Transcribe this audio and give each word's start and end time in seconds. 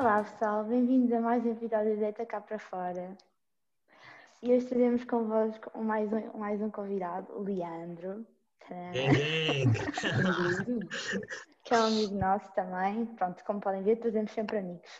Olá 0.00 0.24
pessoal, 0.24 0.64
bem-vindos 0.64 1.12
a 1.12 1.20
mais 1.20 1.44
um 1.44 1.52
episódio 1.52 1.90
de 1.90 2.00
Deita 2.00 2.24
Cá 2.24 2.40
para 2.40 2.58
Fora. 2.58 3.18
E 4.42 4.46
hoje 4.46 4.64
estaremos 4.64 5.04
convosco 5.04 5.78
mais 5.78 6.10
um, 6.10 6.38
mais 6.38 6.58
um 6.62 6.70
convidado, 6.70 7.30
o 7.34 7.42
Leandro. 7.42 8.26
Que 11.62 11.74
é 11.74 11.78
um 11.78 11.84
amigo 11.84 12.14
nosso 12.14 12.50
também. 12.54 13.04
Pronto, 13.14 13.44
como 13.44 13.60
podem 13.60 13.82
ver, 13.82 13.96
trazemos 13.96 14.32
sempre 14.32 14.56
amigos. 14.56 14.90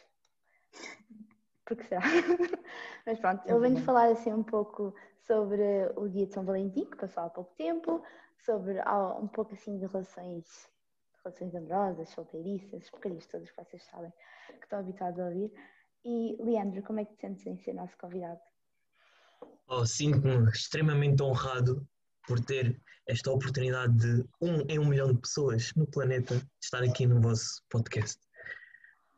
Porque 1.65 1.85
será? 1.85 2.03
Mas 3.07 3.19
pronto, 3.21 3.43
ele 3.49 3.59
vem-nos 3.59 3.85
falar 3.85 4.11
assim 4.11 4.35
um 4.35 4.43
pouco 4.43 4.95
sobre 5.27 5.91
o 5.97 6.11
dia 6.11 6.27
de 6.27 6.35
São 6.35 6.45
Valentim, 6.45 6.85
que 6.85 6.99
passou 6.99 7.23
há 7.23 7.31
pouco 7.31 7.55
tempo, 7.55 8.03
sobre 8.37 8.79
um 9.19 9.29
pouco 9.29 9.55
assim 9.55 9.79
de 9.79 9.87
relações, 9.87 10.69
relações 11.25 11.55
amorosas, 11.55 12.09
solteiriças, 12.11 12.83
as 12.83 12.91
porcarias 12.91 13.27
todas 13.27 13.51
que 13.51 13.57
vocês 13.65 13.83
sabem, 13.85 14.13
que 14.49 14.65
estão 14.65 14.79
habituados 14.81 15.21
a 15.21 15.25
ouvir. 15.27 15.53
E 16.05 16.37
Leandro, 16.43 16.83
como 16.83 17.01
é 17.01 17.05
que 17.05 17.15
te 17.15 17.21
sentes 17.21 17.47
em 17.47 17.57
ser 17.59 17.75
nosso 17.75 17.97
convidado? 17.99 18.41
Oh, 19.69 19.85
Sinto-me 19.87 20.49
extremamente 20.51 21.23
honrado 21.23 21.87
por 22.27 22.41
ter 22.41 22.81
esta 23.07 23.31
oportunidade 23.31 23.97
de 23.97 24.25
um 24.41 24.61
em 24.69 24.79
um 24.79 24.87
milhão 24.87 25.13
de 25.13 25.21
pessoas 25.21 25.73
no 25.75 25.87
planeta 25.87 26.41
estar 26.63 26.83
aqui 26.83 27.07
no 27.07 27.21
vosso 27.21 27.63
podcast. 27.69 28.19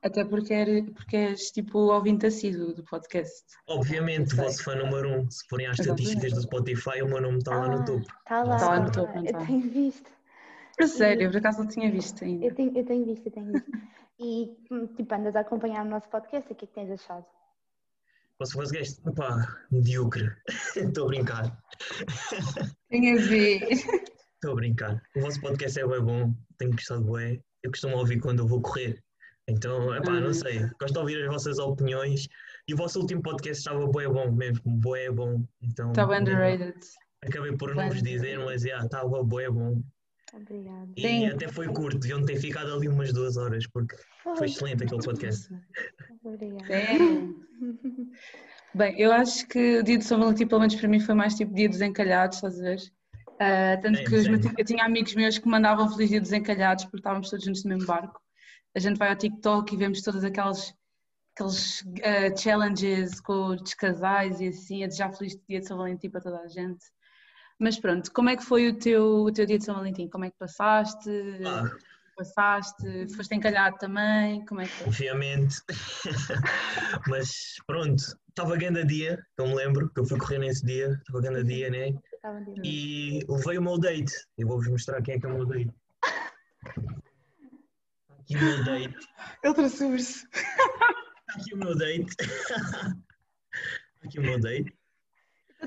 Até 0.03 0.25
porque, 0.25 0.53
er, 0.53 0.91
porque 0.95 1.17
és 1.17 1.53
tipo 1.53 1.79
ouvinte 1.79 2.27
assíduo 2.27 2.75
do 2.75 2.83
podcast. 2.83 3.45
Obviamente, 3.69 4.35
vosso 4.35 4.65
fã 4.65 4.75
número 4.75 5.09
um, 5.21 5.31
se 5.31 5.47
forem 5.49 5.67
às 5.69 5.79
estatísticas 5.79 6.33
do 6.33 6.43
Spotify, 6.43 7.03
o 7.03 7.07
meu 7.07 7.21
nome 7.21 7.39
está 7.39 7.57
lá 7.57 7.69
no 7.69 7.85
topo. 7.85 8.01
Está 8.01 8.43
lá, 8.43 8.57
Está 8.57 8.69
lá 8.69 8.81
no 8.81 8.91
topo, 8.91 9.13
não 9.15 9.19
eu 9.21 9.25
está? 9.27 9.47
tenho 9.47 9.71
visto. 9.71 10.11
A 10.81 10.87
sério, 10.87 11.31
por 11.31 11.37
acaso 11.39 11.59
não 11.61 11.69
tinha 11.69 11.91
visto 11.91 12.25
ainda. 12.25 12.47
Eu 12.47 12.55
tenho, 12.55 12.77
eu 12.77 12.85
tenho 12.85 13.05
visto, 13.05 13.27
eu 13.27 13.33
tenho 13.33 13.53
visto. 13.53 13.71
E 14.19 14.57
hum, 14.71 14.87
tipo, 14.95 15.15
andas 15.15 15.35
a 15.37 15.41
acompanhar 15.41 15.85
o 15.85 15.89
nosso 15.89 16.09
podcast, 16.09 16.51
o 16.53 16.55
que 16.55 16.65
é 16.65 16.69
que 16.69 16.75
tens 16.75 16.91
achado? 16.91 17.25
Vosso 18.39 18.57
podcast, 18.57 19.01
opá, 19.09 19.47
medíocre. 19.71 20.31
Estou 20.77 21.05
a 21.05 21.09
brincar, 21.09 21.63
Tenho 22.89 23.19
a 23.19 23.23
ver. 23.23 23.63
estou 24.35 24.53
a 24.53 24.55
brincar. 24.55 25.03
O 25.17 25.21
vosso 25.21 25.41
podcast 25.41 25.79
é 25.79 25.87
bem 25.87 26.01
bom, 26.01 26.35
tenho 26.59 26.73
gostado 26.73 27.03
bué. 27.05 27.41
Eu 27.63 27.71
costumo 27.71 27.97
ouvir 27.97 28.21
quando 28.21 28.41
eu 28.41 28.47
vou 28.47 28.61
correr. 28.61 29.03
Então, 29.49 29.95
epá, 29.95 30.13
não 30.21 30.29
Uhum. 30.29 30.35
sei, 30.35 30.61
gosto 30.81 30.93
de 30.95 30.99
ouvir 30.99 31.23
as 31.25 31.29
vossas 31.29 31.59
opiniões. 31.59 32.29
E 32.69 32.75
o 32.75 32.77
vosso 32.77 33.01
último 33.01 33.23
podcast 33.23 33.59
estava 33.61 33.87
bué 33.87 34.09
bom 34.09 34.31
mesmo, 34.33 34.63
bué 34.67 35.11
bom. 35.11 35.45
Então, 35.61 35.91
Estava 35.91 36.19
underrated. 36.19 36.79
Acabei 37.25 37.57
por 37.57 37.75
não 37.75 37.87
vos 37.89 38.03
Bem. 38.03 38.13
dizer, 38.15 38.39
mas 38.39 38.65
estava 38.65 39.23
bué 39.23 39.49
bom. 39.51 39.81
Obrigada. 40.33 40.89
E 40.97 41.03
Sim. 41.03 41.27
até 41.27 41.47
foi 41.49 41.67
curto, 41.69 41.99
deviam 41.99 42.25
ter 42.25 42.37
ficado 42.37 42.73
ali 42.73 42.89
umas 42.89 43.13
duas 43.13 43.37
horas, 43.37 43.67
porque 43.67 43.95
foi 44.37 44.47
excelente 44.47 44.83
aquele 44.85 45.03
podcast. 45.03 45.49
Obrigada. 46.25 46.67
Sério? 46.67 47.47
Bem, 48.75 48.99
eu 48.99 49.13
acho 49.13 49.47
que 49.49 49.79
o 49.79 49.83
dia 49.83 49.99
de 49.99 50.05
São 50.05 50.19
Valentim, 50.19 50.47
pelo 50.47 50.61
menos 50.61 50.75
para 50.75 50.89
mim, 50.89 51.01
foi 51.01 51.15
mais 51.15 51.35
tipo 51.35 51.53
dia 51.55 51.69
dos 51.69 51.81
encalhados, 51.83 52.37
estás 52.39 52.59
a 52.59 52.63
ver? 52.63 52.79
Ah, 53.39 53.77
tanto 53.83 53.99
Sim, 53.99 54.05
que 54.05 54.15
os 54.15 54.23
sim. 54.23 54.31
meus- 54.31 54.47
eu 54.59 54.65
tinha 54.65 54.85
amigos 54.85 55.15
meus 55.15 55.37
que 55.39 55.49
mandavam 55.49 55.91
Feliz 55.91 56.11
Dia 56.11 56.21
dos 56.21 56.33
Encalhados 56.33 56.85
porque 56.85 56.99
estávamos 56.99 57.29
todos 57.29 57.45
juntos 57.45 57.65
no 57.65 57.71
mesmo 57.71 57.87
barco. 57.87 58.21
A 58.75 58.79
gente 58.79 58.97
vai 58.99 59.11
ao 59.11 59.17
TikTok 59.17 59.75
e 59.75 59.77
vemos 59.77 60.01
todas 60.03 60.23
aquelas 60.25 60.73
aqueles 61.35 61.85
ah, 62.05 62.37
challenges 62.37 63.21
com 63.21 63.49
os 63.49 63.75
casais 63.75 64.41
e 64.41 64.49
assim, 64.49 64.85
a 64.85 64.87
desejar 64.87 65.13
Feliz 65.13 65.37
Dia 65.49 65.61
de 65.61 65.67
São 65.67 65.77
Valentim 65.77 66.09
para 66.09 66.21
toda 66.21 66.41
a 66.41 66.47
gente. 66.49 66.85
Mas 67.59 67.79
pronto, 67.79 68.11
como 68.13 68.29
é 68.29 68.37
que 68.37 68.45
foi 68.45 68.69
o 68.69 68.79
teu, 68.79 69.25
o 69.25 69.33
teu 69.33 69.47
dia 69.47 69.59
de 69.59 69.65
São 69.65 69.75
Valentim? 69.75 70.09
Como 70.09 70.25
é 70.25 70.31
que 70.31 70.37
passaste? 70.39 71.11
Ah, 71.47 71.71
Passaste? 72.17 73.09
Foste 73.17 73.35
encalhado 73.35 73.79
também? 73.79 74.45
Como 74.45 74.61
é 74.61 74.65
que 74.65 74.71
foi? 74.71 74.87
obviamente. 74.87 75.57
mas 77.09 77.57
pronto, 77.67 78.03
estava 78.29 78.57
grande 78.57 78.85
dia, 78.85 79.25
eu 79.39 79.47
me 79.47 79.55
lembro, 79.55 79.89
que 79.91 80.01
eu 80.01 80.05
fui 80.05 80.19
correr 80.19 80.39
nesse 80.39 80.65
dia, 80.65 80.89
estava 80.89 81.21
grande 81.21 81.45
dia, 81.45 81.71
né? 81.71 81.95
E 82.63 83.25
levei 83.29 83.59
o 83.59 83.63
meu 83.63 83.79
date. 83.79 84.13
Eu 84.37 84.47
vou-vos 84.47 84.69
mostrar 84.69 85.03
quem 85.03 85.15
é 85.15 85.21
que 85.21 85.27
é 85.27 85.29
o 85.29 85.35
meu 85.35 85.47
date. 85.47 85.71
Aqui 88.21 88.37
o 88.37 88.43
meu 88.43 88.65
date. 88.65 89.09
Ele 89.43 89.55
trouxe 89.55 89.85
Aqui 91.29 91.55
o 91.55 91.57
meu 91.57 91.77
date. 91.77 92.17
Aqui 94.05 94.19
o 94.19 94.23
meu 94.23 94.39
date. 94.39 94.82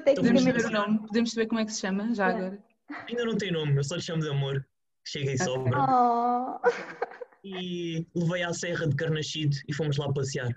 Podemos 0.03 0.43
saber- 0.43 0.65
o 0.65 0.69
nome? 0.71 0.99
Podemos 1.07 1.31
saber 1.31 1.47
como 1.47 1.59
é 1.61 1.65
que 1.65 1.71
se 1.73 1.81
chama 1.81 2.13
já 2.13 2.29
É. 2.29 2.35
agora? 2.35 2.63
Ainda 3.07 3.25
não 3.25 3.37
tem 3.37 3.51
nome, 3.51 3.75
eu 3.77 3.83
só 3.83 3.95
lhe 3.95 4.01
chamo 4.01 4.21
de 4.21 4.29
amor. 4.29 4.65
Chega 5.07 5.31
e 5.31 5.37
sobra. 5.37 5.77
Oh, 5.79 6.59
e 7.43 8.07
levei 8.15 8.43
à 8.43 8.51
Serra 8.53 8.87
de 8.87 8.95
Carnaxide 8.95 9.63
e 9.67 9.73
fomos 9.73 9.97
lá 9.97 10.11
passear. 10.11 10.49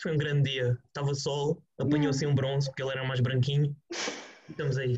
Foi 0.00 0.12
um 0.12 0.18
grande 0.18 0.50
dia. 0.50 0.76
Estava 0.88 1.14
sol, 1.14 1.62
apanhou-se 1.78 2.26
um 2.26 2.34
bronze 2.34 2.68
porque 2.68 2.82
ele 2.82 2.90
era 2.92 3.04
mais 3.06 3.20
branquinho. 3.20 3.74
E 4.48 4.50
estamos 4.50 4.76
aí. 4.76 4.96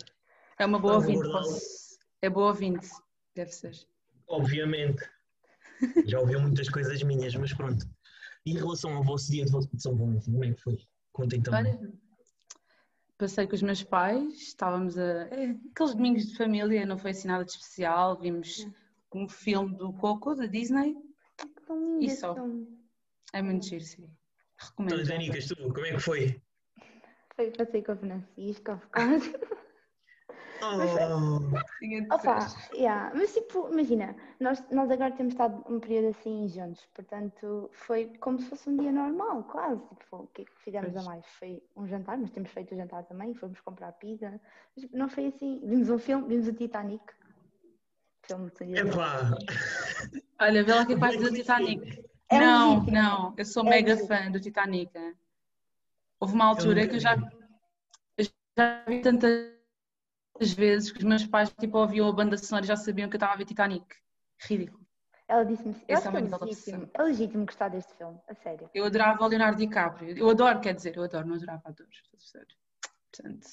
É 0.59 0.65
uma 0.67 0.78
boa 0.78 0.94
ouvinte. 0.94 1.21
posso- 1.22 1.99
É 2.22 2.28
boa 2.31 2.49
ouvinte, 2.49 2.88
deve 3.34 3.53
ser. 3.53 3.72
Obviamente. 4.27 5.05
Já 6.17 6.19
ouviu 6.19 6.41
muitas 6.41 6.69
coisas 6.69 7.00
minhas, 7.03 7.34
mas 7.37 7.53
pronto. 7.53 7.87
E 8.44 8.53
em 8.53 8.56
relação 8.56 8.94
ao 8.97 9.05
vosso 9.05 9.31
dia 9.31 9.44
de 9.44 9.50
São 9.81 9.94
Valentim, 9.97 10.33
como 10.33 10.44
é 10.44 10.53
que 10.53 10.61
foi? 10.62 10.78
Contem 11.12 11.41
também. 11.43 11.77
Olha, 11.77 11.93
passei 13.19 13.47
com 13.47 13.55
os 13.55 13.62
meus 13.62 13.83
pais, 13.83 14.34
estávamos 14.34 14.97
a. 14.97 15.29
é, 15.31 15.56
aqueles 15.73 15.95
domingos 15.95 16.27
de 16.29 16.37
família, 16.37 16.87
não 16.87 16.97
foi 16.97 17.11
assim 17.11 17.29
nada 17.29 17.45
de 17.45 17.51
especial. 17.51 18.19
Vimos 18.19 18.67
um 19.12 19.29
filme 19.29 19.77
do 19.77 19.93
Coco, 19.93 20.34
da 20.34 20.47
Disney. 20.47 20.97
E 22.01 22.11
só? 22.11 22.34
É 23.33 23.43
muito 23.43 23.67
giro, 23.67 23.84
sim. 23.84 24.09
Recomendo. 24.56 24.95
Então, 24.95 25.05
já. 25.05 25.12
Danicas, 25.12 25.47
tu, 25.47 25.56
como 25.56 25.87
é 25.87 25.93
que 25.93 26.01
foi? 26.01 26.41
Foi 27.34 27.51
passei 27.51 27.83
com 27.83 27.93
o 27.93 27.97
Francisco, 27.97 28.73
of 28.73 28.87
course. 28.89 29.33
Oh, 30.60 31.62
Tinha 31.78 32.02
de 32.02 32.12
Opa, 32.12 32.38
yeah. 32.72 33.12
mas 33.14 33.32
tipo, 33.32 33.69
imagina, 33.72 34.16
nós, 34.41 34.62
nós 34.70 34.91
agora 34.91 35.12
temos 35.12 35.34
estado 35.34 35.64
um 35.72 35.78
período 35.78 36.08
assim 36.08 36.48
juntos, 36.48 36.84
portanto 36.94 37.70
foi 37.72 38.06
como 38.20 38.38
se 38.41 38.46
fosse 38.48 38.69
um 38.69 38.76
dia 38.76 38.91
normal, 38.91 39.44
quase. 39.44 39.80
Tipo, 40.00 40.16
o 40.16 40.26
que 40.28 40.42
é 40.42 40.44
que 40.44 40.52
fizemos 40.58 40.91
a 40.91 40.92
Pois. 40.94 41.06
mais? 41.06 41.26
Foi 41.38 41.62
um 41.76 41.86
jantar, 41.86 42.19
mas 42.19 42.30
temos 42.30 42.50
feito 42.50 42.74
o 42.74 42.76
jantar 42.76 43.04
também, 43.04 43.34
fomos 43.34 43.60
comprar 43.60 43.92
pizza, 43.92 44.30
mas 44.74 44.84
tipo, 44.84 44.96
não 44.96 45.08
foi 45.08 45.26
assim. 45.26 45.60
Vimos 45.64 45.88
um 45.91 45.98
filme, 45.98 46.26
vimos 46.28 46.48
o 46.48 46.52
Titanic. 46.52 47.04
Filme 48.26 48.50
de 48.50 48.75
epá, 48.78 49.30
Olha, 50.40 50.62
vê 50.64 50.75
lá 50.75 50.84
que 50.84 50.92
é 50.94 50.98
parte 50.98 51.19
do 51.19 51.32
Titanic. 51.32 52.04
não, 52.30 52.70
legítimo. 52.75 52.92
não, 52.96 53.34
eu 53.36 53.44
sou 53.44 53.64
É 53.66 53.70
mega 53.70 53.94
legítimo. 53.94 54.16
fã 54.16 54.30
do 54.30 54.40
Titanic. 54.40 54.90
é. 54.98 55.14
Houve 56.20 56.34
uma 56.34 56.46
altura 56.46 56.86
que 56.88 56.96
eu 56.96 57.00
já, 57.00 57.14
vi. 57.14 57.25
eu 58.19 58.25
já 58.58 58.84
vi 58.86 59.00
tantas 59.00 59.57
vezes 60.53 60.91
que 60.91 60.99
os 60.99 61.04
meus 61.04 61.26
pais 61.26 61.50
tipo, 61.59 61.78
ouviam 61.78 62.09
a 62.09 62.12
banda 62.12 62.37
sonora 62.37 62.65
e 62.65 62.69
já 62.69 62.76
sabiam 62.76 63.09
que 63.09 63.16
eu 63.16 63.19
estava 63.19 63.34
a 63.34 63.37
ver 63.37 63.44
Titanic. 63.44 63.87
Ridículo. 64.41 64.87
Ela 65.26 65.44
disse-me, 65.44 65.76
é 65.87 65.93
é 65.93 66.44
legítimo, 66.44 66.91
é 66.94 67.03
legítimo 67.03 67.44
gostar 67.44 67.69
deste 67.69 67.93
filme, 67.94 68.19
a 68.28 68.34
sério. 68.34 68.71
Eu 68.72 68.87
adorava 68.87 69.22
o 69.22 69.26
Leonardo 69.26 69.59
DiCaprio. 69.59 70.16
Eu 70.16 70.31
adoro, 70.31 70.60
quer 70.60 70.75
dizer, 70.75 70.97
eu 70.97 71.03
adoro, 71.03 71.26
não 71.26 71.34
adorava 71.34 71.69
atores. 71.69 72.03
Portanto, 73.06 73.47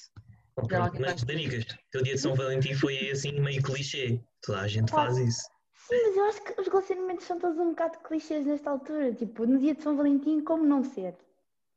mas 0.56 1.00
faz. 1.00 1.22
Danicas, 1.24 1.66
teu 1.90 2.02
dia 2.02 2.14
de 2.14 2.20
São 2.20 2.34
Valentim 2.34 2.74
foi 2.74 3.10
assim 3.10 3.38
meio 3.40 3.62
clichê. 3.62 4.18
Toda 4.40 4.60
a 4.60 4.68
gente 4.68 4.90
faz 4.90 5.18
isso. 5.18 5.50
Sim, 5.74 6.02
mas 6.06 6.16
eu 6.16 6.24
acho 6.24 6.42
que 6.42 6.60
os 6.60 6.66
relacionamentos 6.66 7.26
são 7.26 7.38
todos 7.38 7.58
um 7.58 7.70
bocado 7.70 7.98
clichês 7.98 8.46
nesta 8.46 8.70
altura. 8.70 9.12
Tipo, 9.12 9.46
no 9.46 9.58
dia 9.58 9.74
de 9.74 9.82
São 9.82 9.96
Valentim, 9.96 10.40
como 10.40 10.64
não 10.64 10.82
ser? 10.82 11.14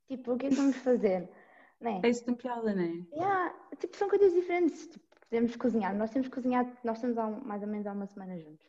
Tipo, 0.07 0.33
o 0.33 0.37
que 0.37 0.47
é 0.47 0.49
que 0.49 0.55
vamos 0.55 0.77
fazer? 0.77 1.29
Né? 1.79 2.01
é 2.03 2.09
isso 2.09 2.25
tem 2.25 2.35
piada, 2.35 2.73
não 2.73 2.83
é? 2.83 3.15
Yeah, 3.15 3.55
tipo, 3.79 3.95
são 3.95 4.09
coisas 4.09 4.33
diferentes. 4.33 4.87
Tipo, 4.87 5.05
podemos 5.21 5.55
cozinhar. 5.55 5.95
Nós 5.95 6.11
temos 6.11 6.27
cozinhado, 6.27 6.71
nós 6.83 6.97
estamos 6.97 7.17
há 7.17 7.29
mais 7.29 7.61
ou 7.61 7.67
menos 7.67 7.87
há 7.87 7.93
uma 7.93 8.07
semana 8.07 8.37
juntos. 8.37 8.67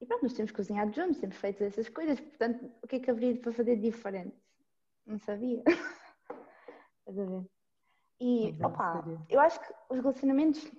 E 0.00 0.06
pronto, 0.06 0.22
nós 0.22 0.32
temos 0.32 0.52
cozinhado 0.52 0.92
juntos, 0.92 1.18
temos 1.18 1.36
feito 1.36 1.64
essas 1.64 1.88
coisas. 1.88 2.20
Portanto, 2.20 2.70
o 2.82 2.86
que 2.86 2.96
é 2.96 3.00
que 3.00 3.10
haveria 3.10 3.40
para 3.40 3.52
fazer 3.52 3.76
diferente? 3.76 4.36
Não 5.06 5.18
sabia. 5.18 5.62
Estás 6.98 7.18
a 7.18 7.24
ver? 7.24 7.46
E, 8.20 8.56
opa, 8.64 9.04
eu 9.28 9.40
acho 9.40 9.60
que 9.60 9.74
os 9.90 9.98
relacionamentos, 9.98 10.70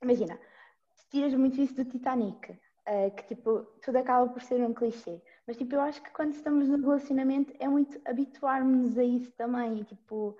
imagina, 0.00 0.38
se 0.94 1.08
tiras 1.08 1.34
muito 1.34 1.60
isso 1.60 1.74
do 1.74 1.84
Titanic, 1.84 2.56
eh, 2.86 3.10
que 3.10 3.34
tipo, 3.34 3.62
tudo 3.82 3.98
acaba 3.98 4.28
por 4.28 4.40
ser 4.40 4.60
um 4.62 4.72
clichê. 4.72 5.20
Mas 5.46 5.56
tipo, 5.56 5.74
eu 5.74 5.80
acho 5.80 6.00
que 6.00 6.10
quando 6.12 6.34
estamos 6.34 6.68
no 6.68 6.80
relacionamento 6.80 7.52
é 7.58 7.66
muito 7.66 8.00
habituarmos 8.04 8.96
a 8.96 9.02
isso 9.02 9.32
também. 9.32 9.80
E, 9.80 9.84
tipo, 9.84 10.36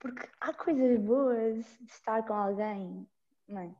porque 0.00 0.28
há 0.40 0.52
coisas 0.52 0.98
boas 1.00 1.64
de 1.80 1.90
estar 1.90 2.24
com 2.26 2.34
alguém, 2.34 3.06
não 3.48 3.60
é? 3.60 3.74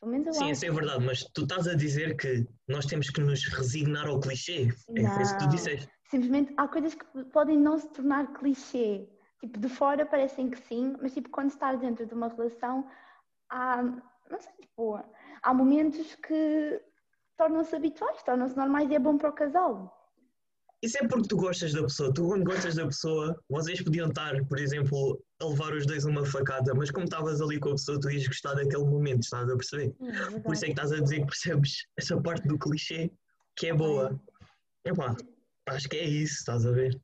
Pelo 0.00 0.12
menos 0.12 0.26
eu 0.28 0.32
Sim, 0.32 0.44
acho. 0.44 0.52
isso 0.52 0.66
é 0.66 0.70
verdade, 0.70 1.04
mas 1.04 1.24
tu 1.34 1.42
estás 1.42 1.66
a 1.66 1.74
dizer 1.74 2.16
que 2.16 2.46
nós 2.68 2.86
temos 2.86 3.10
que 3.10 3.20
nos 3.20 3.44
resignar 3.46 4.06
ao 4.06 4.20
clichê. 4.20 4.68
É 4.96 5.08
foi 5.08 5.22
isso 5.22 5.32
que 5.32 5.38
tu 5.38 5.44
Não. 5.44 5.50
disseste. 5.50 5.88
Simplesmente 6.04 6.54
há 6.56 6.68
coisas 6.68 6.94
que 6.94 7.24
podem 7.26 7.58
não 7.58 7.78
se 7.78 7.88
tornar 7.88 8.32
clichê. 8.32 9.08
Tipo, 9.40 9.58
de 9.58 9.68
fora 9.68 10.06
parecem 10.06 10.50
que 10.50 10.58
sim, 10.58 10.96
mas 11.00 11.14
tipo, 11.14 11.28
quando 11.30 11.50
estás 11.50 11.80
dentro 11.80 12.06
de 12.06 12.14
uma 12.14 12.28
relação, 12.28 12.88
há, 13.48 13.82
não 13.82 14.38
sei, 14.40 14.52
tipo, 14.60 15.00
há 15.42 15.54
momentos 15.54 16.14
que 16.16 16.82
tornam-se 17.36 17.74
habituais, 17.74 18.22
tornam-se 18.22 18.56
normais 18.56 18.90
e 18.90 18.94
é 18.94 18.98
bom 18.98 19.16
para 19.16 19.30
o 19.30 19.32
casal. 19.32 19.97
Isso 20.82 20.98
é 20.98 21.08
porque 21.08 21.28
tu 21.28 21.36
gostas 21.36 21.72
da 21.72 21.82
pessoa. 21.82 22.12
Tu, 22.12 22.26
quando 22.26 22.44
gostas 22.44 22.74
da 22.76 22.86
pessoa, 22.86 23.36
vocês 23.48 23.82
podiam 23.82 24.08
estar, 24.08 24.44
por 24.46 24.58
exemplo, 24.58 25.22
a 25.40 25.46
levar 25.46 25.72
os 25.72 25.86
dois 25.86 26.04
uma 26.04 26.24
facada, 26.24 26.72
mas 26.74 26.90
como 26.90 27.04
estavas 27.04 27.40
ali 27.40 27.58
com 27.58 27.70
a 27.70 27.72
pessoa, 27.72 27.98
tu 28.00 28.10
ias 28.10 28.26
gostar 28.26 28.54
daquele 28.54 28.84
momento, 28.84 29.22
estás 29.22 29.48
a 29.50 29.56
perceber? 29.56 29.94
Hum, 30.00 30.40
Por 30.42 30.54
isso 30.54 30.64
é 30.64 30.66
que 30.66 30.72
estás 30.72 30.92
a 30.92 31.00
dizer 31.00 31.20
que 31.20 31.26
percebes 31.26 31.86
essa 31.96 32.20
parte 32.20 32.46
do 32.46 32.58
clichê 32.58 33.10
que 33.56 33.66
é 33.66 33.74
boa. 33.74 34.20
Epá, 34.84 35.16
acho 35.66 35.88
que 35.88 35.96
é 35.96 36.04
isso, 36.04 36.34
estás 36.34 36.64
a 36.64 36.70
ver? 36.70 37.00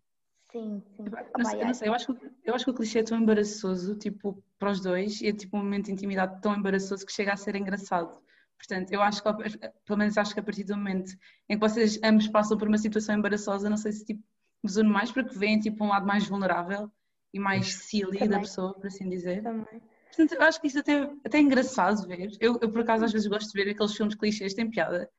Sim, 0.53 0.81
sim. 0.97 1.05
Não 1.37 1.45
sei, 1.45 1.65
não 1.65 1.75
sei, 1.75 1.89
eu, 1.89 1.95
acho 1.95 2.15
que, 2.15 2.31
eu 2.45 2.55
acho 2.55 2.65
que 2.65 2.71
o 2.71 2.75
clichê 2.75 3.01
é 3.01 3.03
tão 3.03 3.21
embaraçoso, 3.21 3.97
tipo, 3.97 4.41
para 4.57 4.71
os 4.71 4.81
dois, 4.81 5.21
e 5.21 5.27
é 5.27 5.33
tipo 5.33 5.57
um 5.57 5.65
momento 5.65 5.87
de 5.87 5.93
intimidade 5.93 6.41
tão 6.41 6.55
embaraçoso 6.55 7.05
que 7.05 7.13
chega 7.13 7.33
a 7.33 7.37
ser 7.37 7.57
engraçado. 7.57 8.23
Portanto, 8.57 8.93
eu 8.93 9.03
acho 9.03 9.23
que, 9.23 9.69
pelo 9.85 9.99
menos 9.99 10.17
acho 10.17 10.33
que 10.33 10.41
a 10.41 10.43
partir 10.43 10.65
do 10.65 10.77
momento 10.77 11.13
em 11.49 11.59
que 11.59 11.61
vocês 11.61 12.01
ambos 12.03 12.29
passam 12.29 12.57
por 12.57 12.69
uma 12.69 12.79
situação 12.79 13.17
embaraçosa, 13.17 13.69
não 13.69 13.77
sei 13.77 13.93
se 13.93 14.05
tipo, 14.05 14.23
vos 14.63 14.77
une 14.77 14.89
mais, 14.89 15.13
porque 15.13 15.37
veem 15.39 15.61
tipo 15.61 15.85
um 15.85 15.89
lado 15.89 16.07
mais 16.07 16.27
vulnerável 16.27 16.91
e 17.33 17.39
mais 17.39 17.75
silly 17.75 18.21
da 18.21 18.27
Também. 18.27 18.41
pessoa, 18.41 18.75
por 18.75 18.87
assim 18.87 19.09
dizer. 19.09 19.43
Também. 19.43 19.83
Portanto, 20.07 20.33
eu 20.33 20.43
acho 20.43 20.61
que 20.61 20.69
isso 20.69 20.79
até, 20.79 21.03
até 21.25 21.39
é 21.39 21.41
engraçado 21.41 22.07
ver. 22.07 22.31
Eu, 22.41 22.59
eu, 22.63 22.71
por 22.71 22.81
acaso, 22.83 23.05
às 23.05 23.13
vezes 23.13 23.27
gosto 23.27 23.53
de 23.53 23.63
ver 23.63 23.71
aqueles 23.71 23.95
filmes 23.95 24.15
clichês, 24.15 24.55
tem 24.55 24.71
piada. 24.71 25.11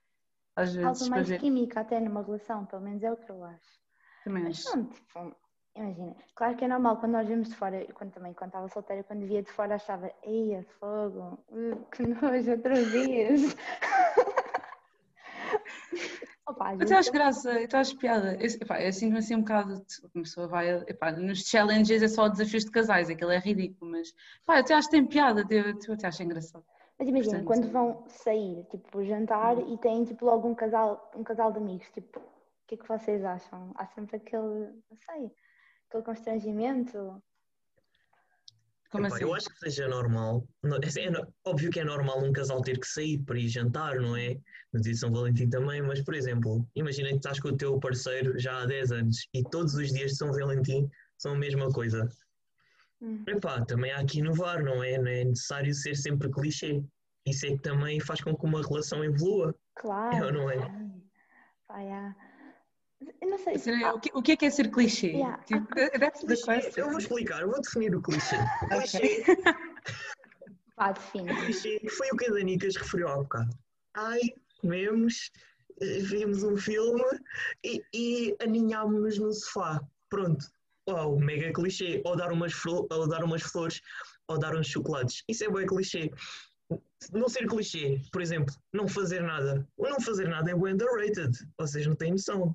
Às 0.55 0.73
vezes, 0.73 1.09
para 1.09 1.17
mais 1.17 1.38
química 1.38 1.81
até 1.81 1.99
numa 1.99 2.23
relação, 2.23 2.65
pelo 2.65 2.81
menos 2.81 3.03
é 3.03 3.11
o 3.11 3.17
que 3.17 3.29
eu 3.29 3.43
acho. 3.43 3.79
Também 4.23 4.43
Mas 4.43 4.65
acho. 4.65 4.77
não, 4.77 4.85
tipo, 4.85 5.35
imagina, 5.75 6.16
claro 6.36 6.56
que 6.56 6.66
é 6.66 6.68
normal 6.68 6.98
quando 6.98 7.12
nós 7.13 7.27
vemos 7.27 7.50
de 7.50 7.56
fora, 7.56 7.86
quando 7.94 8.12
também, 8.12 8.33
quando 8.33 8.50
estava 8.50 8.68
solteira, 8.69 9.04
quando 9.04 9.25
via 9.25 9.44
de 9.44 9.51
fora 9.51 9.75
achava, 9.75 10.12
eia, 10.24 10.63
fogo, 10.80 11.39
uh, 11.50 11.86
que 11.92 12.04
nojo, 12.04 12.51
outra 12.51 12.75
vez. 12.75 13.56
Opa, 16.48 16.74
até 16.74 16.94
acho 16.95 17.12
graça, 17.12 17.51
eu 17.54 17.66
até 17.66 17.77
acho 17.77 17.98
piada. 17.98 18.36
Eu, 18.36 18.45
epá, 18.45 18.80
eu 18.80 18.94
sinto-me 18.94 19.18
assim 19.18 19.36
um 19.36 19.39
bocado. 19.39 19.83
Uma 20.13 20.24
pessoa 20.24 20.48
vai. 20.48 20.69
Epá, 20.88 21.12
nos 21.12 21.39
challenges 21.39 22.04
é 22.04 22.07
só 22.07 22.27
desafios 22.27 22.63
de 22.63 22.72
casais, 22.72 23.10
aquilo 23.10 23.31
é 23.31 23.39
ridículo, 23.39 23.92
mas. 23.92 24.13
Pá, 24.45 24.57
eu 24.57 24.60
até 24.60 24.75
acho 24.75 24.88
que 24.88 24.95
tem 24.95 25.06
piada, 25.06 25.44
eu, 25.50 25.63
eu 25.88 25.94
até 25.95 26.07
acho 26.07 26.22
engraçado. 26.22 26.63
Mas 27.00 27.07
imagina, 27.10 27.44
Portanto- 27.44 27.48
quando 27.48 27.72
vão 27.72 28.06
sair, 28.07 28.63
tipo, 28.69 29.04
jantar 29.04 29.57
e 29.57 29.77
têm 29.80 30.06
tipo 30.06 30.24
logo 30.24 30.48
um 30.48 30.56
casal, 30.56 31.12
um 31.16 31.24
casal 31.24 31.51
de 31.51 31.57
amigos, 31.57 31.89
tipo, 31.92 32.19
o 32.19 32.24
que 32.68 32.75
é 32.75 32.77
que 32.77 32.88
vocês 32.88 33.24
acham? 33.25 33.72
Há 33.75 33.88
sempre 33.88 34.18
aquele, 34.18 34.44
não 34.89 34.98
sei, 35.06 35.31
aquele 35.95 36.03
constrangimento. 36.03 37.24
Como 38.92 39.07
Epá, 39.07 39.15
assim? 39.15 39.24
Eu 39.24 39.33
acho 39.33 39.50
que 39.50 39.59
seja 39.59 39.88
normal. 39.88 40.47
Não, 40.63 40.77
é, 40.77 40.80
é 40.80 41.27
óbvio 41.45 41.71
que 41.71 41.80
é 41.80 41.83
normal 41.83 42.24
um 42.24 42.31
casal 42.31 42.62
ter 42.62 42.80
que 42.80 42.88
sair 42.88 43.19
para 43.19 43.39
ir 43.39 43.50
jantar, 43.50 44.00
não 44.00 44.15
é? 44.15 44.38
No 44.74 44.81
dia 44.81 44.94
de 44.94 45.00
São 45.00 45.12
Valentim 45.12 45.50
também, 45.50 45.81
mas, 45.81 46.01
por 46.01 46.13
exemplo, 46.13 46.65
imagina 46.75 47.09
que 47.09 47.15
estás 47.15 47.39
com 47.39 47.50
o 47.50 47.57
teu 47.57 47.80
parceiro 47.80 48.38
já 48.38 48.62
há 48.62 48.65
10 48.65 48.92
anos 48.92 49.27
e 49.33 49.44
todos 49.44 49.74
os 49.75 49.92
dias 49.92 50.12
de 50.12 50.18
São 50.18 50.31
Valentim 50.31 50.89
são 51.18 51.33
a 51.33 51.38
mesma 51.38 51.69
coisa. 51.71 52.07
Hum. 53.01 53.24
Epá, 53.27 53.63
também 53.65 53.91
há 53.91 54.06
que 54.06 54.19
inovar, 54.19 54.63
não 54.63 54.83
é? 54.83 54.98
Não 54.98 55.07
é 55.07 55.24
necessário 55.25 55.74
ser 55.74 55.95
sempre 55.95 56.30
clichê. 56.30 56.83
Isso 57.25 57.45
é 57.48 57.50
que 57.50 57.59
também 57.59 58.00
faz 58.00 58.21
com 58.21 58.36
que 58.36 58.45
uma 58.45 58.62
relação 58.62 59.03
evolua. 59.03 59.56
Claro. 59.75 60.15
É 60.15 60.25
ou 60.25 60.33
não 60.33 60.50
é? 60.50 60.56
yeah. 61.77 62.15
Eu 62.19 62.25
não 63.21 63.37
sei. 63.37 63.55
A 63.55 63.59
cena 63.59 63.81
é, 63.81 63.85
ah, 63.85 63.93
O 63.93 63.99
que, 63.99 64.09
o 64.13 64.21
que 64.21 64.31
é 64.33 64.37
que 64.37 64.45
é 64.45 64.49
ser 64.49 64.69
clichê? 64.71 65.07
Yeah, 65.11 65.37
Tipo, 65.43 65.67
that's 65.99 66.21
the 66.21 66.27
Clichê, 66.27 66.45
question. 66.45 66.83
eu 66.83 66.89
vou 66.89 66.99
explicar, 66.99 67.41
eu 67.41 67.49
vou 67.51 67.61
definir 67.61 67.95
o 67.95 68.01
clichê. 68.01 68.37
Pá, 70.75 70.91
define. 70.93 71.33
clichê 71.35 71.79
foi 71.89 72.07
o 72.11 72.17
que 72.17 72.29
a 72.29 72.33
Danicas 72.33 72.75
referiu 72.75 73.07
há 73.07 73.17
bocado. 73.17 73.49
Ai, 73.95 74.19
comemos, 74.59 75.31
eh, 75.81 75.99
vimos 75.99 76.43
um 76.43 76.57
filme 76.57 77.03
e, 77.63 77.81
e 77.93 78.35
aninhámos-nos 78.41 79.17
no 79.19 79.33
sofá. 79.33 79.79
Pronto. 80.09 80.45
Uau, 80.89 81.17
mega 81.17 81.51
clichê. 81.53 82.01
Ou 82.05 82.15
dar, 82.15 82.31
umas 82.31 82.53
flo- 82.53 82.87
ou 82.91 83.07
dar 83.07 83.23
umas 83.23 83.41
flores, 83.41 83.81
ou 84.27 84.37
dar 84.37 84.55
uns 84.55 84.67
chocolates. 84.67 85.23
Isso 85.27 85.43
é 85.45 85.49
bem 85.49 85.65
clichê. 85.65 86.11
Não 87.13 87.29
ser 87.29 87.47
clichê, 87.47 88.01
por 88.11 88.21
exemplo, 88.21 88.53
não 88.73 88.87
fazer 88.87 89.21
nada. 89.21 89.65
O 89.77 89.87
não 89.87 89.99
fazer 90.01 90.27
nada 90.27 90.51
é 90.51 90.55
bem 90.55 90.73
underrated. 90.73 91.31
Vocês 91.57 91.87
não 91.87 91.95
têm 91.95 92.11
noção. 92.11 92.53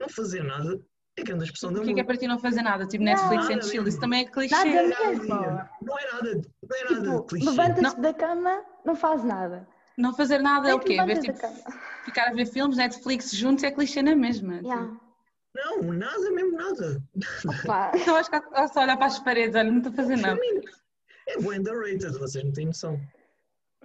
Não 0.00 0.08
fazer 0.08 0.42
nada 0.42 0.80
é 1.16 1.22
grande 1.22 1.44
expressão 1.44 1.72
de 1.72 1.80
O 1.80 1.82
que 1.84 1.90
é 1.90 1.94
que 1.94 2.00
é 2.00 2.04
para 2.04 2.16
ti 2.16 2.26
não 2.26 2.38
fazer 2.38 2.62
nada? 2.62 2.86
Tipo 2.86 3.04
Não, 3.04 3.12
Netflix 3.12 3.48
nada 3.48 3.54
and 3.54 3.62
chill, 3.62 3.86
isso 3.86 4.00
também 4.00 4.22
é 4.22 4.24
clichê. 4.26 4.54
Nada 4.54 4.82
Não, 4.82 5.06
mesmo. 5.10 5.28
Não 5.28 5.98
é 5.98 6.12
nada, 6.12 6.40
não 6.62 6.76
é 6.76 6.84
nada 6.84 6.94
Tipo, 6.94 7.22
clichê. 7.24 7.50
levanta-te 7.50 8.00
da 8.00 8.14
cama, 8.14 8.64
não 8.84 8.96
faz 8.96 9.22
nada. 9.24 9.68
Não 9.98 10.14
fazer 10.14 10.38
nada 10.38 10.68
é 10.68 10.70
Nem 10.70 10.78
o 10.78 10.80
quê? 10.80 11.02
Ver, 11.04 11.18
tipo, 11.20 11.32
da 11.34 11.40
cama. 11.40 11.58
ficar 12.04 12.28
a 12.28 12.32
ver 12.32 12.46
filmes, 12.46 12.76
Netflix 12.78 13.32
juntos 13.32 13.62
é 13.64 13.70
clichê 13.70 14.02
na 14.02 14.16
mesma. 14.16 14.54
tipo. 14.56 14.68
Yeah. 14.68 14.96
Não, 15.54 15.82
nada 15.92 16.30
mesmo, 16.30 16.52
nada. 16.56 17.02
Então 18.00 18.16
acho 18.16 18.30
que 18.30 18.68
só 18.72 18.80
olhar 18.82 18.96
para 18.96 19.06
as 19.06 19.18
paredes, 19.18 19.54
olha, 19.56 19.70
não 19.70 19.78
estou 19.78 19.92
a 19.92 19.96
fazer 19.96 20.16
nada. 20.16 20.40
É 21.28 21.36
bem 21.38 21.58
underrated, 21.60 22.18
vocês 22.18 22.42
não 22.44 22.52
têm 22.52 22.66
noção. 22.66 22.98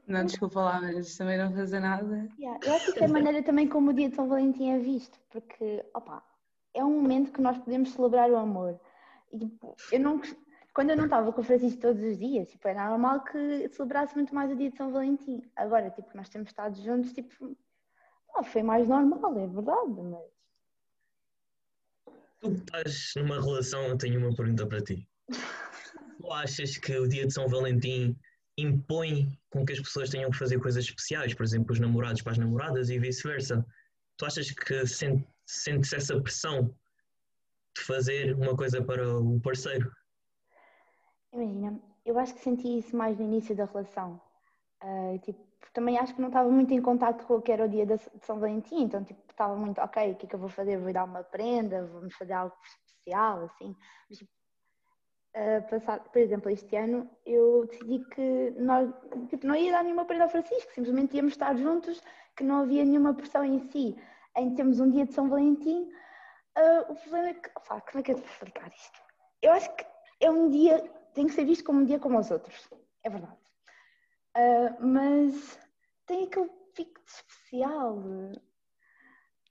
Não, 0.08 0.24
desculpa 0.24 0.62
lá, 0.62 0.82
mas 0.82 1.18
também 1.18 1.38
não 1.38 1.52
fazer 1.52 1.80
nada. 1.80 2.30
yeah. 2.38 2.60
Eu 2.64 2.74
acho 2.74 2.86
que 2.86 2.92
isso 2.92 3.04
é 3.04 3.06
a 3.06 3.10
maneira 3.10 3.42
também 3.44 3.68
como 3.68 3.90
o 3.90 3.94
dia 3.94 4.10
de 4.10 4.16
São 4.16 4.28
Valentim 4.28 4.70
é 4.70 4.80
visto, 4.80 5.20
porque, 5.32 5.84
opa, 5.94 6.24
é 6.74 6.84
um 6.84 7.02
momento 7.02 7.32
que 7.32 7.42
nós 7.42 7.58
podemos 7.58 7.92
celebrar 7.92 8.30
o 8.30 8.38
amor. 8.38 8.80
E, 9.32 9.40
tipo, 9.40 9.76
eu 9.92 10.00
não, 10.00 10.22
quando 10.74 10.92
eu 10.92 10.98
não 10.98 11.06
estava 11.06 11.34
com 11.34 11.42
o 11.42 11.44
Francisco 11.44 11.82
todos 11.82 12.04
os 12.04 12.20
dias, 12.20 12.50
tipo, 12.50 12.68
era 12.68 12.90
normal 12.90 13.24
que 13.24 13.68
celebrasse 13.70 14.16
muito 14.16 14.36
mais 14.36 14.52
o 14.52 14.56
dia 14.56 14.70
de 14.70 14.78
São 14.78 14.92
Valentim. 14.92 15.42
Agora, 15.56 15.90
tipo, 15.90 16.16
nós 16.16 16.30
temos 16.30 16.50
estado 16.50 16.80
juntos, 16.82 17.12
tipo, 17.12 17.58
ah, 18.36 18.44
foi 18.44 18.62
mais 18.62 18.88
normal, 18.88 19.40
é 19.40 19.48
verdade, 19.48 20.02
mas 20.02 20.36
Tu 22.42 22.52
estás 22.52 23.14
numa 23.16 23.42
relação, 23.42 23.82
eu 23.84 23.98
tenho 23.98 24.20
uma 24.20 24.36
pergunta 24.36 24.68
para 24.68 24.82
ti. 24.82 25.08
Tu 26.22 26.32
achas 26.32 26.78
que 26.78 26.96
o 26.98 27.08
dia 27.08 27.26
de 27.26 27.34
São 27.34 27.48
Valentim 27.48 28.16
impõe 28.58 29.38
com 29.50 29.66
que 29.66 29.74
as 29.74 29.80
pessoas 29.80 30.10
tenham 30.10 30.32
que 30.32 30.38
fazer 30.38 30.60
coisas 30.60 30.84
especiais, 30.84 31.34
por 31.34 31.44
exemplo, 31.44 31.74
os 31.74 31.80
namorados 31.80 32.22
para 32.22 32.32
as 32.34 32.38
namoradas 32.38 32.90
e 32.90 33.00
vice-versa? 33.00 33.66
Tu 34.18 34.26
achas 34.26 34.52
que 34.52 34.86
sen- 34.88 35.28
sentes 35.46 35.92
essa 35.94 36.20
pressão 36.22 36.74
de 37.76 37.84
fazer 37.84 38.34
uma 38.36 38.56
coisa 38.56 38.82
para 38.84 39.18
o 39.20 39.40
parceiro? 39.42 39.92
Imagina, 41.34 41.80
eu 42.06 42.18
acho 42.18 42.34
que 42.34 42.40
senti 42.40 42.78
isso 42.78 42.96
mais 42.96 43.18
no 43.18 43.26
início 43.26 43.56
da 43.56 43.66
relação. 43.66 44.22
Ah, 44.82 45.18
tipo, 45.22 45.40
também 45.74 45.98
acho 45.98 46.16
que 46.16 46.22
não 46.22 46.30
estava 46.30 46.50
muito 46.50 46.74
em 46.74 46.82
contato 46.82 47.26
com 47.26 47.36
o 47.36 47.42
que 47.42 47.52
era 47.52 47.66
o 47.66 47.70
dia 47.70 47.86
de 47.86 47.98
São 48.24 48.40
Valentim, 48.40 48.84
então 48.84 49.04
tipo, 49.04 49.20
estava 49.30 49.56
muito, 49.56 49.82
ok, 49.82 50.12
o 50.12 50.16
que 50.16 50.26
é 50.26 50.30
que 50.30 50.36
eu 50.36 50.40
vou 50.40 50.48
fazer? 50.50 50.78
Vou 50.78 50.94
dar 50.94 51.04
uma 51.04 51.24
prenda, 51.24 51.86
vamos 51.88 52.16
fazer 52.16 52.34
algo 52.34 52.56
especial, 52.64 53.44
assim. 53.44 53.76
Mas, 54.10 54.20
tipo, 54.20 54.32
passar, 55.70 56.00
por 56.00 56.20
exemplo, 56.20 56.50
este 56.50 56.76
ano 56.78 57.10
eu 57.26 57.66
decidi 57.68 58.00
que 58.06 58.52
nós, 58.58 58.90
tipo, 59.30 59.46
não 59.46 59.56
ia 59.56 59.72
dar 59.72 59.84
nenhuma 59.84 60.06
prenda 60.06 60.24
ao 60.24 60.30
Francisco, 60.30 60.72
simplesmente 60.74 61.16
íamos 61.16 61.34
estar 61.34 61.56
juntos, 61.58 62.02
que 62.38 62.44
não 62.44 62.62
havia 62.62 62.86
nenhuma 62.86 63.14
pressão 63.14 63.44
em 63.44 63.60
si. 63.70 63.96
Em 64.38 64.56
termos 64.56 64.80
um 64.80 64.90
dia 64.90 65.06
de 65.06 65.14
São 65.14 65.30
Valentim, 65.30 65.90
ah, 66.56 66.86
o 66.90 66.96
problema 66.96 67.30
é 67.30 67.34
que, 67.34 67.50
opá, 67.50 67.82
como 67.82 68.00
é 68.00 68.04
que 68.04 68.12
eu 68.12 68.16
te 68.16 68.22
vou 68.22 68.30
explicar 68.30 68.72
isto? 68.74 69.00
Eu 69.42 69.52
acho 69.52 69.76
que 69.76 69.86
é 70.22 70.30
um 70.32 70.50
dia, 70.50 70.80
tem 71.14 71.28
que 71.28 71.34
ser 71.34 71.46
visto 71.46 71.64
como 71.66 71.80
um 71.82 71.86
dia 71.86 72.00
como 72.00 72.18
os 72.18 72.32
outros, 72.32 72.70
é 73.04 73.10
verdade. 73.10 73.38
Ah, 74.36 74.78
mas 74.80 75.60
tem 76.06 76.26
aquele 76.26 76.50
pico 76.76 77.02
de 77.04 77.12
especial. 77.12 78.04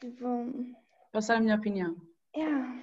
Tipo, 0.00 0.74
Passar 1.12 1.36
a 1.36 1.40
minha 1.40 1.56
opinião. 1.56 1.96
yeah. 2.36 2.80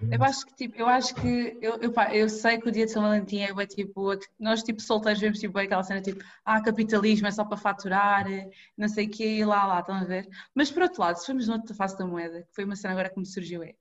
Eu 0.00 0.22
acho 0.22 0.46
que, 0.46 0.54
tipo, 0.54 0.76
eu 0.78 0.86
acho 0.86 1.14
que, 1.14 1.58
eu, 1.60 1.76
eu, 1.80 1.92
pá, 1.92 2.14
eu 2.14 2.28
sei 2.28 2.60
que 2.60 2.68
o 2.68 2.72
dia 2.72 2.86
de 2.86 2.92
São 2.92 3.02
Valentim 3.02 3.40
é 3.40 3.52
bué, 3.52 3.66
tipo, 3.66 4.16
nós 4.38 4.62
tipo 4.62 4.80
solteiros 4.80 5.20
vemos 5.20 5.40
tipo 5.40 5.58
aquela 5.58 5.82
cena 5.82 6.00
tipo, 6.00 6.22
ah, 6.44 6.62
capitalismo 6.62 7.26
é 7.26 7.30
só 7.32 7.44
para 7.44 7.56
faturar, 7.56 8.24
não 8.76 8.88
sei 8.88 9.06
o 9.06 9.10
quê, 9.10 9.38
e 9.38 9.44
lá, 9.44 9.66
lá, 9.66 9.80
estão 9.80 9.96
a 9.96 10.04
ver? 10.04 10.28
Mas 10.54 10.70
por 10.70 10.82
outro 10.84 11.00
lado, 11.00 11.16
se 11.16 11.26
formos 11.26 11.48
noutra 11.48 11.74
face 11.74 11.98
da 11.98 12.06
moeda, 12.06 12.42
que 12.42 12.54
foi 12.54 12.64
uma 12.64 12.76
cena 12.76 12.92
agora 12.92 13.10
que 13.10 13.18
me 13.18 13.26
surgiu, 13.26 13.62
é, 13.64 13.74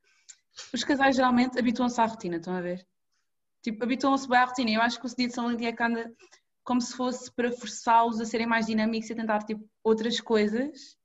os 0.73 0.83
casais 0.83 1.15
geralmente 1.15 1.59
habituam-se 1.59 2.01
à 2.01 2.05
rotina, 2.05 2.37
estão 2.37 2.55
a 2.55 2.61
ver? 2.61 2.85
Tipo, 3.61 3.83
habituam-se 3.83 4.27
bem 4.27 4.39
à 4.39 4.45
rotina, 4.45 4.71
eu 4.71 4.81
acho 4.81 4.99
que 4.99 5.05
o 5.05 5.15
dia 5.15 5.27
de 5.27 5.33
São 5.33 5.43
Valentim 5.43 5.65
é 5.65 5.71
que 5.71 5.83
anda 5.83 6.11
como 6.63 6.81
se 6.81 6.95
fosse 6.95 7.31
para 7.31 7.51
forçá-los 7.51 8.19
a 8.19 8.25
serem 8.25 8.47
mais 8.47 8.65
dinâmicos 8.65 9.09
e 9.09 9.13
a 9.13 9.15
tentar, 9.15 9.43
tipo, 9.43 9.63
outras 9.83 10.19
coisas, 10.19 10.96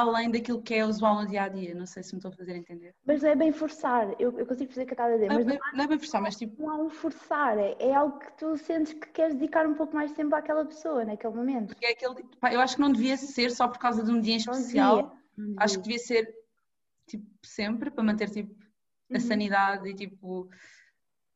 além 0.00 0.30
daquilo 0.30 0.62
que 0.62 0.74
é 0.74 0.84
usual 0.84 1.22
no 1.22 1.28
dia-a-dia, 1.28 1.74
não 1.74 1.86
sei 1.86 2.02
se 2.02 2.12
me 2.14 2.18
estou 2.18 2.30
a 2.30 2.36
fazer 2.36 2.56
entender. 2.56 2.94
Mas 3.04 3.22
não 3.22 3.30
é 3.30 3.36
bem 3.36 3.52
forçar, 3.52 4.08
eu, 4.20 4.38
eu 4.38 4.46
consigo 4.46 4.70
o 4.70 4.86
que 4.86 5.00
a 5.00 5.10
dizer, 5.10 5.28
Não 5.28 5.34
é 5.34 5.38
mas 5.38 5.44
bem- 5.46 5.58
não 5.74 5.84
é 5.84 5.86
bem 5.86 5.98
forçar, 5.98 6.22
mas 6.22 6.36
tipo, 6.36 6.62
não 6.62 6.70
há 6.70 6.76
um 6.76 6.90
forçar, 6.90 7.58
é, 7.58 7.76
é 7.78 7.94
algo 7.94 8.18
que 8.18 8.32
tu 8.38 8.56
sentes 8.56 8.92
que 8.92 9.06
queres 9.08 9.34
dedicar 9.34 9.66
um 9.66 9.74
pouco 9.74 9.94
mais 9.94 10.10
de 10.10 10.16
tempo 10.16 10.34
àquela 10.34 10.64
pessoa 10.64 11.04
naquele 11.04 11.34
momento. 11.34 11.68
Porque 11.68 11.86
é 11.86 11.90
aquele, 11.92 12.22
pá, 12.40 12.52
eu 12.52 12.60
acho 12.60 12.76
que 12.76 12.80
não 12.80 12.92
devia 12.92 13.16
ser 13.16 13.50
só 13.50 13.68
por 13.68 13.78
causa 13.78 14.02
de 14.02 14.10
um 14.10 14.20
dia 14.20 14.34
em 14.36 14.44
Não 14.44 14.52
especial. 14.54 15.16
não 15.36 15.54
Acho 15.58 15.76
que 15.78 15.82
devia. 15.88 15.98
ser 15.98 16.34
tipo 17.06 17.26
sempre 17.44 17.90
para 17.90 18.04
manter 18.04 18.30
tipo 18.30 18.54
a 19.10 19.14
Uhum. 19.14 19.20
sanidade 19.20 19.88
e 19.88 19.94
tipo 19.94 20.48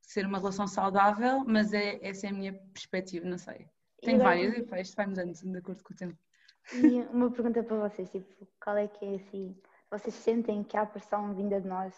ser 0.01 0.25
uma 0.25 0.39
relação 0.39 0.67
saudável, 0.67 1.45
mas 1.47 1.73
é, 1.75 1.99
essa 2.01 2.27
é 2.27 2.31
a 2.31 2.33
minha 2.33 2.55
perspectiva, 2.73 3.27
não 3.27 3.39
sei. 3.39 3.67
Tem 4.01 4.17
várias, 4.19 4.55
e 4.57 4.81
isto 4.81 4.95
vai 4.95 5.07
mudando 5.07 5.33
de 5.33 5.59
acordo 5.59 5.83
com 5.83 5.93
o 5.93 5.97
tempo. 5.97 6.17
E 6.73 7.01
uma 7.13 7.31
pergunta 7.31 7.63
para 7.63 7.89
vocês, 7.89 8.11
tipo, 8.11 8.47
qual 8.63 8.77
é 8.77 8.89
que 8.89 9.05
é 9.05 9.15
assim, 9.17 9.57
vocês 9.91 10.15
sentem 10.15 10.65
que 10.65 10.77
há 10.77 10.85
pressão 10.85 11.35
vinda 11.35 11.61
de 11.61 11.69
nós, 11.69 11.95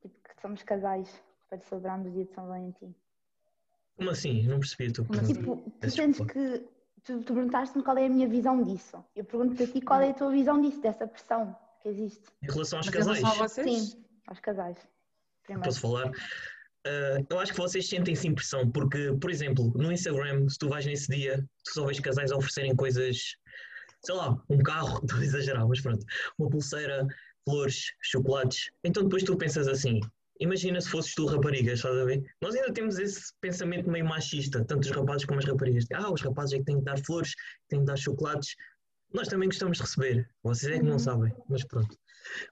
tipo, 0.00 0.14
que 0.22 0.40
somos 0.40 0.62
casais 0.62 1.22
para 1.48 1.58
celebrarmos 1.58 2.06
o 2.06 2.10
dia 2.10 2.24
de 2.24 2.32
São 2.32 2.46
Valentim. 2.46 2.94
Como 3.96 4.10
assim? 4.10 4.46
Não 4.46 4.60
percebi 4.60 4.90
a 4.90 4.92
tua 4.94 5.04
pergunta. 5.04 5.34
Tipo, 5.34 5.72
tu 5.80 5.90
sentes 5.90 6.26
que 6.26 6.68
tu, 7.04 7.22
tu 7.22 7.34
perguntaste-me 7.34 7.84
qual 7.84 7.98
é 7.98 8.06
a 8.06 8.08
minha 8.08 8.28
visão 8.28 8.62
disso. 8.62 9.04
Eu 9.14 9.24
pergunto 9.24 9.62
a 9.62 9.66
ti 9.66 9.80
qual 9.80 10.00
é 10.00 10.10
a 10.10 10.14
tua 10.14 10.30
visão 10.30 10.60
disso, 10.60 10.80
dessa 10.80 11.06
pressão 11.06 11.54
que 11.82 11.88
existe. 11.88 12.26
Em 12.42 12.50
relação 12.50 12.78
aos 12.78 12.86
Mas 12.86 12.94
casais, 12.94 13.18
relação 13.18 13.44
a 13.44 13.48
vocês? 13.48 13.82
Sim, 13.90 14.04
aos 14.26 14.40
casais. 14.40 14.78
Primeiro. 15.42 15.68
posso 15.68 15.80
falar? 15.80 16.10
Ah, 16.86 17.18
eu 17.28 17.38
acho 17.38 17.52
que 17.52 17.58
vocês 17.58 17.88
sentem-se 17.88 18.26
impressão, 18.26 18.70
porque, 18.70 19.12
por 19.20 19.30
exemplo, 19.30 19.72
no 19.76 19.92
Instagram, 19.92 20.48
se 20.48 20.58
tu 20.58 20.68
vais 20.68 20.86
nesse 20.86 21.08
dia, 21.08 21.38
tu 21.64 21.72
só 21.72 21.86
vês 21.86 22.00
casais 22.00 22.32
a 22.32 22.36
oferecerem 22.36 22.74
coisas, 22.74 23.36
sei 24.04 24.14
lá, 24.14 24.42
um 24.48 24.58
carro, 24.58 25.00
estou 25.04 25.18
a 25.18 25.24
exagerar, 25.24 25.68
mas 25.68 25.80
pronto, 25.80 26.04
uma 26.38 26.48
pulseira, 26.48 27.06
flores, 27.44 27.92
chocolates. 28.00 28.70
Então 28.84 29.02
depois 29.02 29.22
tu 29.22 29.36
pensas 29.36 29.68
assim, 29.68 30.00
imagina 30.40 30.80
se 30.80 30.88
fosses 30.88 31.14
tu 31.14 31.26
rapariga, 31.26 31.72
estás 31.72 31.96
a 31.96 32.04
ver? 32.04 32.24
Nós 32.40 32.54
ainda 32.54 32.72
temos 32.72 32.98
esse 32.98 33.32
pensamento 33.40 33.90
meio 33.90 34.06
machista, 34.06 34.64
tanto 34.64 34.84
os 34.84 34.90
rapazes 34.90 35.26
como 35.26 35.38
as 35.38 35.44
raparigas. 35.44 35.84
Ah, 35.92 36.10
os 36.10 36.22
rapazes 36.22 36.54
é 36.54 36.58
que 36.58 36.64
têm 36.64 36.78
que 36.78 36.84
dar 36.84 36.98
flores, 37.04 37.34
têm 37.68 37.80
que 37.80 37.86
dar 37.86 37.96
chocolates. 37.96 38.54
Nós 39.12 39.28
também 39.28 39.48
gostamos 39.48 39.78
de 39.78 39.82
receber, 39.82 40.30
vocês 40.42 40.72
é 40.72 40.78
que 40.78 40.84
não 40.84 40.92
Uhum. 40.92 40.98
sabem, 40.98 41.34
mas 41.48 41.64
pronto. 41.64 41.98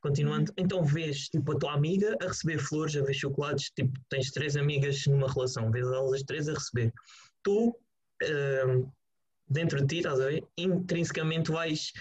Continuando, 0.00 0.52
então 0.56 0.84
vês 0.84 1.28
tipo 1.28 1.52
a 1.52 1.58
tua 1.58 1.74
amiga 1.74 2.16
a 2.20 2.26
receber 2.26 2.58
flores, 2.58 2.96
a 2.96 3.02
ver 3.02 3.14
chocolates, 3.14 3.70
tipo 3.70 3.92
tens 4.08 4.30
três 4.32 4.56
amigas 4.56 5.06
numa 5.06 5.30
relação, 5.30 5.70
vês 5.70 5.86
elas 5.86 6.14
as 6.14 6.22
três 6.22 6.48
a 6.48 6.54
receber. 6.54 6.92
Tu, 7.44 7.76
hum, 8.66 8.90
dentro 9.48 9.80
de 9.80 9.86
ti, 9.86 9.96
estás 9.98 10.20
a 10.20 10.26
ver, 10.26 10.44
intrinsecamente 10.56 11.52
vais, 11.52 11.92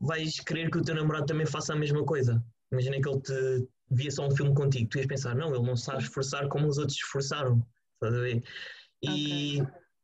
vais 0.00 0.38
querer 0.40 0.70
que 0.70 0.78
o 0.78 0.82
teu 0.82 0.94
namorado 0.94 1.26
também 1.26 1.46
faça 1.46 1.72
a 1.72 1.76
mesma 1.76 2.04
coisa. 2.04 2.44
Imagina 2.70 3.00
que 3.00 3.08
ele 3.08 3.20
te 3.20 3.68
via 3.90 4.10
só 4.10 4.26
um 4.26 4.30
filme 4.36 4.54
contigo, 4.54 4.90
tu 4.90 4.98
ias 4.98 5.06
pensar, 5.06 5.34
não, 5.34 5.54
ele 5.54 5.64
não 5.64 5.76
sabe 5.76 6.02
esforçar 6.02 6.48
como 6.48 6.66
os 6.66 6.78
outros 6.78 6.96
esforçaram, 6.96 7.64
estás 7.94 8.14
a 8.14 8.20
ver? 8.20 8.42
E 9.02 9.62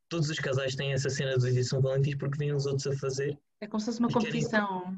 todos 0.08 0.30
os 0.30 0.38
casais 0.38 0.74
têm 0.74 0.92
essa 0.92 1.10
cena 1.10 1.36
do 1.36 1.44
dia 1.44 1.52
de 1.52 1.64
São 1.64 1.82
porque 1.82 2.38
vêm 2.38 2.52
os 2.52 2.66
outros 2.66 2.86
a 2.86 2.96
fazer 2.96 3.38
É 3.60 3.66
como 3.66 3.80
se 3.80 3.86
fosse 3.86 3.98
uma 4.00 4.08
E 4.08 4.12
querem- 4.12 4.26
competição. 4.26 4.96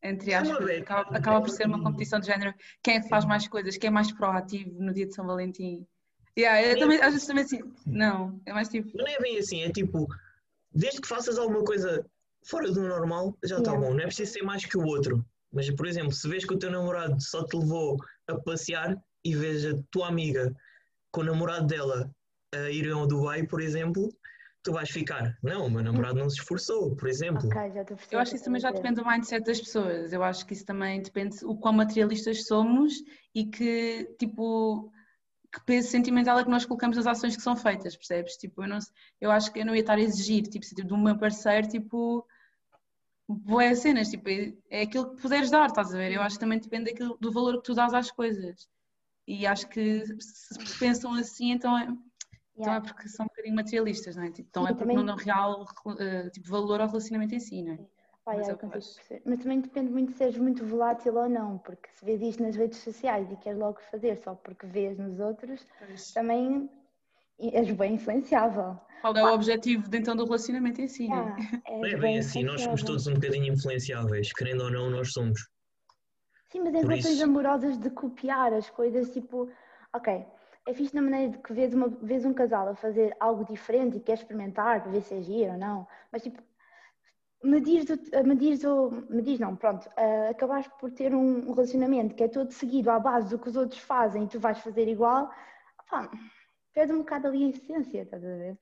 Entre 0.00 0.30
É 0.30 0.40
uma 0.40 0.52
aspas, 0.52 0.64
vez. 0.66 0.82
acaba, 0.82 1.16
acaba 1.16 1.40
por 1.40 1.50
ser 1.50 1.66
uma 1.66 1.82
competição 1.82 2.20
de 2.20 2.26
género. 2.26 2.54
Quem 2.84 2.96
é 2.96 3.00
que 3.00 3.08
faz 3.08 3.24
mais 3.24 3.48
coisas? 3.48 3.76
Quem 3.76 3.88
é 3.88 3.90
mais 3.90 4.12
proativo 4.12 4.80
no 4.80 4.94
dia 4.94 5.06
de 5.06 5.12
São 5.14 5.26
Valentim? 5.26 5.84
Yeah, 6.38 6.62
eu 6.62 6.78
também, 6.78 6.98
às 7.02 7.12
vezes 7.12 7.26
também 7.26 7.42
assim, 7.42 7.60
não, 7.84 8.40
é 8.46 8.52
mais 8.52 8.68
tipo, 8.68 8.96
Não 8.96 9.04
é 9.08 9.18
bem 9.18 9.38
assim, 9.38 9.62
é 9.62 9.70
tipo, 9.72 10.06
desde 10.72 11.00
que 11.00 11.08
faças 11.08 11.36
alguma 11.36 11.64
coisa 11.64 12.06
fora 12.46 12.70
do 12.70 12.80
normal, 12.86 13.36
já 13.42 13.58
está 13.58 13.72
bom. 13.74 13.92
Não 13.92 13.98
é 13.98 14.06
preciso 14.06 14.34
ser 14.34 14.42
mais 14.44 14.64
que 14.64 14.78
o 14.78 14.84
outro. 14.84 15.26
Mas, 15.52 15.68
por 15.70 15.88
exemplo, 15.88 16.12
se 16.12 16.28
vês 16.28 16.44
que 16.44 16.54
o 16.54 16.58
teu 16.58 16.70
namorado 16.70 17.20
só 17.20 17.44
te 17.44 17.56
levou 17.56 17.96
a 18.28 18.38
passear 18.38 18.96
e 19.24 19.34
vês 19.34 19.64
a 19.66 19.72
tua 19.90 20.06
amiga 20.06 20.54
com 21.10 21.22
o 21.22 21.24
namorado 21.24 21.66
dela 21.66 22.08
a 22.54 22.70
ir 22.70 22.88
ao 22.92 23.04
Dubai, 23.04 23.42
por 23.44 23.60
exemplo, 23.60 24.08
tu 24.68 24.72
vais 24.74 24.90
ficar, 24.90 25.34
não, 25.42 25.66
o 25.66 25.70
meu 25.70 25.82
namorado 25.82 26.18
não 26.18 26.28
se 26.28 26.40
esforçou, 26.40 26.94
por 26.94 27.08
exemplo. 27.08 27.48
Ok, 27.48 27.72
já 27.72 27.80
estou 27.80 27.94
a 27.94 27.96
perceber 27.96 28.14
eu 28.14 28.20
acho 28.20 28.30
que 28.30 28.36
isso 28.36 28.44
também 28.44 28.60
já 28.60 28.70
depende 28.70 29.00
do 29.00 29.08
mindset 29.08 29.42
das 29.42 29.60
pessoas. 29.60 30.12
Eu 30.12 30.22
acho 30.22 30.44
que 30.44 30.52
isso 30.52 30.66
também 30.66 31.00
depende 31.00 31.42
o 31.42 31.56
quão 31.56 31.72
materialistas 31.72 32.44
somos 32.44 32.92
e 33.34 33.46
que, 33.46 34.14
tipo, 34.18 34.92
que 35.50 35.64
peso 35.64 35.88
sentimental 35.88 36.38
é 36.38 36.44
que 36.44 36.50
nós 36.50 36.66
colocamos 36.66 36.98
nas 36.98 37.06
ações 37.06 37.34
que 37.34 37.42
são 37.42 37.56
feitas, 37.56 37.96
percebes? 37.96 38.36
Tipo, 38.36 38.64
eu, 38.64 38.68
não, 38.68 38.78
eu 39.18 39.30
acho 39.30 39.50
que 39.50 39.60
eu 39.60 39.64
não 39.64 39.74
ia 39.74 39.80
estar 39.80 39.96
a 39.96 40.02
exigir, 40.02 40.42
tipo, 40.42 40.66
se, 40.66 40.74
tipo, 40.74 40.88
do 40.88 40.98
meu 40.98 41.16
parceiro, 41.16 41.66
tipo, 41.66 42.26
boas 43.26 43.78
cenas, 43.78 44.10
tipo, 44.10 44.28
é, 44.28 44.52
é 44.68 44.82
aquilo 44.82 45.14
que 45.14 45.22
puderes 45.22 45.50
dar, 45.50 45.68
estás 45.68 45.94
a 45.94 45.96
ver? 45.96 46.12
Eu 46.12 46.20
acho 46.20 46.36
que 46.36 46.40
também 46.40 46.58
depende 46.58 46.90
daquilo, 46.90 47.16
do 47.18 47.32
valor 47.32 47.56
que 47.56 47.64
tu 47.64 47.74
dás 47.74 47.94
às 47.94 48.10
coisas. 48.10 48.68
E 49.26 49.46
acho 49.46 49.66
que 49.68 50.04
se 50.20 50.78
pensam 50.78 51.14
assim, 51.14 51.52
então 51.52 51.78
é, 51.78 51.88
então 52.60 52.74
é 52.74 52.80
porque 52.80 53.08
são 53.08 53.24
um 53.24 53.28
bocadinho 53.28 53.54
materialistas, 53.54 54.16
não 54.16 54.24
é? 54.24 54.30
Tipo, 54.30 54.48
então 54.48 54.62
Sim, 54.62 54.68
é 54.68 54.72
porque 54.72 54.82
também- 54.82 54.96
não 54.96 55.04
dão 55.06 55.16
real 55.16 55.66
eh, 55.98 56.30
tipo, 56.30 56.48
valor 56.48 56.80
ao 56.80 56.88
relacionamento 56.88 57.34
em 57.34 57.40
si, 57.40 57.62
não 57.62 57.72
é? 57.72 57.78
Mas 58.26 58.48
é 58.48 58.54
perceber. 58.54 59.22
Mas 59.24 59.38
também 59.38 59.60
depende 59.60 59.90
muito 59.90 60.12
se 60.12 60.22
és 60.24 60.36
muito 60.36 60.64
volátil 60.66 61.16
ou 61.16 61.28
não, 61.28 61.58
porque 61.58 61.88
se 61.90 62.04
vês 62.04 62.20
isto 62.20 62.42
nas 62.42 62.56
redes 62.56 62.78
sociais 62.78 63.30
e 63.32 63.36
queres 63.36 63.58
logo 63.58 63.80
fazer 63.90 64.16
só 64.18 64.34
porque 64.34 64.66
vês 64.66 64.98
nos 64.98 65.18
outros, 65.18 65.66
também 66.12 66.68
és 67.40 67.70
bem 67.70 67.94
influenciável. 67.94 68.76
Qual 69.00 69.16
é 69.16 69.24
o 69.24 69.32
objetivo 69.34 69.84
então 69.94 70.14
do 70.16 70.24
relacionamento 70.24 70.80
em 70.80 70.88
si, 70.88 71.08
não 71.08 71.16
é? 71.16 71.36
És 71.68 71.92
é 71.92 71.96
bem 71.96 72.18
assim, 72.18 72.42
nós 72.44 72.60
somos 72.60 72.82
todos 72.82 73.06
um 73.06 73.14
bocadinho 73.14 73.54
influenciáveis, 73.54 74.32
querendo 74.32 74.64
ou 74.64 74.70
não, 74.70 74.90
nós 74.90 75.12
somos. 75.12 75.40
Sim, 76.50 76.60
mas 76.60 76.74
em 76.74 76.80
Por 76.80 76.90
relações 76.90 77.20
amorosas 77.20 77.78
de 77.78 77.90
copiar 77.90 78.52
as 78.52 78.68
coisas, 78.70 79.10
tipo, 79.12 79.50
ok, 79.94 80.26
é 80.68 80.74
fixe 80.74 80.94
na 80.94 81.00
maneira 81.00 81.32
de 81.32 81.38
que 81.38 81.52
vês, 81.54 81.72
uma, 81.72 81.88
vês 81.88 82.26
um 82.26 82.34
casal 82.34 82.68
a 82.68 82.74
fazer 82.74 83.16
algo 83.18 83.42
diferente 83.46 83.96
e 83.96 84.00
queres 84.00 84.20
experimentar, 84.20 84.82
para 84.82 84.92
ver 84.92 85.00
se 85.00 85.14
é 85.14 85.22
giro 85.22 85.52
ou 85.52 85.58
não, 85.58 85.88
mas 86.12 86.22
tipo, 86.22 86.42
medires, 87.42 87.86
medires, 88.26 88.62
medires 89.08 89.40
não, 89.40 89.56
pronto, 89.56 89.88
ah, 89.96 90.28
acabaste 90.28 90.70
por 90.78 90.90
ter 90.90 91.14
um 91.14 91.52
relacionamento 91.54 92.14
que 92.14 92.22
é 92.22 92.28
todo 92.28 92.50
seguido 92.52 92.90
à 92.90 93.00
base 93.00 93.30
do 93.30 93.38
que 93.38 93.48
os 93.48 93.56
outros 93.56 93.80
fazem 93.80 94.24
e 94.24 94.28
tu 94.28 94.38
vais 94.38 94.58
fazer 94.58 94.86
igual, 94.86 95.30
pá, 95.90 96.10
perde 96.74 96.92
um 96.92 96.98
bocado 96.98 97.28
ali 97.28 97.46
a 97.46 97.48
essência, 97.48 98.02
estás 98.02 98.22
a 98.22 98.28
ver? 98.28 98.58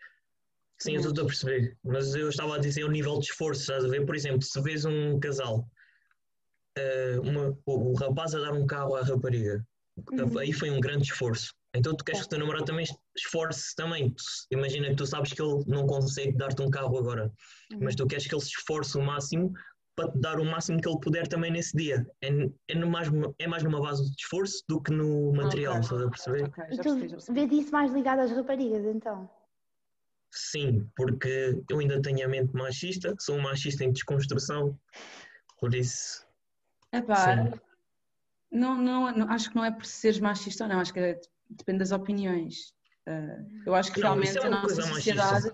Sim, 0.78 0.94
eu 0.94 1.00
estou 1.00 1.24
a 1.24 1.26
perceber, 1.26 1.76
mas 1.82 2.14
eu 2.14 2.28
estava 2.28 2.54
a 2.54 2.58
dizer 2.60 2.84
o 2.84 2.90
nível 2.90 3.18
de 3.18 3.24
esforço, 3.26 3.62
estás 3.62 3.84
a 3.84 3.88
ver? 3.88 4.06
Por 4.06 4.14
exemplo, 4.14 4.42
se 4.42 4.60
vês 4.60 4.84
um 4.84 5.18
casal, 5.18 5.66
eh, 6.78 7.18
uma- 7.18 7.58
o, 7.66 7.90
o 7.90 7.94
rapaz 7.94 8.32
a 8.34 8.40
dar 8.40 8.52
um 8.52 8.64
carro 8.64 8.94
à 8.94 9.02
rapariga, 9.02 9.66
Uhum. 10.12 10.38
aí 10.38 10.52
foi 10.52 10.70
um 10.70 10.78
grande 10.78 11.04
esforço. 11.04 11.55
Então 11.74 11.94
tu 11.94 12.04
queres 12.04 12.20
que 12.22 12.26
o 12.26 12.30
teu 12.30 12.38
namorado 12.38 12.64
também 12.64 12.86
esforce 13.16 13.74
também. 13.76 14.14
Imagina 14.50 14.88
que 14.88 14.96
tu 14.96 15.06
sabes 15.06 15.32
que 15.32 15.42
ele 15.42 15.62
não 15.66 15.86
consegue 15.86 16.32
dar-te 16.32 16.62
um 16.62 16.70
carro 16.70 16.96
agora, 16.98 17.32
mas 17.80 17.94
tu 17.94 18.06
queres 18.06 18.26
que 18.26 18.34
ele 18.34 18.42
se 18.42 18.48
esforce 18.48 18.96
o 18.96 19.02
máximo 19.02 19.52
para 19.94 20.10
te 20.10 20.18
dar 20.18 20.38
o 20.40 20.44
máximo 20.44 20.80
que 20.80 20.88
ele 20.88 21.00
puder 21.00 21.26
também 21.26 21.50
nesse 21.50 21.76
dia. 21.76 22.06
É, 22.22 22.28
é, 22.68 22.74
no 22.74 22.86
mais, 22.88 23.08
é 23.38 23.46
mais 23.46 23.62
numa 23.62 23.80
base 23.80 24.04
de 24.10 24.16
esforço 24.22 24.62
do 24.68 24.80
que 24.82 24.90
no 24.92 25.32
material, 25.32 25.80
estás 25.80 26.02
a 26.02 26.08
perceber? 26.10 26.44
Ok, 26.44 26.64
E 26.70 26.76
já 26.76 26.82
tu 26.82 26.88
percebi, 26.88 27.08
já 27.08 27.16
percebi. 27.16 27.46
vês 27.46 27.62
isso 27.62 27.72
mais 27.72 27.92
ligado 27.92 28.20
às 28.20 28.30
raparigas, 28.30 28.84
então? 28.84 29.30
Sim, 30.30 30.86
porque 30.94 31.62
eu 31.70 31.78
ainda 31.78 32.00
tenho 32.02 32.24
a 32.26 32.28
mente 32.28 32.52
machista, 32.52 33.14
sou 33.18 33.36
um 33.36 33.40
machista 33.42 33.84
em 33.84 33.92
desconstrução, 33.92 34.78
por 35.58 35.74
isso. 35.74 36.26
Epá, 36.92 37.36
não, 38.52 38.76
não, 38.76 39.10
não- 39.16 39.30
acho 39.30 39.48
que 39.50 39.56
não 39.56 39.64
é 39.64 39.70
por 39.70 39.86
seres 39.86 40.20
machista 40.20 40.64
ou 40.64 40.68
não, 40.70 40.80
acho 40.80 40.92
que 40.92 41.00
é- 41.00 41.20
depende 41.50 41.78
das 41.80 41.92
opiniões. 41.92 42.74
Ah, 43.06 43.38
eu 43.64 43.74
acho 43.74 43.92
que 43.92 44.00
Não, 44.00 44.08
realmente 44.08 44.38
é 44.38 44.46
a 44.46 44.50
nossa 44.50 44.82
sociedade, 44.82 45.52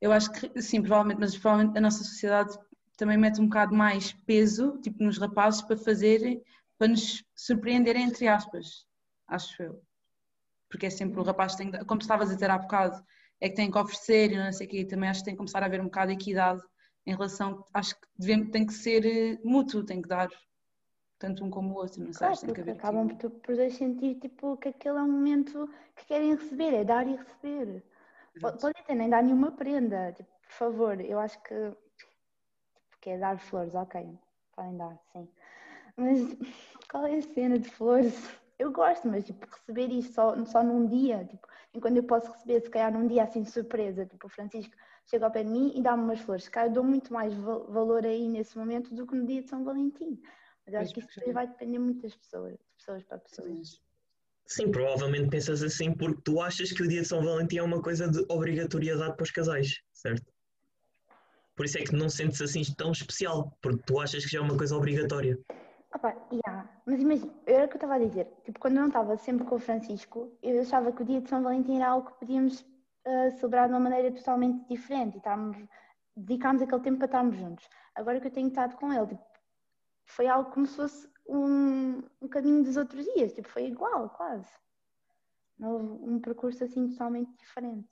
eu 0.00 0.12
acho 0.12 0.30
que 0.32 0.62
sim, 0.62 0.80
provavelmente, 0.80 1.18
mas 1.20 1.36
provavelmente 1.36 1.78
a 1.78 1.80
nossa 1.80 2.04
sociedade 2.04 2.56
também 2.96 3.16
mete 3.18 3.40
um 3.40 3.44
bocado 3.46 3.74
mais 3.74 4.12
peso, 4.12 4.78
tipo, 4.80 5.02
nos 5.02 5.18
rapazes 5.18 5.62
para 5.62 5.76
fazerem, 5.76 6.42
para 6.78 6.88
nos 6.88 7.22
surpreenderem, 7.34 8.04
entre 8.04 8.26
aspas, 8.28 8.86
acho 9.28 9.62
eu. 9.62 9.82
Porque 10.70 10.86
é 10.86 10.90
sempre 10.90 11.20
o 11.20 11.22
rapaz 11.22 11.52
que 11.52 11.58
tem, 11.58 11.70
que- 11.70 11.84
como 11.84 12.00
estavas 12.00 12.30
a 12.30 12.34
dizer 12.34 12.50
há 12.50 12.58
bocado, 12.58 13.02
é 13.40 13.48
que 13.48 13.54
tem 13.54 13.70
que 13.70 13.78
oferecer 13.78 14.32
e 14.32 14.36
não 14.36 14.52
sei 14.52 14.66
o 14.66 14.70
quê, 14.70 14.84
também 14.84 15.08
acho 15.08 15.20
que 15.20 15.26
tem 15.26 15.34
que 15.34 15.38
começar 15.38 15.62
a 15.62 15.66
haver 15.66 15.80
um 15.80 15.84
bocado 15.84 16.08
de 16.08 16.14
equidade 16.14 16.62
em 17.06 17.12
relação, 17.12 17.64
acho 17.72 17.94
que 17.94 18.06
devemos, 18.18 18.50
tem 18.50 18.66
que 18.66 18.72
ser 18.72 19.04
eh, 19.06 19.38
mútuo, 19.44 19.84
tem 19.84 20.02
que 20.02 20.08
dar 20.08 20.28
tanto 21.18 21.44
um 21.44 21.50
como 21.50 21.72
o 21.74 21.76
outro, 21.76 22.02
não 22.02 22.12
Claro, 22.12 22.34
que 22.34 22.46
tem 22.46 22.54
que 22.54 22.60
porque 22.60 22.70
haver 22.70 22.80
acabam 22.80 23.08
por, 23.16 23.30
por 23.30 23.70
sentir 23.70 24.14
tipo, 24.16 24.56
que 24.56 24.68
aquele 24.68 24.98
é 24.98 25.02
um 25.02 25.10
momento 25.10 25.68
que 25.94 26.06
querem 26.06 26.34
receber, 26.34 26.74
é 26.74 26.84
dar 26.84 27.06
e 27.06 27.16
receber. 27.16 27.82
Exato. 28.34 28.58
Podem 28.58 28.82
até 28.82 28.94
nem 28.94 29.08
dar 29.08 29.22
nenhuma 29.22 29.52
prenda, 29.52 30.12
tipo, 30.12 30.30
por 30.42 30.52
favor, 30.52 31.00
eu 31.00 31.18
acho 31.18 31.42
que, 31.42 31.54
tipo, 31.96 32.98
que 33.00 33.10
é 33.10 33.18
dar 33.18 33.38
flores, 33.38 33.74
ok, 33.74 34.18
podem 34.54 34.76
dar, 34.76 34.98
sim. 35.12 35.28
Mas 35.96 36.20
qual 36.90 37.06
é 37.06 37.16
a 37.16 37.22
cena 37.22 37.58
de 37.58 37.70
flores? 37.70 38.14
Eu 38.58 38.72
gosto, 38.72 39.06
mas 39.08 39.24
tipo, 39.24 39.46
receber 39.46 39.88
isto 39.90 40.14
só, 40.14 40.44
só 40.46 40.62
num 40.62 40.86
dia, 40.86 41.24
tipo, 41.24 41.46
enquanto 41.74 41.96
eu 41.98 42.04
posso 42.04 42.30
receber, 42.32 42.60
se 42.62 42.70
calhar 42.70 42.92
num 42.92 43.06
dia 43.06 43.24
assim 43.24 43.42
de 43.42 43.50
surpresa, 43.50 44.06
tipo, 44.06 44.26
o 44.26 44.30
Francisco 44.30 44.74
chega 45.06 45.26
ao 45.26 45.30
pé 45.30 45.44
de 45.44 45.50
mim 45.50 45.72
e 45.74 45.82
dá-me 45.82 46.02
umas 46.04 46.20
flores, 46.20 46.44
se 46.44 46.50
calhar 46.50 46.70
eu 46.70 46.74
dou 46.74 46.84
muito 46.84 47.12
mais 47.12 47.34
val- 47.34 47.66
valor 47.70 48.04
aí 48.06 48.28
nesse 48.28 48.56
momento 48.58 48.94
do 48.94 49.06
que 49.06 49.14
no 49.14 49.26
dia 49.26 49.42
de 49.42 49.48
São 49.48 49.62
Valentim. 49.62 50.20
Mas 50.66 50.74
acho 50.74 50.94
que 50.94 51.00
isso 51.00 51.08
depois 51.16 51.34
vai 51.34 51.46
depender 51.46 51.78
muito 51.78 52.02
das 52.02 52.14
pessoas, 52.14 52.52
de 52.52 52.64
pessoas 52.76 53.02
para 53.04 53.18
pessoas. 53.18 53.80
Sim, 54.46 54.70
provavelmente 54.70 55.28
pensas 55.28 55.62
assim 55.62 55.92
porque 55.92 56.20
tu 56.24 56.40
achas 56.40 56.72
que 56.72 56.82
o 56.82 56.88
dia 56.88 57.02
de 57.02 57.08
São 57.08 57.22
Valentim 57.22 57.58
é 57.58 57.62
uma 57.62 57.82
coisa 57.82 58.08
de 58.08 58.24
obrigatoriedade 58.28 59.14
para 59.14 59.24
os 59.24 59.30
casais, 59.30 59.80
certo? 59.92 60.32
Por 61.56 61.64
isso 61.64 61.78
é 61.78 61.82
que 61.82 61.94
não 61.94 62.08
sentes 62.08 62.40
assim 62.40 62.62
tão 62.76 62.92
especial, 62.92 63.56
porque 63.62 63.82
tu 63.86 63.98
achas 63.98 64.24
que 64.24 64.30
já 64.30 64.38
é 64.38 64.42
uma 64.42 64.56
coisa 64.56 64.76
obrigatória. 64.76 65.38
Opa, 65.94 66.14
yeah. 66.30 66.68
Mas 66.84 67.00
imagina, 67.00 67.32
era 67.46 67.64
o 67.64 67.68
que 67.68 67.74
eu 67.74 67.78
estava 67.78 67.94
a 67.94 67.98
dizer. 67.98 68.28
Tipo, 68.44 68.60
quando 68.60 68.74
eu 68.74 68.80
não 68.82 68.88
estava 68.88 69.16
sempre 69.16 69.46
com 69.46 69.54
o 69.54 69.58
Francisco, 69.58 70.30
eu 70.42 70.60
achava 70.60 70.92
que 70.92 71.02
o 71.02 71.06
dia 71.06 71.20
de 71.20 71.28
São 71.28 71.42
Valentim 71.42 71.76
era 71.76 71.88
algo 71.88 72.10
que 72.10 72.18
podíamos 72.18 72.64
ah, 73.06 73.30
celebrar 73.30 73.68
de 73.68 73.72
uma 73.72 73.80
maneira 73.80 74.12
totalmente 74.12 74.68
diferente 74.68 75.14
e 75.14 75.18
estarmos, 75.18 75.56
dedicarmos 76.14 76.60
aquele 76.62 76.82
tempo 76.82 76.98
para 76.98 77.06
estarmos 77.06 77.36
juntos. 77.36 77.68
Agora 77.94 78.20
que 78.20 78.26
eu 78.26 78.32
tenho 78.32 78.48
estado 78.48 78.76
com 78.76 78.92
ele, 78.92 79.06
tipo, 79.06 79.24
foi 80.06 80.26
algo 80.26 80.50
como 80.50 80.66
se 80.66 80.76
fosse 80.76 81.08
um, 81.28 82.02
um 82.22 82.28
caminho 82.28 82.62
dos 82.62 82.76
outros 82.76 83.04
dias, 83.14 83.32
tipo, 83.32 83.48
foi 83.48 83.66
igual, 83.66 84.08
quase. 84.10 84.48
Não 85.58 85.72
houve 85.72 85.86
um 85.86 86.20
percurso 86.20 86.64
assim 86.64 86.88
totalmente 86.88 87.36
diferente. 87.36 87.88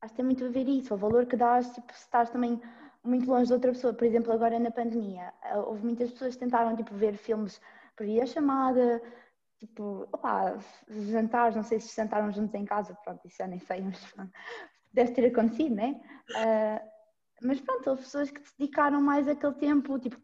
Acho 0.00 0.12
que 0.12 0.16
tem 0.16 0.24
muito 0.24 0.44
a 0.44 0.48
ver 0.48 0.68
isso, 0.68 0.94
o 0.94 0.98
valor 0.98 1.26
que 1.26 1.36
dás, 1.36 1.72
tipo, 1.72 1.92
se 1.92 2.00
estás 2.00 2.30
também 2.30 2.60
muito 3.02 3.28
longe 3.28 3.46
de 3.46 3.52
outra 3.52 3.72
pessoa, 3.72 3.92
por 3.92 4.04
exemplo, 4.04 4.32
agora 4.32 4.58
na 4.58 4.70
pandemia, 4.70 5.32
eh, 5.42 5.58
houve 5.58 5.84
muitas 5.84 6.10
pessoas 6.10 6.34
que 6.34 6.40
tentaram, 6.40 6.76
tipo, 6.76 6.94
ver 6.94 7.16
filmes 7.16 7.60
por 7.96 8.06
videochamada, 8.06 9.02
tipo, 9.58 10.06
opá, 10.12 10.58
jantares, 10.88 11.56
não 11.56 11.62
sei 11.62 11.80
se 11.80 11.94
jantaram 11.94 12.30
juntos 12.32 12.54
em 12.54 12.64
casa, 12.64 12.94
pronto, 13.02 13.26
isso 13.26 13.36
já 13.38 13.46
nem 13.46 13.58
sei, 13.60 13.82
mas 13.82 14.14
deve 14.92 15.12
ter 15.12 15.26
acontecido, 15.26 15.74
né? 15.74 16.00
Uh, 16.30 16.94
mas 17.42 17.60
pronto, 17.60 17.90
houve 17.90 18.02
pessoas 18.02 18.30
que 18.30 18.40
dedicaram 18.58 19.00
mais 19.00 19.28
àquele 19.28 19.54
tempo, 19.54 19.98
tipo, 19.98 20.20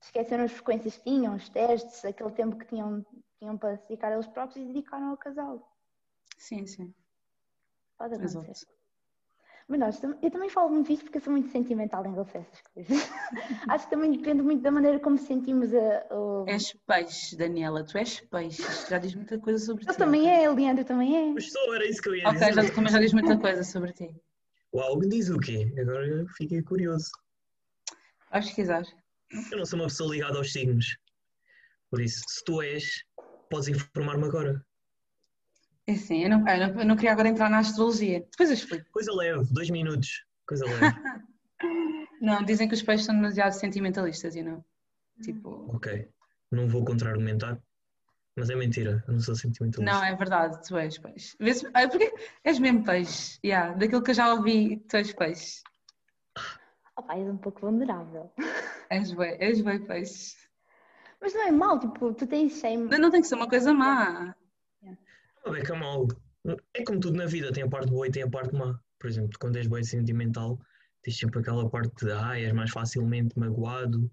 esqueceram 0.00 0.44
as 0.44 0.52
frequências 0.52 0.96
que 0.96 1.04
tinham, 1.04 1.34
os 1.34 1.48
testes, 1.48 2.04
aquele 2.04 2.32
tempo 2.32 2.56
que 2.56 2.66
tinham, 2.66 3.04
tinham 3.38 3.56
para 3.56 3.76
se 3.76 3.88
dedicar 3.88 4.08
a 4.08 4.14
eles 4.14 4.26
próprios 4.26 4.64
e 4.64 4.72
dedicaram 4.72 5.10
ao 5.10 5.16
casal. 5.16 5.72
Sim, 6.38 6.66
sim. 6.66 6.94
Pode 7.96 8.14
acontecer. 8.14 8.38
Exato. 8.38 8.82
Mas 9.68 9.78
nós, 9.78 10.02
eu 10.20 10.30
também 10.30 10.50
falo 10.50 10.70
muito 10.70 10.92
isto 10.92 11.04
porque 11.04 11.18
eu 11.18 11.22
sou 11.22 11.32
muito 11.32 11.48
sentimental 11.50 12.04
em 12.04 12.10
relação 12.10 12.40
a 12.40 12.44
essas 12.44 12.60
coisas. 12.74 13.10
Acho 13.70 13.84
que 13.84 13.90
também 13.90 14.10
depende 14.12 14.42
muito 14.42 14.62
da 14.62 14.70
maneira 14.70 14.98
como 14.98 15.16
sentimos 15.16 15.72
a. 15.72 15.78
a... 15.78 16.50
És 16.50 16.76
peixe, 16.86 17.36
Daniela, 17.36 17.84
tu 17.84 17.96
és 17.96 18.20
peixe. 18.20 18.62
Já 18.90 18.98
diz 18.98 19.14
muita 19.14 19.38
coisa 19.38 19.64
sobre 19.64 19.84
eu 19.84 19.92
ti. 19.92 19.98
também 19.98 20.28
é, 20.28 20.50
Leandro 20.50 20.84
também 20.84 21.16
é. 21.16 21.32
Mas 21.32 21.50
só 21.50 21.74
era 21.74 21.86
isso 21.86 22.02
que 22.02 22.08
eu 22.08 22.16
ia 22.16 22.28
okay, 22.28 22.32
dizer. 22.32 22.52
Ok, 22.52 22.68
já, 22.68 22.74
também 22.74 22.92
já 22.92 22.98
diz 22.98 23.12
muita 23.12 23.38
coisa 23.38 23.64
sobre 23.64 23.92
ti. 23.92 24.14
Uau, 24.74 25.00
diz 25.00 25.30
o 25.30 25.38
quê? 25.38 25.72
Agora 25.78 26.26
fiquei 26.36 26.62
curioso. 26.62 27.10
Vais 28.30 28.46
pesquisar. 28.46 28.82
Eu 29.50 29.58
não 29.58 29.64
sou 29.64 29.78
uma 29.78 29.86
pessoa 29.86 30.10
ligada 30.10 30.38
aos 30.38 30.52
signos. 30.52 30.96
Por 31.90 32.00
isso, 32.00 32.22
se 32.26 32.44
tu 32.44 32.62
és, 32.62 33.04
podes 33.50 33.68
informar-me 33.68 34.24
agora. 34.24 34.64
É 35.86 35.94
sim, 35.94 36.22
eu 36.22 36.30
não, 36.30 36.46
eu, 36.48 36.58
não, 36.58 36.80
eu 36.80 36.86
não, 36.86 36.96
queria 36.96 37.12
agora 37.12 37.28
entrar 37.28 37.50
na 37.50 37.58
astrologia. 37.58 38.20
Depois 38.30 38.48
eu 38.48 38.54
explico. 38.54 38.90
Coisa 38.90 39.12
leve, 39.12 39.44
dois 39.52 39.68
minutos. 39.68 40.24
Coisa 40.46 40.64
leve. 40.64 40.78
não, 42.20 42.44
dizem 42.44 42.68
que 42.68 42.74
os 42.74 42.82
peixes 42.82 43.06
são 43.06 43.14
demasiado 43.14 43.52
sentimentalistas 43.52 44.36
e 44.36 44.42
não. 44.42 44.64
Tipo... 45.22 45.74
Ok. 45.74 46.08
Não 46.50 46.68
vou 46.68 46.84
contra-argumentar, 46.84 47.58
mas 48.36 48.48
é 48.50 48.54
mentira. 48.54 49.02
Eu 49.08 49.14
não 49.14 49.20
sou 49.20 49.34
sentimentalista. 49.34 49.92
Não, 49.92 50.04
é 50.04 50.14
verdade, 50.14 50.66
tu 50.66 50.76
és 50.76 50.98
peixe. 50.98 51.36
Vês, 51.40 51.64
ah, 51.74 51.88
porque 51.88 52.12
és 52.44 52.58
mesmo 52.58 52.84
peixe. 52.84 53.38
Yeah, 53.44 53.74
daquilo 53.74 54.02
que 54.02 54.10
eu 54.10 54.14
já 54.14 54.32
ouvi, 54.34 54.78
tu 54.88 54.96
és 54.96 55.12
peixe. 55.12 55.62
Opa, 56.96 57.16
és 57.16 57.28
um 57.28 57.38
pouco 57.38 57.60
vulnerável. 57.60 58.30
És 58.92 59.12
bem, 59.14 59.36
és 59.40 59.62
bem 59.62 59.84
peixe. 59.86 60.36
Mas 61.18 61.32
não 61.32 61.48
é 61.48 61.50
mau, 61.50 61.78
tipo, 61.78 62.12
tu 62.12 62.26
tens 62.26 62.60
shame. 62.60 62.90
Não, 62.90 62.98
não 62.98 63.10
tem 63.10 63.22
que 63.22 63.26
ser 63.26 63.36
uma 63.36 63.48
coisa 63.48 63.72
má. 63.72 64.34
Não 65.46 65.56
é 65.56 65.62
que 65.62 65.72
é 65.72 65.78
mau. 65.78 66.06
É 66.74 66.84
como 66.84 67.00
tudo 67.00 67.16
na 67.16 67.24
vida, 67.24 67.52
tem 67.52 67.62
a 67.62 67.68
parte 67.68 67.90
boa 67.90 68.06
e 68.06 68.10
tem 68.10 68.22
a 68.22 68.28
parte 68.28 68.54
má. 68.54 68.78
Por 68.98 69.08
exemplo, 69.08 69.38
quando 69.40 69.56
és 69.56 69.66
bem 69.66 69.82
sentimental, 69.82 70.60
tens 71.02 71.16
sempre 71.16 71.40
aquela 71.40 71.68
parte 71.70 72.04
de 72.04 72.12
ah, 72.12 72.38
és 72.38 72.52
mais 72.52 72.70
facilmente 72.70 73.38
magoado, 73.38 74.10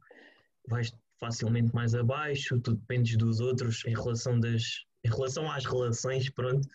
vais 0.67 0.93
facilmente 1.19 1.75
mais 1.75 1.93
abaixo, 1.93 2.59
tu 2.62 2.74
dependes 2.75 3.17
dos 3.17 3.41
outros 3.41 3.83
em 3.86 3.93
relação 3.93 4.39
das 4.39 4.86
em 5.03 5.09
relação 5.09 5.50
às 5.51 5.65
relações, 5.65 6.29
pronto, 6.29 6.67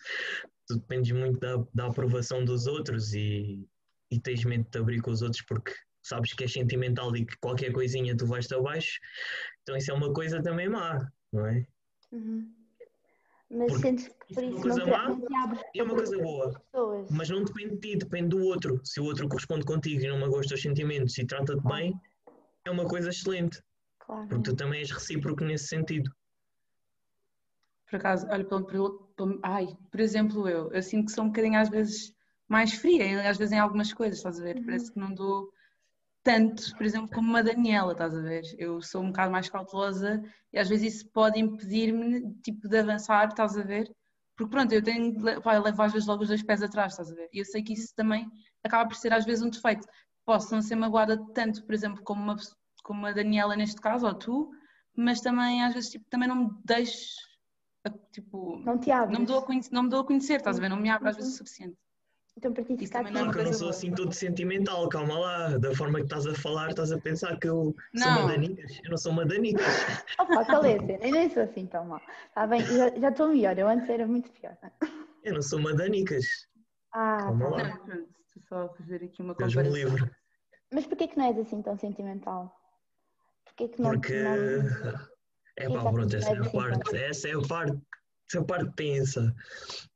tu 0.67 0.75
dependes 0.75 1.11
muito 1.11 1.39
da, 1.39 1.63
da 1.73 1.87
aprovação 1.87 2.43
dos 2.43 2.65
outros 2.65 3.13
e, 3.13 3.67
e 4.11 4.19
tens 4.19 4.43
medo 4.43 4.63
de 4.63 4.69
te 4.71 4.77
abrir 4.77 5.01
com 5.01 5.11
os 5.11 5.21
outros 5.21 5.41
porque 5.43 5.73
sabes 6.05 6.33
que 6.33 6.43
és 6.43 6.53
sentimental 6.53 7.15
e 7.15 7.25
que 7.25 7.35
qualquer 7.37 7.71
coisinha 7.71 8.15
tu 8.15 8.27
vais-te 8.27 8.53
abaixo, 8.53 8.99
então 9.63 9.75
isso 9.75 9.91
é 9.91 9.93
uma 9.93 10.13
coisa 10.13 10.41
também 10.41 10.69
má, 10.69 11.11
não 11.33 11.47
é? 11.47 11.65
Uhum. 12.11 12.53
Mas 13.49 13.71
Porque 13.71 13.81
sentes 13.81 14.07
que 14.07 14.33
por 14.33 14.43
isso, 14.43 14.67
isso 14.67 14.79
não, 14.79 14.87
má, 14.87 15.09
não 15.09 15.21
te 15.21 15.35
abres 15.35 15.61
É 15.75 15.83
uma 15.83 15.95
coisa 15.95 16.17
boa, 16.17 16.61
pessoas. 16.71 17.11
mas 17.11 17.29
não 17.29 17.43
depende 17.43 17.75
de 17.75 17.79
ti, 17.79 17.95
depende 17.97 18.29
do 18.29 18.43
outro. 18.43 18.79
Se 18.83 18.99
o 18.99 19.05
outro 19.05 19.27
corresponde 19.27 19.65
contigo 19.65 20.03
e 20.03 20.07
não 20.07 20.19
magoa 20.19 20.39
os 20.39 20.47
teus 20.47 20.61
sentimentos 20.61 21.17
e 21.17 21.25
trata-te 21.25 21.61
claro. 21.61 21.77
bem, 21.77 22.01
é 22.65 22.71
uma 22.71 22.85
coisa 22.85 23.09
excelente. 23.09 23.61
Claro. 23.99 24.27
Porque 24.27 24.43
tu 24.51 24.55
também 24.55 24.79
és 24.79 24.91
recíproco 24.91 25.43
nesse 25.43 25.67
sentido. 25.67 26.11
Por 27.89 27.97
acaso, 27.97 28.27
olha, 28.29 28.43
pelo, 28.45 28.65
pelo, 28.65 28.99
pelo, 29.15 29.39
ai, 29.43 29.67
por 29.91 29.99
exemplo, 29.99 30.49
eu, 30.49 30.71
eu 30.71 30.81
sinto 30.81 31.05
que 31.05 31.11
sou 31.11 31.23
um 31.23 31.27
bocadinho 31.27 31.59
às 31.59 31.69
vezes 31.69 32.13
mais 32.47 32.73
fria, 32.73 33.29
às 33.29 33.37
vezes 33.37 33.53
em 33.53 33.59
algumas 33.59 33.93
coisas, 33.93 34.17
estás 34.17 34.39
a 34.39 34.43
ver? 34.43 34.57
Uhum. 34.57 34.65
Parece 34.65 34.91
que 34.91 34.99
não 34.99 35.13
dou 35.13 35.51
tanto, 36.25 36.75
por 36.75 36.83
exemplo, 36.83 37.07
como 37.13 37.29
uma 37.29 37.43
Daniela, 37.43 37.91
estás 37.91 38.15
a 38.15 38.19
ver? 38.19 38.43
Eu 38.57 38.81
sou 38.81 39.03
um 39.03 39.07
bocado 39.09 39.31
mais 39.31 39.47
cautelosa 39.47 40.23
e 40.51 40.57
às 40.57 40.67
vezes 40.67 40.95
isso 40.95 41.09
pode 41.11 41.39
impedir-me 41.39 42.33
tipo, 42.41 42.67
de 42.67 42.79
avançar, 42.79 43.27
estás 43.27 43.55
a 43.55 43.61
ver? 43.61 43.95
Porque 44.35 44.49
pronto, 44.49 44.73
eu 44.73 44.83
tenho, 44.83 45.13
vai, 45.43 45.59
levo 45.59 45.81
às 45.83 45.93
vezes 45.93 46.07
logo 46.07 46.23
os 46.23 46.27
dois 46.27 46.41
pés 46.41 46.63
atrás, 46.63 46.93
estás 46.93 47.11
a 47.11 47.15
ver? 47.15 47.29
E 47.31 47.37
eu 47.37 47.45
sei 47.45 47.61
que 47.61 47.73
isso 47.73 47.93
também 47.95 48.27
acaba 48.63 48.89
por 48.89 48.95
ser 48.95 49.13
às 49.13 49.23
vezes 49.23 49.45
um 49.45 49.51
defeito. 49.51 49.87
Posso 50.25 50.51
não 50.51 50.63
ser 50.63 50.75
magoada 50.75 51.15
tanto, 51.31 51.63
por 51.63 51.75
exemplo, 51.75 52.03
como 52.03 52.23
uma, 52.23 52.35
como 52.83 53.05
a 53.05 53.11
Daniela 53.11 53.55
neste 53.55 53.79
caso, 53.79 54.07
ou 54.07 54.15
tu, 54.15 54.49
mas 54.97 55.21
também 55.21 55.63
às 55.63 55.75
vezes 55.75 55.91
tipo, 55.91 56.09
também 56.09 56.27
não 56.27 56.35
me 56.35 56.49
deixo, 56.65 57.13
tipo, 58.11 58.57
não 58.65 58.79
te 58.79 58.89
abres. 58.89 59.13
Não 59.13 59.19
me 59.19 59.27
dou 59.27 59.37
a 59.37 59.45
conhecer, 59.45 59.71
não 59.71 59.83
me 59.83 59.89
dou 59.89 59.99
a 59.99 60.05
conhecer 60.05 60.37
estás 60.37 60.57
a 60.57 60.61
ver? 60.61 60.69
Não 60.69 60.77
me 60.77 60.89
abro 60.89 61.07
às 61.07 61.17
vezes 61.17 61.35
o 61.35 61.37
suficiente. 61.37 61.77
Então 62.37 62.53
para 62.53 62.63
ti 62.65 62.75
ficar 62.77 63.09
não, 63.11 63.31
eu 63.31 63.43
não 63.45 63.53
sou 63.53 63.69
assim 63.69 63.91
todo 63.91 64.11
sentimental, 64.11 64.89
calma 64.89 65.17
lá, 65.17 65.57
da 65.57 65.73
forma 65.73 65.99
que 65.99 66.05
estás 66.05 66.27
a 66.27 66.35
falar, 66.35 66.69
estás 66.69 66.91
a 66.91 66.99
pensar 66.99 67.39
que 67.39 67.47
eu 67.47 67.73
não. 67.93 68.03
sou 68.03 68.11
uma 68.11 68.27
danicas, 68.27 68.79
eu 68.83 68.89
não 68.89 68.97
sou 68.97 69.11
uma 69.13 69.25
danicas. 69.25 69.65
Opa, 70.19 70.45
calece, 70.45 70.99
eu 71.01 71.11
nem 71.11 71.29
sou 71.29 71.43
assim 71.43 71.65
tão 71.65 71.85
mal. 71.85 72.01
Está 72.27 72.45
bem, 72.45 72.61
já 72.61 73.09
estou 73.09 73.29
melhor, 73.29 73.57
eu 73.57 73.67
antes 73.69 73.89
era 73.89 74.05
muito 74.05 74.29
pior. 74.31 74.57
Eu 75.23 75.33
não 75.33 75.41
sou 75.41 75.59
uma 75.59 75.73
danicas. 75.73 76.25
Ah, 76.91 77.17
calma 77.19 77.51
tá. 77.51 77.51
lá. 77.51 77.63
Não, 77.63 77.77
pronto, 77.77 78.09
estou 78.27 78.43
só 78.49 78.65
a 78.65 78.69
fazer 78.75 79.03
aqui 79.03 79.21
uma 79.21 79.33
comparação. 79.33 79.73
livre. 79.73 80.11
Mas 80.73 80.85
porquê 80.87 81.07
que 81.07 81.17
não 81.17 81.25
és 81.27 81.37
assim 81.37 81.61
tão 81.61 81.77
sentimental? 81.77 82.53
Porquê 83.45 83.69
que 83.69 83.81
não... 83.81 83.91
Porque... 83.91 84.13
Não... 84.13 85.15
É 85.57 85.69
pá, 85.69 85.89
pronto, 85.89 86.13
essa 86.13 86.33
é 86.33 86.37
a 86.37 86.49
parte, 86.49 86.97
essa 86.97 87.29
é 87.29 87.33
a 87.33 87.41
parte 87.47 87.81
essa 88.31 88.43
parte 88.43 88.71
tensa. 88.75 89.35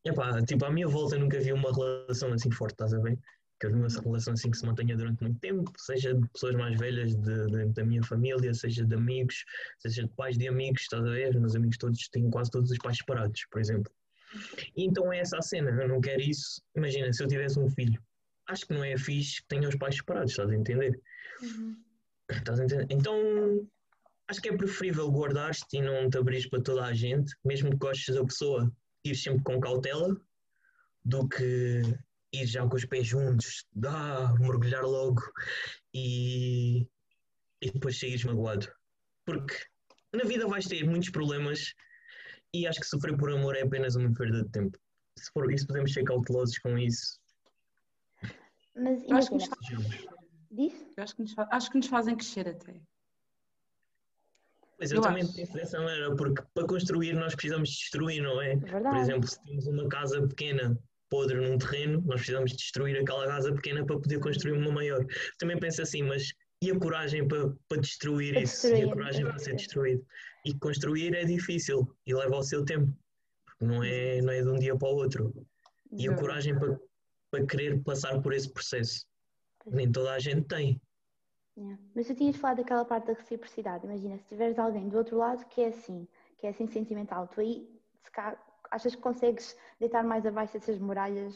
Epá, 0.05 0.41
tipo, 0.43 0.65
à 0.65 0.71
minha 0.71 0.87
volta 0.87 1.15
eu 1.15 1.19
nunca 1.19 1.39
vi 1.39 1.51
uma 1.51 1.73
relação 1.73 2.31
assim 2.33 2.51
forte, 2.51 2.73
estás 2.73 2.93
a 2.93 2.99
ver? 2.99 3.17
Que 3.59 3.67
eu 3.67 3.71
vi 3.71 3.77
uma 3.77 3.87
relação 3.87 4.33
assim 4.33 4.51
que 4.51 4.57
se 4.57 4.65
mantenha 4.65 4.95
durante 4.95 5.21
muito 5.21 5.39
tempo, 5.39 5.71
seja 5.77 6.13
de 6.13 6.27
pessoas 6.29 6.55
mais 6.55 6.79
velhas 6.79 7.15
de, 7.15 7.45
de, 7.47 7.65
da 7.67 7.83
minha 7.83 8.03
família, 8.03 8.53
seja 8.53 8.85
de 8.85 8.95
amigos, 8.95 9.43
seja 9.79 10.03
de 10.03 10.09
pais 10.15 10.37
de 10.37 10.47
amigos, 10.47 10.81
estás 10.81 11.03
a 11.03 11.09
ver? 11.09 11.37
Meus 11.39 11.55
amigos 11.55 11.77
todos 11.77 12.07
têm 12.09 12.29
quase 12.29 12.51
todos 12.51 12.71
os 12.71 12.77
pais 12.77 12.97
separados, 12.97 13.45
por 13.51 13.59
exemplo. 13.59 13.91
E 14.75 14.85
então 14.85 15.11
é 15.11 15.19
essa 15.19 15.37
a 15.37 15.41
cena, 15.41 15.71
eu 15.71 15.87
não 15.87 15.99
quero 15.99 16.21
isso. 16.21 16.61
Imagina, 16.75 17.11
se 17.11 17.23
eu 17.23 17.27
tivesse 17.27 17.59
um 17.59 17.69
filho, 17.69 17.99
acho 18.47 18.65
que 18.65 18.73
não 18.73 18.83
é 18.83 18.97
fixe 18.97 19.41
que 19.41 19.47
tenha 19.47 19.67
os 19.67 19.75
pais 19.75 19.95
separados, 19.95 20.31
estás 20.31 20.49
a 20.49 20.55
entender? 20.55 20.99
Uhum. 21.41 21.77
Estás 22.29 22.59
a 22.59 22.63
entender? 22.63 22.85
Então 22.89 23.67
acho 24.29 24.41
que 24.41 24.49
é 24.49 24.55
preferível 24.55 25.09
guardar-te 25.11 25.77
e 25.77 25.81
não 25.81 26.09
te 26.09 26.17
abrir 26.17 26.47
para 26.49 26.61
toda 26.61 26.85
a 26.85 26.93
gente, 26.93 27.35
mesmo 27.43 27.71
que 27.71 27.77
gostes 27.77 28.13
da 28.13 28.23
pessoa, 28.23 28.71
ir 29.03 29.15
sempre 29.15 29.43
com 29.43 29.59
cautela, 29.59 30.15
do 31.03 31.27
que 31.27 31.81
ir 32.31 32.45
já 32.45 32.67
com 32.67 32.75
os 32.75 32.85
pés 32.85 33.07
juntos, 33.07 33.65
dá, 33.73 34.31
mergulhar 34.39 34.83
logo 34.83 35.21
e, 35.93 36.87
e 37.61 37.71
depois 37.71 37.99
saíres 37.99 38.23
magoado. 38.23 38.71
Porque 39.25 39.55
na 40.13 40.23
vida 40.23 40.47
vais 40.47 40.67
ter 40.67 40.85
muitos 40.85 41.09
problemas 41.09 41.73
e 42.53 42.67
acho 42.67 42.79
que 42.79 42.85
sofrer 42.85 43.17
por 43.17 43.31
amor 43.31 43.55
é 43.55 43.63
apenas 43.63 43.95
uma 43.95 44.13
perda 44.13 44.43
de 44.43 44.49
tempo. 44.49 44.77
Se 45.17 45.31
for 45.31 45.51
isso, 45.51 45.65
podemos 45.65 45.91
ser 45.91 46.03
cautelosos 46.03 46.57
com 46.59 46.77
isso. 46.77 47.19
Mas 48.75 49.11
acho 49.11 49.29
que, 49.29 49.35
nos, 49.35 49.49
acho, 50.97 51.15
que 51.15 51.21
nos, 51.23 51.35
acho 51.37 51.71
que 51.71 51.77
nos 51.77 51.87
fazem 51.87 52.15
crescer 52.15 52.47
até. 52.47 52.79
Mas 54.79 54.91
eu, 54.91 54.97
eu 54.97 55.01
também 55.01 55.23
acho. 55.23 55.35
penso 55.35 55.53
dessa 55.53 55.79
maneira, 55.79 56.15
porque 56.15 56.41
para 56.53 56.67
construir 56.67 57.13
nós 57.13 57.35
precisamos 57.35 57.69
destruir, 57.69 58.21
não 58.21 58.41
é? 58.41 58.55
Verdade. 58.55 58.83
Por 58.83 58.97
exemplo, 58.97 59.27
se 59.27 59.43
temos 59.43 59.67
uma 59.67 59.87
casa 59.89 60.25
pequena 60.27 60.77
podre 61.09 61.39
num 61.39 61.57
terreno, 61.57 62.01
nós 62.05 62.17
precisamos 62.17 62.51
destruir 62.51 62.97
aquela 62.97 63.25
casa 63.25 63.51
pequena 63.53 63.85
para 63.85 63.99
poder 63.99 64.19
construir 64.19 64.53
uma 64.53 64.71
maior. 64.71 65.05
Também 65.37 65.59
penso 65.59 65.81
assim, 65.81 66.03
mas 66.03 66.31
e 66.61 66.71
a 66.71 66.77
coragem 66.77 67.27
para, 67.27 67.49
para 67.67 67.81
destruir 67.81 68.33
para 68.33 68.43
isso? 68.43 68.61
Destruir. 68.61 68.85
E 68.85 68.89
a 68.89 68.93
coragem 68.93 69.25
para 69.25 69.39
ser 69.39 69.55
destruído? 69.55 70.05
E 70.45 70.53
construir 70.53 71.15
é 71.15 71.23
difícil 71.23 71.95
e 72.05 72.13
leva 72.13 72.37
o 72.37 72.43
seu 72.43 72.63
tempo, 72.63 72.93
porque 73.45 73.65
não 73.65 73.83
é, 73.83 74.21
não 74.21 74.31
é 74.31 74.41
de 74.41 74.49
um 74.49 74.59
dia 74.59 74.77
para 74.77 74.87
o 74.87 74.95
outro. 74.95 75.33
E 75.91 76.07
a 76.07 76.15
coragem 76.15 76.57
para, 76.57 76.77
para 77.31 77.45
querer 77.45 77.81
passar 77.83 78.21
por 78.21 78.33
esse 78.33 78.51
processo, 78.51 79.05
nem 79.67 79.91
toda 79.91 80.11
a 80.11 80.19
gente 80.19 80.47
tem. 80.47 80.79
Yeah. 81.59 81.77
Mas 81.93 82.07
tu 82.07 82.15
tinhas 82.15 82.37
falado 82.37 82.57
daquela 82.57 82.85
parte 82.85 83.07
da 83.07 83.13
reciprocidade. 83.13 83.85
Imagina, 83.85 84.17
se 84.17 84.23
tiveres 84.29 84.57
alguém 84.57 84.87
do 84.87 84.97
outro 84.97 85.17
lado 85.17 85.45
que 85.47 85.61
é 85.61 85.67
assim, 85.67 86.07
que 86.37 86.47
é 86.47 86.51
assim 86.51 86.67
sentimental, 86.67 87.27
tu 87.27 87.41
aí 87.41 87.69
cá, 88.13 88.37
achas 88.71 88.95
que 88.95 89.01
consegues 89.01 89.57
deitar 89.77 90.03
mais 90.03 90.25
abaixo 90.25 90.55
essas 90.55 90.79
muralhas 90.79 91.35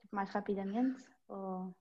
tipo, 0.00 0.14
mais 0.16 0.28
rapidamente? 0.30 1.04
Ou... 1.28 1.72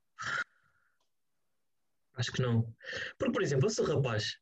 Acho 2.13 2.31
que 2.31 2.41
não. 2.43 2.71
Porque, 3.17 3.33
por 3.33 3.41
exemplo, 3.41 3.65
eu 3.65 3.71
sou 3.71 3.85
rapaz 3.85 4.39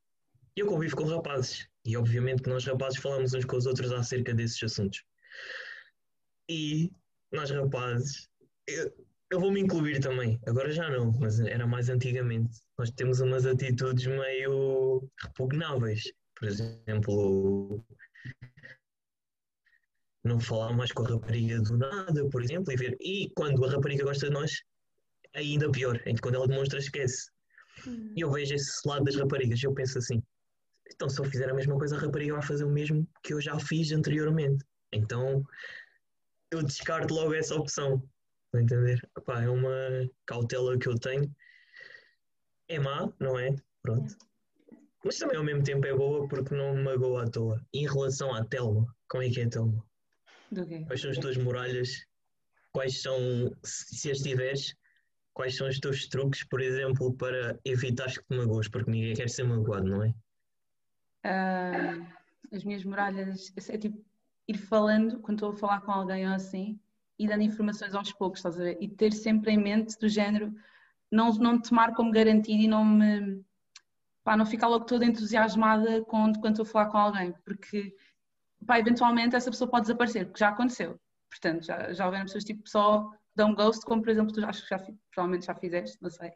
eu 0.56 0.68
convivo 0.68 0.96
com 0.96 1.04
rapazes 1.06 1.68
e 1.84 1.98
obviamente 1.98 2.48
nós 2.48 2.66
rapazes 2.66 3.00
falamos 3.00 3.34
uns 3.34 3.46
com 3.46 3.58
os 3.58 3.66
outros 3.66 3.92
acerca 3.92 4.34
desses 4.34 4.62
assuntos. 4.62 5.04
E 6.48 6.92
nós 7.32 7.50
rapazes, 7.50 8.30
eu, 8.68 8.94
eu 9.34 9.40
vou 9.40 9.52
me 9.52 9.60
incluir 9.60 10.00
também, 10.00 10.40
agora 10.46 10.72
já 10.72 10.88
não, 10.92 11.12
mas 11.20 11.40
era 11.40 11.66
mais 11.66 11.90
antigamente. 11.90 12.56
Nós 12.78 12.92
temos 12.92 13.20
umas 13.20 13.48
atitudes 13.48 14.06
meio 14.06 15.10
repugnáveis. 15.20 16.04
Por 16.36 16.48
exemplo, 16.48 17.84
não 20.24 20.40
falar 20.40 20.72
mais 20.74 20.92
com 20.92 21.04
a 21.04 21.10
rapariga 21.10 21.60
do 21.62 21.78
nada, 21.78 22.30
por 22.30 22.44
exemplo, 22.44 22.72
e 22.72 22.76
ver. 22.76 22.96
E 23.02 23.32
quando 23.36 23.66
a 23.66 23.72
rapariga 23.72 24.04
gosta 24.04 24.28
de 24.28 24.34
nós, 24.34 24.62
ainda 25.34 25.72
pior, 25.72 26.00
quando 26.22 26.36
ela 26.36 26.48
demonstra, 26.48 26.78
esquece. 26.78 27.32
E 28.16 28.22
eu 28.22 28.30
vejo 28.32 28.54
esse 28.54 28.88
lado 28.88 29.04
das 29.04 29.16
raparigas 29.16 29.64
eu 29.64 29.74
penso 29.74 29.98
assim: 29.98 30.22
então 30.94 31.10
se 31.10 31.20
eu 31.20 31.26
fizer 31.26 31.50
a 31.50 31.56
mesma 31.56 31.76
coisa, 31.76 31.96
a 31.96 32.00
rapariga 32.00 32.34
vai 32.34 32.44
fazer 32.44 32.66
o 32.66 32.70
mesmo 32.70 33.08
que 33.24 33.34
eu 33.34 33.42
já 33.42 33.58
fiz 33.60 33.92
anteriormente. 33.92 34.64
Então 34.94 35.44
eu 36.52 36.62
descarto 36.62 37.16
logo 37.16 37.34
essa 37.34 37.56
opção. 37.56 38.08
Estão 38.54 38.60
a 38.60 38.64
entender? 38.64 39.10
Epá, 39.18 39.42
é 39.42 39.50
uma 39.50 40.10
cautela 40.28 40.78
que 40.78 40.88
eu 40.88 40.96
tenho. 41.00 41.36
É 42.68 42.80
má, 42.80 43.12
não 43.20 43.40
é? 43.40 43.56
Pronto. 43.82 44.16
Mas 45.04 45.18
também 45.18 45.38
ao 45.38 45.44
mesmo 45.44 45.64
tempo 45.64 45.86
é 45.88 45.94
boa 45.94 46.28
porque 46.28 46.54
não 46.54 46.76
me 46.76 46.84
magoa 46.84 47.24
à 47.24 47.28
toa. 47.28 47.60
Em 47.74 47.88
relação 47.88 48.34
à 48.34 48.46
Telma, 48.46 48.96
como 49.10 49.24
é 49.24 49.30
que 49.30 49.42
é 49.42 49.46
a 49.46 49.50
Telma? 49.50 49.84
Quais 50.86 51.02
são 51.02 51.10
as 51.10 51.18
tuas 51.18 51.36
muralhas? 51.38 52.06
Quais 52.72 53.02
são, 53.02 53.18
se 53.64 54.12
as 54.12 54.20
tiveres, 54.20 54.76
quais 55.34 55.58
são 55.58 55.68
os 55.68 55.80
teus 55.80 56.08
truques, 56.08 56.44
por 56.44 56.62
exemplo, 56.62 57.12
para 57.14 57.60
evitar 57.66 58.08
que 58.08 58.24
te 58.24 58.38
magoes? 58.38 58.68
Porque 58.68 58.92
ninguém 58.92 59.16
quer 59.16 59.30
ser 59.30 59.44
magoado, 59.46 59.88
não 59.88 60.04
é? 60.04 60.14
Ah, 61.24 62.08
as 62.52 62.64
minhas 62.64 62.84
muralhas 62.84 63.52
é 63.68 63.78
tipo 63.80 64.06
ir 64.48 64.58
falando 64.58 65.20
quando 65.22 65.38
estou 65.38 65.52
a 65.52 65.56
falar 65.56 65.82
com 65.82 65.92
alguém 65.92 66.28
ou 66.28 66.36
assim 66.36 66.80
e 67.24 67.28
dando 67.28 67.44
informações 67.44 67.96
aos 67.96 68.12
poucos, 68.12 68.40
estás 68.40 68.60
a 68.60 68.64
ver? 68.64 68.78
E 68.82 68.88
ter 68.88 69.14
sempre 69.14 69.52
em 69.52 69.58
mente 69.58 69.98
do 69.98 70.10
género, 70.10 70.54
não, 71.12 71.32
não 71.34 71.62
tomar 71.62 71.94
como 71.94 72.12
garantido 72.12 72.64
e 72.64 72.68
não 72.68 72.84
me. 72.86 73.44
Pá, 74.24 74.38
não 74.38 74.46
ficar 74.46 74.68
logo 74.68 74.86
toda 74.86 75.06
entusiasmada 75.06 76.02
quando, 76.06 76.40
quando 76.40 76.54
estou 76.54 76.64
a 76.64 76.70
falar 76.70 76.86
com 76.90 76.98
alguém, 76.98 77.34
porque 77.44 77.94
pá, 78.66 78.80
eventualmente 78.80 79.36
essa 79.36 79.52
pessoa 79.52 79.70
pode 79.70 79.84
desaparecer, 79.84 80.26
porque 80.26 80.40
já 80.40 80.50
aconteceu. 80.50 81.00
Portanto, 81.30 81.66
já, 81.66 81.92
já 81.92 82.06
houveram 82.06 82.26
pessoas 82.26 82.46
tipo 82.46 82.68
só 82.70 83.12
dão 83.36 83.54
ghost, 83.54 83.86
como 83.86 84.02
por 84.02 84.10
exemplo 84.10 84.34
tu 84.34 84.46
acho 84.46 84.64
que 84.64 84.70
já, 84.70 84.80
provavelmente 85.12 85.46
já 85.46 85.56
fizeste, 85.56 85.98
não 86.02 86.10
sei 86.10 86.32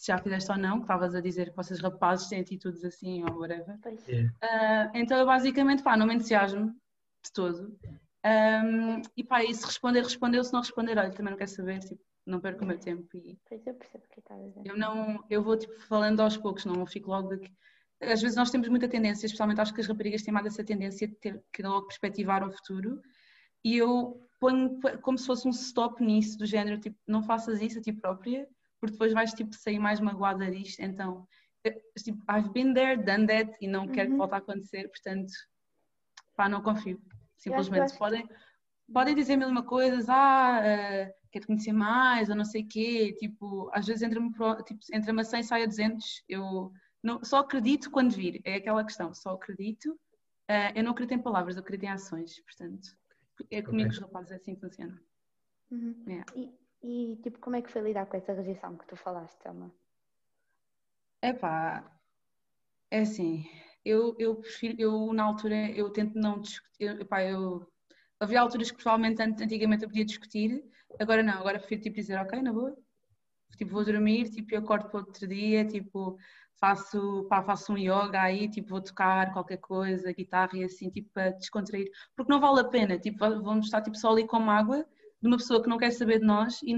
se 0.00 0.06
já 0.06 0.18
fizeste 0.18 0.50
ou 0.50 0.56
não, 0.56 0.78
que 0.78 0.84
estavas 0.84 1.14
a 1.14 1.20
dizer 1.20 1.50
que 1.50 1.56
vocês 1.56 1.78
rapazes 1.78 2.28
têm 2.28 2.40
atitudes 2.40 2.82
assim 2.84 3.22
ou 3.22 3.38
whatever. 3.38 3.78
Uh, 4.42 4.90
então 4.94 5.18
eu 5.18 5.26
basicamente 5.26 5.82
pá, 5.82 5.94
não 5.94 6.06
me 6.06 6.14
entusiasmo 6.14 6.68
de 7.22 7.32
todo. 7.34 7.78
Um, 8.24 9.00
e 9.16 9.24
pá, 9.24 9.42
e 9.42 9.54
se 9.54 9.64
responder, 9.64 10.02
respondeu, 10.02 10.44
se 10.44 10.52
não 10.52 10.60
responder, 10.60 10.98
olha, 10.98 11.10
também 11.10 11.30
não 11.30 11.38
quero 11.38 11.50
saber, 11.50 11.78
tipo, 11.80 12.02
não 12.26 12.40
perco 12.40 12.64
o 12.64 12.66
meu 12.66 12.78
tempo. 12.78 13.08
E 13.16 13.38
Pois 13.48 13.66
eu 13.66 13.74
percebo 13.74 14.04
o 14.04 14.08
que 14.08 14.20
estás 14.20 14.40
a 14.42 14.46
dizer. 14.46 14.66
eu 14.66 14.76
não, 14.76 15.24
eu 15.30 15.42
vou 15.42 15.56
tipo 15.56 15.78
falando 15.80 16.20
aos 16.20 16.36
poucos, 16.36 16.64
não 16.64 16.84
fico 16.86 17.10
logo 17.10 17.28
daqui. 17.28 17.50
Às 18.02 18.20
vezes 18.22 18.36
nós 18.36 18.50
temos 18.50 18.68
muita 18.68 18.88
tendência, 18.88 19.26
especialmente 19.26 19.60
acho 19.60 19.74
que 19.74 19.80
as 19.80 19.86
raparigas 19.86 20.22
têm 20.22 20.32
mais 20.32 20.46
essa 20.46 20.64
tendência 20.64 21.06
de 21.08 21.14
ter 21.16 21.42
que 21.52 21.62
logo 21.62 21.86
perspectivar 21.86 22.46
o 22.46 22.50
futuro. 22.52 23.00
E 23.64 23.76
eu 23.76 24.26
ponho 24.38 24.78
como 25.02 25.18
se 25.18 25.26
fosse 25.26 25.46
um 25.46 25.50
stop 25.50 26.02
nisso, 26.02 26.38
do 26.38 26.46
género, 26.46 26.80
tipo, 26.80 26.96
não 27.06 27.22
faças 27.22 27.60
isso 27.60 27.78
a 27.78 27.82
ti 27.82 27.92
própria, 27.92 28.48
porque 28.80 28.92
depois 28.92 29.12
vais 29.12 29.32
tipo 29.34 29.54
sair 29.54 29.78
mais 29.78 30.00
magoada 30.00 30.50
disto. 30.50 30.80
Então, 30.80 31.26
eu, 31.62 31.72
tipo, 32.02 32.18
I've 32.30 32.50
been 32.52 32.72
there, 32.72 32.96
done 33.02 33.26
that, 33.26 33.54
e 33.60 33.66
não 33.68 33.86
quero 33.86 34.08
que 34.08 34.12
Uhum. 34.12 34.18
volte 34.18 34.34
a 34.34 34.38
acontecer, 34.38 34.88
portanto, 34.88 35.30
pá, 36.34 36.48
não 36.48 36.62
confio. 36.62 36.98
Que 37.40 37.44
Simplesmente 37.44 37.96
podem, 37.96 38.28
podem 38.92 39.14
dizer 39.14 39.36
mil 39.36 39.48
uma 39.48 39.62
coisas, 39.62 40.08
ah, 40.08 40.60
uh, 40.60 41.28
quero 41.30 41.46
conhecer 41.46 41.72
mais, 41.72 42.28
ou 42.28 42.36
não 42.36 42.44
sei 42.44 42.62
o 42.62 42.68
quê, 42.68 43.14
tipo, 43.18 43.70
às 43.72 43.86
vezes 43.86 44.02
entra-me 44.02 44.30
tipo, 44.30 44.80
entra 44.92 45.12
maçã 45.12 45.38
e 45.38 45.44
sai 45.44 45.62
a 45.62 45.66
200, 45.66 46.22
eu 46.28 46.72
não, 47.02 47.24
só 47.24 47.38
acredito 47.38 47.90
quando 47.90 48.12
vir, 48.12 48.42
é 48.44 48.56
aquela 48.56 48.84
questão, 48.84 49.14
só 49.14 49.30
acredito, 49.30 49.92
uh, 49.92 50.72
eu 50.74 50.84
não 50.84 50.92
acredito 50.92 51.18
em 51.18 51.22
palavras, 51.22 51.56
eu 51.56 51.62
acredito 51.62 51.88
em 51.88 51.92
ações, 51.92 52.40
portanto, 52.42 52.96
é 53.50 53.62
comigo 53.62 53.88
Ok. 53.88 53.98
os 53.98 54.02
rapazes 54.02 54.32
é 54.32 54.34
assim 54.36 54.54
que 54.54 54.60
funciona. 54.60 55.00
Uhum. 55.70 56.04
Yeah. 56.06 56.26
E, 56.34 56.52
e, 56.82 57.16
tipo, 57.22 57.38
como 57.38 57.56
é 57.56 57.62
que 57.62 57.70
foi 57.70 57.80
lidar 57.80 58.06
com 58.06 58.16
essa 58.16 58.32
rejeição 58.32 58.76
que 58.76 58.86
tu 58.86 58.96
falaste, 58.96 59.38
Thelma? 59.38 59.72
Epá, 61.22 61.84
é 62.90 63.00
assim, 63.00 63.48
eu, 63.84 64.14
eu 64.18 64.36
prefiro, 64.36 64.76
eu 64.78 65.12
na 65.12 65.24
altura, 65.24 65.70
eu 65.72 65.90
tento 65.90 66.14
não 66.18 66.40
discutir, 66.40 67.00
epá, 67.00 67.22
eu, 67.24 67.66
havia 68.20 68.40
alturas 68.40 68.70
que 68.70 68.76
provavelmente 68.82 69.22
ant- 69.22 69.40
antigamente 69.42 69.84
eu 69.84 69.88
podia 69.88 70.04
discutir, 70.04 70.62
agora 71.00 71.22
não, 71.22 71.34
agora 71.34 71.58
prefiro 71.58 71.82
tipo 71.82 71.96
dizer, 71.96 72.18
ok, 72.18 72.42
na 72.42 72.52
boa, 72.52 72.76
tipo 73.56 73.72
vou 73.72 73.84
dormir, 73.84 74.30
tipo 74.30 74.54
eu 74.54 74.60
acordo 74.60 74.88
para 74.90 75.00
outro 75.00 75.26
dia, 75.26 75.64
tipo 75.66 76.16
faço, 76.58 77.26
pá, 77.28 77.42
faço 77.42 77.72
um 77.72 77.78
yoga 77.78 78.20
aí, 78.22 78.48
tipo 78.50 78.68
vou 78.70 78.80
tocar 78.82 79.32
qualquer 79.32 79.58
coisa, 79.58 80.12
guitarra 80.12 80.56
e 80.58 80.64
assim, 80.64 80.90
tipo 80.90 81.10
para 81.12 81.30
descontrair, 81.32 81.90
porque 82.16 82.30
não 82.32 82.40
vale 82.40 82.60
a 82.60 82.64
pena, 82.68 82.98
tipo 82.98 83.18
va- 83.18 83.30
vamos 83.40 83.66
estar 83.66 83.82
tipo 83.82 83.96
só 83.96 84.10
ali 84.12 84.26
com 84.26 84.38
mágoa 84.40 84.86
de 85.22 85.28
uma 85.28 85.36
pessoa 85.36 85.62
que 85.62 85.68
não 85.68 85.78
quer 85.78 85.90
saber 85.92 86.18
de 86.20 86.26
nós 86.26 86.60
e 86.62 86.74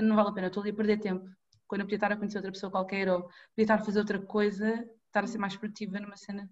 não 0.00 0.16
vale 0.16 0.28
a 0.30 0.32
pena, 0.32 0.46
estou 0.48 0.62
ali 0.62 0.70
a 0.72 0.74
perder 0.74 0.98
tempo, 1.00 1.28
quando 1.66 1.80
eu 1.82 1.86
podia 1.86 1.96
estar 1.96 2.12
a 2.12 2.16
conhecer 2.16 2.38
outra 2.38 2.52
pessoa 2.52 2.70
qualquer 2.70 3.08
ou 3.08 3.22
podia 3.22 3.32
estar 3.58 3.74
a 3.76 3.84
fazer 3.84 3.98
outra 4.00 4.20
coisa, 4.20 4.84
estar 5.14 5.24
a 5.24 5.26
ser 5.28 5.38
mais 5.38 5.56
produtiva 5.56 6.00
numa 6.00 6.16
cena. 6.16 6.50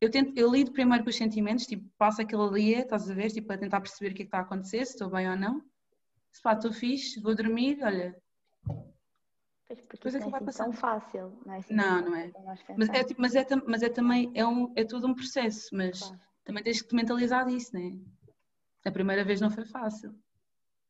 Eu, 0.00 0.10
tento, 0.10 0.36
eu 0.36 0.50
lido 0.50 0.72
primeiro 0.72 1.04
com 1.04 1.10
os 1.10 1.16
sentimentos, 1.16 1.66
tipo, 1.66 1.88
passo 1.96 2.20
aquele 2.22 2.50
dia, 2.52 2.80
estás 2.80 3.08
a 3.08 3.14
ver, 3.14 3.30
tipo, 3.30 3.46
para 3.46 3.58
tentar 3.58 3.80
perceber 3.80 4.10
o 4.12 4.14
que 4.14 4.22
é 4.22 4.24
que 4.24 4.28
está 4.28 4.38
a 4.38 4.42
acontecer, 4.42 4.84
se 4.84 4.92
estou 4.92 5.10
bem 5.10 5.28
ou 5.28 5.36
não. 5.36 5.62
Se 6.32 6.42
pá, 6.42 6.54
estou 6.54 6.72
fixe, 6.72 7.20
vou 7.20 7.34
dormir, 7.34 7.78
olha. 7.82 8.16
Pois, 8.64 9.80
porque 9.82 9.96
Depois 9.96 10.14
não 10.14 10.26
é 10.26 10.30
vai 10.30 10.42
assim 10.42 10.58
tão 10.58 10.72
fácil, 10.72 11.38
não 11.46 11.54
é 11.54 11.58
assim 11.58 11.74
Não, 11.74 12.00
não 12.02 12.16
é. 12.16 12.32
Mas 12.76 12.88
é, 12.88 13.04
tipo- 13.04 13.20
mas 13.20 13.34
é, 13.34 13.46
mas 13.66 13.82
é 13.82 13.88
também, 13.88 14.30
é, 14.34 14.44
um, 14.44 14.72
é 14.74 14.84
todo 14.84 15.06
um 15.06 15.14
processo, 15.14 15.68
mas 15.76 16.00
Claro. 16.00 16.20
também 16.44 16.62
tens 16.64 16.82
que 16.82 16.88
te 16.88 16.94
mentalizar 16.96 17.46
disso, 17.46 17.74
né? 17.74 17.96
A 18.84 18.90
primeira 18.90 19.24
vez 19.24 19.40
não 19.40 19.50
foi 19.50 19.64
fácil. 19.66 20.14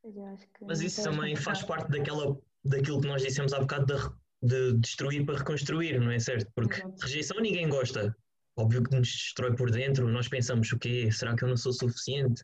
Pois 0.00 0.16
eu 0.16 0.24
acho 0.26 0.46
que 0.48 0.64
Mas 0.64 0.78
não 0.80 0.86
isso 0.86 1.02
também 1.02 1.36
faz 1.36 1.62
parte 1.62 1.90
daquela, 1.90 2.40
daquilo 2.64 3.00
que 3.00 3.08
nós 3.08 3.22
dissemos 3.22 3.52
há 3.52 3.60
bocado 3.60 3.86
de, 3.86 4.19
de 4.42 4.74
destruir 4.74 5.24
para 5.24 5.38
reconstruir, 5.38 6.00
não 6.00 6.10
é 6.10 6.18
certo? 6.18 6.50
Porque 6.54 6.82
rejeição 7.02 7.38
ninguém 7.40 7.68
gosta. 7.68 8.14
Óbvio 8.56 8.82
que 8.82 8.96
nos 8.96 9.08
destrói 9.08 9.54
por 9.54 9.70
dentro, 9.70 10.08
nós 10.08 10.28
pensamos 10.28 10.70
o 10.72 10.78
quê? 10.78 11.10
Será 11.10 11.36
que 11.36 11.44
eu 11.44 11.48
não 11.48 11.56
sou 11.56 11.72
suficiente? 11.72 12.42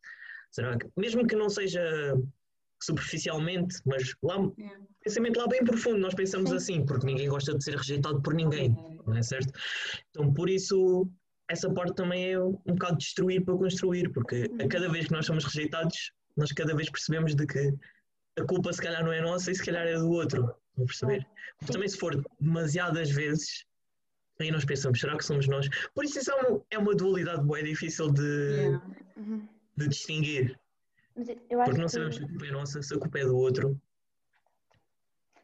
Será 0.50 0.76
que, 0.78 0.86
mesmo 0.96 1.26
que 1.26 1.36
não 1.36 1.48
seja 1.48 2.14
superficialmente, 2.82 3.76
mas 3.84 4.14
lá, 4.22 4.36
Yeah. 4.58 4.84
pensamento 5.02 5.38
lá 5.38 5.46
bem 5.48 5.64
profundo, 5.64 5.98
nós 5.98 6.14
pensamos 6.14 6.50
Sim. 6.50 6.56
assim, 6.56 6.86
porque 6.86 7.06
ninguém 7.06 7.28
gosta 7.28 7.56
de 7.56 7.64
ser 7.64 7.76
rejeitado 7.76 8.20
por 8.22 8.34
ninguém, 8.34 8.74
não 9.06 9.16
é 9.16 9.22
certo? 9.22 9.52
Então, 10.10 10.32
por 10.32 10.48
isso, 10.48 11.08
essa 11.48 11.72
parte 11.72 11.94
também 11.94 12.32
é 12.32 12.40
um 12.40 12.52
bocado 12.66 12.98
destruir 12.98 13.44
para 13.44 13.56
construir, 13.56 14.10
porque 14.12 14.50
a 14.62 14.68
cada 14.68 14.88
vez 14.88 15.06
que 15.06 15.12
nós 15.12 15.26
somos 15.26 15.44
rejeitados, 15.44 16.12
nós 16.36 16.52
cada 16.52 16.74
vez 16.74 16.90
percebemos 16.90 17.34
de 17.34 17.46
que 17.46 17.74
a 18.38 18.44
culpa 18.44 18.72
se 18.72 18.82
calhar 18.82 19.02
não 19.02 19.12
é 19.12 19.20
nossa 19.22 19.50
e 19.50 19.54
se 19.54 19.64
calhar 19.64 19.86
é 19.86 19.96
do 19.96 20.10
outro, 20.10 20.54
vão 20.76 20.86
perceber? 20.86 21.26
Sim. 21.62 21.72
também 21.72 21.88
se 21.88 21.96
for 21.98 22.14
demasiadas 22.40 23.10
vezes, 23.10 23.64
aí 24.40 24.50
nós 24.50 24.64
pensamos, 24.64 25.00
será 25.00 25.16
que 25.16 25.24
somos 25.24 25.46
nós? 25.48 25.68
Por 25.94 26.04
isso 26.04 26.18
isso 26.18 26.30
é 26.30 26.34
uma, 26.34 26.62
é 26.70 26.78
uma 26.78 26.94
dualidade 26.94 27.46
bem 27.46 27.64
difícil 27.64 28.10
de, 28.12 28.22
Yeah. 28.22 28.82
Uhum. 29.16 29.48
de 29.76 29.88
distinguir, 29.88 30.58
Mas 31.14 31.28
eu 31.28 31.60
acho 31.60 31.70
porque 31.70 31.80
não 31.80 31.86
que, 31.86 31.92
sabemos 31.92 32.16
se 32.16 32.22
a 32.24 32.28
culpa 32.28 32.46
é 32.46 32.50
nossa, 32.50 32.82
se 32.82 32.94
a 32.94 32.98
culpa 32.98 33.18
é 33.18 33.24
do 33.24 33.36
outro. 33.36 33.80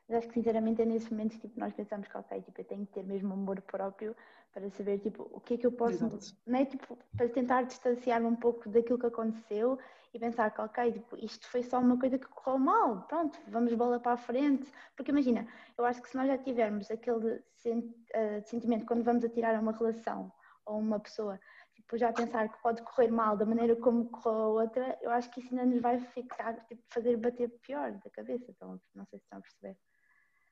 mas 0.08 0.18
acho 0.18 0.28
que 0.28 0.34
sinceramente 0.34 0.82
é 0.82 0.84
nesses 0.84 1.08
momentos 1.08 1.38
tipo, 1.38 1.58
nós 1.58 1.72
pensamos 1.72 2.06
que 2.06 2.16
ok, 2.16 2.42
tipo, 2.42 2.60
eu 2.60 2.64
tenho 2.64 2.86
que 2.86 2.92
ter 2.92 3.02
mesmo 3.04 3.32
amor 3.32 3.60
próprio 3.62 4.14
para 4.52 4.68
saber 4.70 4.98
tipo, 4.98 5.26
o 5.32 5.40
que 5.40 5.54
é 5.54 5.56
que 5.56 5.66
eu 5.66 5.72
posso, 5.72 6.04
Exato. 6.04 6.36
não 6.46 6.58
é, 6.58 6.66
tipo, 6.66 6.98
para 7.16 7.28
tentar 7.30 7.62
distanciar-me 7.62 8.26
um 8.26 8.36
pouco 8.36 8.68
daquilo 8.68 8.98
que 8.98 9.06
aconteceu 9.06 9.78
e 10.14 10.18
pensar 10.18 10.50
que 10.50 10.60
ok, 10.60 10.92
tipo, 10.92 11.16
isto 11.16 11.46
foi 11.48 11.62
só 11.62 11.78
uma 11.78 11.98
coisa 11.98 12.18
que 12.18 12.26
correu 12.28 12.58
mal, 12.58 13.02
pronto, 13.06 13.38
vamos 13.48 13.72
bola 13.74 13.98
para 13.98 14.12
a 14.12 14.16
frente. 14.16 14.70
Porque 14.96 15.10
imagina, 15.10 15.46
eu 15.76 15.84
acho 15.84 16.02
que 16.02 16.08
se 16.08 16.16
nós 16.16 16.26
já 16.28 16.36
tivermos 16.38 16.90
aquele 16.90 17.42
sen- 17.54 17.94
eh, 18.12 18.40
sentimento 18.42 18.84
quando 18.86 19.02
vamos 19.04 19.24
atirar 19.24 19.54
a 19.54 19.60
uma 19.60 19.72
relação 19.72 20.30
ou 20.66 20.78
uma 20.78 21.00
pessoa, 21.00 21.40
tipo, 21.74 21.96
já 21.96 22.12
pensar 22.12 22.48
que 22.48 22.62
pode 22.62 22.82
correr 22.82 23.10
mal 23.10 23.36
da 23.36 23.46
maneira 23.46 23.74
como 23.76 24.10
correu 24.10 24.42
a 24.42 24.48
outra, 24.62 24.98
eu 25.02 25.10
acho 25.10 25.30
que 25.30 25.40
isso 25.40 25.48
ainda 25.54 25.66
nos 25.66 25.80
vai 25.80 25.98
ficar, 25.98 26.64
tipo, 26.66 26.82
fazer 26.92 27.16
bater 27.16 27.48
pior 27.60 27.92
da 27.92 28.10
cabeça. 28.10 28.50
Então, 28.50 28.78
não 28.94 29.06
sei 29.06 29.18
se 29.18 29.24
estão 29.24 29.38
a 29.38 29.42
perceber. 29.42 29.78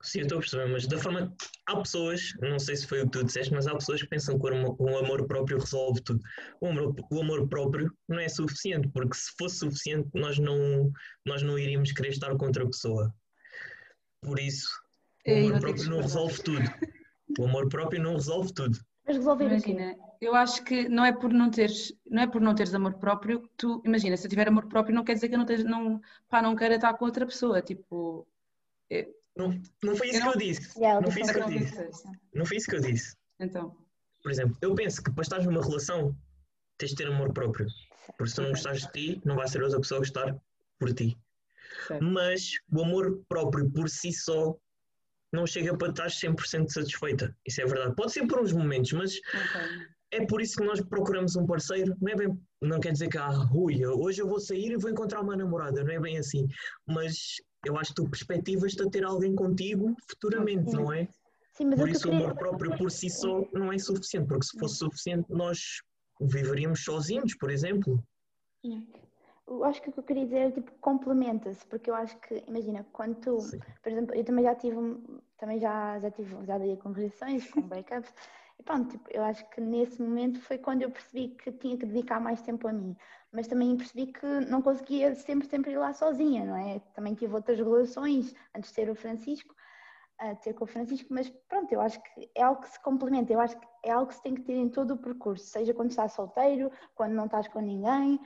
Sim, 0.03 0.19
eu 0.19 0.23
estou 0.23 0.37
a 0.37 0.41
perceber, 0.41 0.67
mas 0.67 0.87
da 0.87 0.97
forma. 0.97 1.33
Há 1.67 1.77
pessoas, 1.77 2.33
não 2.41 2.57
sei 2.57 2.75
se 2.75 2.87
foi 2.87 3.01
o 3.01 3.05
que 3.05 3.11
tu 3.11 3.23
disseste, 3.23 3.53
mas 3.53 3.67
há 3.67 3.73
pessoas 3.75 4.01
que 4.01 4.07
pensam 4.07 4.39
que 4.39 4.45
o 4.47 4.97
amor, 4.97 5.27
próprio 5.27 5.59
resolve 5.59 6.01
tudo. 6.01 6.19
O 6.59 6.67
amor, 6.67 6.95
o 7.11 7.21
amor 7.21 7.47
próprio 7.47 7.95
não 8.09 8.19
é 8.19 8.27
suficiente, 8.27 8.89
porque 8.89 9.15
se 9.15 9.31
fosse 9.37 9.57
suficiente, 9.57 10.09
nós 10.13 10.39
não, 10.39 10.91
nós 11.25 11.43
não 11.43 11.57
iríamos 11.57 11.91
querer 11.91 12.09
estar 12.09 12.35
com 12.35 12.45
outra 12.45 12.65
pessoa. 12.65 13.13
Por 14.21 14.39
isso, 14.39 14.69
o 15.27 15.31
Ei, 15.31 15.47
amor 15.47 15.61
próprio 15.61 15.89
não 15.89 16.01
resolve 16.01 16.41
tudo. 16.43 16.71
O 17.39 17.45
amor 17.45 17.69
próprio 17.69 18.01
não 18.01 18.13
resolve 18.13 18.53
tudo. 18.53 18.79
Mas 19.05 19.17
resolver 19.17 19.45
Imagina, 19.45 19.95
eu 20.19 20.35
acho 20.35 20.63
que 20.63 20.87
não 20.89 21.05
é 21.05 21.11
por 21.11 21.31
não 21.33 21.49
teres, 21.49 21.93
não 22.09 22.23
é 22.23 22.27
por 22.27 22.41
não 22.41 22.55
teres 22.55 22.73
amor 22.73 22.95
próprio 22.95 23.41
que 23.41 23.49
tu, 23.57 23.81
imagina, 23.85 24.15
se 24.17 24.25
eu 24.25 24.29
tiver 24.29 24.47
amor 24.47 24.67
próprio 24.67 24.95
não 24.95 25.03
quer 25.03 25.13
dizer 25.13 25.27
que 25.27 25.35
eu 25.35 25.39
não, 25.39 25.45
esteja, 25.45 25.63
não, 25.63 26.01
pá, 26.29 26.41
não 26.41 26.55
quero 26.55 26.73
estar 26.73 26.93
com 26.93 27.05
outra 27.05 27.25
pessoa, 27.25 27.61
tipo... 27.61 28.27
eu- 28.89 29.20
Não, 29.35 29.61
não 29.83 29.95
foi 29.95 30.09
isso 30.09 30.17
Eu 30.19 30.25
não- 30.25 30.31
que 30.33 30.37
eu 30.37 30.41
disse. 30.41 30.79
Yeah, 30.79 31.01
não 31.01 31.11
foi 31.11 31.21
isso 31.21 31.31
que 31.33 31.37
eu 31.39 31.41
não 31.41 31.49
disse. 31.49 31.75
Não 32.33 32.45
foi 32.45 32.57
isso 32.57 32.67
que 32.69 32.75
eu 32.75 32.81
disse. 32.81 33.15
Então, 33.39 33.77
Por 34.21 34.31
exemplo, 34.31 34.55
eu 34.61 34.75
penso 34.75 35.01
que 35.03 35.11
para 35.11 35.21
estar 35.23 35.41
numa 35.43 35.61
relação 35.63 36.15
tens 36.77 36.89
de 36.91 36.95
ter 36.97 37.07
amor 37.07 37.33
próprio. 37.33 37.65
Porque 38.17 38.27
se 38.29 38.35
tu 38.35 38.41
não 38.43 38.49
gostares 38.51 38.81
de 38.85 38.91
ti, 38.91 39.21
não 39.25 39.35
vai 39.35 39.47
ser 39.47 39.63
outra 39.63 39.79
pessoa 39.79 39.97
a 39.97 40.01
gostar 40.01 40.35
por 40.79 40.93
ti. 40.93 41.17
certo. 41.87 42.03
Mas 42.03 42.51
o 42.71 42.81
amor 42.83 43.23
próprio 43.29 43.69
por 43.71 43.89
si 43.89 44.11
só 44.13 44.55
não 45.33 45.47
chega 45.47 45.75
para 45.77 45.89
estar 45.89 46.09
100% 46.11 46.67
satisfeita. 46.69 47.35
Isso 47.47 47.61
é 47.61 47.65
verdade. 47.65 47.95
Pode 47.95 48.11
ser 48.11 48.27
por 48.27 48.41
uns 48.41 48.51
momentos, 48.51 48.91
mas 48.91 49.15
Ok. 49.15 49.61
é 50.11 50.25
por 50.25 50.41
isso 50.41 50.57
que 50.57 50.63
nós 50.65 50.81
procuramos 50.81 51.35
um 51.37 51.45
parceiro. 51.45 51.95
Não 52.01 52.11
é 52.11 52.15
bem, 52.15 52.39
não 52.61 52.79
quer 52.79 52.91
dizer 52.91 53.07
que 53.09 53.17
ah, 53.17 53.47
ui, 53.53 53.83
hoje 53.85 54.21
eu 54.21 54.27
vou 54.27 54.39
sair 54.39 54.71
e 54.71 54.77
vou 54.77 54.89
encontrar 54.91 55.21
uma 55.21 55.35
namorada, 55.37 55.83
não 55.83 55.91
é 55.93 55.99
bem 55.99 56.17
assim. 56.17 56.47
Mas 56.85 57.37
eu 57.65 57.77
acho 57.77 57.89
que 57.93 58.01
tu 58.01 58.09
perspectivas-te 58.09 58.81
a 58.81 58.89
ter 58.89 59.03
alguém 59.03 59.35
contigo 59.35 59.95
futuramente, 60.07 60.71
Sim. 60.71 60.77
não 60.77 60.91
é? 60.91 61.07
Sim, 61.53 61.65
mas 61.65 61.79
Por 61.79 61.87
o 61.87 61.91
isso 61.91 62.07
o 62.07 62.11
queria... 62.11 62.25
amor 62.25 62.37
próprio 62.37 62.77
por 62.77 62.89
si 62.89 63.09
só 63.09 63.45
não 63.53 63.71
é 63.71 63.77
suficiente, 63.77 64.27
porque 64.27 64.45
se 64.45 64.57
fosse 64.57 64.77
suficiente 64.77 65.25
nós 65.29 65.81
viveríamos 66.19 66.83
sozinhos, 66.83 67.35
por 67.35 67.51
exemplo. 67.51 68.03
Eu 69.47 69.63
acho 69.65 69.81
que 69.81 69.89
o 69.89 69.91
que 69.91 69.99
eu 69.99 70.03
queria 70.03 70.23
dizer 70.23 70.37
é 70.37 70.51
tipo, 70.51 70.71
complementa-se, 70.79 71.65
porque 71.65 71.89
eu 71.89 71.95
acho 71.95 72.17
que, 72.19 72.43
imagina, 72.47 72.85
quando 72.93 73.15
tu, 73.15 73.39
Sim. 73.41 73.59
por 73.83 73.91
exemplo, 73.91 74.15
eu 74.15 74.23
também 74.23 74.45
já 74.45 74.55
tive, 74.55 74.77
também 75.37 75.59
já, 75.59 75.99
já 75.99 76.09
tive, 76.11 76.45
já 76.45 76.57
dei 76.57 76.77
com 76.77 76.91
relações, 76.91 77.49
com 77.51 77.61
breakups, 77.61 78.13
e 78.61 78.63
pronto, 78.63 78.91
tipo, 78.91 79.09
eu 79.11 79.23
acho 79.23 79.43
que 79.49 79.59
nesse 79.59 79.99
momento 79.99 80.39
foi 80.39 80.59
quando 80.59 80.83
eu 80.83 80.91
percebi 80.91 81.29
que 81.29 81.51
tinha 81.51 81.75
que 81.75 81.85
dedicar 81.85 82.19
mais 82.19 82.43
tempo 82.43 82.67
a 82.67 82.71
mim, 82.71 82.95
mas 83.31 83.47
também 83.47 83.75
percebi 83.75 84.13
que 84.13 84.25
não 84.47 84.61
conseguia 84.61 85.15
sempre, 85.15 85.47
sempre 85.47 85.71
ir 85.71 85.77
lá 85.77 85.91
sozinha, 85.93 86.45
não 86.45 86.55
é? 86.55 86.79
Também 86.93 87.15
tive 87.15 87.33
outras 87.33 87.57
relações 87.57 88.35
antes 88.55 88.69
de 88.69 88.75
ter 88.75 88.87
o 88.87 88.93
Francisco, 88.93 89.55
a 90.19 90.35
ter 90.35 90.53
com 90.53 90.65
o 90.65 90.67
Francisco, 90.67 91.11
mas 91.11 91.27
pronto, 91.49 91.73
eu 91.73 91.81
acho 91.81 91.99
que 92.03 92.29
é 92.35 92.43
algo 92.43 92.61
que 92.61 92.69
se 92.69 92.79
complementa, 92.83 93.33
eu 93.33 93.39
acho 93.39 93.59
que 93.59 93.67
é 93.83 93.89
algo 93.89 94.09
que 94.09 94.15
se 94.15 94.21
tem 94.21 94.35
que 94.35 94.43
ter 94.43 94.53
em 94.53 94.69
todo 94.69 94.93
o 94.93 94.97
percurso, 94.97 95.43
seja 95.43 95.73
quando 95.73 95.89
estás 95.89 96.13
solteiro, 96.13 96.71
quando 96.93 97.13
não 97.13 97.25
estás 97.25 97.47
com 97.47 97.61
ninguém, 97.61 98.19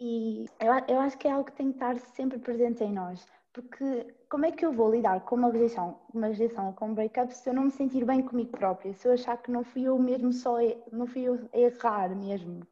e 0.00 0.46
eu, 0.60 0.72
eu 0.88 1.00
acho 1.00 1.18
que 1.18 1.28
é 1.28 1.32
algo 1.32 1.44
que 1.44 1.52
tem 1.52 1.68
que 1.70 1.76
estar 1.76 1.98
sempre 1.98 2.38
presente 2.38 2.82
em 2.82 2.92
nós, 2.92 3.28
porque 3.54 4.12
como 4.28 4.44
é 4.44 4.52
que 4.52 4.66
eu 4.66 4.72
vou 4.72 4.90
lidar 4.90 5.20
com 5.20 5.36
uma 5.36 5.50
rejeição, 5.50 6.00
uma 6.12 6.26
rejeição 6.26 6.66
ou 6.66 6.72
com 6.72 6.88
um 6.88 6.94
breakup 6.94 7.32
se 7.32 7.48
eu 7.48 7.54
não 7.54 7.64
me 7.66 7.70
sentir 7.70 8.04
bem 8.04 8.20
comigo 8.20 8.50
própria, 8.50 8.92
se 8.92 9.06
eu 9.06 9.12
achar 9.12 9.36
que 9.36 9.50
não 9.50 9.62
fui 9.62 9.84
eu 9.84 9.96
mesmo 9.96 10.32
só, 10.32 10.58
não 10.90 11.06
fui 11.06 11.22
eu 11.22 11.48
a 11.52 11.58
errar 11.58 12.14
mesmo, 12.16 12.66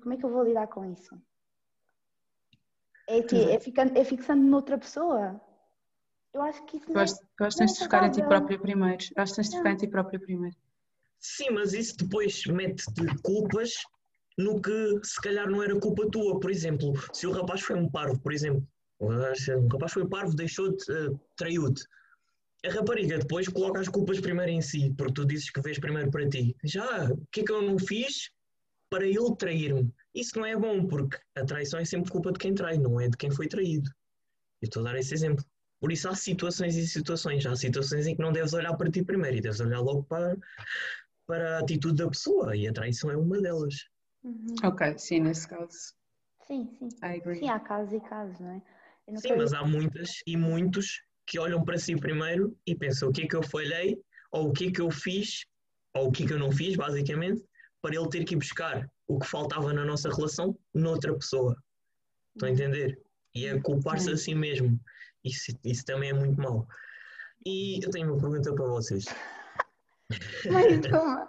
como 0.00 0.14
é 0.14 0.16
que 0.16 0.24
eu 0.24 0.30
vou 0.30 0.44
lidar 0.44 0.68
com 0.68 0.84
isso? 0.92 1.20
É, 3.08 3.20
que, 3.20 3.36
é, 3.36 3.58
ficando, 3.58 3.98
é 3.98 4.04
fixando 4.04 4.42
noutra 4.42 4.78
pessoa? 4.78 5.40
Eu 6.32 6.42
acho 6.42 6.64
que 6.66 6.76
isso 6.76 6.90
Eu 6.90 6.94
não 6.94 7.02
é, 7.02 7.06
que 7.06 7.44
é 7.44 7.48
tens 7.48 7.72
de 7.72 7.78
focar 7.80 8.04
em 8.04 8.10
ti 8.10 8.22
próprio 8.22 8.60
primeiro. 8.60 9.02
Eu 9.16 9.22
acho 9.22 9.32
que 9.32 9.36
tens 9.36 9.50
de 9.50 9.56
focar 9.56 9.72
em 9.72 9.76
ti 9.76 9.88
próprio 9.88 10.20
primeiro. 10.20 10.56
Sim, 11.18 11.50
mas 11.50 11.72
isso 11.72 11.96
depois 11.96 12.44
mete-te 12.46 13.22
culpas 13.22 13.72
no 14.36 14.60
que 14.60 15.00
se 15.02 15.20
calhar 15.20 15.48
não 15.48 15.62
era 15.62 15.78
culpa 15.80 16.08
tua. 16.10 16.38
Por 16.38 16.50
exemplo, 16.50 16.92
se 17.12 17.26
o 17.26 17.32
rapaz 17.32 17.62
foi 17.62 17.76
um 17.76 17.90
parvo, 17.90 18.20
por 18.20 18.32
exemplo, 18.32 18.66
o 18.98 19.68
rapaz 19.68 19.92
foi 19.92 20.08
parvo, 20.08 20.34
deixou-te, 20.34 20.90
eh, 20.90 21.10
traiu-te. 21.36 21.84
A 22.64 22.70
rapariga 22.70 23.18
depois 23.18 23.48
coloca 23.48 23.80
as 23.80 23.88
culpas 23.88 24.20
primeiro 24.20 24.50
em 24.50 24.62
si, 24.62 24.92
porque 24.96 25.12
tu 25.12 25.24
dizes 25.24 25.50
que 25.50 25.60
vês 25.60 25.78
primeiro 25.78 26.10
para 26.10 26.28
ti. 26.28 26.56
Já, 26.64 27.10
o 27.10 27.26
que 27.30 27.40
é 27.40 27.44
que 27.44 27.52
eu 27.52 27.62
não 27.62 27.78
fiz 27.78 28.30
para 28.90 29.06
ele 29.06 29.36
trair-me? 29.38 29.92
Isso 30.14 30.38
não 30.38 30.46
é 30.46 30.56
bom, 30.56 30.86
porque 30.86 31.18
a 31.36 31.44
traição 31.44 31.78
é 31.78 31.84
sempre 31.84 32.10
culpa 32.10 32.32
de 32.32 32.38
quem 32.38 32.54
trai, 32.54 32.78
não 32.78 33.00
é 33.00 33.08
de 33.08 33.16
quem 33.16 33.30
foi 33.30 33.46
traído. 33.46 33.90
Eu 34.62 34.66
estou 34.66 34.80
a 34.80 34.90
dar 34.90 34.98
esse 34.98 35.14
exemplo. 35.14 35.44
Por 35.78 35.92
isso 35.92 36.08
há 36.08 36.14
situações 36.14 36.74
e 36.76 36.86
situações. 36.86 37.44
Há 37.44 37.54
situações 37.54 38.06
em 38.06 38.16
que 38.16 38.22
não 38.22 38.32
deves 38.32 38.54
olhar 38.54 38.74
para 38.76 38.90
ti 38.90 39.04
primeiro 39.04 39.36
e 39.36 39.40
deves 39.42 39.60
olhar 39.60 39.80
logo 39.80 40.02
para, 40.04 40.36
para 41.26 41.56
a 41.56 41.60
atitude 41.60 42.02
da 42.02 42.08
pessoa 42.08 42.56
e 42.56 42.66
a 42.66 42.72
traição 42.72 43.10
é 43.10 43.16
uma 43.16 43.40
delas. 43.40 43.74
Uhum. 44.24 44.56
Ok, 44.64 44.98
sim, 44.98 45.20
nesse 45.20 45.46
caso. 45.46 45.94
Sim, 46.46 46.70
sim. 46.78 46.88
I 47.02 47.18
agree. 47.18 47.40
Sim, 47.40 47.48
há 47.48 47.60
casos 47.60 47.92
e 47.92 48.00
casos, 48.00 48.40
não 48.40 48.50
é? 48.50 48.62
Sim, 49.14 49.36
mas 49.36 49.52
há 49.52 49.64
muitas 49.64 50.20
e 50.26 50.36
muitos 50.36 51.00
que 51.26 51.38
olham 51.38 51.64
para 51.64 51.78
si 51.78 51.96
primeiro 51.96 52.56
e 52.66 52.74
pensam 52.74 53.08
o 53.08 53.12
que 53.12 53.22
é 53.22 53.26
que 53.28 53.36
eu 53.36 53.42
falhei, 53.42 54.00
ou 54.32 54.48
o 54.48 54.52
que 54.52 54.66
é 54.66 54.72
que 54.72 54.80
eu 54.80 54.90
fiz, 54.90 55.44
ou 55.94 56.08
o 56.08 56.12
que 56.12 56.24
é 56.24 56.26
que 56.26 56.32
eu 56.32 56.38
não 56.38 56.50
fiz, 56.50 56.76
basicamente, 56.76 57.42
para 57.80 57.94
ele 57.94 58.08
ter 58.08 58.24
que 58.24 58.34
ir 58.34 58.38
buscar 58.38 58.88
o 59.06 59.18
que 59.18 59.26
faltava 59.26 59.72
na 59.72 59.84
nossa 59.84 60.12
relação 60.12 60.58
noutra 60.74 61.14
pessoa. 61.14 61.56
Estão 62.34 62.48
a 62.48 62.52
entender? 62.52 63.00
E 63.34 63.46
é 63.46 63.60
culpar-se 63.60 64.10
a 64.10 64.16
si 64.16 64.34
mesmo. 64.34 64.78
Isso, 65.24 65.56
isso 65.64 65.84
também 65.84 66.10
é 66.10 66.12
muito 66.12 66.40
mau. 66.40 66.66
E 67.44 67.84
eu 67.84 67.90
tenho 67.90 68.12
uma 68.12 68.20
pergunta 68.20 68.52
para 68.54 68.66
vocês. 68.66 69.04
Mais 70.50 70.80
uma. 70.86 71.28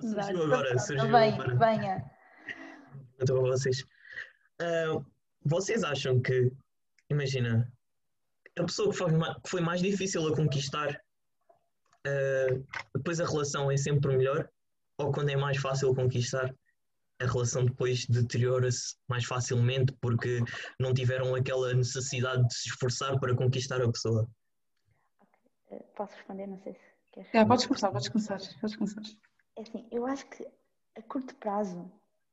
Surgiu 0.00 0.44
agora, 0.44 0.78
surgiu 0.78 1.06
Venha, 1.06 1.34
agora. 1.34 1.56
venha. 1.56 2.10
Então, 3.20 3.38
a 3.38 3.50
vocês. 3.50 3.84
Ah, 4.60 5.00
vocês 5.46 5.84
acham 5.84 6.20
que, 6.20 6.50
imagina, 7.10 7.72
a 8.58 8.64
pessoa 8.64 8.90
que 8.90 8.96
foi, 8.96 9.10
que 9.10 9.50
foi 9.50 9.60
mais 9.60 9.80
difícil 9.80 10.26
a 10.26 10.34
conquistar, 10.34 11.00
ah, 12.06 12.78
depois 12.94 13.20
a 13.20 13.26
relação 13.26 13.70
é 13.70 13.76
sempre 13.76 14.16
melhor? 14.16 14.48
Ou 14.98 15.12
quando 15.12 15.30
é 15.30 15.36
mais 15.36 15.58
fácil 15.58 15.94
conquistar, 15.94 16.54
a 17.20 17.26
relação 17.26 17.64
depois 17.64 18.06
deteriora-se 18.06 18.96
mais 19.08 19.24
facilmente 19.24 19.92
porque 20.00 20.40
não 20.78 20.92
tiveram 20.92 21.34
aquela 21.34 21.72
necessidade 21.74 22.46
de 22.46 22.54
se 22.54 22.68
esforçar 22.68 23.18
para 23.18 23.34
conquistar 23.34 23.82
a 23.82 23.90
pessoa? 23.90 24.28
Eh, 25.70 25.82
Posso 25.96 26.14
responder? 26.14 26.46
Não 26.46 26.58
sei 26.58 26.74
se 26.74 26.80
queres. 27.12 27.34
É, 27.34 27.44
podes 27.44 27.66
começar, 27.66 27.90
podes 27.90 28.08
começar. 28.08 28.38
Podes 28.60 28.76
começar. 28.76 29.02
É 29.56 29.62
assim, 29.62 29.86
eu 29.90 30.06
acho 30.06 30.26
que 30.26 30.46
a 30.96 31.02
curto 31.02 31.34
prazo, 31.36 31.90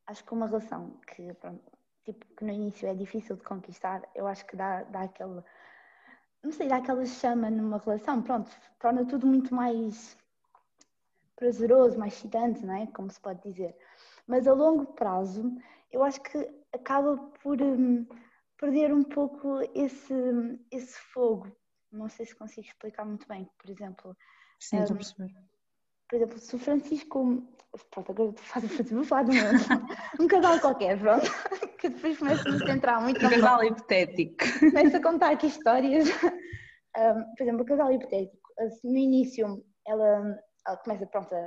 acho 0.07 0.23
que 0.23 0.33
uma 0.33 0.47
relação 0.47 0.99
que, 1.07 1.33
pronto, 1.35 1.63
tipo, 2.05 2.25
que 2.35 2.43
no 2.45 2.51
início 2.51 2.87
é 2.87 2.93
difícil 2.93 3.35
de 3.35 3.43
conquistar, 3.43 4.01
eu 4.15 4.27
acho 4.27 4.45
que 4.45 4.55
dá, 4.55 4.83
dá 4.83 5.03
aquele, 5.03 5.41
não 6.43 6.51
sei, 6.51 6.67
dá 6.67 6.77
aquela 6.77 7.05
chama 7.05 7.49
numa 7.49 7.77
relação, 7.77 8.21
pronto, 8.21 8.51
torna 8.79 9.05
tudo 9.05 9.25
muito 9.27 9.53
mais 9.53 10.17
prazeroso, 11.35 11.97
mais 11.99 12.13
excitante, 12.13 12.65
não 12.65 12.75
é? 12.75 12.87
Como 12.87 13.09
se 13.09 13.19
pode 13.19 13.41
dizer. 13.41 13.75
Mas 14.27 14.47
a 14.47 14.53
longo 14.53 14.85
prazo, 14.93 15.55
eu 15.91 16.03
acho 16.03 16.21
que 16.21 16.37
acaba 16.73 17.17
por 17.41 17.61
hum, 17.61 18.05
perder 18.57 18.93
um 18.93 19.03
pouco 19.03 19.59
esse, 19.73 20.13
esse 20.71 20.97
fogo. 20.99 21.51
Não 21.91 22.09
sei 22.09 22.25
se 22.25 22.35
consigo 22.35 22.67
explicar 22.67 23.05
muito 23.05 23.27
bem. 23.27 23.49
Por 23.57 23.69
exemplo, 23.69 24.15
Sim, 24.59 24.79
estou 24.81 24.95
a 24.95 24.97
Um, 24.97 24.97
perceber. 24.97 25.35
Por 26.13 26.17
exemplo, 26.17 26.37
se 26.37 26.55
o 26.55 26.59
Francisco. 26.59 27.43
Pronto, 27.89 28.11
agora 28.11 28.29
estou 28.29 28.43
a 28.43 28.47
fazer 28.47 28.67
Francisco, 28.67 28.93
vou 29.01 29.03
falar 29.03 29.23
de 29.23 29.31
um, 29.31 30.23
um 30.23 30.27
casal 30.27 30.59
qualquer, 30.59 30.99
pronto. 30.99 31.25
Que 31.79 31.89
depois 31.89 32.17
começa 32.19 32.47
a 32.47 32.51
me 32.51 32.59
centrar 32.59 33.01
muito 33.01 33.17
Um 33.25 33.29
casal 33.29 33.63
hipotético. 33.63 34.45
começa 34.59 34.97
a 34.97 35.01
contar 35.01 35.31
aqui 35.31 35.47
histórias. 35.47 36.07
Um, 36.95 37.23
por 37.35 37.41
exemplo, 37.41 37.61
o 37.63 37.65
casal 37.65 37.91
hipotético, 37.91 38.37
assim, 38.59 38.87
no 38.91 38.97
início 38.99 39.65
ela, 39.87 40.37
ela 40.67 40.77
começa 40.77 41.07
pronto, 41.07 41.33
a, 41.33 41.37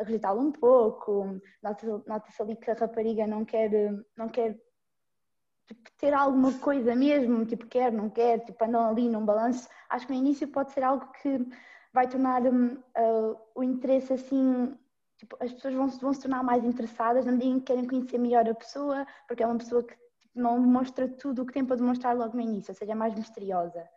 a 0.00 0.02
rejeitá-lo 0.02 0.40
um 0.40 0.50
pouco, 0.50 1.38
nota- 1.62 2.02
nota-se 2.04 2.42
ali 2.42 2.56
que 2.56 2.68
a 2.68 2.74
rapariga 2.74 3.24
não 3.24 3.44
quer, 3.44 3.70
não 4.16 4.28
quer 4.28 4.56
tipo, 5.68 5.90
ter 5.98 6.14
alguma 6.14 6.52
coisa 6.58 6.94
mesmo, 6.96 7.44
tipo, 7.44 7.66
quer, 7.66 7.92
não 7.92 8.08
quer, 8.10 8.40
tipo, 8.44 8.64
andam 8.64 8.88
ali 8.88 9.08
num 9.08 9.24
balanço. 9.24 9.68
Acho 9.90 10.06
que 10.06 10.12
no 10.12 10.18
início 10.18 10.48
pode 10.48 10.72
ser 10.72 10.82
algo 10.82 11.06
que 11.22 11.46
vai 11.92 12.08
tornar 12.08 12.42
ah, 12.46 13.36
o 13.54 13.62
interesse 13.62 14.12
assim. 14.14 14.76
Tipo, 15.18 15.36
as 15.40 15.52
pessoas 15.52 15.74
vão, 15.74 15.88
se- 15.88 16.00
vão 16.00 16.12
se 16.12 16.20
tornar 16.22 16.42
mais 16.42 16.64
interessadas 16.64 17.24
na 17.26 17.32
medida 17.32 17.50
em 17.56 17.58
que 17.60 17.66
querem 17.66 17.86
conhecer 17.86 18.18
melhor 18.18 18.48
a 18.48 18.54
pessoa, 18.54 19.06
porque 19.26 19.42
é 19.42 19.46
uma 19.46 19.58
pessoa 19.58 19.82
que 19.82 19.94
tipo, 20.20 20.40
não 20.40 20.60
demonstra 20.60 21.08
tudo 21.08 21.42
o 21.42 21.46
que 21.46 21.52
tem 21.52 21.64
para 21.64 21.76
demonstrar 21.76 22.16
logo 22.16 22.34
no 22.36 22.40
início, 22.42 22.70
ou 22.72 22.76
seja, 22.76 22.92
é 22.92 22.94
mais 22.94 23.14
misteriosa. 23.14 23.88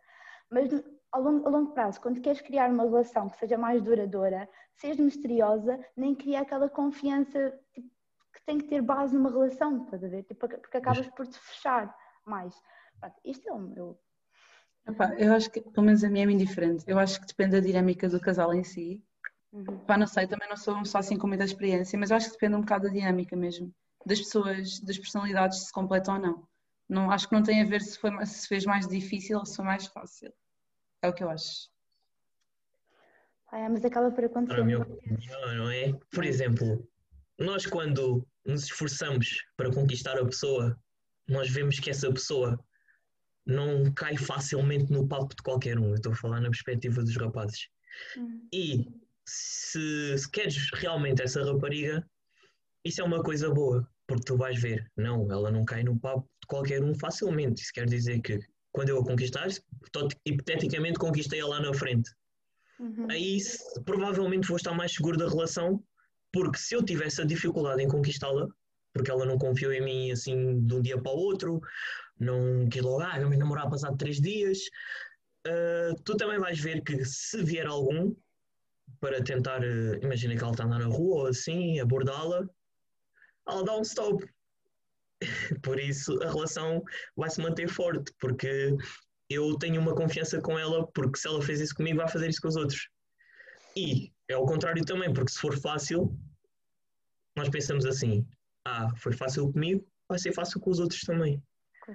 Mas 0.50 0.68
ao 1.12 1.22
longo, 1.22 1.46
a 1.46 1.50
longo 1.50 1.72
prazo, 1.72 2.00
quando 2.00 2.20
queres 2.20 2.40
criar 2.40 2.70
uma 2.70 2.84
relação 2.84 3.28
que 3.28 3.36
seja 3.38 3.56
mais 3.56 3.80
duradoura, 3.82 4.48
seres 4.74 4.98
misteriosa, 4.98 5.78
nem 5.96 6.14
cria 6.14 6.40
aquela 6.40 6.68
confiança 6.68 7.58
tipo, 7.72 7.88
que 8.42 8.46
tem 8.46 8.58
que 8.58 8.66
ter 8.68 8.82
base 8.82 9.14
numa 9.14 9.30
relação, 9.30 9.84
estás 9.84 10.02
a 10.02 10.08
ver? 10.08 10.24
Tipo, 10.24 10.48
porque 10.48 10.76
acabas 10.76 11.08
por 11.10 11.26
te 11.26 11.38
fechar 11.38 11.94
mais. 12.26 12.54
Pronto, 13.00 13.16
isto 13.24 13.48
é 13.48 13.52
o 13.52 13.58
meu. 13.58 13.98
Epá, 14.86 15.14
eu 15.14 15.32
acho 15.32 15.50
que, 15.50 15.60
pelo 15.60 15.86
menos 15.86 16.02
a 16.02 16.10
mim 16.10 16.20
é 16.20 16.24
indiferente. 16.24 16.84
Eu 16.88 16.98
acho 16.98 17.20
que 17.20 17.26
depende 17.26 17.52
da 17.52 17.60
dinâmica 17.60 18.08
do 18.08 18.20
casal 18.20 18.52
em 18.52 18.64
si. 18.64 19.02
Uhum. 19.52 19.78
Pá, 19.86 19.96
não 19.96 20.06
sei, 20.06 20.26
também 20.26 20.48
não 20.48 20.56
sou 20.56 20.84
só 20.84 20.98
assim 20.98 21.16
com 21.16 21.28
muita 21.28 21.44
experiência, 21.44 21.98
mas 21.98 22.10
eu 22.10 22.16
acho 22.16 22.26
que 22.26 22.32
depende 22.32 22.56
um 22.56 22.60
bocado 22.60 22.88
da 22.88 22.92
dinâmica 22.92 23.36
mesmo. 23.36 23.72
Das 24.04 24.18
pessoas, 24.18 24.80
das 24.80 24.98
personalidades, 24.98 25.66
se 25.66 25.72
completam 25.72 26.16
ou 26.16 26.20
não. 26.20 26.48
não 26.88 27.10
acho 27.12 27.28
que 27.28 27.34
não 27.34 27.42
tem 27.42 27.62
a 27.62 27.66
ver 27.66 27.80
se, 27.80 27.96
foi, 27.98 28.10
se 28.26 28.48
fez 28.48 28.64
mais 28.64 28.88
difícil 28.88 29.38
ou 29.38 29.46
se 29.46 29.54
foi 29.54 29.64
mais 29.64 29.86
fácil. 29.86 30.32
É 31.00 31.08
o 31.08 31.12
que 31.12 31.22
eu 31.22 31.30
acho. 31.30 31.70
Ah, 33.52 33.68
mas 33.68 33.84
acaba 33.84 34.10
por 34.10 34.16
Para 34.16 34.24
a 34.24 34.26
acontecer. 34.26 34.64
minha 34.64 34.80
opinião, 34.80 35.54
não 35.54 35.70
é? 35.70 35.92
Por 36.10 36.24
exemplo, 36.24 36.88
nós 37.38 37.66
quando 37.66 38.26
nos 38.44 38.64
esforçamos 38.64 39.42
para 39.56 39.72
conquistar 39.72 40.18
a 40.18 40.24
pessoa, 40.24 40.78
nós 41.28 41.50
vemos 41.50 41.78
que 41.78 41.90
essa 41.90 42.12
pessoa 42.12 42.58
não 43.46 43.92
cai 43.92 44.16
facilmente 44.16 44.92
no 44.92 45.06
papo 45.06 45.34
de 45.34 45.42
qualquer 45.42 45.78
um. 45.78 45.90
Eu 45.90 45.94
estou 45.94 46.12
a 46.12 46.16
falar 46.16 46.40
na 46.40 46.50
perspectiva 46.50 47.02
dos 47.02 47.16
rapazes. 47.16 47.68
Hum. 48.16 48.48
E 48.52 48.86
se, 49.26 50.18
se 50.18 50.30
queres 50.30 50.70
realmente 50.74 51.22
essa 51.22 51.44
rapariga, 51.44 52.06
isso 52.84 53.00
é 53.00 53.04
uma 53.04 53.22
coisa 53.22 53.50
boa, 53.50 53.88
porque 54.06 54.24
tu 54.24 54.36
vais 54.36 54.60
ver, 54.60 54.90
não, 54.96 55.30
ela 55.30 55.50
não 55.50 55.64
cai 55.64 55.82
no 55.82 55.98
papo 55.98 56.28
de 56.40 56.46
qualquer 56.46 56.82
um 56.82 56.94
facilmente. 56.94 57.62
Isso 57.62 57.72
quer 57.72 57.86
dizer 57.86 58.20
que 58.20 58.38
quando 58.72 58.88
eu 58.88 58.98
a 58.98 59.04
conquistar, 59.04 59.48
hipoteticamente 60.24 60.98
conquistei-a 60.98 61.46
lá 61.46 61.60
na 61.60 61.74
frente. 61.74 62.10
Uhum. 62.80 63.06
Aí 63.10 63.38
provavelmente 63.84 64.48
vou 64.48 64.56
estar 64.56 64.72
mais 64.72 64.92
seguro 64.92 65.16
da 65.16 65.28
relação, 65.28 65.82
porque 66.32 66.58
se 66.58 66.74
eu 66.74 66.82
tivesse 66.84 67.20
a 67.20 67.26
dificuldade 67.26 67.82
em 67.82 67.88
conquistá-la, 67.88 68.48
porque 68.92 69.10
ela 69.10 69.26
não 69.26 69.38
confiou 69.38 69.72
em 69.72 69.82
mim 69.82 70.10
assim 70.10 70.60
de 70.66 70.74
um 70.74 70.82
dia 70.82 71.00
para 71.00 71.12
o 71.12 71.16
outro, 71.16 71.60
não 72.18 72.68
quis 72.68 72.82
logo, 72.82 73.02
ah, 73.02 73.18
vamos 73.18 73.38
namorar 73.38 73.68
passado 73.68 73.96
três 73.96 74.20
dias, 74.20 74.58
ah, 75.46 75.94
tu 76.04 76.16
também 76.16 76.38
vais 76.38 76.58
ver 76.58 76.82
que 76.82 77.04
se 77.04 77.42
vier 77.42 77.66
algum 77.66 78.14
para 79.00 79.22
tentar, 79.22 79.62
eh, 79.64 79.98
imagina 80.02 80.36
que 80.36 80.42
ela 80.42 80.52
está 80.52 80.66
na 80.66 80.84
rua 80.86 81.22
ou 81.22 81.26
assim, 81.26 81.80
abordá-la, 81.80 82.46
ela 83.48 83.64
dá 83.64 83.76
um 83.76 83.82
stop. 83.82 84.24
Por 85.62 85.80
isso 85.80 86.20
a 86.22 86.30
relação 86.30 86.82
vai 87.16 87.30
se 87.30 87.40
manter 87.40 87.68
forte, 87.68 88.12
porque 88.20 88.76
eu 89.28 89.56
tenho 89.58 89.80
uma 89.80 89.94
confiança 89.94 90.40
com 90.40 90.58
ela, 90.58 90.86
porque 90.92 91.18
se 91.18 91.26
ela 91.26 91.42
fez 91.42 91.60
isso 91.60 91.74
comigo, 91.74 91.98
vai 91.98 92.08
fazer 92.08 92.28
isso 92.28 92.40
com 92.40 92.48
os 92.48 92.56
outros. 92.56 92.88
E 93.76 94.11
é 94.28 94.34
ao 94.34 94.46
contrário 94.46 94.84
também, 94.84 95.12
porque 95.12 95.32
se 95.32 95.38
for 95.38 95.58
fácil, 95.58 96.16
nós 97.36 97.48
pensamos 97.48 97.84
assim: 97.86 98.26
ah, 98.64 98.88
foi 98.96 99.12
fácil 99.12 99.52
comigo, 99.52 99.86
vai 100.08 100.18
ser 100.18 100.32
fácil 100.32 100.60
com 100.60 100.70
os 100.70 100.78
outros 100.78 101.00
também. 101.02 101.42
A 101.88 101.94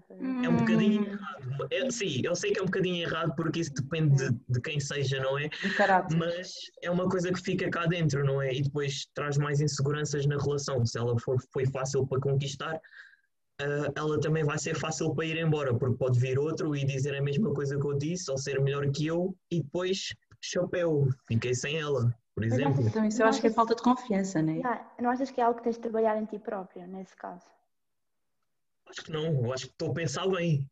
fazer. 0.00 0.44
É 0.44 0.48
um 0.48 0.56
bocadinho 0.56 1.02
Hum, 1.02 1.06
errado. 1.06 1.68
É, 1.70 1.90
sim, 1.90 2.20
eu 2.24 2.34
sei 2.34 2.52
que 2.52 2.58
é 2.58 2.62
um 2.62 2.66
bocadinho 2.66 3.02
errado, 3.06 3.34
porque 3.34 3.60
isso 3.60 3.72
depende 3.72 4.16
de, 4.16 4.38
de 4.48 4.60
quem 4.60 4.78
seja, 4.80 5.20
não 5.22 5.38
é? 5.38 5.48
Mas 6.18 6.52
é 6.82 6.90
uma 6.90 7.08
coisa 7.08 7.32
que 7.32 7.40
fica 7.40 7.70
cá 7.70 7.86
dentro, 7.86 8.24
não 8.24 8.42
é? 8.42 8.52
E 8.52 8.62
depois 8.62 9.06
traz 9.14 9.38
mais 9.38 9.60
inseguranças 9.60 10.26
na 10.26 10.36
relação. 10.36 10.84
Se 10.84 10.98
ela 10.98 11.18
for, 11.18 11.38
foi 11.52 11.66
fácil 11.66 12.06
para 12.06 12.20
conquistar, 12.20 12.78
ah, 13.60 13.92
ela 13.96 14.20
também 14.20 14.44
vai 14.44 14.58
ser 14.58 14.74
fácil 14.76 15.14
para 15.14 15.24
ir 15.26 15.38
embora, 15.38 15.74
porque 15.74 15.96
pode 15.96 16.18
vir 16.18 16.38
outro 16.38 16.76
e 16.76 16.84
dizer 16.84 17.14
a 17.14 17.22
mesma 17.22 17.52
coisa 17.54 17.78
que 17.78 17.86
eu 17.86 17.96
disse, 17.96 18.30
ou 18.30 18.36
ser 18.38 18.60
melhor 18.60 18.90
que 18.90 19.06
eu, 19.06 19.36
e 19.50 19.62
depois, 19.62 20.14
chapéu, 20.40 21.08
fiquei 21.26 21.54
sem 21.54 21.78
ela, 21.78 22.14
por 22.34 22.44
Mas 22.44 22.52
exemplo. 22.52 22.86
Então 22.86 23.04
isso 23.04 23.22
eu 23.22 23.26
acho 23.26 23.40
que 23.40 23.46
é 23.48 23.50
falta 23.50 23.74
de 23.74 23.82
confiança, 23.82 24.40
não 24.42 24.52
é? 24.52 24.60
Já, 24.60 24.92
não 25.00 25.10
achas 25.10 25.30
que 25.30 25.40
é 25.40 25.44
algo 25.44 25.58
que 25.58 25.64
tens 25.64 25.76
de 25.76 25.82
trabalhar 25.82 26.16
em 26.20 26.24
ti 26.24 26.38
próprio, 26.38 26.86
nesse 26.86 27.16
caso? 27.16 27.46
Acho 28.88 29.02
que 29.04 29.12
não, 29.12 29.24
eu 29.44 29.52
acho 29.52 29.66
que 29.66 29.72
estou 29.72 29.90
a 29.90 29.94
pensar 29.94 30.26
bem. 30.28 30.68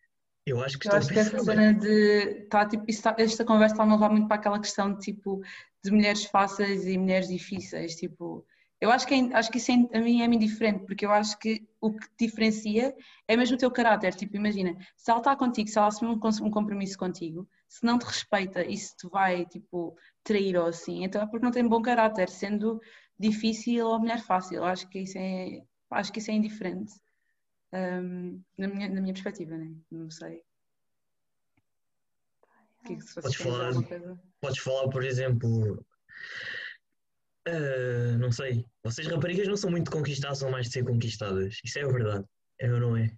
Eu 0.46 0.62
acho 0.62 0.78
que 0.78 0.86
Eu 0.86 0.96
estou 0.96 0.98
acho 0.98 1.10
a 1.10 1.12
que 1.12 1.18
essa 1.18 1.30
pensar 1.32 1.54
bem. 1.54 1.56
cena 1.56 1.74
de. 1.80 2.46
Tá, 2.48 2.66
tipo, 2.66 2.84
isso 2.88 3.02
tá- 3.02 3.16
esta 3.18 3.44
conversa 3.44 3.74
está 3.74 3.82
a 3.82 3.86
me 3.86 3.92
levar 3.92 4.10
muito 4.10 4.28
para 4.28 4.36
aquela 4.36 4.60
questão 4.60 4.94
de 4.94 5.00
tipo 5.00 5.42
de 5.82 5.90
mulheres 5.90 6.24
fáceis 6.26 6.86
e 6.86 6.96
mulheres 6.96 7.28
difíceis. 7.28 7.96
Tipo, 7.96 8.46
eu 8.80 8.90
acho 8.90 9.06
que, 9.06 9.14
é, 9.14 9.34
acho 9.34 9.50
que 9.50 9.58
isso 9.58 9.72
é, 9.72 9.98
a 9.98 10.00
mim 10.00 10.22
é-me 10.22 10.36
indiferente, 10.36 10.84
porque 10.84 11.06
eu 11.06 11.10
acho 11.10 11.38
que 11.38 11.66
o 11.80 11.92
que 11.92 12.08
te 12.10 12.26
diferencia 12.26 12.94
é 13.26 13.36
mesmo 13.36 13.56
o 13.56 13.58
teu 13.58 13.70
caráter. 13.70 14.14
Tipo, 14.14 14.36
imagina, 14.36 14.76
se 14.96 15.10
ela 15.10 15.20
está 15.20 15.34
contigo, 15.34 15.68
se 15.68 15.78
ela 15.78 15.86
assume 15.88 16.12
um, 16.12 16.50
compromisso 16.50 16.98
contigo, 16.98 17.48
se 17.68 17.84
não 17.84 17.98
te 17.98 18.04
respeita 18.04 18.64
e 18.64 18.76
se 18.76 18.94
te 18.96 19.08
vai 19.08 19.46
tipo 19.46 19.96
trair 20.22 20.56
ou 20.56 20.66
assim, 20.66 21.04
então 21.04 21.22
é 21.22 21.26
porque 21.26 21.44
não 21.44 21.52
tem 21.52 21.66
bom 21.66 21.80
caráter, 21.80 22.28
sendo 22.28 22.80
difícil 23.18 23.86
ou 23.86 23.98
mulher 23.98 24.20
fácil. 24.20 24.62
Acho 24.64 24.88
que 24.88 25.00
isso 25.00 25.16
é, 25.16 25.62
acho 25.90 26.12
que 26.12 26.18
isso 26.18 26.30
é 26.30 26.34
indiferente. 26.34 26.92
hum, 27.72 28.42
na, 28.58 28.68
minha, 28.68 28.88
na 28.88 29.00
minha 29.00 29.14
perspectiva, 29.14 29.56
né? 29.56 29.74
não 29.90 30.10
sei. 30.10 30.42
Que 32.84 32.92
é 32.92 32.96
que 32.96 33.14
Podes 33.14 33.36
falar. 33.36 33.72
Podes 34.40 34.58
falar, 34.58 34.88
por 34.90 35.02
exemplo, 35.02 35.84
ah, 37.46 38.16
não 38.18 38.30
sei, 38.32 38.64
vocês 38.84 39.06
raparigas 39.06 39.46
não 39.48 39.56
são 39.56 39.70
muito 39.70 39.90
conquistadas, 39.90 40.38
são 40.38 40.50
mais 40.50 40.66
de 40.66 40.72
ser 40.72 40.84
conquistadas. 40.84 41.58
Isso 41.64 41.78
é 41.78 41.86
verdade, 41.86 42.24
é 42.60 42.72
ou 42.72 42.80
não 42.80 42.96
é? 42.96 43.10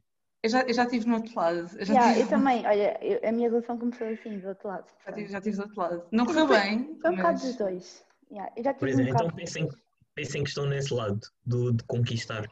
Eu 0.42 0.50
já, 0.50 0.62
eu 0.62 0.72
já 0.74 0.84
estive 0.84 1.06
no 1.06 1.16
outro 1.16 1.34
lado. 1.34 1.68
Eu 1.78 1.84
já, 1.84 1.94
Já, 1.94 2.08
tive, 2.10 2.20
eu 2.20 2.28
também, 2.28 2.64
olha, 2.66 3.04
eu- 3.04 3.28
a 3.28 3.32
minha 3.32 3.48
relação 3.50 3.76
começou 3.76 4.06
assim, 4.06 4.38
do 4.38 4.48
outro 4.48 4.68
lado. 4.68 4.86
já, 5.04 5.12
tive, 5.12 5.28
já 5.32 5.40
tive 5.40 5.56
do 5.56 5.62
outro 5.62 5.80
lado. 5.80 6.02
Não 6.12 6.26
correu 6.26 6.46
bem. 6.46 6.96
Foi 7.00 7.10
um 7.10 7.16
bocado 7.16 7.32
mas- 7.32 7.42
dos 7.42 7.56
dois. 7.56 8.04
Já, 8.30 8.52
eu 8.56 8.62
já 8.64 8.74
Por 8.74 8.88
tive 8.88 9.00
um 9.00 9.02
exemplo, 9.02 9.10
então 9.14 9.26
bocado. 9.26 9.36
pensem, 9.36 9.68
pensem 10.14 10.42
que 10.44 10.48
estão 10.50 10.66
nesse 10.66 10.94
lado 10.94 11.20
do, 11.44 11.72
de 11.72 11.82
conquistar. 11.84 12.46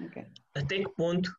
Ok. 0.00 0.26
Até 0.54 0.78
que 0.80 0.88
ponto 0.90 1.34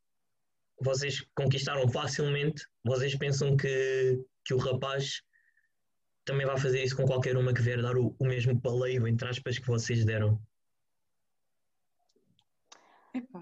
vocês 0.81 1.23
conquistaram 1.35 1.87
facilmente, 1.89 2.65
vocês 2.83 3.15
pensam 3.15 3.55
que, 3.55 4.19
que 4.45 4.53
o 4.53 4.57
rapaz 4.57 5.21
também 6.25 6.45
vai 6.45 6.57
fazer 6.57 6.83
isso 6.83 6.95
com 6.95 7.05
qualquer 7.05 7.38
uma 7.38 7.53
que 7.53 7.62
vier 7.62 7.81
dar 7.81 7.97
o, 7.97 8.15
o 8.19 8.25
mesmo 8.25 8.59
paleio, 8.59 9.07
entre 9.07 9.27
aspas, 9.27 9.57
que 9.57 9.67
vocês 9.67 10.05
deram? 10.05 10.39
Epá, 13.13 13.41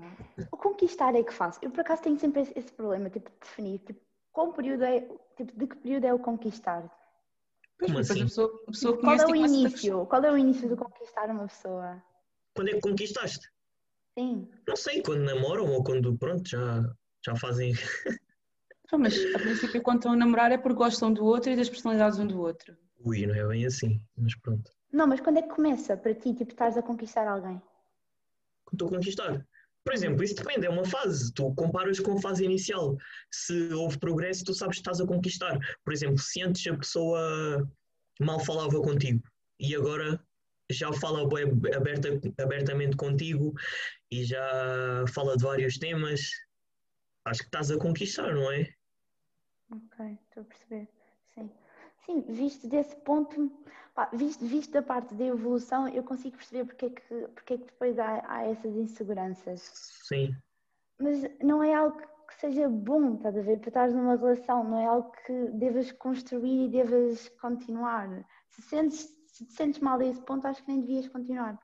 O 0.51 0.57
conquistar 0.57 1.15
é 1.15 1.23
que 1.23 1.33
faço. 1.33 1.59
Eu 1.61 1.71
por 1.71 1.81
acaso 1.81 2.01
tenho 2.01 2.19
sempre 2.19 2.41
esse, 2.41 2.53
esse 2.57 2.71
problema, 2.73 3.09
tipo, 3.09 3.29
de 3.29 3.37
definir, 3.39 3.79
tipo, 3.79 4.01
qual 4.31 4.51
período 4.53 4.83
é, 4.83 5.01
tipo, 5.37 5.57
de 5.57 5.67
que 5.67 5.75
período 5.77 6.05
é 6.05 6.13
o 6.13 6.19
conquistar? 6.19 6.89
Pois, 7.77 7.91
Como 7.91 7.99
assim? 7.99 8.21
a 8.21 8.23
pessoa, 8.25 8.63
a 8.67 8.71
pessoa 8.71 8.93
Tipo, 8.93 9.05
qual 9.05 9.15
é 9.15 9.23
conhece 9.25 9.25
o 9.25 9.35
e 9.35 9.37
começa 9.37 9.55
a 9.55 9.57
início? 9.57 10.05
Qual 10.05 10.23
é 10.23 10.31
o 10.31 10.37
início 10.37 10.69
de 10.69 10.75
conquistar 10.75 11.29
uma 11.29 11.47
pessoa? 11.47 12.03
Quando 12.53 12.69
é 12.69 12.73
que 12.73 12.81
conquistaste? 12.81 13.49
Sim. 14.17 14.49
Não 14.67 14.75
sei, 14.75 15.01
quando 15.01 15.21
namoram 15.23 15.67
ou 15.71 15.83
quando, 15.83 16.17
pronto, 16.17 16.47
já, 16.49 16.83
já 17.25 17.35
fazem. 17.35 17.73
Não, 18.91 18.99
mas 18.99 19.15
a 19.33 19.39
princípio 19.39 19.81
quando 19.81 19.97
estão 19.97 20.13
a 20.13 20.15
namorar 20.15 20.51
é 20.51 20.57
porque 20.57 20.77
gostam 20.77 21.13
do 21.13 21.23
outro 21.23 21.51
e 21.51 21.55
das 21.55 21.69
personalidades 21.69 22.19
um 22.19 22.27
do 22.27 22.39
outro. 22.39 22.75
Ui, 22.99 23.25
não 23.25 23.33
é 23.33 23.47
bem 23.47 23.65
assim, 23.65 24.01
mas 24.17 24.35
pronto. 24.35 24.71
Não, 24.91 25.07
mas 25.07 25.21
quando 25.21 25.37
é 25.37 25.41
que 25.41 25.49
começa 25.49 25.95
para 25.95 26.13
ti, 26.13 26.33
tipo, 26.33 26.51
estás 26.51 26.77
a 26.77 26.83
conquistar 26.83 27.27
alguém? 27.27 27.61
Quando 28.65 28.73
estou 28.73 28.87
a 28.89 28.91
conquistar. 28.91 29.47
Por 29.83 29.93
exemplo, 29.93 30.23
isso 30.23 30.35
depende, 30.35 30.67
é 30.67 30.69
uma 30.69 30.85
fase. 30.85 31.33
Tu 31.33 31.55
comparas 31.55 31.99
com 31.99 32.17
a 32.17 32.21
fase 32.21 32.43
inicial. 32.43 32.97
Se 33.31 33.73
houve 33.73 33.97
progresso, 33.97 34.43
tu 34.43 34.53
sabes 34.53 34.75
que 34.75 34.81
estás 34.81 35.01
a 35.01 35.07
conquistar. 35.07 35.57
Por 35.83 35.93
exemplo, 35.93 36.19
se 36.19 36.43
antes 36.43 36.67
a 36.67 36.77
pessoa 36.77 37.67
mal 38.19 38.39
falava 38.41 38.79
contigo 38.81 39.23
e 39.59 39.75
agora 39.75 40.23
já 40.69 40.91
fala 40.93 41.21
aberta, 41.23 42.09
abertamente 42.37 42.95
contigo 42.95 43.53
e 44.11 44.23
já 44.23 45.05
fala 45.13 45.35
de 45.35 45.43
vários 45.43 45.77
temas, 45.77 46.29
acho 47.25 47.39
que 47.39 47.47
estás 47.47 47.71
a 47.71 47.77
conquistar, 47.77 48.33
não 48.35 48.51
é? 48.51 48.69
Ok, 49.71 50.17
estou 50.27 50.43
a 50.43 50.45
perceber. 50.45 50.87
Sim. 51.33 51.49
Sim, 52.05 52.21
visto 52.21 52.67
desse 52.67 52.95
ponto, 52.97 53.51
pá, 53.93 54.09
visto, 54.13 54.43
visto 54.45 54.71
da 54.71 54.81
parte 54.81 55.13
da 55.13 55.25
evolução, 55.25 55.87
eu 55.87 56.03
consigo 56.03 56.35
perceber 56.35 56.65
porque 56.65 56.85
é 56.87 56.89
que, 56.89 57.27
porque 57.35 57.53
é 57.53 57.57
que 57.57 57.65
depois 57.65 57.97
há, 57.99 58.23
há 58.27 58.43
essas 58.47 58.75
inseguranças. 58.75 59.61
Sim. 60.03 60.35
Mas 60.99 61.21
não 61.41 61.63
é 61.63 61.73
algo 61.73 62.01
que 62.27 62.35
seja 62.39 62.67
bom, 62.67 63.15
estás 63.15 63.37
a 63.37 63.41
ver? 63.41 63.59
Para 63.59 63.69
estar 63.69 63.89
numa 63.91 64.15
relação, 64.15 64.63
não 64.63 64.79
é 64.79 64.85
algo 64.87 65.11
que 65.25 65.33
devas 65.51 65.91
construir 65.91 66.65
e 66.65 66.69
devas 66.69 67.29
continuar. 67.39 68.09
Se, 68.49 68.61
sentes, 68.63 69.15
se 69.27 69.45
te 69.45 69.53
sentes 69.53 69.79
mal 69.79 69.99
a 69.99 70.05
esse 70.05 70.21
ponto, 70.21 70.47
acho 70.47 70.63
que 70.63 70.71
nem 70.71 70.81
devias 70.81 71.07
continuar. 71.07 71.59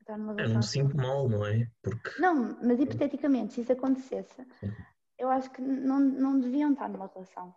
Estar 0.00 0.18
numa 0.18 0.32
Eu 0.32 0.36
relação. 0.36 0.56
me 0.58 0.62
sinto 0.66 0.96
mal, 0.96 1.28
não 1.28 1.44
é? 1.46 1.68
Porque 1.82 2.20
Não, 2.20 2.58
mas 2.62 2.78
hipoteticamente, 2.78 3.54
se 3.54 3.62
isso 3.62 3.72
acontecesse, 3.72 4.46
Sim. 4.60 4.72
Eu 5.18 5.30
acho 5.30 5.50
que 5.50 5.60
não, 5.60 6.00
não 6.00 6.40
deviam 6.40 6.72
estar 6.72 6.88
numa 6.88 7.10
relação. 7.12 7.54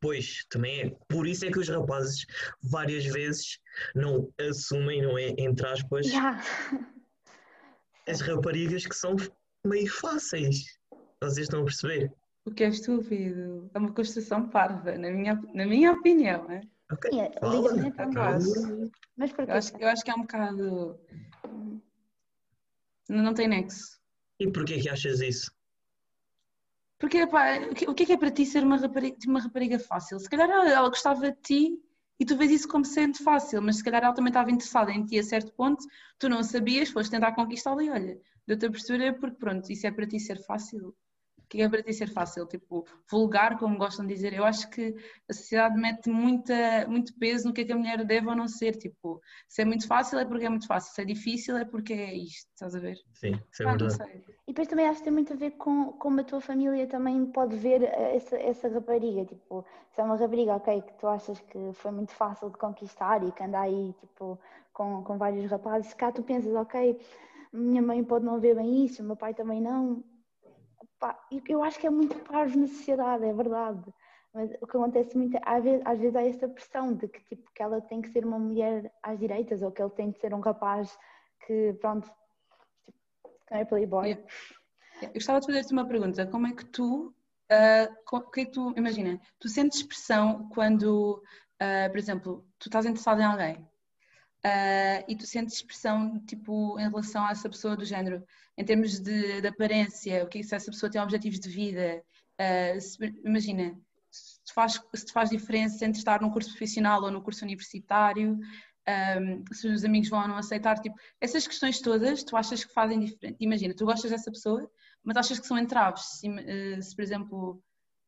Pois, 0.00 0.44
também 0.50 0.80
é. 0.80 0.90
Por 1.08 1.26
isso 1.26 1.44
é 1.46 1.50
que 1.50 1.58
os 1.58 1.68
rapazes 1.68 2.26
várias 2.62 3.04
vezes 3.06 3.58
não 3.94 4.32
assumem, 4.38 5.02
não 5.02 5.16
é? 5.18 5.34
Entre 5.38 5.66
aspas, 5.66 6.06
Já. 6.06 6.40
as 8.06 8.20
raparigas 8.20 8.86
que 8.86 8.94
são 8.94 9.16
meio 9.66 9.90
fáceis. 9.90 10.78
Vocês 11.20 11.46
estão 11.46 11.62
a 11.62 11.64
perceber? 11.64 12.12
O 12.44 12.50
que 12.52 12.62
é 12.62 12.68
estúpido. 12.68 13.70
É 13.74 13.78
uma 13.78 13.92
construção 13.92 14.48
parva, 14.48 14.96
na 14.96 15.10
minha, 15.10 15.34
na 15.54 15.66
minha 15.66 15.92
opinião. 15.92 16.48
É? 16.50 16.60
Ok. 16.92 17.10
Fala, 17.40 17.56
ligamento 17.56 18.00
é 18.00 18.12
caso. 18.12 18.92
Mas 19.16 19.32
porquê? 19.32 19.50
Eu, 19.50 19.56
acho, 19.56 19.76
eu 19.78 19.88
acho 19.88 20.04
que 20.04 20.10
é 20.10 20.14
um 20.14 20.20
bocado. 20.20 21.00
Não, 23.08 23.22
não 23.24 23.34
tem 23.34 23.48
nexo. 23.48 23.98
E 24.38 24.50
porquê 24.50 24.78
que 24.78 24.88
achas 24.88 25.20
isso? 25.20 25.55
Porque, 26.98 27.18
o 27.88 27.94
que 27.94 28.02
é 28.04 28.06
que 28.06 28.12
é 28.12 28.16
para 28.16 28.30
ti 28.30 28.46
ser 28.46 28.62
uma 28.64 28.76
rapariga, 28.78 29.16
uma 29.26 29.40
rapariga 29.40 29.78
fácil? 29.78 30.18
Se 30.18 30.28
calhar 30.30 30.48
ela, 30.48 30.68
ela 30.70 30.88
gostava 30.88 31.30
de 31.30 31.36
ti 31.42 31.78
e 32.18 32.24
tu 32.24 32.36
vês 32.36 32.50
isso 32.50 32.68
como 32.68 32.84
sendo 32.86 33.18
fácil, 33.22 33.60
mas 33.60 33.76
se 33.76 33.84
calhar 33.84 34.02
ela 34.02 34.14
também 34.14 34.30
estava 34.30 34.50
interessada 34.50 34.90
em 34.90 35.04
ti 35.04 35.18
a 35.18 35.22
certo 35.22 35.52
ponto, 35.52 35.84
tu 36.18 36.28
não 36.28 36.42
sabias, 36.42 36.88
foste 36.88 37.10
tentar 37.10 37.34
conquistá-la 37.34 37.82
e 37.84 37.90
olha, 37.90 38.20
deu-te 38.46 38.66
a 38.66 38.70
perceber 38.70 39.18
porque 39.20 39.36
pronto, 39.36 39.70
isso 39.70 39.86
é 39.86 39.90
para 39.90 40.06
ti 40.06 40.18
ser 40.18 40.42
fácil. 40.44 40.94
O 41.46 41.48
que 41.48 41.62
é 41.62 41.68
para 41.68 41.80
ti 41.80 41.94
ser 41.94 42.08
fácil? 42.08 42.44
Tipo, 42.44 42.84
vulgar, 43.08 43.56
como 43.56 43.78
gostam 43.78 44.04
de 44.04 44.12
dizer. 44.12 44.32
Eu 44.32 44.44
acho 44.44 44.68
que 44.68 44.96
a 45.28 45.32
sociedade 45.32 45.80
mete 45.80 46.10
muita, 46.10 46.86
muito 46.88 47.16
peso 47.16 47.46
no 47.46 47.54
que 47.54 47.60
é 47.60 47.64
que 47.64 47.72
a 47.72 47.76
mulher 47.76 48.04
deve 48.04 48.26
ou 48.26 48.34
não 48.34 48.48
ser. 48.48 48.76
Tipo, 48.76 49.20
se 49.48 49.62
é 49.62 49.64
muito 49.64 49.86
fácil 49.86 50.18
é 50.18 50.24
porque 50.24 50.44
é 50.44 50.48
muito 50.48 50.66
fácil, 50.66 50.92
se 50.92 51.00
é 51.00 51.04
difícil 51.04 51.56
é 51.56 51.64
porque 51.64 51.92
é 51.92 52.14
isto, 52.14 52.48
estás 52.52 52.74
a 52.74 52.80
ver? 52.80 52.96
Sim, 53.14 53.40
isso 53.52 53.62
é 53.62 53.66
ah, 53.66 53.76
verdade. 53.76 54.24
E 54.44 54.52
depois 54.52 54.66
também 54.66 54.88
acho 54.88 54.98
que 54.98 55.04
tem 55.04 55.12
muito 55.12 55.32
a 55.32 55.36
ver 55.36 55.52
com 55.52 55.92
como 55.92 56.20
a 56.20 56.24
tua 56.24 56.40
família 56.40 56.84
também 56.88 57.24
pode 57.26 57.56
ver 57.56 57.84
essa, 57.84 58.36
essa 58.36 58.68
rapariga. 58.68 59.24
Tipo, 59.24 59.64
se 59.94 60.00
é 60.00 60.04
uma 60.04 60.16
rapariga, 60.16 60.56
ok, 60.56 60.82
que 60.82 60.94
tu 60.94 61.06
achas 61.06 61.38
que 61.38 61.72
foi 61.74 61.92
muito 61.92 62.10
fácil 62.10 62.50
de 62.50 62.58
conquistar 62.58 63.22
e 63.22 63.30
que 63.30 63.44
anda 63.44 63.60
aí, 63.60 63.94
tipo, 64.00 64.36
com, 64.72 65.04
com 65.04 65.16
vários 65.16 65.48
rapazes, 65.48 65.94
cá 65.94 66.10
tu 66.10 66.24
pensas, 66.24 66.52
ok 66.54 66.98
minha 67.52 67.82
mãe 67.82 68.04
pode 68.04 68.24
não 68.24 68.38
ver 68.38 68.54
bem 68.54 68.84
isso, 68.84 69.02
meu 69.02 69.16
pai 69.16 69.32
também 69.34 69.60
não. 69.60 70.02
Pá, 70.98 71.18
eu 71.48 71.62
acho 71.62 71.78
que 71.78 71.86
é 71.86 71.90
muito 71.90 72.16
parvo 72.24 72.58
na 72.58 72.66
sociedade, 72.66 73.24
é 73.24 73.32
verdade. 73.32 73.82
Mas 74.32 74.50
o 74.60 74.66
que 74.66 74.76
acontece 74.76 75.16
muito, 75.16 75.38
às 75.42 75.64
vezes, 75.64 75.82
às 75.84 75.98
vezes 75.98 76.16
há 76.16 76.22
essa 76.22 76.48
pressão 76.48 76.94
de 76.94 77.08
que, 77.08 77.20
tipo, 77.24 77.50
que 77.54 77.62
ela 77.62 77.80
tem 77.80 78.02
que 78.02 78.08
ser 78.08 78.24
uma 78.24 78.38
mulher 78.38 78.92
às 79.02 79.18
direitas 79.18 79.62
ou 79.62 79.72
que 79.72 79.82
ele 79.82 79.90
tem 79.90 80.12
que 80.12 80.20
ser 80.20 80.34
um 80.34 80.40
rapaz 80.40 80.96
que, 81.46 81.74
pronto, 81.80 82.10
tipo, 82.84 82.98
não 83.50 83.58
é 83.58 83.64
playboy. 83.64 84.24
Eu 85.02 85.12
gostava 85.12 85.40
de 85.40 85.46
fazer-te 85.46 85.72
uma 85.72 85.86
pergunta. 85.86 86.26
Como 86.26 86.46
é 86.46 86.52
que 86.52 86.64
tu, 86.66 87.08
uh, 87.08 87.14
é 87.50 87.90
que 88.32 88.46
tu, 88.46 88.72
imagina, 88.76 89.20
tu 89.38 89.48
sentes 89.48 89.82
pressão 89.82 90.48
quando, 90.50 91.22
uh, 91.62 91.90
por 91.90 91.98
exemplo, 91.98 92.46
tu 92.58 92.68
estás 92.68 92.86
interessado 92.86 93.20
em 93.20 93.24
alguém 93.24 93.68
Uh, 94.46 95.02
e 95.08 95.16
tu 95.16 95.26
sentes 95.26 95.56
expressão 95.56 96.20
tipo 96.24 96.78
em 96.78 96.88
relação 96.88 97.26
a 97.26 97.32
essa 97.32 97.48
pessoa 97.48 97.76
do 97.76 97.84
género, 97.84 98.24
em 98.56 98.64
termos 98.64 99.00
de, 99.00 99.40
de 99.40 99.48
aparência, 99.48 100.22
o 100.22 100.28
que 100.28 100.38
é 100.38 100.42
se 100.44 100.54
essa 100.54 100.70
pessoa 100.70 100.88
tem 100.88 101.00
objetivos 101.00 101.40
de 101.40 101.48
vida, 101.48 102.00
uh, 102.40 102.80
se, 102.80 102.96
imagina, 103.24 103.76
se 104.08 104.40
te, 104.44 104.54
faz, 104.54 104.80
se 104.94 105.12
faz 105.12 105.30
diferença 105.30 105.84
entre 105.84 105.98
estar 105.98 106.20
num 106.20 106.30
curso 106.30 106.50
profissional 106.50 107.02
ou 107.02 107.10
num 107.10 107.20
curso 107.20 107.44
universitário, 107.44 108.34
um, 108.34 108.40
ah, 108.86 109.54
se 109.54 109.66
os 109.66 109.84
amigos 109.84 110.08
vão 110.08 110.22
ou 110.22 110.28
não 110.28 110.36
aceitar, 110.36 110.78
tipo, 110.78 110.94
essas 111.20 111.44
questões 111.44 111.80
todas 111.80 112.22
tu 112.22 112.36
achas 112.36 112.64
que 112.64 112.72
fazem 112.72 113.00
diferença, 113.00 113.36
imagina, 113.40 113.74
tu 113.74 113.84
gostas 113.84 114.12
dessa 114.12 114.30
pessoa, 114.30 114.70
mas 115.02 115.16
achas 115.16 115.40
que 115.40 115.46
são 115.46 115.58
entraves, 115.58 116.20
se, 116.20 116.28
se 116.82 116.94
por 116.94 117.02
exemplo 117.02 117.62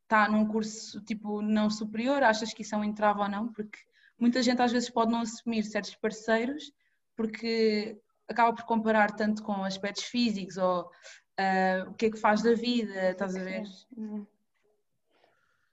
está 0.04 0.28
num 0.28 0.46
curso 0.46 1.00
tipo 1.00 1.42
não 1.42 1.68
superior, 1.68 2.22
achas 2.22 2.54
que 2.54 2.62
isso 2.62 2.76
é 2.76 2.78
um 2.78 2.84
entrave 2.84 3.20
ou 3.20 3.28
não, 3.28 3.52
porque 3.52 3.87
muita 4.18 4.42
gente 4.42 4.60
às 4.60 4.72
vezes 4.72 4.90
pode 4.90 5.12
não 5.12 5.20
assumir 5.20 5.62
certos 5.64 5.94
parceiros 5.94 6.72
porque 7.16 7.98
acaba 8.28 8.54
por 8.54 8.64
comparar 8.64 9.14
tanto 9.16 9.42
com 9.42 9.64
aspectos 9.64 10.04
físicos 10.04 10.56
ou 10.56 10.82
uh, 10.82 11.90
o 11.90 11.94
que 11.94 12.06
é 12.06 12.10
que 12.10 12.18
faz 12.18 12.42
da 12.42 12.54
vida, 12.54 13.10
estás 13.10 13.34
a 13.36 13.42
ver? 13.42 13.64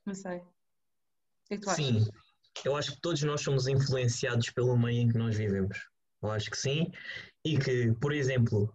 Não 0.05 0.13
sei. 0.13 0.37
O 0.37 1.47
que 1.47 1.53
é 1.53 1.57
que 1.57 1.63
tu 1.63 1.69
achas? 1.69 1.85
Sim, 1.85 2.05
eu 2.63 2.75
acho 2.75 2.93
que 2.93 3.01
todos 3.01 3.21
nós 3.23 3.41
somos 3.41 3.67
influenciados 3.67 4.49
pelo 4.51 4.77
meio 4.77 5.01
em 5.01 5.07
que 5.09 5.17
nós 5.17 5.35
vivemos. 5.35 5.77
Eu 6.21 6.31
acho 6.31 6.49
que 6.49 6.57
sim. 6.57 6.91
E 7.43 7.57
que, 7.57 7.93
por 8.01 8.13
exemplo, 8.13 8.73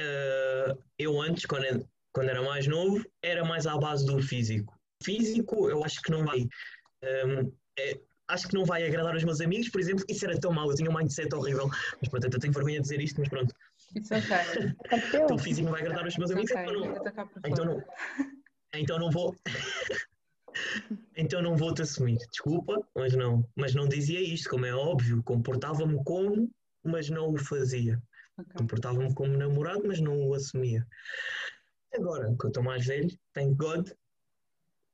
uh, 0.00 0.82
eu 0.98 1.20
antes, 1.20 1.46
quando, 1.46 1.88
quando 2.12 2.28
era 2.28 2.42
mais 2.42 2.66
novo, 2.66 3.04
era 3.22 3.44
mais 3.44 3.66
à 3.66 3.76
base 3.76 4.04
do 4.06 4.22
físico. 4.22 4.78
Físico, 5.02 5.68
eu 5.68 5.84
acho 5.84 6.00
que 6.02 6.10
não 6.10 6.24
vai. 6.24 6.46
Um, 7.02 7.52
é, 7.78 8.00
acho 8.28 8.48
que 8.48 8.54
não 8.54 8.64
vai 8.64 8.86
agradar 8.86 9.14
os 9.14 9.24
meus 9.24 9.40
amigos, 9.40 9.68
por 9.68 9.80
exemplo, 9.80 10.04
isso 10.08 10.24
era 10.24 10.38
tão 10.38 10.52
mau, 10.52 10.70
eu 10.70 10.76
tinha 10.76 10.90
um 10.90 10.94
mindset 10.94 11.34
horrível. 11.34 11.68
Mas 12.00 12.08
pronto, 12.08 12.24
eu 12.24 12.40
tenho 12.40 12.52
vergonha 12.52 12.76
de 12.76 12.82
dizer 12.82 13.00
isto, 13.00 13.20
mas 13.20 13.28
pronto. 13.28 13.54
It's 13.96 14.10
okay. 14.10 15.24
o 15.30 15.38
físico 15.38 15.66
não 15.66 15.72
vai 15.72 15.82
agradar 15.82 16.06
os 16.06 16.16
meus 16.16 16.30
amigos, 16.30 16.50
okay. 16.50 16.64
então, 16.64 16.74
não, 16.74 17.34
então 17.46 17.64
não. 17.64 17.84
Então 18.74 18.98
não 18.98 19.10
vou. 19.10 19.36
então 21.16 21.42
não 21.42 21.56
vou-te 21.56 21.82
assumir. 21.82 22.18
Desculpa, 22.30 22.76
mas 22.94 23.14
não. 23.14 23.48
Mas 23.54 23.74
não 23.74 23.88
dizia 23.88 24.20
isto, 24.20 24.50
como 24.50 24.66
é 24.66 24.74
óbvio. 24.74 25.22
Comportava-me 25.22 26.02
como, 26.04 26.50
mas 26.82 27.08
não 27.08 27.32
o 27.32 27.38
fazia. 27.38 28.02
Okay. 28.36 28.54
Comportava-me 28.56 29.14
como 29.14 29.36
namorado, 29.36 29.82
mas 29.86 30.00
não 30.00 30.28
o 30.28 30.34
assumia. 30.34 30.86
Agora, 31.94 32.34
que 32.36 32.46
eu 32.46 32.48
estou 32.48 32.62
mais 32.62 32.84
velho, 32.84 33.08
thank 33.32 33.54
God, 33.54 33.88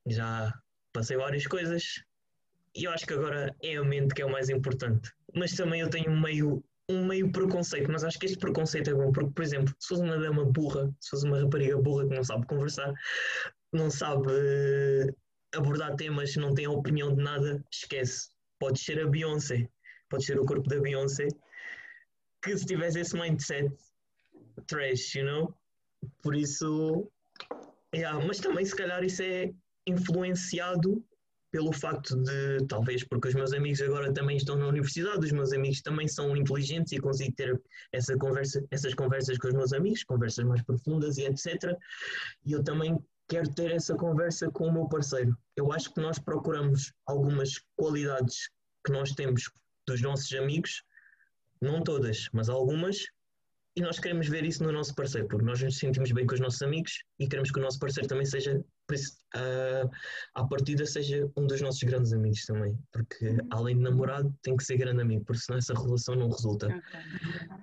já 0.07 0.53
passei 0.93 1.17
várias 1.17 1.47
coisas, 1.47 2.05
e 2.75 2.85
eu 2.85 2.93
acho 2.93 3.07
que 3.07 3.15
agora 3.15 3.55
é 3.63 3.77
a 3.77 3.85
mente 3.85 4.15
que 4.15 4.23
é 4.23 4.27
o 4.27 4.31
mais 4.31 4.49
importante. 4.49 5.11
Mas 5.35 5.55
também 5.55 5.81
eu 5.81 5.91
tenho 5.91 6.11
meio, 6.11 6.63
um 6.89 7.07
meio 7.07 7.31
preconceito, 7.31 7.91
mas 7.91 8.05
acho 8.05 8.19
que 8.19 8.27
este 8.27 8.39
preconceito 8.39 8.91
é 8.91 8.95
bom, 8.95 9.13
porque, 9.13 9.31
por 9.31 9.43
exemplo, 9.43 9.75
se 9.79 9.89
fosse 9.89 10.03
uma 10.03 10.19
dama 10.19 10.45
burra, 10.45 10.93
se 11.01 11.11
fosse 11.11 11.27
uma 11.27 11.41
rapariga 11.41 11.79
burra 11.79 12.09
que 12.09 12.15
não 12.15 12.25
sabe 12.25 12.47
conversar, 12.47 12.93
não 13.73 13.91
sabe 13.91 14.29
eh, 14.31 15.07
abordar 15.55 15.97
temas, 15.97 16.37
não 16.37 16.55
tem 16.55 16.67
opinião 16.67 17.15
de 17.15 17.23
nada, 17.23 17.65
esquece. 17.71 18.29
Pode 18.59 18.79
ser 18.79 19.01
a 19.01 19.07
Beyoncé, 19.07 19.69
pode 20.09 20.25
ser 20.25 20.39
o 20.39 20.45
corpo 20.45 20.69
da 20.69 20.81
Beyoncé, 20.81 21.29
que 22.43 22.57
se 22.57 22.67
tivesse 22.67 23.01
esse 23.01 23.17
mindset 23.17 23.71
trash, 24.67 25.15
you 25.15 25.25
know? 25.25 25.55
Por 26.23 26.35
isso, 26.35 27.11
yeah, 27.95 28.25
mas 28.25 28.39
também 28.39 28.65
se 28.65 28.75
calhar 28.77 29.03
isso 29.05 29.23
é 29.23 29.51
influenciado 29.87 31.05
pelo 31.51 31.73
facto 31.73 32.17
de, 32.17 32.65
talvez 32.69 33.03
porque 33.05 33.29
os 33.29 33.35
meus 33.35 33.53
amigos 33.53 33.81
agora 33.81 34.13
também 34.13 34.37
estão 34.37 34.57
na 34.57 34.69
universidade, 34.69 35.27
os 35.27 35.33
meus 35.33 35.53
amigos 35.53 35.83
também 35.83 36.07
são 36.07 36.37
inteligentes 36.37 36.93
e 36.93 36.99
consigo 36.99 37.35
ter 37.35 37.61
essa 37.93 38.17
conversa, 38.17 38.65
essas 38.71 38.95
conversas 38.95 39.37
com 39.39 39.49
os 39.49 39.55
meus 39.55 39.73
amigos, 39.73 40.05
conversas 40.05 40.45
mais 40.45 40.63
profundas 40.63 41.19
e 41.19 41.25
etc. 41.25 41.77
E 42.45 42.53
eu 42.53 42.63
também 42.63 42.99
quero 43.29 43.49
ter 43.53 43.71
essa 43.73 43.95
conversa 43.95 44.51
com 44.51 44.69
o 44.69 44.73
meu 44.73 44.89
parceiro. 44.89 45.37
Eu 45.57 45.73
acho 45.73 45.93
que 45.93 46.01
nós 46.01 46.19
procuramos 46.19 46.93
algumas 47.07 47.61
qualidades 47.77 48.51
que 48.85 48.93
nós 48.93 49.13
temos 49.13 49.51
dos 49.87 50.01
nossos 50.01 50.33
amigos, 50.33 50.83
não 51.61 51.83
todas, 51.83 52.29
mas 52.33 52.49
algumas, 52.49 53.07
e 53.77 53.81
nós 53.81 54.01
queremos 54.01 54.29
ver 54.29 54.45
isso 54.45 54.65
no 54.65 54.73
nosso 54.73 54.95
parceiro, 54.95 55.29
porque 55.29 55.45
nós 55.45 55.63
nos 55.63 55.79
sentimos 55.79 56.11
bem 56.11 56.27
com 56.27 56.35
os 56.35 56.41
nossos 56.41 56.61
amigos 56.63 57.05
e 57.19 57.29
queremos 57.29 57.51
que 57.51 57.59
o 57.59 57.63
nosso 57.63 57.79
parceiro 57.79 58.09
também 58.09 58.27
seja, 58.27 58.59
uh, 58.59 59.91
à 60.35 60.45
partida, 60.45 60.85
seja 60.85 61.31
um 61.37 61.47
dos 61.47 61.61
nossos 61.61 61.83
grandes 61.83 62.13
amigos 62.13 62.45
também, 62.45 62.77
porque 62.93 63.29
uhum. 63.29 63.49
além 63.51 63.77
de 63.77 63.83
namorado 63.83 64.35
tem 64.43 64.57
que 64.57 64.65
ser 64.65 64.77
grande 64.77 65.03
amigo, 65.03 65.25
porque 65.25 65.41
senão 65.41 65.59
essa 65.59 65.75
relação 65.75 66.17
não 66.17 66.29
resulta. 66.29 66.83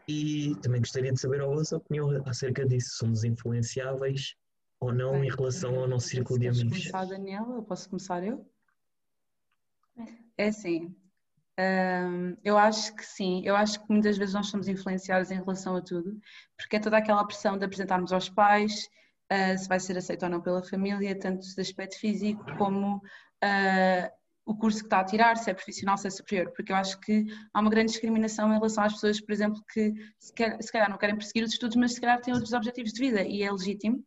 E 0.07 0.55
também 0.61 0.79
gostaria 0.79 1.11
de 1.11 1.19
saber 1.19 1.41
a 1.41 1.45
vossa 1.45 1.75
opinião 1.75 2.09
acerca 2.25 2.65
disso, 2.65 2.97
somos 2.97 3.25
influenciáveis 3.25 4.35
ou 4.79 4.93
não 4.93 5.13
Bem, 5.13 5.25
em 5.25 5.29
relação 5.29 5.77
ao 5.77 5.87
nosso 5.87 6.07
círculo 6.07 6.39
de 6.39 6.47
amigos. 6.47 6.69
Posso 6.69 6.91
começar, 6.91 7.05
Daniela? 7.05 7.61
Posso 7.63 7.89
começar 7.89 8.23
eu? 8.23 8.49
É 10.37 10.47
assim, 10.47 10.95
um, 11.59 12.37
eu 12.43 12.55
acho 12.57 12.95
que 12.95 13.03
sim, 13.03 13.41
eu 13.43 13.55
acho 13.55 13.79
que 13.79 13.91
muitas 13.91 14.17
vezes 14.17 14.35
nós 14.35 14.47
somos 14.47 14.67
influenciados 14.67 15.31
em 15.31 15.35
relação 15.37 15.75
a 15.75 15.81
tudo, 15.81 16.19
porque 16.55 16.75
é 16.75 16.79
toda 16.79 16.97
aquela 16.97 17.25
pressão 17.25 17.57
de 17.57 17.65
apresentarmos 17.65 18.13
aos 18.13 18.29
pais, 18.29 18.87
uh, 19.31 19.57
se 19.57 19.67
vai 19.67 19.79
ser 19.79 19.97
aceito 19.97 20.23
ou 20.23 20.29
não 20.29 20.41
pela 20.41 20.63
família, 20.63 21.17
tanto 21.17 21.47
de 21.47 21.61
aspecto 21.61 21.99
físico 21.99 22.43
como 22.57 22.97
uh, 22.97 24.11
o 24.45 24.55
curso 24.55 24.79
que 24.79 24.85
está 24.85 24.99
a 24.99 25.03
tirar, 25.03 25.35
se 25.35 25.49
é 25.49 25.53
profissional, 25.53 25.97
se 25.97 26.07
é 26.07 26.11
superior, 26.11 26.51
porque 26.55 26.71
eu 26.71 26.75
acho 26.75 26.99
que 26.99 27.25
há 27.51 27.59
uma 27.59 27.71
grande 27.71 27.91
discriminação 27.91 28.49
em 28.49 28.53
relação 28.53 28.83
às 28.83 28.93
pessoas, 28.93 29.19
por 29.19 29.31
exemplo, 29.31 29.59
que 29.73 29.93
se, 30.19 30.31
quer, 30.33 30.61
se 30.61 30.71
calhar 30.71 30.89
não 30.89 30.97
querem 30.97 31.17
perseguir 31.17 31.43
os 31.43 31.51
estudos, 31.51 31.75
mas 31.75 31.95
se 31.95 32.01
calhar 32.01 32.21
têm 32.21 32.35
outros 32.35 32.53
objetivos 32.53 32.93
de 32.93 32.99
vida 32.99 33.23
e 33.23 33.41
é 33.41 33.51
legítimo. 33.51 34.05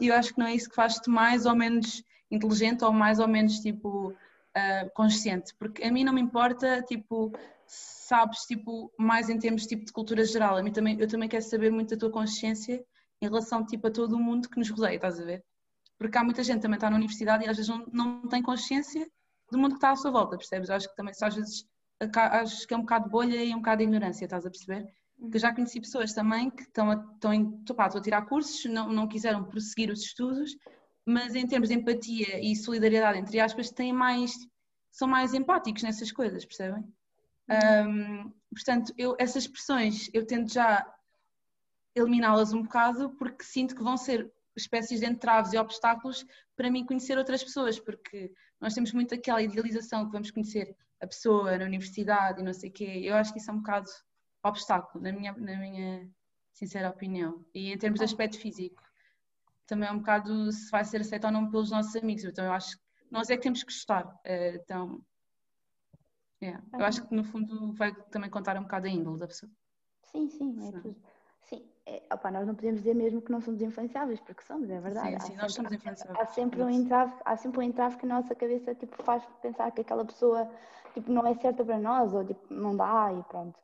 E 0.00 0.08
eu 0.08 0.14
acho 0.14 0.34
que 0.34 0.38
não 0.38 0.46
é 0.46 0.54
isso 0.54 0.68
que 0.68 0.74
faz-te 0.74 1.08
mais 1.08 1.46
ou 1.46 1.56
menos 1.56 2.04
inteligente 2.30 2.84
ou 2.84 2.92
mais 2.92 3.18
ou 3.18 3.26
menos 3.26 3.58
tipo 3.58 4.14
uh, 4.56 4.90
consciente, 4.94 5.54
porque 5.58 5.82
a 5.84 5.90
mim 5.90 6.04
não 6.04 6.12
me 6.12 6.20
importa, 6.20 6.82
tipo, 6.82 7.32
sabes, 7.66 8.40
tipo, 8.40 8.92
mais 8.98 9.28
em 9.28 9.38
termos 9.38 9.66
tipo, 9.66 9.84
de 9.84 9.92
cultura 9.92 10.24
geral, 10.24 10.56
a 10.56 10.62
mim 10.62 10.72
também, 10.72 10.98
eu 11.00 11.08
também 11.08 11.28
quero 11.28 11.44
saber 11.44 11.70
muito 11.70 11.90
da 11.90 11.96
tua 11.96 12.10
consciência 12.10 12.84
em 13.20 13.26
relação, 13.26 13.64
tipo, 13.64 13.86
a 13.86 13.90
todo 13.90 14.14
o 14.14 14.18
mundo 14.18 14.48
que 14.48 14.58
nos 14.58 14.68
rodeia, 14.70 14.96
estás 14.96 15.20
a 15.20 15.24
ver? 15.24 15.44
Porque 15.96 16.18
há 16.18 16.24
muita 16.24 16.42
gente 16.42 16.56
que 16.56 16.62
também 16.62 16.76
está 16.76 16.90
na 16.90 16.96
universidade 16.96 17.44
e 17.44 17.48
às 17.48 17.56
vezes 17.56 17.70
não, 17.70 17.86
não 17.92 18.28
tem 18.28 18.42
consciência 18.42 19.08
do 19.50 19.58
mundo 19.58 19.72
que 19.72 19.76
está 19.76 19.90
à 19.90 19.96
sua 19.96 20.10
volta, 20.10 20.36
percebes? 20.36 20.68
Acho 20.70 20.88
que 20.88 20.96
também, 20.96 21.14
às 21.20 21.34
vezes, 21.34 21.64
acho 22.14 22.66
que 22.66 22.74
é 22.74 22.76
um 22.76 22.80
bocado 22.80 23.04
de 23.04 23.10
bolha 23.10 23.44
e 23.44 23.54
um 23.54 23.58
bocado 23.58 23.78
de 23.78 23.84
ignorância, 23.84 24.24
estás 24.24 24.44
a 24.44 24.50
perceber? 24.50 24.86
Que 25.30 25.38
já 25.38 25.54
conheci 25.54 25.80
pessoas 25.80 26.12
também 26.12 26.50
que 26.50 26.62
estão 26.62 26.90
a, 26.90 26.94
estão, 27.14 27.32
em, 27.32 27.56
estão 27.60 27.76
a 27.78 28.00
tirar 28.00 28.22
cursos, 28.22 28.64
não, 28.64 28.88
não 28.88 29.06
quiseram 29.06 29.44
prosseguir 29.44 29.90
os 29.90 30.00
estudos 30.00 30.56
mas 31.06 31.34
em 31.34 31.46
termos 31.46 31.68
de 31.68 31.74
empatia 31.74 32.40
e 32.40 32.54
solidariedade, 32.54 33.18
entre 33.18 33.40
aspas, 33.40 33.70
têm 33.70 33.92
mais, 33.92 34.32
são 34.90 35.08
mais 35.08 35.34
empáticos 35.34 35.82
nessas 35.82 36.12
coisas, 36.12 36.44
percebem? 36.44 36.84
Um, 37.50 38.32
portanto, 38.50 38.92
eu, 38.96 39.16
essas 39.18 39.44
expressões 39.44 40.08
eu 40.14 40.24
tento 40.26 40.52
já 40.52 40.86
eliminá-las 41.94 42.52
um 42.52 42.62
bocado 42.62 43.10
porque 43.18 43.44
sinto 43.44 43.74
que 43.74 43.82
vão 43.82 43.96
ser 43.96 44.32
espécies 44.56 45.00
de 45.00 45.06
entraves 45.06 45.52
e 45.52 45.58
obstáculos 45.58 46.24
para 46.56 46.70
mim 46.70 46.84
conhecer 46.84 47.18
outras 47.18 47.42
pessoas, 47.42 47.78
porque 47.78 48.32
nós 48.60 48.74
temos 48.74 48.92
muito 48.92 49.14
aquela 49.14 49.42
idealização 49.42 50.06
que 50.06 50.12
vamos 50.12 50.30
conhecer 50.30 50.76
a 51.00 51.06
pessoa 51.06 51.58
na 51.58 51.64
universidade 51.64 52.40
e 52.40 52.44
não 52.44 52.52
sei 52.52 52.70
o 52.70 52.72
quê. 52.72 53.00
Eu 53.02 53.16
acho 53.16 53.32
que 53.32 53.38
isso 53.38 53.50
é 53.50 53.54
um 53.54 53.58
bocado 53.58 53.90
obstáculo, 54.42 55.02
na 55.02 55.12
minha, 55.12 55.32
na 55.32 55.56
minha 55.56 56.08
sincera 56.52 56.90
opinião. 56.90 57.44
E 57.54 57.72
em 57.72 57.78
termos 57.78 57.98
de 57.98 58.04
aspecto 58.04 58.38
físico. 58.38 58.82
Também 59.66 59.88
é 59.88 59.92
um 59.92 59.98
bocado 59.98 60.50
se 60.52 60.70
vai 60.70 60.84
ser 60.84 61.00
aceito 61.00 61.24
ou 61.24 61.32
não 61.32 61.50
pelos 61.50 61.70
nossos 61.70 61.94
amigos. 61.96 62.24
Então 62.24 62.44
eu 62.44 62.52
acho 62.52 62.76
que 62.76 62.82
nós 63.10 63.30
é 63.30 63.36
que 63.36 63.42
temos 63.42 63.62
que 63.62 63.72
gostar. 63.72 64.06
Uh, 64.06 64.56
então, 64.56 65.00
yeah. 66.42 66.62
eu 66.72 66.84
acho 66.84 67.06
que 67.06 67.14
no 67.14 67.24
fundo 67.24 67.72
vai 67.74 67.94
também 68.10 68.30
contar 68.30 68.56
um 68.56 68.62
bocado 68.62 68.86
a 68.86 68.90
índole 68.90 69.18
da 69.18 69.26
pessoa. 69.26 69.50
Sim, 70.02 70.28
sim, 70.28 70.68
é 70.68 70.72
tudo. 70.72 70.96
Sim, 71.42 71.64
é, 71.86 72.02
opa, 72.12 72.30
nós 72.30 72.46
não 72.46 72.54
podemos 72.54 72.80
dizer 72.80 72.94
mesmo 72.94 73.20
que 73.20 73.32
não 73.32 73.40
somos 73.40 73.60
influenciáveis, 73.60 74.20
porque 74.20 74.42
somos, 74.42 74.70
é 74.70 74.80
verdade. 74.80 75.20
Sim, 75.22 75.32
sim 75.32 75.36
nós 75.36 75.54
somos 75.54 75.72
influenciáveis. 75.72 76.18
Há 76.20 76.26
sempre, 76.26 76.62
um 76.62 76.70
entrave, 76.70 77.14
há 77.24 77.36
sempre 77.36 77.58
um 77.60 77.62
entrave 77.62 77.96
que 77.96 78.06
a 78.06 78.08
nossa 78.08 78.34
cabeça 78.34 78.74
tipo, 78.74 79.02
faz 79.02 79.24
pensar 79.40 79.70
que 79.72 79.80
aquela 79.80 80.04
pessoa 80.04 80.50
tipo, 80.94 81.10
não 81.10 81.26
é 81.26 81.34
certa 81.34 81.64
para 81.64 81.78
nós, 81.78 82.12
ou 82.12 82.24
tipo, 82.24 82.52
não 82.52 82.76
dá 82.76 83.12
e 83.12 83.22
pronto. 83.24 83.58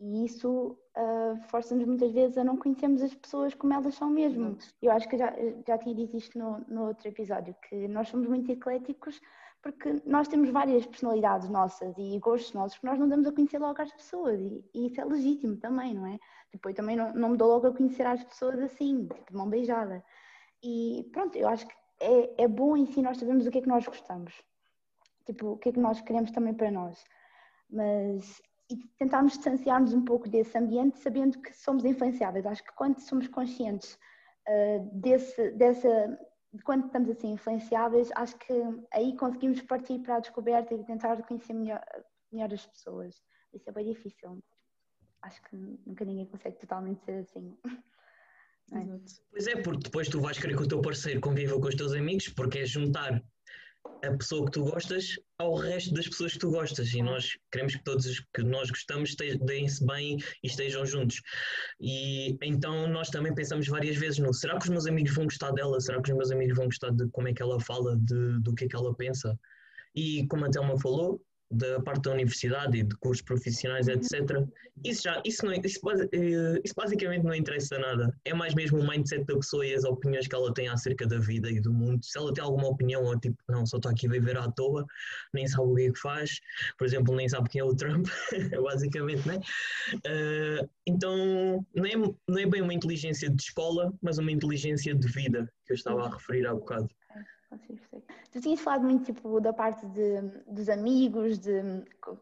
E 0.00 0.24
isso 0.24 0.78
uh, 0.96 1.36
força-nos 1.48 1.84
muitas 1.84 2.12
vezes 2.12 2.38
a 2.38 2.44
não 2.44 2.56
conhecermos 2.56 3.02
as 3.02 3.14
pessoas 3.14 3.52
como 3.54 3.74
elas 3.74 3.94
são 3.94 4.08
mesmo. 4.08 4.56
Eu 4.80 4.92
acho 4.92 5.08
que 5.08 5.18
já, 5.18 5.34
já 5.66 5.76
tinha 5.76 5.94
dito 5.94 6.16
isto 6.16 6.38
no, 6.38 6.60
no 6.68 6.86
outro 6.86 7.08
episódio, 7.08 7.54
que 7.68 7.88
nós 7.88 8.08
somos 8.08 8.28
muito 8.28 8.50
ecléticos 8.50 9.20
porque 9.62 10.00
nós 10.06 10.28
temos 10.28 10.50
várias 10.50 10.86
personalidades 10.86 11.48
nossas 11.48 11.94
e 11.98 12.18
gostos 12.20 12.52
nossos 12.52 12.78
que 12.78 12.86
nós 12.86 12.98
não 12.98 13.08
damos 13.08 13.26
a 13.26 13.32
conhecer 13.32 13.58
logo 13.58 13.80
às 13.82 13.92
pessoas 13.92 14.40
e, 14.40 14.64
e 14.72 14.86
isso 14.86 15.00
é 15.00 15.04
legítimo 15.04 15.56
também, 15.56 15.94
não 15.94 16.06
é? 16.06 16.18
Depois 16.52 16.74
também 16.74 16.96
não, 16.96 17.12
não 17.12 17.30
me 17.30 17.36
dou 17.36 17.48
logo 17.48 17.66
a 17.66 17.74
conhecer 17.74 18.06
as 18.06 18.22
pessoas 18.22 18.58
assim, 18.60 19.06
tipo, 19.06 19.30
de 19.30 19.36
mão 19.36 19.48
beijada. 19.48 20.04
E 20.62 21.08
pronto, 21.12 21.36
eu 21.36 21.48
acho 21.48 21.66
que 21.66 21.74
é, 22.00 22.44
é 22.44 22.48
bom 22.48 22.76
em 22.76 22.86
si 22.86 23.02
nós 23.02 23.18
sabermos 23.18 23.46
o 23.46 23.50
que 23.50 23.58
é 23.58 23.62
que 23.62 23.68
nós 23.68 23.84
gostamos, 23.86 24.32
tipo, 25.26 25.48
o 25.48 25.58
que 25.58 25.70
é 25.70 25.72
que 25.72 25.80
nós 25.80 26.00
queremos 26.00 26.30
também 26.30 26.54
para 26.54 26.70
nós. 26.70 27.04
Mas 27.68 28.40
e 28.70 28.76
tentarmos 28.98 29.32
distanciar-nos 29.32 29.94
um 29.94 30.04
pouco 30.04 30.28
desse 30.28 30.56
ambiente, 30.56 30.98
sabendo 30.98 31.40
que 31.40 31.56
somos 31.56 31.84
influenciáveis. 31.84 32.44
Acho 32.44 32.62
que 32.62 32.74
quando 32.74 32.98
somos 33.00 33.26
conscientes 33.28 33.98
uh, 34.46 34.90
desse, 34.92 35.50
dessa, 35.52 36.18
de 36.52 36.62
quando 36.62 36.86
estamos 36.86 37.08
assim 37.10 37.32
influenciáveis, 37.32 38.10
acho 38.14 38.36
que 38.38 38.52
aí 38.92 39.16
conseguimos 39.16 39.62
partir 39.62 39.98
para 40.00 40.16
a 40.16 40.20
descoberta 40.20 40.74
e 40.74 40.84
tentar 40.84 41.22
conhecer 41.22 41.54
melhor, 41.54 41.82
melhor 42.30 42.52
as 42.52 42.66
pessoas. 42.66 43.22
Isso 43.54 43.68
é 43.68 43.72
bem 43.72 43.86
difícil. 43.86 44.38
Acho 45.22 45.42
que 45.42 45.56
nunca 45.56 46.04
ninguém 46.04 46.26
consegue 46.26 46.58
totalmente 46.58 47.04
ser 47.04 47.20
assim. 47.20 47.56
É? 48.70 48.84
Pois 49.30 49.46
é, 49.46 49.62
porque 49.62 49.84
depois 49.84 50.08
tu 50.10 50.20
vais 50.20 50.38
querer 50.38 50.54
que 50.54 50.62
o 50.62 50.68
teu 50.68 50.82
parceiro 50.82 51.22
conviva 51.22 51.58
com 51.58 51.68
os 51.68 51.74
teus 51.74 51.94
amigos, 51.94 52.28
porque 52.28 52.58
é 52.58 52.66
juntar 52.66 53.24
a 54.04 54.16
pessoa 54.16 54.44
que 54.44 54.52
tu 54.52 54.64
gostas 54.64 55.18
ao 55.38 55.54
resto 55.56 55.92
das 55.92 56.06
pessoas 56.06 56.32
que 56.32 56.38
tu 56.38 56.50
gostas 56.50 56.92
e 56.92 57.02
nós 57.02 57.36
queremos 57.50 57.74
que 57.74 57.84
todos 57.84 58.06
os 58.06 58.20
que 58.34 58.42
nós 58.42 58.70
gostamos 58.70 59.14
deem-se 59.14 59.84
bem 59.84 60.18
e 60.42 60.46
estejam 60.46 60.86
juntos. 60.86 61.20
E 61.80 62.36
então 62.42 62.88
nós 62.88 63.08
também 63.10 63.34
pensamos 63.34 63.66
várias 63.66 63.96
vezes 63.96 64.18
no 64.18 64.32
será 64.32 64.58
que 64.58 64.64
os 64.64 64.70
meus 64.70 64.86
amigos 64.86 65.14
vão 65.14 65.24
gostar 65.24 65.50
dela? 65.52 65.80
Será 65.80 66.00
que 66.00 66.10
os 66.10 66.16
meus 66.16 66.30
amigos 66.30 66.56
vão 66.56 66.66
gostar 66.66 66.90
de 66.90 67.08
como 67.10 67.28
é 67.28 67.32
que 67.32 67.42
ela 67.42 67.60
fala, 67.60 67.96
de, 67.96 68.40
do 68.40 68.54
que 68.54 68.64
é 68.64 68.68
que 68.68 68.76
ela 68.76 68.94
pensa? 68.94 69.38
E 69.94 70.26
como 70.28 70.44
a 70.44 70.50
Thelma 70.50 70.78
falou, 70.78 71.20
da 71.50 71.80
parte 71.80 72.02
da 72.02 72.12
universidade 72.12 72.78
e 72.78 72.82
de 72.82 72.94
cursos 72.96 73.22
profissionais, 73.22 73.88
etc. 73.88 74.46
Isso 74.84 75.02
já, 75.02 75.20
isso, 75.24 75.44
não, 75.44 75.52
isso, 75.52 75.80
eh, 76.12 76.60
isso, 76.62 76.74
basicamente 76.76 77.24
não 77.24 77.34
interessa 77.34 77.78
nada. 77.78 78.14
É 78.24 78.34
mais 78.34 78.54
mesmo 78.54 78.78
o 78.78 78.86
mindset 78.86 79.24
da 79.24 79.34
pessoa 79.34 79.66
e 79.66 79.74
as 79.74 79.84
opiniões 79.84 80.26
que 80.28 80.34
ela 80.34 80.52
tem 80.52 80.68
acerca 80.68 81.06
da 81.06 81.18
vida 81.18 81.50
e 81.50 81.60
do 81.60 81.72
mundo. 81.72 82.04
Se 82.04 82.18
ela 82.18 82.32
tem 82.32 82.44
alguma 82.44 82.68
opinião, 82.68 83.02
ou 83.02 83.18
tipo, 83.18 83.36
não, 83.48 83.64
só 83.66 83.78
estou 83.78 83.90
aqui 83.90 84.06
a 84.06 84.10
viver 84.10 84.36
à 84.36 84.50
toa, 84.50 84.86
nem 85.32 85.46
sabe 85.46 85.68
o 85.68 85.74
que 85.74 85.82
é 85.82 85.92
que 85.92 85.98
faz, 85.98 86.38
por 86.76 86.86
exemplo, 86.86 87.16
nem 87.16 87.28
sabe 87.28 87.48
quem 87.48 87.60
é 87.60 87.64
o 87.64 87.74
Trump, 87.74 88.06
basicamente, 88.62 89.26
né? 89.26 89.40
Uh, 89.96 90.68
então, 90.86 91.66
não 91.74 91.86
é, 91.86 91.96
não 92.28 92.38
é 92.38 92.46
bem 92.46 92.62
uma 92.62 92.74
inteligência 92.74 93.30
de 93.30 93.42
escola, 93.42 93.92
mas 94.02 94.18
uma 94.18 94.30
inteligência 94.30 94.94
de 94.94 95.08
vida 95.08 95.50
que 95.64 95.72
eu 95.72 95.76
estava 95.76 96.06
a 96.06 96.10
referir 96.10 96.46
há 96.46 96.54
bocado. 96.54 96.88
Tu 98.30 98.40
tinhas 98.40 98.60
falado 98.60 98.84
muito 98.84 99.04
tipo, 99.04 99.40
da 99.40 99.52
parte 99.52 99.86
de, 99.86 100.20
dos 100.46 100.68
amigos, 100.68 101.38
de, 101.38 101.62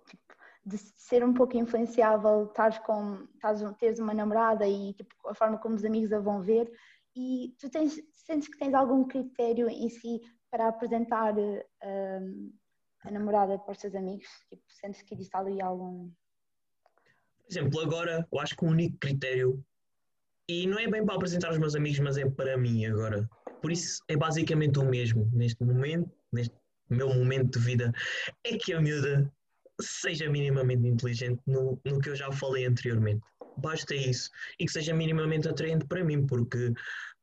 tipo, 0.06 0.34
de 0.64 0.78
ser 0.78 1.24
um 1.24 1.34
pouco 1.34 1.56
influenciável, 1.56 2.46
estares 2.46 2.78
com, 2.78 3.26
estares, 3.34 3.62
teres 3.78 3.98
uma 3.98 4.14
namorada 4.14 4.66
e 4.66 4.92
tipo, 4.94 5.14
a 5.28 5.34
forma 5.34 5.58
como 5.58 5.74
os 5.74 5.84
amigos 5.84 6.12
a 6.12 6.20
vão 6.20 6.42
ver. 6.42 6.70
E 7.14 7.54
tu 7.58 7.70
tens, 7.70 8.00
sentes 8.12 8.48
que 8.48 8.58
tens 8.58 8.74
algum 8.74 9.04
critério 9.04 9.68
em 9.68 9.88
si 9.88 10.20
para 10.50 10.68
apresentar 10.68 11.34
um, 11.34 12.52
a 13.02 13.10
namorada 13.10 13.58
para 13.58 13.72
os 13.72 13.78
teus 13.78 13.94
amigos? 13.94 14.28
Tipo, 14.48 14.62
sentes 14.68 15.02
que 15.02 15.14
existe 15.14 15.34
ali 15.36 15.60
algum. 15.60 16.10
Por 17.38 17.50
exemplo, 17.50 17.80
agora 17.80 18.26
eu 18.30 18.40
acho 18.40 18.56
que 18.56 18.64
o 18.64 18.68
único 18.68 18.98
critério, 18.98 19.64
e 20.48 20.66
não 20.66 20.78
é 20.78 20.88
bem 20.88 21.04
para 21.04 21.14
apresentar 21.14 21.48
aos 21.48 21.58
meus 21.58 21.74
amigos, 21.74 21.98
mas 22.00 22.18
é 22.18 22.28
para 22.28 22.56
mim 22.56 22.84
agora. 22.86 23.28
Por 23.60 23.72
isso 23.72 24.02
é 24.08 24.16
basicamente 24.16 24.78
o 24.78 24.84
mesmo 24.84 25.30
neste 25.32 25.62
momento, 25.64 26.10
neste 26.32 26.54
meu 26.88 27.08
momento 27.08 27.58
de 27.58 27.64
vida, 27.64 27.92
é 28.44 28.56
que 28.56 28.72
a 28.72 28.80
miúda 28.80 29.30
seja 29.80 30.28
minimamente 30.30 30.86
inteligente 30.86 31.40
no, 31.46 31.80
no 31.84 31.98
que 32.00 32.08
eu 32.08 32.16
já 32.16 32.30
falei 32.32 32.64
anteriormente. 32.64 33.20
Basta 33.58 33.94
isso. 33.94 34.30
E 34.58 34.66
que 34.66 34.72
seja 34.72 34.94
minimamente 34.94 35.48
atraente 35.48 35.86
para 35.86 36.04
mim, 36.04 36.26
porque, 36.26 36.72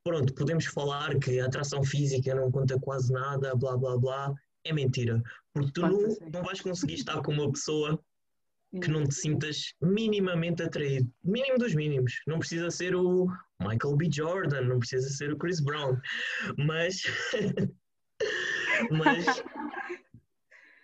pronto, 0.04 0.34
podemos 0.34 0.66
falar 0.66 1.18
que 1.20 1.40
a 1.40 1.46
atração 1.46 1.84
física 1.84 2.34
não 2.36 2.52
conta 2.52 2.80
quase 2.80 3.12
nada, 3.12 3.56
blá 3.56 3.78
blá 3.78 3.98
blá. 3.98 4.34
É 4.66 4.74
mentira. 4.74 5.22
Porque 5.54 5.72
tu 5.72 5.82
não, 5.82 6.00
não 6.32 6.44
vais 6.44 6.62
conseguir 6.62 6.96
estar 6.96 7.22
com 7.22 7.34
uma 7.34 7.52
pessoa 7.52 8.00
que 8.82 8.90
não 8.90 9.04
te 9.04 9.14
sintas 9.14 9.74
minimamente 9.82 10.64
atraído. 10.64 11.12
Mínimo 11.24 11.58
dos 11.58 11.76
mínimos. 11.76 12.22
Não 12.26 12.40
precisa 12.40 12.72
ser 12.72 12.96
o 12.96 13.28
Michael 13.60 13.96
B. 13.96 14.10
Jordan, 14.12 14.62
não 14.62 14.80
precisa 14.80 15.10
ser 15.10 15.32
o 15.32 15.38
Chris 15.38 15.60
Brown. 15.60 15.98
Mas. 16.58 17.04
mas. 18.90 19.44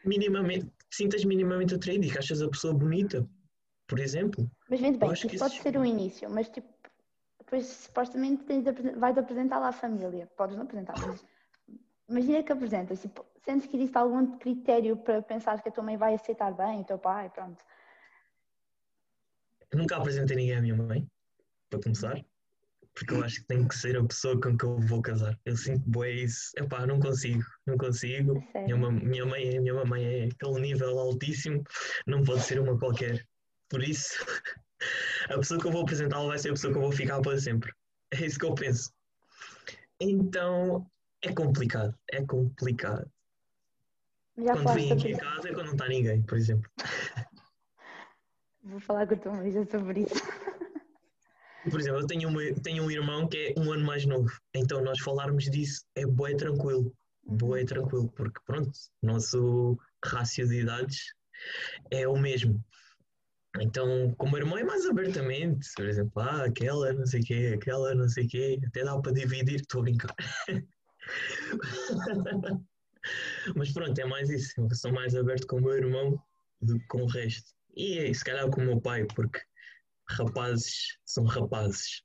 minimamente. 0.05 0.65
Te 0.89 0.95
sintas 0.95 1.23
minimamente 1.23 1.75
atraído 1.75 2.05
e 2.05 2.11
que 2.11 2.17
achas 2.17 2.41
a 2.41 2.49
pessoa 2.49 2.73
bonita, 2.73 3.27
por 3.87 3.99
exemplo. 3.99 4.49
Mas 4.69 4.81
vende 4.81 4.97
bem, 4.97 5.13
isso 5.13 5.37
pode 5.37 5.61
ser 5.61 5.77
um 5.77 5.85
início, 5.85 6.29
mas 6.29 6.49
tipo. 6.49 6.67
Depois 7.39 7.65
supostamente 7.65 8.43
tens 8.43 8.63
de, 8.63 8.71
vais 8.91 9.17
apresentar 9.17 9.57
lá 9.57 9.69
à 9.69 9.71
família. 9.71 10.27
Podes 10.37 10.55
não 10.55 10.63
apresentar, 10.63 10.95
mas. 11.07 11.25
Imagina 12.07 12.41
que 12.41 12.51
apresentas, 12.51 13.01
tipo, 13.01 13.23
sentes 13.43 13.67
que 13.67 13.77
existe 13.77 13.95
algum 13.95 14.37
critério 14.37 14.97
para 14.97 15.21
pensar 15.21 15.61
que 15.61 15.69
a 15.69 15.71
tua 15.71 15.83
mãe 15.83 15.95
vai 15.95 16.15
aceitar 16.15 16.51
bem, 16.53 16.81
o 16.81 16.83
teu 16.83 16.97
pai, 16.97 17.29
pronto. 17.29 17.63
Nunca 19.74 19.97
apresentei 19.97 20.36
ninguém 20.36 20.55
à 20.55 20.61
minha 20.61 20.76
mãe, 20.76 21.07
para 21.70 21.80
começar, 21.80 22.20
porque 22.95 23.13
eu 23.13 23.24
acho 23.24 23.41
que 23.41 23.47
tem 23.47 23.67
que 23.67 23.78
ser 23.78 23.97
a 23.97 24.03
pessoa 24.03 24.39
com 24.41 24.57
que 24.57 24.65
eu 24.65 24.80
vou 24.80 25.01
casar. 25.01 25.39
Eu 25.45 25.55
sinto 25.55 25.89
boé 25.89 26.11
isso. 26.11 26.51
Epá, 26.57 26.86
não 26.86 26.99
consigo, 26.99 27.43
não 27.65 27.78
consigo. 27.78 28.43
Minha, 28.53 28.78
minha, 28.91 29.26
mãe, 29.26 29.59
minha 29.59 29.74
mamãe 29.74 30.03
é 30.03 30.26
aquele 30.26 30.59
nível 30.59 30.99
altíssimo, 30.99 31.63
não 32.05 32.24
pode 32.24 32.41
ser 32.41 32.59
uma 32.59 32.78
qualquer. 32.78 33.26
Por 33.70 33.84
isso, 33.84 34.17
a 35.30 35.38
pessoa 35.38 35.59
que 35.59 35.67
eu 35.67 35.72
vou 35.72 35.84
apresentar 35.84 36.22
vai 36.24 36.38
ser 36.38 36.49
a 36.49 36.53
pessoa 36.53 36.74
que 36.74 36.78
eu 36.80 36.84
vou 36.84 36.91
ficar 36.91 37.22
para 37.22 37.39
sempre. 37.39 37.72
É 38.11 38.26
isso 38.26 38.39
que 38.39 38.45
eu 38.45 38.55
penso. 38.55 38.91
Então, 39.99 40.89
é 41.22 41.32
complicado, 41.32 41.95
é 42.11 42.26
complicado. 42.26 43.09
Já 44.38 44.53
quando 44.53 44.74
vem 44.74 44.91
aqui 44.91 45.13
a 45.13 45.17
casa 45.17 45.49
é 45.49 45.53
quando 45.53 45.65
não 45.67 45.74
está 45.74 45.88
ninguém, 45.88 46.22
por 46.24 46.38
exemplo. 46.38 46.70
Vou 48.64 48.80
falar 48.80 49.07
com 49.07 49.14
a 49.14 49.18
tua 49.18 49.34
mãe 49.34 49.51
sobre 49.66 50.01
isso. 50.01 50.24
Por 51.70 51.80
exemplo, 51.80 51.99
eu 51.99 52.07
tenho, 52.07 52.30
uma, 52.30 52.41
tenho 52.64 52.84
um 52.84 52.91
irmão 52.91 53.28
que 53.28 53.53
é 53.55 53.60
um 53.60 53.72
ano 53.72 53.86
mais 53.86 54.05
novo, 54.05 54.32
então 54.55 54.82
nós 54.82 54.99
falarmos 54.99 55.45
disso 55.45 55.84
é 55.95 56.05
bué 56.05 56.36
tranquilo, 56.36 56.93
bué 57.26 57.60
uhum. 57.60 57.66
tranquilo, 57.66 58.10
porque 58.16 58.39
pronto, 58.45 58.72
nosso 59.03 59.78
rácio 60.03 60.47
de 60.47 60.62
idades 60.62 61.14
é 61.91 62.07
o 62.07 62.18
mesmo. 62.18 62.64
Então, 63.60 64.14
com 64.18 64.28
o 64.28 64.32
meu 64.32 64.39
irmão 64.39 64.57
é 64.57 64.64
mais 64.64 64.86
abertamente, 64.86 65.68
por 65.76 65.86
exemplo, 65.86 66.22
ah, 66.22 66.45
aquela 66.45 66.93
não 66.93 67.05
sei 67.05 67.22
o 67.22 67.24
quê, 67.24 67.51
aquela 67.55 67.93
não 67.93 68.07
sei 68.07 68.26
o 68.26 68.30
quê, 68.30 68.60
até 68.66 68.84
dá 68.84 68.97
para 68.99 69.12
dividir, 69.12 69.55
estou 69.55 69.82
a 69.82 69.84
brincar. 69.84 70.16
Mas 73.55 73.72
pronto, 73.72 73.99
é 73.99 74.05
mais 74.05 74.30
isso, 74.30 74.53
eu 74.57 74.76
sou 74.76 74.93
mais 74.93 75.16
aberto 75.16 75.47
com 75.47 75.57
o 75.57 75.62
meu 75.62 75.74
irmão 75.74 76.22
do 76.62 76.80
que 76.80 76.88
com 76.88 77.03
o 77.03 77.07
resto. 77.07 77.59
E 77.76 78.13
se 78.13 78.24
calhar 78.24 78.49
com 78.49 78.61
o 78.61 78.65
meu 78.65 78.82
pai, 78.82 79.05
porque 79.15 79.39
rapazes 80.07 80.97
são 81.05 81.24
rapazes. 81.26 82.03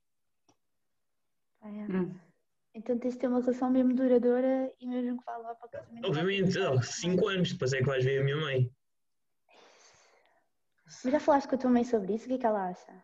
Ah, 1.61 1.69
é. 1.69 1.71
hum. 1.71 2.15
Então 2.73 2.99
tens 2.99 3.13
de 3.13 3.19
ter 3.19 3.27
uma 3.27 3.39
relação 3.39 3.71
mesmo 3.71 3.95
duradoura 3.95 4.71
e 4.81 4.87
mesmo 4.87 5.17
que 5.17 5.25
vá 5.25 5.37
lá 5.37 5.55
para 5.55 5.65
o 5.65 5.69
casamento. 5.69 6.07
Obviamente, 6.07 6.59
oh, 6.59 6.81
cinco 6.81 7.27
anos, 7.29 7.53
depois 7.53 7.71
é 7.71 7.77
que 7.77 7.85
vais 7.85 8.03
ver 8.03 8.19
a 8.19 8.23
minha 8.23 8.35
mãe. 8.35 8.69
Mas 10.85 11.11
já 11.13 11.19
falaste 11.19 11.47
com 11.47 11.55
a 11.55 11.57
tua 11.57 11.71
mãe 11.71 11.85
sobre 11.85 12.13
isso? 12.13 12.25
O 12.25 12.27
que 12.27 12.33
é 12.33 12.37
que 12.37 12.45
ela 12.45 12.69
acha? 12.69 13.03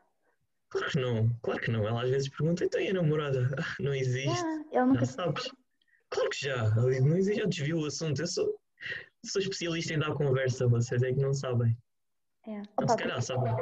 Claro 0.69 0.89
que 0.89 0.99
não, 0.99 1.29
claro 1.41 1.61
que 1.61 1.71
não. 1.71 1.87
Ela 1.87 2.03
às 2.03 2.09
vezes 2.09 2.29
pergunta, 2.29 2.65
então 2.65 2.81
e 2.81 2.89
a 2.89 2.93
namorada? 2.93 3.49
Não 3.79 3.93
existe. 3.93 4.29
Ah, 4.29 4.63
ela 4.71 4.85
nunca... 4.85 5.05
Já 5.05 5.11
sabes. 5.11 5.51
Claro 6.09 6.29
que 6.29 6.45
já. 6.45 6.69
Não 6.75 7.17
existe, 7.17 7.41
já 7.41 7.45
desvio 7.45 7.79
o 7.79 7.85
assunto. 7.85 8.21
Eu 8.21 8.27
sou, 8.27 8.57
sou 9.25 9.41
especialista 9.41 9.93
em 9.93 9.99
dar 9.99 10.13
conversa, 10.13 10.67
vocês 10.67 11.03
é 11.03 11.11
que 11.11 11.19
não 11.19 11.33
sabem. 11.33 11.77
É. 12.47 12.61
Opa, 12.77 12.89
se 12.89 12.97
calhar 12.97 13.21
sabem. 13.21 13.53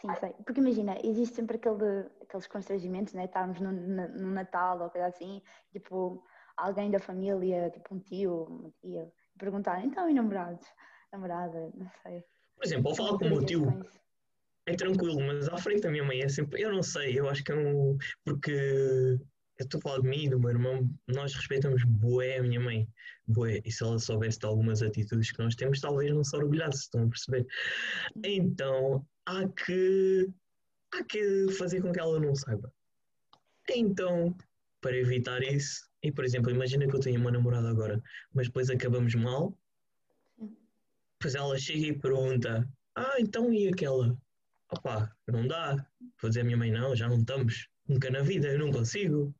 sim, 0.00 0.08
sei. 0.18 0.32
Porque 0.44 0.60
imagina, 0.60 0.98
existe 1.04 1.36
sempre 1.36 1.56
aquele, 1.56 2.06
aqueles 2.22 2.46
constrangimentos, 2.46 3.14
né? 3.14 3.24
Estarmos 3.24 3.60
no, 3.60 3.72
no 3.72 4.30
Natal 4.32 4.80
ou 4.80 4.90
coisa 4.90 5.06
assim, 5.06 5.40
tipo, 5.70 6.24
alguém 6.56 6.90
da 6.90 6.98
família, 6.98 7.70
tipo 7.70 7.94
um 7.94 8.00
tio, 8.00 8.44
uma 8.44 8.70
tia, 8.80 9.12
perguntar, 9.38 9.84
então, 9.84 10.10
e 10.10 10.14
namorados? 10.14 10.66
Namorada, 11.12 11.70
não 11.74 11.90
sei. 12.02 12.24
Por 12.56 12.64
exemplo, 12.64 12.90
ao 12.90 12.96
falar 12.96 13.18
com 13.18 13.24
o 13.24 13.28
meu 13.28 13.44
tio, 13.44 13.64
é 14.66 14.74
tranquilo, 14.74 15.20
mas 15.20 15.48
à 15.48 15.56
frente 15.56 15.82
da 15.82 15.90
minha 15.90 16.04
mãe 16.04 16.20
é 16.20 16.28
sempre. 16.28 16.60
Eu 16.60 16.72
não 16.72 16.82
sei, 16.82 17.18
eu 17.18 17.28
acho 17.28 17.42
que 17.42 17.52
é 17.52 17.56
um. 17.56 17.96
Porque 18.24 19.18
eu 19.58 19.64
estou 19.64 19.78
a 19.78 19.82
falar 19.82 20.00
de 20.00 20.08
mim 20.08 20.24
e 20.24 20.28
do 20.28 20.38
meu 20.38 20.50
irmão, 20.50 20.88
nós 21.08 21.34
respeitamos 21.34 21.82
bué 21.84 22.38
a 22.38 22.42
minha 22.42 22.60
mãe. 22.60 22.88
Bué, 23.26 23.60
e 23.64 23.72
se 23.72 23.82
ela 23.82 23.98
soubesse 23.98 24.38
de 24.38 24.46
algumas 24.46 24.82
atitudes 24.82 25.32
que 25.32 25.42
nós 25.42 25.56
temos, 25.56 25.80
talvez 25.80 26.12
não 26.14 26.22
se 26.22 26.36
orgulhasse, 26.36 26.84
estão 26.84 27.04
a 27.04 27.08
perceber? 27.08 27.46
Então, 28.24 29.04
há 29.26 29.48
que. 29.48 30.28
Há 30.94 31.04
que 31.04 31.52
fazer 31.58 31.82
com 31.82 31.92
que 31.92 32.00
ela 32.00 32.18
não 32.18 32.34
saiba. 32.34 32.72
Então, 33.68 34.34
para 34.80 34.96
evitar 34.96 35.42
isso, 35.42 35.86
e 36.02 36.10
por 36.10 36.24
exemplo, 36.24 36.50
imagina 36.50 36.86
que 36.86 36.94
eu 36.94 37.00
tenho 37.00 37.20
uma 37.20 37.30
namorada 37.30 37.68
agora, 37.68 38.02
mas 38.32 38.46
depois 38.46 38.70
acabamos 38.70 39.14
mal, 39.14 39.54
depois 41.18 41.34
ela 41.34 41.58
chega 41.58 41.88
e 41.88 41.98
pergunta: 41.98 42.66
Ah, 42.94 43.16
então 43.18 43.52
e 43.52 43.68
aquela? 43.68 44.16
Opá, 44.70 45.12
não 45.26 45.46
dá. 45.46 45.84
Vou 46.22 46.30
dizer 46.30 46.42
à 46.42 46.44
minha 46.44 46.56
mãe: 46.56 46.70
Não, 46.70 46.94
já 46.94 47.08
não 47.08 47.18
estamos. 47.18 47.68
Nunca 47.88 48.10
na 48.10 48.22
vida, 48.22 48.48
eu 48.48 48.58
não 48.58 48.70
consigo. 48.70 49.34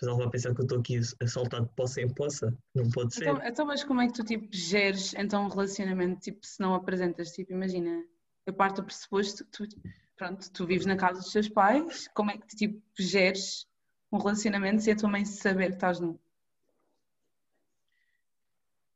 Depois 0.00 0.12
ela 0.12 0.16
vai 0.16 0.30
pensar 0.30 0.54
que 0.54 0.60
eu 0.60 0.64
estou 0.64 0.78
aqui 0.78 0.98
a 1.20 1.26
saltar 1.26 1.60
de 1.62 1.68
poça 1.74 2.00
em 2.00 2.08
poça. 2.08 2.56
Não 2.74 2.88
pode 2.88 3.14
ser. 3.14 3.28
Então, 3.28 3.46
então, 3.46 3.66
mas 3.66 3.84
como 3.84 4.00
é 4.00 4.06
que 4.06 4.14
tu 4.14 4.24
tipo, 4.24 4.48
geres 4.50 5.12
então 5.14 5.44
um 5.44 5.48
relacionamento 5.48 6.20
tipo, 6.20 6.46
se 6.46 6.58
não 6.58 6.74
apresentas? 6.74 7.32
Tipo, 7.32 7.52
imagina, 7.52 8.02
eu 8.46 8.54
parto 8.54 8.80
do 8.80 8.86
pressuposto 8.86 9.44
que 9.44 9.50
tu, 9.50 9.68
pronto, 10.16 10.50
tu 10.52 10.66
vives 10.66 10.86
na 10.86 10.96
casa 10.96 11.20
dos 11.20 11.30
teus 11.30 11.50
pais, 11.50 12.08
como 12.14 12.30
é 12.30 12.38
que 12.38 12.46
tu 12.46 12.56
tipo, 12.56 12.82
geres 12.98 13.66
um 14.10 14.16
relacionamento 14.16 14.82
sem 14.82 14.94
a 14.94 14.96
tua 14.96 15.10
mãe 15.10 15.24
saber 15.26 15.68
que 15.68 15.74
estás 15.74 16.00
nu? 16.00 16.18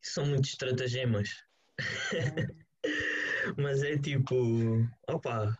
São 0.00 0.24
muitos 0.24 0.50
estratagemas. 0.50 1.28
Mas 3.58 3.82
é 3.82 3.98
tipo, 3.98 4.34
opa, 5.06 5.54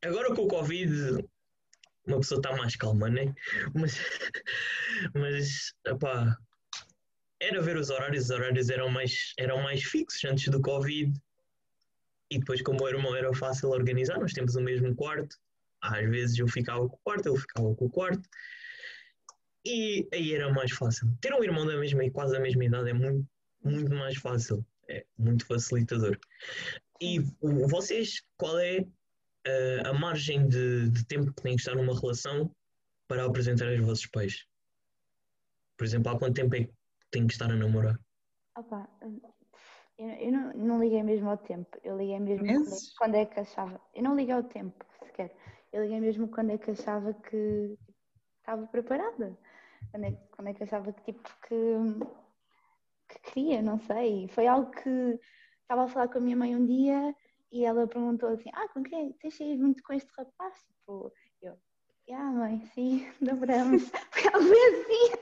agora 0.00 0.32
com 0.32 0.42
o 0.42 0.48
Covid 0.48 1.24
uma 2.06 2.18
pessoa 2.18 2.38
está 2.38 2.54
mais 2.56 2.76
calma, 2.76 3.08
né? 3.08 3.34
Mas, 3.74 3.98
mas 5.14 5.74
era 7.40 7.60
ver 7.60 7.76
os 7.76 7.90
horários, 7.90 8.24
os 8.24 8.30
horários 8.30 8.70
eram 8.70 8.88
mais, 8.88 9.32
eram 9.38 9.62
mais 9.62 9.82
fixos 9.82 10.24
antes 10.24 10.48
do 10.48 10.60
Covid. 10.60 11.12
E 12.30 12.38
depois, 12.38 12.62
como 12.62 12.82
o 12.82 12.88
irmão 12.88 13.14
era 13.14 13.32
fácil 13.34 13.70
organizar, 13.70 14.18
nós 14.18 14.32
temos 14.32 14.54
o 14.56 14.60
mesmo 14.60 14.94
quarto. 14.94 15.36
Às 15.80 16.08
vezes 16.08 16.38
eu 16.38 16.48
ficava 16.48 16.88
com 16.88 16.96
o 16.96 17.00
quarto, 17.04 17.28
ele 17.28 17.38
ficava 17.38 17.74
com 17.74 17.84
o 17.84 17.90
quarto. 17.90 18.28
E 19.64 20.08
aí 20.12 20.34
era 20.34 20.52
mais 20.52 20.72
fácil. 20.72 21.08
Ter 21.20 21.32
um 21.34 21.44
irmão 21.44 21.66
da 21.66 21.76
mesma 21.76 22.04
e 22.04 22.10
quase 22.10 22.32
da 22.32 22.40
mesma 22.40 22.64
idade 22.64 22.90
é 22.90 22.92
muito, 22.92 23.26
muito 23.62 23.94
mais 23.94 24.16
fácil 24.16 24.64
é 24.88 25.04
muito 25.18 25.46
facilitador. 25.46 26.18
E 27.00 27.20
vocês, 27.40 28.22
qual 28.36 28.58
é 28.58 28.86
uh, 29.46 29.88
a 29.88 29.92
margem 29.92 30.46
de, 30.46 30.90
de, 30.90 31.06
tempo 31.06 31.32
que 31.32 31.42
têm 31.42 31.54
que 31.56 31.60
estar 31.60 31.74
numa 31.74 31.98
relação 31.98 32.50
para 33.08 33.24
apresentar 33.24 33.68
aos 33.68 33.80
vossos 33.80 34.06
pais? 34.06 34.44
Por 35.76 35.84
exemplo, 35.84 36.12
há 36.12 36.18
quanto 36.18 36.34
tempo 36.34 36.54
é 36.54 36.64
que 36.64 36.72
têm 37.10 37.26
que 37.26 37.32
estar 37.32 37.50
a 37.50 37.56
namorar? 37.56 37.98
Opa, 38.56 38.88
eu, 39.98 40.08
eu 40.08 40.32
não, 40.32 40.52
não, 40.54 40.80
liguei 40.80 41.02
mesmo 41.02 41.28
ao 41.28 41.38
tempo, 41.38 41.78
eu 41.82 41.96
liguei 41.96 42.18
mesmo 42.20 42.46
Meses? 42.46 42.94
quando 42.96 43.16
é 43.16 43.26
que 43.26 43.40
achava. 43.40 43.80
Eu 43.94 44.02
não 44.02 44.16
liguei 44.16 44.34
ao 44.34 44.44
tempo 44.44 44.84
sequer, 45.04 45.34
eu 45.72 45.82
liguei 45.82 46.00
mesmo 46.00 46.28
quando 46.28 46.50
é 46.50 46.58
que 46.58 46.70
achava 46.70 47.12
que 47.14 47.76
estava 48.38 48.66
preparada. 48.66 49.36
Quando 49.90 50.04
é, 50.04 50.12
quando 50.30 50.48
é 50.48 50.54
que 50.54 50.62
achava 50.62 50.92
que 50.92 51.12
tipo 51.12 51.28
que 51.46 51.54
que 53.08 53.32
queria, 53.32 53.62
não 53.62 53.78
sei. 53.78 54.28
Foi 54.28 54.46
algo 54.46 54.70
que 54.70 55.18
estava 55.62 55.84
a 55.84 55.88
falar 55.88 56.08
com 56.08 56.18
a 56.18 56.20
minha 56.20 56.36
mãe 56.36 56.56
um 56.56 56.64
dia 56.64 57.14
e 57.54 57.64
ela 57.64 57.86
perguntou 57.86 58.28
assim: 58.30 58.50
Ah, 58.52 58.68
com 58.68 58.82
quem? 58.82 59.12
Tens 59.12 59.36
saído 59.36 59.62
muito 59.62 59.80
com 59.84 59.92
este 59.92 60.10
rapaz? 60.18 60.58
Tipo, 60.66 61.12
eu, 61.40 61.56
ah, 62.10 62.32
mãe, 62.32 62.60
sim, 62.74 63.06
namoramos. 63.22 63.90
Foi 64.10 64.28
algo 64.34 64.52
assim. 64.52 65.12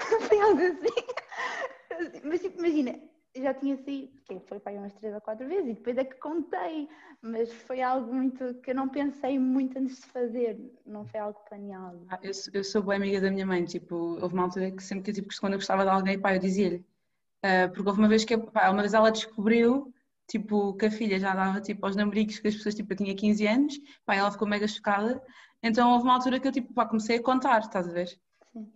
Foi 0.26 0.40
algo 0.40 0.62
assim. 0.62 2.20
Mas 2.24 2.40
tipo, 2.40 2.58
imagina, 2.58 2.98
já 3.36 3.52
tinha 3.52 3.76
saído, 3.76 4.12
que 4.24 4.40
foi 4.48 4.58
para 4.58 4.72
aí 4.72 4.78
umas 4.78 4.94
três 4.94 5.14
ou 5.14 5.20
quatro 5.20 5.46
vezes 5.46 5.70
e 5.70 5.74
depois 5.74 5.96
é 5.98 6.04
que 6.04 6.16
contei, 6.16 6.88
mas 7.22 7.52
foi 7.52 7.82
algo 7.82 8.12
muito 8.12 8.54
que 8.54 8.70
eu 8.70 8.74
não 8.74 8.88
pensei 8.88 9.38
muito 9.38 9.78
antes 9.78 10.00
de 10.00 10.06
fazer, 10.06 10.58
não 10.84 11.04
foi 11.04 11.20
algo 11.20 11.38
planeado. 11.48 12.04
Ah, 12.08 12.18
eu, 12.22 12.32
eu 12.52 12.64
sou 12.64 12.82
boa 12.82 12.96
amiga 12.96 13.20
da 13.20 13.30
minha 13.30 13.46
mãe, 13.46 13.64
tipo, 13.64 13.94
houve 14.20 14.34
uma 14.34 14.44
altura 14.44 14.72
que 14.72 14.82
sempre 14.82 15.04
que 15.04 15.20
tipo, 15.20 15.28
quando 15.40 15.52
eu 15.52 15.58
gostava 15.58 15.84
de 15.84 15.90
alguém, 15.90 16.18
pá, 16.18 16.34
eu 16.34 16.40
dizia-lhe, 16.40 16.84
Uh, 17.44 17.68
porque 17.74 17.86
houve 17.86 18.00
uma 18.00 18.08
vez 18.08 18.24
que 18.24 18.38
pá, 18.38 18.70
uma 18.70 18.80
vez 18.80 18.94
ela 18.94 19.10
descobriu 19.10 19.93
tipo, 20.26 20.74
que 20.74 20.86
a 20.86 20.90
filha 20.90 21.18
já 21.18 21.34
dava 21.34 21.60
tipo, 21.60 21.84
aos 21.86 21.96
namoricos 21.96 22.38
que 22.38 22.48
as 22.48 22.54
pessoas, 22.54 22.74
tipo, 22.74 22.92
eu 22.92 22.96
tinha 22.96 23.14
15 23.14 23.46
anos, 23.46 23.78
pá, 24.04 24.14
ela 24.14 24.30
ficou 24.30 24.48
mega 24.48 24.66
chocada. 24.66 25.22
Então 25.62 25.92
houve 25.92 26.04
uma 26.04 26.14
altura 26.14 26.40
que 26.40 26.48
eu 26.48 26.52
tipo, 26.52 26.72
pá, 26.72 26.86
comecei 26.86 27.16
a 27.16 27.22
contar, 27.22 27.60
estás 27.60 27.88
a 27.88 27.92
ver? 27.92 28.08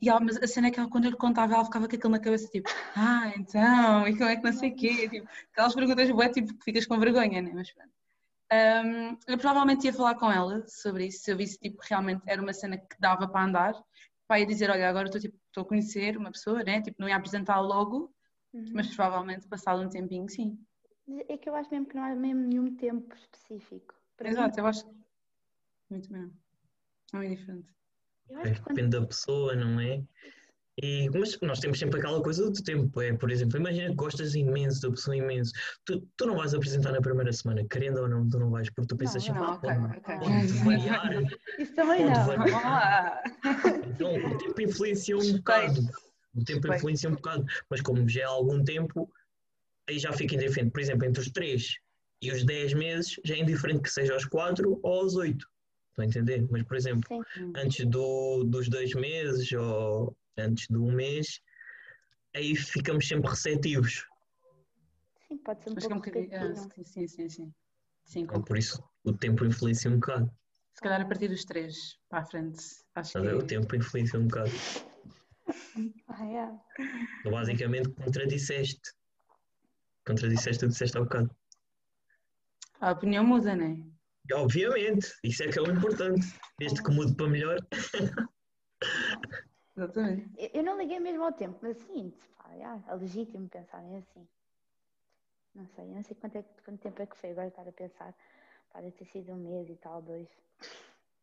E 0.03 0.09
ela, 0.09 0.21
mas 0.21 0.37
a 0.37 0.47
cena 0.47 0.69
é 0.69 0.71
que 0.71 0.81
ela, 0.81 0.89
quando 0.91 1.05
eu 1.05 1.13
lhe 1.13 1.17
contava, 1.17 1.55
ela 1.55 1.65
ficava 1.65 1.89
com 1.89 1.95
aquilo 1.95 2.11
na 2.11 2.19
cabeça, 2.19 2.49
tipo, 2.49 2.69
ah, 2.97 3.33
então, 3.37 4.09
e 4.09 4.17
como 4.17 4.29
é 4.29 4.37
que 4.37 4.43
não 4.43 4.53
sei 4.53 4.71
o 4.71 4.77
quê? 4.77 5.09
Tipo, 5.09 5.29
aquelas 5.53 5.75
perguntas 5.75 6.11
bué, 6.11 6.29
tipo, 6.31 6.53
que 6.55 6.65
ficas 6.65 6.87
com 6.87 6.99
vergonha, 6.99 7.41
né? 7.41 7.53
Mas 7.55 7.73
pronto. 7.73 7.91
Um, 8.51 9.19
eu 9.29 9.39
provavelmente 9.39 9.87
ia 9.87 9.93
falar 9.93 10.15
com 10.17 10.33
ela 10.33 10.65
sobre 10.67 11.07
isso, 11.07 11.23
se 11.23 11.31
eu 11.31 11.37
visse, 11.37 11.59
tipo, 11.59 11.79
realmente 11.89 12.23
era 12.27 12.43
uma 12.43 12.53
cena 12.53 12.77
que 12.79 12.99
dava 12.99 13.29
para 13.29 13.45
andar. 13.45 13.75
Pá, 14.27 14.41
ia 14.41 14.47
dizer, 14.47 14.71
olha, 14.71 14.89
agora 14.89 15.07
estou, 15.07 15.21
tipo, 15.21 15.37
estou 15.47 15.63
a 15.63 15.67
conhecer 15.67 16.17
uma 16.17 16.33
pessoa, 16.33 16.63
né? 16.65 16.81
Tipo, 16.83 17.01
não 17.01 17.09
ia 17.09 17.17
apresentar 17.17 17.61
logo, 17.61 18.13
Uhum. 18.53 18.73
Mas 18.75 18.95
provavelmente 18.95 19.47
passado 19.47 19.83
um 19.83 19.89
tempinho, 19.89 20.29
sim. 20.29 20.59
É 21.29 21.37
que 21.39 21.49
eu 21.49 21.55
acho 21.55 21.71
mesmo 21.71 21.87
que 21.87 21.97
não 21.97 22.05
há 22.05 22.15
mesmo 22.15 22.43
nenhum 22.43 22.77
tempo 22.77 23.15
específico. 23.15 23.95
Exato, 24.21 24.57
mim. 24.57 24.61
eu 24.63 24.67
acho. 24.67 24.87
Muito 25.91 26.13
mesmo. 26.13 26.33
É 27.13 27.17
muito 27.17 27.37
diferente. 27.37 27.69
É, 28.31 28.51
depende 28.51 28.91
da 28.91 29.07
pessoa, 29.07 29.55
não 29.55 29.81
é? 29.81 30.03
E, 30.81 31.11
mas 31.11 31.37
nós 31.41 31.59
temos 31.59 31.79
sempre 31.79 31.99
aquela 31.99 32.23
coisa 32.23 32.49
do 32.49 32.63
tempo. 32.63 33.01
É, 33.01 33.13
por 33.13 33.31
exemplo, 33.31 33.59
imagina 33.59 33.89
que 33.89 33.97
gostas 33.97 34.35
imenso 34.35 34.83
da 34.83 34.91
pessoa 34.91 35.17
imenso. 35.17 35.53
Tu, 35.85 36.01
tu 36.17 36.27
não 36.27 36.37
vais 36.37 36.55
apresentar 36.55 36.93
na 36.93 37.01
primeira 37.01 37.33
semana, 37.33 37.65
querendo 37.69 38.03
ou 38.03 38.09
não, 38.09 38.29
tu 38.29 38.39
não 38.39 38.51
vais, 38.51 38.71
porque 38.71 38.87
tu 38.87 38.97
pensas 38.97 39.25
sempre, 39.25 39.43
ah, 39.43 39.55
okay, 39.55 39.75
pode, 39.75 39.99
okay. 39.99 40.19
pode 40.19 40.47
variar. 40.65 41.11
Isso 41.59 41.75
também 41.75 42.05
não. 42.05 42.27
Variar. 42.27 43.23
Então 43.89 44.15
o 44.15 44.39
tempo 44.39 44.61
influencia 44.61 45.17
um 45.17 45.33
bocado. 45.33 45.81
O 46.37 46.45
tempo 46.45 46.73
influencia 46.73 47.09
um 47.09 47.15
bocado, 47.15 47.45
mas 47.69 47.81
como 47.81 48.09
já 48.09 48.21
é 48.21 48.25
há 48.25 48.29
algum 48.29 48.63
tempo, 48.63 49.11
aí 49.89 49.99
já 49.99 50.13
fica 50.13 50.35
indiferente. 50.35 50.71
Por 50.71 50.81
exemplo, 50.81 51.07
entre 51.07 51.21
os 51.21 51.31
3 51.31 51.77
e 52.23 52.31
os 52.31 52.45
10 52.45 52.75
meses, 52.75 53.21
já 53.25 53.35
é 53.35 53.39
indiferente 53.39 53.83
que 53.83 53.91
seja 53.91 54.13
aos 54.13 54.25
4 54.25 54.79
ou 54.83 55.01
aos 55.01 55.17
8. 55.17 55.47
Estão 55.91 56.05
a 56.05 56.07
entender? 56.07 56.47
Mas, 56.51 56.63
por 56.65 56.77
exemplo, 56.77 57.25
Sim. 57.35 57.53
antes 57.57 57.87
do, 57.87 58.45
dos 58.45 58.69
2 58.69 58.95
meses 58.95 59.51
ou 59.53 60.17
antes 60.37 60.69
do 60.69 60.85
um 60.85 60.93
mês, 60.93 61.41
aí 62.35 62.55
ficamos 62.55 63.09
sempre 63.09 63.31
receptivos. 63.31 64.07
Sim, 65.27 65.39
pode 65.39 65.63
ser 65.63 65.71
um 65.71 65.75
pouco 65.75 65.95
um 65.95 65.97
bocadinho. 65.97 66.29
Ah, 66.33 66.55
sim, 66.85 67.07
sim, 67.09 67.29
sim. 67.29 67.53
sim 68.05 68.21
então, 68.21 68.43
por 68.43 68.57
isso, 68.57 68.83
o 69.05 69.13
tempo 69.13 69.45
influencia 69.45 69.91
um 69.91 69.99
bocado. 69.99 70.31
Se 70.75 70.83
calhar 70.83 71.01
a 71.01 71.05
partir 71.05 71.29
dos 71.29 71.45
3 71.45 71.99
para 72.09 72.21
a 72.21 72.25
frente. 72.25 72.63
Acho 72.95 73.13
que... 73.13 73.19
O 73.19 73.43
tempo 73.43 73.75
influencia 73.75 74.19
um 74.19 74.29
bocado. 74.29 74.53
Ah, 76.09 76.27
é. 76.27 76.85
Tu 77.23 77.31
basicamente 77.31 77.91
contradisseste. 80.09 80.65
O 80.65 80.69
que 80.69 80.73
disseste 80.73 80.99
há 80.99 81.01
bocado. 81.03 81.31
A 82.81 82.93
opinião 82.93 83.25
muda, 83.25 83.55
não 83.55 83.67
é? 83.67 83.77
Obviamente, 84.35 85.13
isso 85.25 85.43
é 85.43 85.49
que 85.49 85.59
é 85.59 85.63
o 85.63 85.71
importante. 85.71 86.27
Desde 86.59 86.83
que 86.83 86.91
mude 86.91 87.15
para 87.15 87.29
melhor. 87.29 87.59
Exatamente. 89.77 90.51
Eu 90.53 90.63
não 90.63 90.77
liguei 90.79 90.99
mesmo 90.99 91.25
ao 91.25 91.33
tempo, 91.33 91.59
mas 91.63 91.77
assim, 91.77 92.13
pá, 92.37 92.51
é, 92.53 92.91
é 92.91 92.95
legítimo 92.95 93.49
pensarem 93.49 93.97
assim. 93.97 94.27
Não 95.55 95.67
sei, 95.69 95.87
não 95.87 96.03
sei 96.03 96.17
quanto, 96.17 96.37
é, 96.37 96.45
quanto 96.65 96.81
tempo 96.81 97.03
é 97.03 97.07
que 97.07 97.17
foi 97.17 97.31
agora 97.31 97.49
estar 97.49 97.67
a 97.67 97.73
pensar. 97.73 98.15
Pode 98.73 98.91
ter 98.93 99.05
sido 99.07 99.33
um 99.33 99.37
mês 99.37 99.69
e 99.71 99.77
tal, 99.77 100.03
dois. 100.03 100.29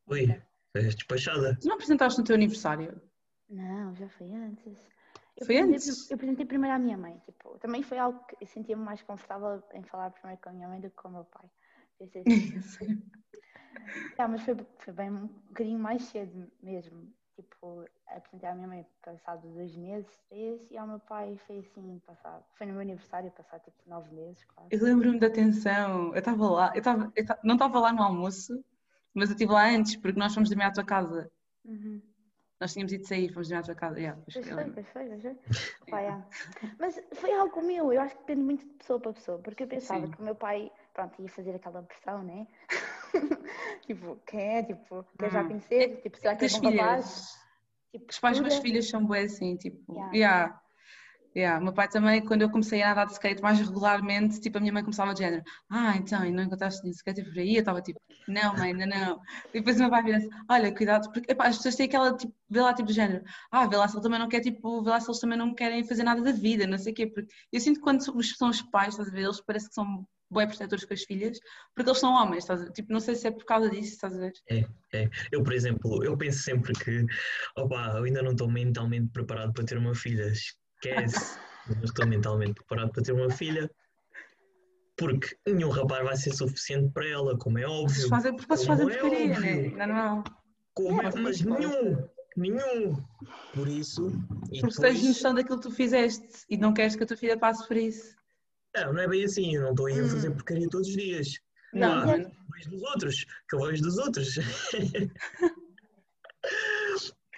Ui, 0.08 0.42
és 0.74 0.96
despachada. 0.96 1.58
Tu 1.62 1.68
não 1.68 1.76
apresentaste 1.76 2.20
no 2.20 2.26
teu 2.26 2.36
aniversário? 2.36 3.02
Não, 3.50 3.96
já 3.96 4.10
foi 4.10 4.34
antes. 4.34 4.78
Eu 5.38 5.46
foi 5.46 5.58
antes? 5.58 6.10
Eu 6.10 6.16
apresentei 6.16 6.46
primeiro 6.46 6.76
à 6.76 6.80
minha 6.80 6.98
mãe. 6.98 7.18
Tipo, 7.26 7.58
também 7.60 7.84
foi 7.84 7.98
algo 7.98 8.20
que 8.26 8.38
eu 8.42 8.48
sentia-me 8.48 8.84
mais 8.84 9.02
confortável 9.02 9.62
em 9.74 9.84
falar 9.84 10.12
primeiro 10.12 10.42
com 10.42 10.50
a 10.50 10.54
minha 10.54 10.68
mãe 10.68 10.80
do 10.80 10.90
que 10.90 10.96
com 10.96 11.10
o 11.10 11.12
meu 11.12 11.26
pai. 11.26 11.50
Assim. 12.58 13.02
é, 14.18 14.28
mas 14.28 14.42
foi, 14.42 14.56
foi 14.80 14.94
bem 14.94 15.12
um 15.12 15.28
bocadinho 15.28 15.80
mais 15.80 16.04
cedo 16.04 16.52
mesmo. 16.62 17.14
Tipo, 17.36 17.86
apresentei 18.08 18.50
à 18.50 18.56
minha 18.56 18.68
mãe 18.68 18.86
passado 19.04 19.48
dois 19.50 19.76
meses, 19.76 20.10
três, 20.30 20.62
e 20.72 20.78
ao 20.78 20.88
meu 20.88 21.00
pai 21.00 21.38
foi 21.46 21.60
assim, 21.60 22.00
passado. 22.06 22.44
Foi 22.54 22.66
no 22.66 22.74
meu 22.74 22.82
aniversário, 22.82 23.30
passado 23.32 23.62
tipo 23.64 23.78
nove 23.90 24.14
meses, 24.16 24.44
quase. 24.46 24.70
Eu 24.74 24.82
lembro-me 24.82 25.20
da 25.20 25.30
tensão. 25.30 26.14
Eu 26.14 26.20
estava 26.20 26.50
lá, 26.50 26.72
eu, 26.74 26.82
tava, 26.82 27.12
eu 27.14 27.26
não 27.44 27.56
estava 27.56 27.80
lá 27.80 27.92
no 27.92 28.02
almoço, 28.02 28.64
Mas 29.14 29.30
eu 29.30 29.34
estive 29.36 29.52
lá 29.52 29.70
antes, 29.70 29.98
porque 29.98 30.20
nós 30.20 30.34
fomos 30.34 30.50
dormir 30.50 30.64
à 30.64 30.72
tua 30.72 30.86
casa. 30.86 31.30
Uhum. 31.66 32.02
Nós 32.66 32.74
tínhamos 32.74 32.94
ido 32.94 33.06
sair, 33.06 33.30
fomos 33.32 33.52
à 33.52 33.62
tua 33.62 33.76
casa. 33.76 34.00
Yeah, 34.00 34.20
Pois 34.34 34.50
foi, 34.50 34.64
pois 34.72 34.88
foi, 34.90 35.06
pois 35.06 35.22
foi. 35.22 35.36
Pá, 35.92 36.00
yeah. 36.00 36.28
Mas 36.80 37.00
foi 37.14 37.32
algo 37.32 37.62
meu, 37.62 37.94
eu 37.94 38.02
acho 38.02 38.16
que 38.16 38.22
depende 38.22 38.42
muito 38.42 38.66
de 38.66 38.74
pessoa 38.74 39.00
para 39.00 39.14
pessoa, 39.14 39.38
porque 39.38 39.62
eu 39.64 39.68
pensava 39.68 40.04
Sim. 40.08 40.12
que 40.12 40.20
o 40.20 40.24
meu 40.24 40.34
pai, 40.34 40.72
pronto, 40.96 41.22
ia 41.22 41.30
fazer 41.30 41.54
aquela 41.56 41.84
pressão, 41.84 42.24
né? 42.24 42.48
tipo, 43.86 44.16
quem 44.26 44.58
é? 44.58 44.64
Tipo, 44.64 45.06
quer 45.20 45.30
já 45.30 45.44
Hum. 45.44 45.48
conhecer? 45.50 46.02
Tipo, 46.02 46.18
será 46.18 46.36
que 46.36 46.46
é 46.46 46.50
bom 46.50 46.60
filhas, 46.60 47.38
Tipo, 47.92 48.06
os 48.10 48.20
pais 48.20 48.40
das 48.40 48.48
estuda? 48.54 48.68
filhas 48.68 48.90
são 48.90 49.06
bué 49.06 49.22
assim, 49.22 49.56
tipo, 49.58 49.94
Yeah. 49.94 50.16
yeah. 50.18 50.62
Yeah. 51.36 51.60
O 51.60 51.64
meu 51.64 51.74
pai 51.74 51.90
também, 51.90 52.24
quando 52.24 52.44
eu 52.44 52.50
comecei 52.50 52.82
a 52.82 52.94
andar 52.94 53.06
de 53.06 53.14
skate 53.14 53.42
mais 53.42 53.60
regularmente, 53.60 54.40
tipo, 54.40 54.58
a 54.58 54.62
minha 54.62 54.72
mãe 54.72 54.84
começava 54.84 55.14
de 55.14 55.20
género, 55.20 55.44
ah, 55.70 55.96
então, 55.98 56.24
e 56.24 56.32
não 56.32 56.44
encontraste 56.44 56.82
nenhum 56.82 56.94
skate 56.94 57.24
por 57.24 57.38
aí? 57.38 57.56
Eu 57.56 57.60
estava 57.60 57.82
tipo, 57.82 58.00
não, 58.28 58.56
mãe, 58.56 58.72
ainda 58.72 58.86
não. 58.86 59.20
E 59.54 59.60
depois 59.60 59.76
o 59.76 59.80
meu 59.80 59.90
pai 59.90 60.04
vira-se, 60.04 60.30
olha, 60.50 60.74
cuidado, 60.74 61.12
porque 61.12 61.30
epá, 61.30 61.48
as 61.48 61.58
pessoas 61.58 61.76
têm 61.76 61.88
aquela, 61.88 62.16
tipo, 62.16 62.34
vê 62.50 62.62
lá, 62.62 62.74
tipo, 62.74 62.88
de 62.88 62.94
género, 62.94 63.24
ah, 63.52 63.68
vê 63.68 63.76
lá 63.76 63.88
se 63.88 63.96
ele 63.96 64.04
também 64.04 64.20
não 64.20 64.30
quer, 64.30 64.40
tipo, 64.40 64.82
vê 64.82 64.90
lá 64.90 65.00
se 65.00 65.10
eles 65.10 65.20
também 65.20 65.38
não 65.38 65.54
querem 65.54 65.84
fazer 65.84 66.04
nada 66.04 66.22
da 66.22 66.32
vida, 66.32 66.66
não 66.66 66.78
sei 66.78 66.94
o 66.94 66.96
quê, 66.96 67.08
porque 67.08 67.34
eu 67.52 67.60
sinto 67.60 67.78
que 67.78 67.84
quando 67.84 68.02
são 68.02 68.50
os 68.50 68.62
pais, 68.62 68.94
estás 68.94 69.10
a 69.10 69.12
ver, 69.12 69.24
eles 69.24 69.42
parece 69.42 69.68
que 69.68 69.76
são 69.76 70.08
bué 70.30 70.48
protetores 70.48 70.86
com 70.86 70.94
as 70.94 71.04
filhas, 71.04 71.38
porque 71.76 71.90
eles 71.90 72.00
são 72.00 72.14
homens, 72.14 72.44
estás 72.44 72.62
a 72.62 72.66
ver? 72.66 72.72
Tipo, 72.72 72.94
não 72.94 73.00
sei 73.00 73.16
se 73.16 73.28
é 73.28 73.32
por 73.32 73.46
causa 73.46 73.70
disso, 73.70 73.94
estás 73.94 74.16
a 74.16 74.20
ver? 74.20 74.34
Eu, 75.32 75.44
por 75.44 75.54
exemplo, 75.54 76.04
eu 76.04 76.18
penso 76.18 76.40
sempre 76.40 76.74
que, 76.74 77.06
opa, 77.58 77.94
eu 77.98 78.04
ainda 78.04 78.24
não 78.24 78.32
estou 78.32 78.50
mentalmente 78.50 79.10
preparado 79.12 79.54
para 79.54 79.66
ter 79.66 79.78
uma 79.78 79.94
filha. 79.94 80.32
Esquece, 80.84 81.40
eu 81.70 81.76
não 81.76 81.84
estou 81.84 82.06
mentalmente 82.08 82.54
preparado 82.54 82.92
para 82.92 83.04
ter 83.04 83.12
uma 83.14 83.30
filha. 83.30 83.70
Porque 84.98 85.36
nenhum 85.46 85.70
rapaz 85.70 86.04
vai 86.06 86.16
ser 86.16 86.34
suficiente 86.34 86.92
para 86.94 87.06
ela, 87.08 87.38
como 87.38 87.58
é 87.60 87.66
óbvio. 87.68 87.90
Vocês 87.96 88.08
fazem, 88.10 88.36
vocês 88.38 88.66
fazem 88.66 88.88
é 88.90 88.98
porcaria, 89.00 89.34
óbvio. 89.36 89.76
né? 89.78 89.86
Não, 89.88 89.96
não. 89.96 90.24
Como 90.74 91.02
É, 91.02 91.06
é, 91.08 91.16
mas 91.20 91.42
nenhum, 91.42 92.08
nenhum. 92.38 93.04
Por 93.52 93.68
isso, 93.70 94.08
e 94.52 94.60
Porque 94.60 94.76
tens 94.82 94.96
depois, 94.96 95.04
noção 95.04 95.34
daquilo 95.34 95.58
que 95.60 95.64
tu 95.70 95.72
fizeste 95.72 96.28
e 96.50 96.58
não 96.58 96.74
queres 96.74 96.96
que 96.96 97.04
a 97.04 97.06
tua 97.08 97.16
filha 97.18 97.38
passe 97.38 97.66
por 97.68 97.78
isso. 97.78 98.16
não, 98.76 98.92
não 98.94 99.02
é 99.02 99.08
bem 99.08 99.24
assim, 99.24 99.56
eu 99.56 99.62
não 99.62 99.70
estou 99.72 99.86
aí 99.86 99.98
a 100.00 100.04
fazer 100.04 100.30
Hum. 100.30 100.34
porcaria 100.36 100.68
todos 100.70 100.88
os 100.90 100.94
dias. 100.94 101.40
Não, 101.74 101.88
Ah, 102.10 102.18
eu 102.18 102.30
vejo 102.54 102.70
dos 102.70 102.84
outros, 102.84 103.26
que 103.50 103.56
eu 103.56 103.60
vejo 103.62 103.82
dos 103.82 103.98
outros. 103.98 104.36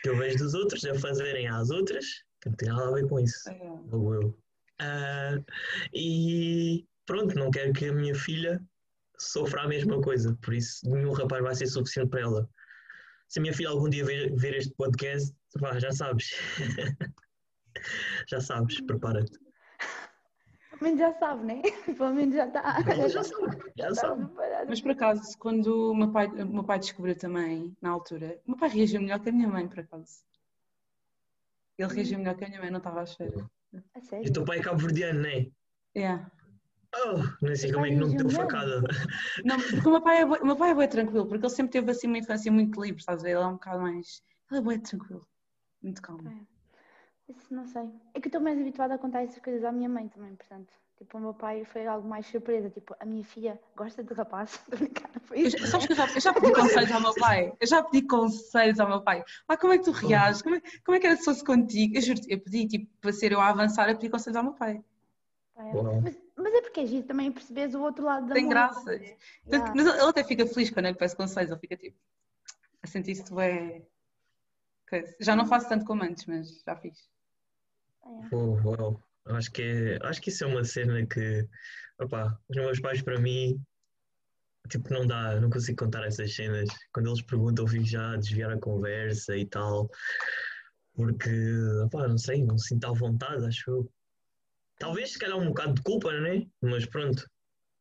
que 0.01 0.09
eu 0.09 0.17
vejo 0.17 0.38
dos 0.38 0.53
outros 0.53 0.85
a 0.85 0.95
fazerem 0.95 1.47
às 1.47 1.69
outras, 1.69 2.23
que 2.41 2.49
não 2.49 2.55
tem 2.55 2.69
nada 2.69 2.88
a 2.88 2.91
ver 2.93 3.07
com 3.07 3.19
isso. 3.19 3.49
é. 3.49 3.79
ou 3.91 4.13
eu. 4.13 4.38
Ah, 4.79 5.38
e 5.93 6.85
pronto, 7.05 7.35
não 7.35 7.49
quero 7.49 7.73
que 7.73 7.85
a 7.85 7.93
minha 7.93 8.13
filha 8.13 8.61
sofra 9.17 9.63
a 9.63 9.67
mesma 9.67 9.99
coisa, 10.01 10.38
por 10.41 10.53
isso 10.53 10.88
nenhum 10.89 11.11
rapaz 11.13 11.41
vai 11.41 11.55
ser 11.55 11.67
suficiente 11.67 12.09
para 12.09 12.21
ela. 12.21 12.49
Se 13.27 13.39
a 13.39 13.41
minha 13.41 13.53
filha 13.53 13.69
algum 13.69 13.89
dia 13.89 14.05
ver, 14.05 14.33
ver 14.35 14.55
este 14.55 14.73
podcast, 14.75 15.35
pá, 15.59 15.77
já 15.79 15.91
sabes. 15.91 16.31
já 18.29 18.39
sabes, 18.39 18.79
prepara-te. 18.81 19.38
Pelo 20.69 20.83
menos 20.83 20.99
já 20.99 21.13
sabe, 21.13 21.43
né? 21.43 21.61
Pelo 21.97 22.13
menos 22.13 22.35
já 22.35 22.45
está. 22.45 22.79
Já 23.09 23.23
sabe, 23.23 23.57
já 23.75 23.89
está 23.89 24.01
sabe. 24.01 24.29
Mas 24.67 24.79
por 24.79 24.91
acaso, 24.91 25.38
quando 25.39 25.91
o 25.91 25.95
meu 25.95 26.11
pai, 26.11 26.27
o 26.27 26.45
meu 26.45 26.63
pai 26.63 26.77
descobriu 26.77 27.17
também, 27.17 27.75
na 27.81 27.89
altura, 27.89 28.39
o 28.45 28.51
meu 28.51 28.59
pai 28.59 28.69
reagiu 28.69 29.01
melhor 29.01 29.19
que 29.19 29.29
a 29.29 29.31
minha 29.31 29.47
mãe, 29.47 29.67
por 29.67 29.79
acaso. 29.79 30.21
Ele 31.78 31.93
reagiu 31.93 32.17
melhor 32.17 32.36
que 32.36 32.45
a 32.45 32.47
minha 32.47 32.59
mãe, 32.59 32.71
não 32.71 32.80
estava 32.80 33.01
à 33.01 33.03
espera. 33.03 33.49
A 33.93 33.99
E 33.99 34.01
o 34.01 34.01
sério? 34.01 34.34
teu 34.34 34.45
pai 34.45 34.59
é 34.59 34.61
cabo-verdiano, 34.61 35.21
não 35.21 35.30
é? 35.30 35.51
Yeah. 35.95 36.32
Oh, 36.95 37.45
não 37.45 37.55
sei 37.55 37.71
como 37.71 37.86
é 37.86 37.89
que 37.89 37.95
não 37.95 38.09
te 38.09 38.17
deu 38.17 38.30
facada. 38.30 38.82
Não, 39.43 39.57
porque 39.57 39.88
o 39.88 39.91
meu 39.91 40.01
pai 40.01 40.21
é 40.21 40.25
o 40.25 40.45
meu 40.45 40.55
pai 40.55 40.71
é 40.71 40.73
bué 40.73 40.88
tranquilo, 40.88 41.28
porque 41.28 41.45
ele 41.45 41.53
sempre 41.53 41.71
teve 41.73 41.91
assim 41.91 42.07
uma 42.07 42.17
infância 42.17 42.51
muito 42.51 42.82
livre, 42.82 42.99
estás 42.99 43.21
a 43.21 43.23
ver? 43.23 43.32
Ele 43.32 43.41
é 43.41 43.45
um 43.47 43.53
bocado 43.53 43.82
mais. 43.82 44.23
Ele 44.49 44.59
é 44.59 44.63
bué 44.63 44.78
tranquilo, 44.80 45.28
muito 45.82 46.01
calmo. 46.01 46.47
Isso 47.30 47.53
não 47.53 47.65
sei. 47.65 47.89
É 48.13 48.21
que 48.21 48.28
eu 48.28 48.30
estou 48.30 48.41
mais 48.41 48.59
habituada 48.59 48.95
a 48.95 48.97
contar 48.97 49.21
essas 49.21 49.39
coisas 49.39 49.63
à 49.63 49.71
minha 49.71 49.89
mãe 49.89 50.07
também, 50.07 50.36
portanto. 50.36 50.73
Tipo, 50.98 51.18
o 51.18 51.22
meu 51.22 51.34
pai 51.34 51.64
foi 51.66 51.86
algo 51.86 52.08
mais 52.08 52.26
surpresa. 52.26 52.70
Tipo, 52.72 52.95
a 53.00 53.06
minha 53.06 53.24
filha 53.24 53.60
gosta 53.76 54.04
de 54.04 54.14
rapaz. 54.14 54.60
Eu, 55.30 55.50
já- 55.50 55.68
sabes 55.68 55.86
que 55.88 55.91
eu 55.91 55.95
já, 55.98 56.06
eu 56.08 56.22
já 56.22 56.34
pedi 56.34 56.52
conselhos 56.56 56.91
ao 56.91 57.02
meu 57.02 57.14
pai. 57.16 57.54
Eu 57.60 57.68
já 57.68 57.84
pedi 57.84 58.08
conselhos 58.08 58.80
ao 58.80 58.88
meu 58.88 59.02
pai. 59.02 59.24
Ah, 59.48 59.58
como 59.58 59.74
é 59.74 59.78
que 59.78 59.84
tu 59.84 59.91
reages? 59.91 60.41
Como 60.41 60.56
é, 60.56 60.62
como 60.86 60.95
é 60.95 61.00
que 61.02 61.06
era 61.08 61.18
se 61.18 61.26
fosse 61.26 61.43
contigo? 61.43 61.98
Eu 61.98 62.02
juro 62.02 62.20
eu 62.30 62.39
pedi, 62.39 62.66
tipo, 62.68 62.89
para 63.02 63.12
ser 63.12 63.34
eu 63.34 63.41
a 63.41 63.50
avançar, 63.50 63.89
eu 63.89 63.95
pedi 63.98 64.10
conselhos 64.10 64.38
ao 64.38 64.43
meu 64.43 64.54
pai. 64.54 64.82
É. 65.58 65.74
Mas, 66.02 66.18
mas 66.36 66.54
é 66.54 66.62
porque 66.62 66.80
é 66.80 66.86
giro 66.86 67.06
também 67.06 67.30
percebes 67.32 67.76
o 67.76 67.82
outro 67.82 68.06
lado 68.06 68.28
da 68.28 68.34
Tem 68.34 68.48
graça. 68.48 68.98
Que- 68.98 69.18
Yeah. 69.48 69.74
Mas 69.76 69.86
ele 69.88 70.02
até 70.10 70.24
fica 70.24 70.45
feliz 70.48 70.70
quando 70.70 70.86
eu 70.86 70.91
lhe 70.93 70.98
peço 70.98 71.18
conselhos, 71.18 71.52
ele 71.52 71.60
fica 71.60 71.76
tipo, 71.76 71.98
a 72.82 72.88
sentir-se 72.88 73.26
tu 73.26 73.38
é. 73.39 73.82
Já 75.20 75.36
não 75.36 75.45
faço 75.45 75.68
tanto 75.68 75.84
como 75.86 76.04
antes, 76.04 76.26
mas 76.26 76.62
já 76.66 76.76
fiz. 76.78 77.10
Oh, 78.02 78.22
uau. 78.64 79.04
Acho 79.30 79.51
que, 79.51 79.61
é, 79.61 79.99
acho 80.03 80.21
que 80.21 80.30
isso 80.30 80.43
é 80.43 80.47
uma 80.47 80.63
cena 80.63 81.05
que, 81.05 81.45
opá, 81.99 82.38
os 82.49 82.55
meus 82.55 82.80
pais 82.80 83.01
para 83.01 83.19
mim, 83.19 83.61
tipo, 84.69 84.91
não 84.93 85.05
dá, 85.05 85.39
não 85.39 85.49
consigo 85.49 85.84
contar 85.84 86.05
essas 86.05 86.34
cenas. 86.34 86.69
Quando 86.93 87.09
eles 87.09 87.21
perguntam, 87.21 87.65
eu 87.65 87.69
fico 87.69 87.86
já 87.86 88.13
a 88.13 88.17
desviar 88.17 88.51
a 88.51 88.59
conversa 88.59 89.36
e 89.36 89.45
tal, 89.45 89.89
porque, 90.93 91.32
opá, 91.86 92.07
não 92.07 92.17
sei, 92.17 92.43
não 92.43 92.57
sinto 92.57 92.86
à 92.86 92.91
vontade, 92.91 93.45
acho 93.45 93.69
eu. 93.69 93.91
Talvez 94.80 95.13
se 95.13 95.19
calhar 95.19 95.38
um 95.38 95.47
bocado 95.47 95.73
de 95.73 95.82
culpa, 95.82 96.13
não 96.13 96.25
é? 96.28 96.45
Mas 96.61 96.86
pronto, 96.86 97.25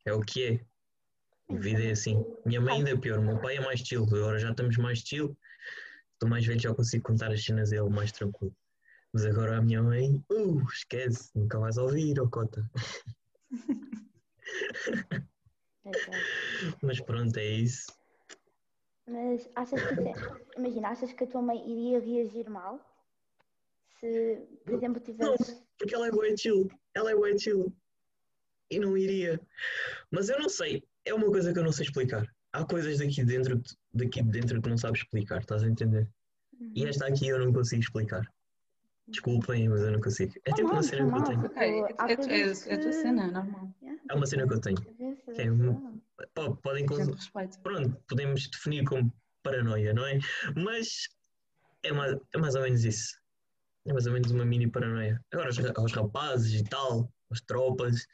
é 0.05 0.13
o 0.13 0.21
que 0.21 0.45
é. 0.45 1.55
A 1.55 1.59
vida 1.59 1.83
é 1.85 1.91
assim. 1.91 2.25
Minha 2.45 2.61
mãe 2.61 2.79
ainda 2.79 2.91
é 2.91 2.97
pior, 2.97 3.21
meu 3.21 3.39
pai 3.39 3.57
é 3.57 3.61
mais 3.61 3.81
chill, 3.81 4.05
agora 4.05 4.39
já 4.39 4.51
estamos 4.51 4.77
mais 4.79 4.99
chill. 4.99 5.37
Estou 6.15 6.29
mais 6.31 6.47
velho, 6.47 6.59
já 6.59 6.75
consigo 6.75 7.05
contar 7.05 7.31
as 7.31 7.45
cenas 7.45 7.73
a 7.73 7.77
ele 7.77 7.91
mais 7.91 8.11
tranquilo. 8.11 8.57
Mas 9.13 9.25
agora 9.25 9.59
a 9.59 9.63
minha 9.63 9.83
mãe, 9.83 10.23
uh, 10.31 10.63
esquece, 10.71 11.31
nunca 11.35 11.59
vais 11.59 11.79
ouvir, 11.79 12.21
oh 12.21 12.29
cota. 12.29 12.69
É. 15.85 15.91
Mas 16.83 17.01
pronto, 17.01 17.37
é 17.39 17.47
isso. 17.47 17.87
Mas 19.07 19.49
achas 19.55 19.81
que, 19.81 19.95
se- 19.95 20.59
imagina, 20.59 20.89
achas 20.89 21.13
que 21.13 21.25
a 21.25 21.27
tua 21.27 21.41
mãe 21.43 21.59
iria 21.71 22.01
reagir 22.01 22.51
mal? 22.51 22.81
Se, 24.01 24.43
por 24.65 24.75
exemplo, 24.75 25.01
tivesse. 25.01 25.63
Porque 25.79 25.95
ela 25.95 26.09
é 26.09 26.11
boa 26.11 26.37
chill, 26.37 26.69
ela 26.95 27.11
é 27.11 27.15
boa 27.15 27.39
chill. 27.39 27.73
E 28.69 28.79
não 28.81 28.97
iria. 28.97 29.41
Mas 30.11 30.29
eu 30.29 30.39
não 30.41 30.49
sei, 30.49 30.83
é 31.05 31.15
uma 31.15 31.27
coisa 31.29 31.53
que 31.53 31.59
eu 31.59 31.65
não 31.65 31.73
sei 31.73 31.85
explicar. 31.87 32.27
Há 32.53 32.65
coisas 32.65 32.99
daqui 32.99 33.25
dentro, 33.25 33.63
daqui 33.95 34.23
de 34.23 34.31
dentro 34.31 34.61
que 34.61 34.69
não 34.69 34.77
sabes 34.77 35.03
explicar, 35.03 35.41
estás 35.41 35.63
a 35.63 35.69
entender? 35.69 36.11
E 36.75 36.85
esta 36.87 37.07
aqui 37.07 37.29
eu 37.29 37.39
não 37.39 37.53
consigo 37.53 37.83
explicar. 37.83 38.27
Desculpem, 39.09 39.69
mas 39.69 39.83
eu 39.83 39.93
não 39.93 40.01
consigo. 40.01 40.33
É 40.45 40.53
tipo 40.53 40.69
uma 40.69 40.83
cena 40.83 41.11
que 41.13 41.19
eu 41.19 41.25
tenho. 41.25 41.45
Ok, 41.47 41.63
é, 41.63 41.69
é, 41.69 41.79
é, 41.79 42.11
é 42.11 42.13
a 42.13 42.17
tua 42.17 42.27
que- 42.27 42.93
cena, 42.93 43.25
é 43.25 43.31
normal. 43.31 43.75
É 44.09 44.15
uma 44.15 44.27
cena 44.27 44.47
que 44.49 44.55
eu 44.55 44.61
tenho. 44.61 44.77
cabeça, 44.83 45.33
É. 45.43 45.47
Pô, 46.35 46.57
Podem 46.57 46.87
pronto, 47.63 48.03
podemos 48.09 48.49
definir 48.49 48.85
como 48.85 49.13
paranoia, 49.43 49.93
não 49.93 50.05
é? 50.07 50.19
Mas 50.57 51.09
é 51.83 51.93
mais, 51.93 52.17
é 52.35 52.39
mais 52.39 52.55
ou 52.55 52.63
menos 52.63 52.85
isso. 52.85 53.21
É 53.87 53.93
mais 53.93 54.07
ou 54.07 54.13
menos 54.13 54.31
uma 54.33 54.45
mini 54.45 54.69
paranoia. 54.69 55.21
Agora, 55.33 55.49
aos, 55.49 55.59
ra- 55.59 55.73
aos 55.77 55.93
rapazes 55.93 56.61
e 56.61 56.65
tal, 56.65 57.13
às 57.31 57.41
tropas, 57.43 58.07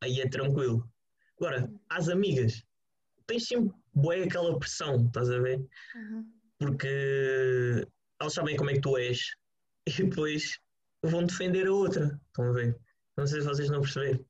aí 0.00 0.20
é 0.20 0.28
tranquilo. 0.28 0.88
Agora, 1.36 1.70
às 1.90 2.08
amigas, 2.08 2.62
tens 3.26 3.46
sempre 3.48 3.74
bué 3.92 4.22
aquela 4.22 4.58
pressão, 4.58 5.04
estás 5.06 5.28
a 5.30 5.38
ver? 5.40 5.58
Uhum. 5.94 6.32
Porque 6.58 7.86
elas 8.20 8.32
sabem 8.32 8.56
como 8.56 8.70
é 8.70 8.74
que 8.74 8.80
tu 8.80 8.96
és 8.96 9.34
e 9.98 10.02
depois 10.04 10.58
vão 11.02 11.24
defender 11.24 11.66
a 11.66 11.72
outra, 11.72 12.20
estão 12.28 12.48
a 12.48 12.52
ver? 12.52 12.78
Não 13.16 13.26
sei 13.26 13.40
se 13.40 13.46
vocês 13.46 13.68
não 13.70 13.80
perceberam. 13.80 14.24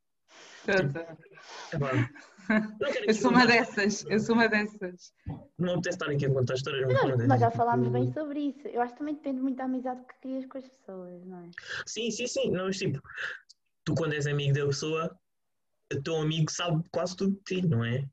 Não 1.73 2.93
quero 2.93 3.07
Eu 3.09 3.15
sou 3.15 3.31
uma 3.31 3.47
dessas, 3.47 4.05
eu 4.09 4.19
sou 4.21 4.35
uma 4.35 4.49
dessas. 4.49 5.13
Não 5.59 5.67
me 5.67 5.73
apetece 5.73 5.97
estar 5.97 6.11
aqui 6.11 6.27
a 6.27 6.31
contar 6.31 6.55
histórias, 6.55 6.87
mas 6.87 7.21
é 7.21 7.27
Nós 7.27 7.41
já 7.41 7.47
tipo- 7.47 7.57
falámos 7.57 7.89
bem 7.89 8.13
sobre 8.13 8.41
isso. 8.41 8.69
Eu 8.69 8.83
acho 8.83 8.93
que 8.93 8.99
também 8.99 9.15
depende 9.15 9.41
muito 9.41 9.57
da 9.57 9.65
amizade 9.65 10.05
que 10.07 10.21
crias 10.21 10.47
com 10.47 10.59
as 10.59 10.69
pessoas, 10.69 11.25
não 11.25 11.39
é? 11.39 11.51
Sim, 11.87 12.11
sim, 12.11 12.27
sim. 12.27 12.51
Não, 12.51 12.67
mas 12.67 12.77
tipo, 12.79 13.01
tu 13.85 13.95
quando 13.95 14.13
és 14.15 14.27
amigo 14.27 14.53
da 14.55 14.67
pessoa, 14.67 15.19
o 15.93 16.03
teu 16.03 16.17
amigo 16.17 16.51
sabe 16.51 16.83
quase 16.91 17.17
tudo 17.17 17.37
de 17.37 17.43
ti, 17.45 17.67
não 17.67 17.85
é? 17.85 18.05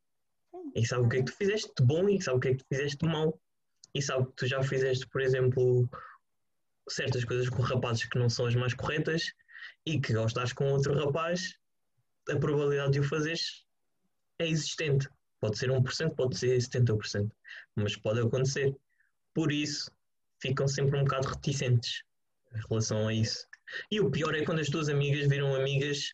E 0.75 0.85
sabe 0.85 1.05
o 1.05 1.09
que 1.09 1.17
é 1.17 1.19
que 1.23 1.31
tu 1.31 1.37
fizeste 1.37 1.71
de 1.77 1.83
bom 1.85 2.07
e 2.07 2.21
sabe 2.21 2.37
o 2.37 2.39
que 2.39 2.47
é 2.49 2.51
que 2.51 2.63
tu 2.63 2.65
fizeste 2.69 2.97
de 2.97 3.07
mau. 3.11 3.39
E 3.93 4.01
sabe 4.01 4.25
que 4.27 4.33
tu 4.35 4.47
já 4.47 4.61
fizeste, 4.63 5.07
por 5.07 5.21
exemplo, 5.21 5.89
certas 6.93 7.23
coisas 7.23 7.49
com 7.49 7.61
rapazes 7.61 8.05
que 8.05 8.17
não 8.17 8.29
são 8.29 8.45
as 8.45 8.55
mais 8.55 8.73
corretas 8.73 9.33
e 9.85 9.99
que 9.99 10.15
ao 10.15 10.25
estares 10.25 10.53
com 10.53 10.71
outro 10.71 10.93
rapaz, 10.93 11.55
a 12.29 12.35
probabilidade 12.35 12.93
de 12.93 12.99
o 12.99 13.03
fazeres 13.03 13.65
é 14.39 14.47
existente. 14.47 15.07
Pode 15.39 15.57
ser 15.57 15.69
1%, 15.69 16.15
pode 16.15 16.37
ser 16.37 16.57
70%, 16.57 17.31
mas 17.75 17.95
pode 17.95 18.19
acontecer. 18.19 18.75
Por 19.33 19.51
isso, 19.51 19.91
ficam 20.41 20.67
sempre 20.67 20.97
um 20.97 21.03
bocado 21.03 21.27
reticentes 21.27 22.03
em 22.53 22.59
relação 22.67 23.07
a 23.07 23.13
isso. 23.13 23.47
E 23.91 23.99
o 23.99 24.09
pior 24.09 24.35
é 24.35 24.43
quando 24.43 24.59
as 24.59 24.69
tuas 24.69 24.89
amigas 24.89 25.27
viram 25.27 25.55
amigas 25.55 26.13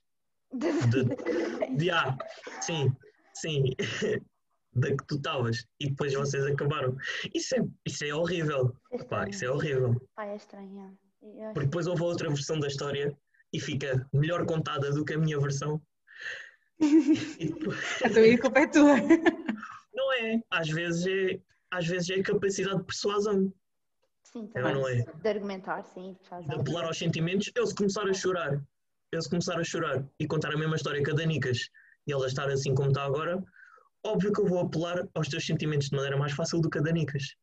de, 0.53 1.77
de 1.77 1.89
ah, 1.89 2.15
sim, 2.61 2.95
sim. 3.33 3.63
da 4.75 4.89
que 4.89 5.05
tu 5.07 5.15
estavas 5.15 5.65
e 5.79 5.89
depois 5.89 6.13
vocês 6.13 6.45
acabaram. 6.45 6.95
Isso 7.33 7.55
é, 7.55 7.59
isso 7.85 8.03
é 8.03 8.13
horrível. 8.13 8.75
É 8.91 9.03
Pá, 9.03 9.27
isso 9.29 9.45
é 9.45 9.49
horrível. 9.49 9.95
Pá, 10.15 10.25
é 10.25 10.35
estranho. 10.35 10.97
é. 11.23 11.53
Porque 11.53 11.67
depois 11.67 11.87
houve 11.87 12.03
outra 12.03 12.27
versão 12.29 12.59
da 12.59 12.67
história 12.67 13.17
e 13.53 13.59
fica 13.59 14.07
melhor 14.13 14.45
contada 14.45 14.91
do 14.91 15.05
que 15.05 15.13
a 15.13 15.17
minha 15.17 15.39
versão. 15.39 15.81
Depois- 17.39 18.01
Então 18.03 18.23
a 18.23 18.37
culpa 18.41 18.59
é 18.59 18.67
tua. 18.67 18.95
não 19.93 20.13
é, 20.13 20.41
às 20.51 20.69
vezes 20.69 21.05
é, 21.07 21.39
às 21.71 21.87
vezes 21.87 22.09
é 22.09 22.21
capacidade 22.21 22.77
de 22.79 22.83
persuasão, 22.83 23.53
Sim, 24.23 24.49
é, 24.53 24.59
também. 24.61 24.73
não 24.73 24.87
é? 24.87 25.03
De 25.03 25.29
argumentar, 25.29 25.83
sim. 25.83 26.17
De 26.21 26.33
algo. 26.33 26.61
apelar 26.61 26.85
aos 26.85 26.97
sentimentos, 26.97 27.49
eu 27.55 27.65
se 27.65 27.73
começar 27.73 28.07
a 28.07 28.13
chorar, 28.13 28.61
eu 29.11 29.21
se 29.21 29.29
começar 29.29 29.57
a 29.57 29.63
chorar 29.63 30.05
e 30.19 30.27
contar 30.27 30.53
a 30.53 30.57
mesma 30.57 30.75
história 30.75 31.01
que 31.01 31.11
a 31.11 31.13
Danicas 31.13 31.69
e 32.07 32.11
ela 32.11 32.27
estar 32.27 32.49
assim 32.49 32.75
como 32.75 32.89
está 32.89 33.03
agora, 33.05 33.41
óbvio 34.05 34.31
que 34.31 34.41
eu 34.41 34.45
vou 34.45 34.59
apelar 34.59 35.07
aos 35.13 35.27
teus 35.27 35.45
sentimentos 35.45 35.89
de 35.89 35.95
maneira 35.95 36.17
mais 36.17 36.31
fácil 36.33 36.61
do 36.61 36.69
que 36.69 36.77
a 36.77 36.81
Danicas. 36.81 37.35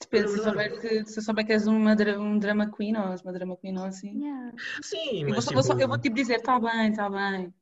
Depende, 0.00 0.24
É 0.24 0.28
se, 0.28 0.42
souber 0.42 0.80
que, 0.80 1.04
se 1.06 1.18
eu 1.18 1.22
souber 1.22 1.46
que 1.46 1.52
és 1.52 1.66
uma, 1.66 1.92
um 2.18 2.38
drama 2.38 2.70
queen 2.70 2.96
ou 2.96 3.08
és 3.12 3.20
uma 3.22 3.32
drama 3.32 3.56
queen 3.56 3.76
ou 3.78 3.84
assim. 3.84 4.18
Yeah. 4.24 4.52
Sim, 4.82 5.20
Eu 5.22 5.26
vou, 5.26 5.34
mas 5.36 5.44
vou 5.44 5.62
só- 5.62 5.70
tipo, 5.72 5.82
eu 5.82 5.88
vou 5.88 5.98
tipo 5.98 6.16
dizer, 6.16 6.36
está 6.36 6.58
bem, 6.58 6.90
está 6.90 7.10
bem. 7.10 7.54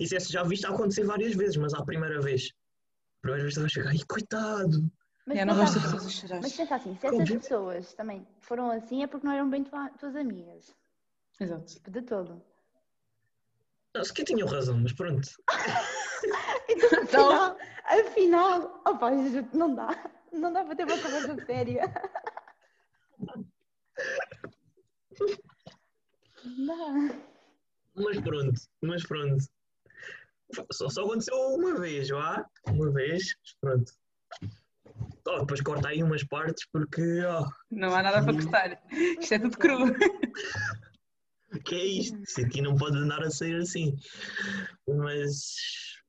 isso 0.00 0.16
é, 0.16 0.20
já 0.20 0.42
viste 0.42 0.66
acontecer 0.66 1.04
várias 1.04 1.34
vezes, 1.34 1.56
mas 1.56 1.72
à 1.72 1.84
primeira 1.84 2.20
vez. 2.20 2.50
A 3.18 3.20
primeira 3.22 3.42
vez 3.44 3.54
tu 3.54 3.60
vais 3.60 3.72
chegar, 3.72 3.90
ai 3.90 3.98
coitado, 4.08 4.90
Mas 5.26 5.38
Eu 5.38 5.46
não 5.46 5.54
pensa 5.54 5.64
gosto 5.64 5.72
de 5.72 5.78
assim- 5.86 5.96
pessoas 5.96 6.06
a 6.06 6.26
chorar. 6.26 6.40
Mas 6.42 6.52
pensa 6.56 6.74
assim, 6.74 6.96
se 6.96 7.06
essas 7.06 7.20
Óbvio. 7.20 7.40
pessoas 7.40 7.92
também 7.94 8.26
foram 8.40 8.70
assim 8.70 9.02
é 9.02 9.06
porque 9.06 9.26
não 9.26 9.34
eram 9.34 9.48
bem 9.50 9.62
tua- 9.62 9.90
tuas 9.90 10.16
amigas. 10.16 10.74
Exato. 11.38 11.64
Tipo, 11.66 11.90
de 11.90 12.02
todo. 12.02 12.42
Não, 13.94 14.04
se 14.04 14.12
que 14.12 14.24
tinham 14.24 14.48
razão, 14.48 14.78
mas 14.78 14.92
pronto. 14.92 15.28
Então, 16.68 17.30
afinal, 17.32 17.56
afinal, 17.86 18.82
opa, 18.84 19.10
não 19.54 19.74
dá. 19.74 20.10
Não 20.32 20.52
dá 20.52 20.64
para 20.64 20.76
ter 20.76 20.84
uma 20.84 20.98
conversa 20.98 21.46
séria. 21.46 21.82
Não 26.44 26.66
dá. 26.66 27.14
Mas 27.94 28.20
pronto, 28.20 28.60
mas 28.82 29.06
pronto. 29.06 29.44
Só, 30.72 30.88
só 30.88 31.02
aconteceu 31.02 31.36
uma 31.36 31.80
vez, 31.80 32.08
vá? 32.08 32.44
Uma 32.66 32.90
vez, 32.90 33.34
mas 33.40 33.54
pronto. 33.60 33.92
Oh, 35.26 35.40
depois 35.40 35.60
corta 35.60 35.88
aí 35.88 36.02
umas 36.02 36.24
partes 36.24 36.66
porque, 36.72 37.22
ó, 37.24 37.46
Não 37.70 37.94
há 37.94 38.02
nada 38.02 38.22
para 38.22 38.34
cortar. 38.34 38.82
Isto 38.90 39.34
é 39.34 39.38
tudo 39.38 39.58
cru. 39.58 39.78
que 41.64 41.74
é 41.74 41.84
isto? 41.84 42.18
Isso 42.22 42.40
aqui 42.40 42.60
não 42.60 42.76
pode 42.76 42.96
andar 42.96 43.22
a 43.22 43.30
sair 43.30 43.56
assim. 43.56 43.96
Mas 44.86 45.54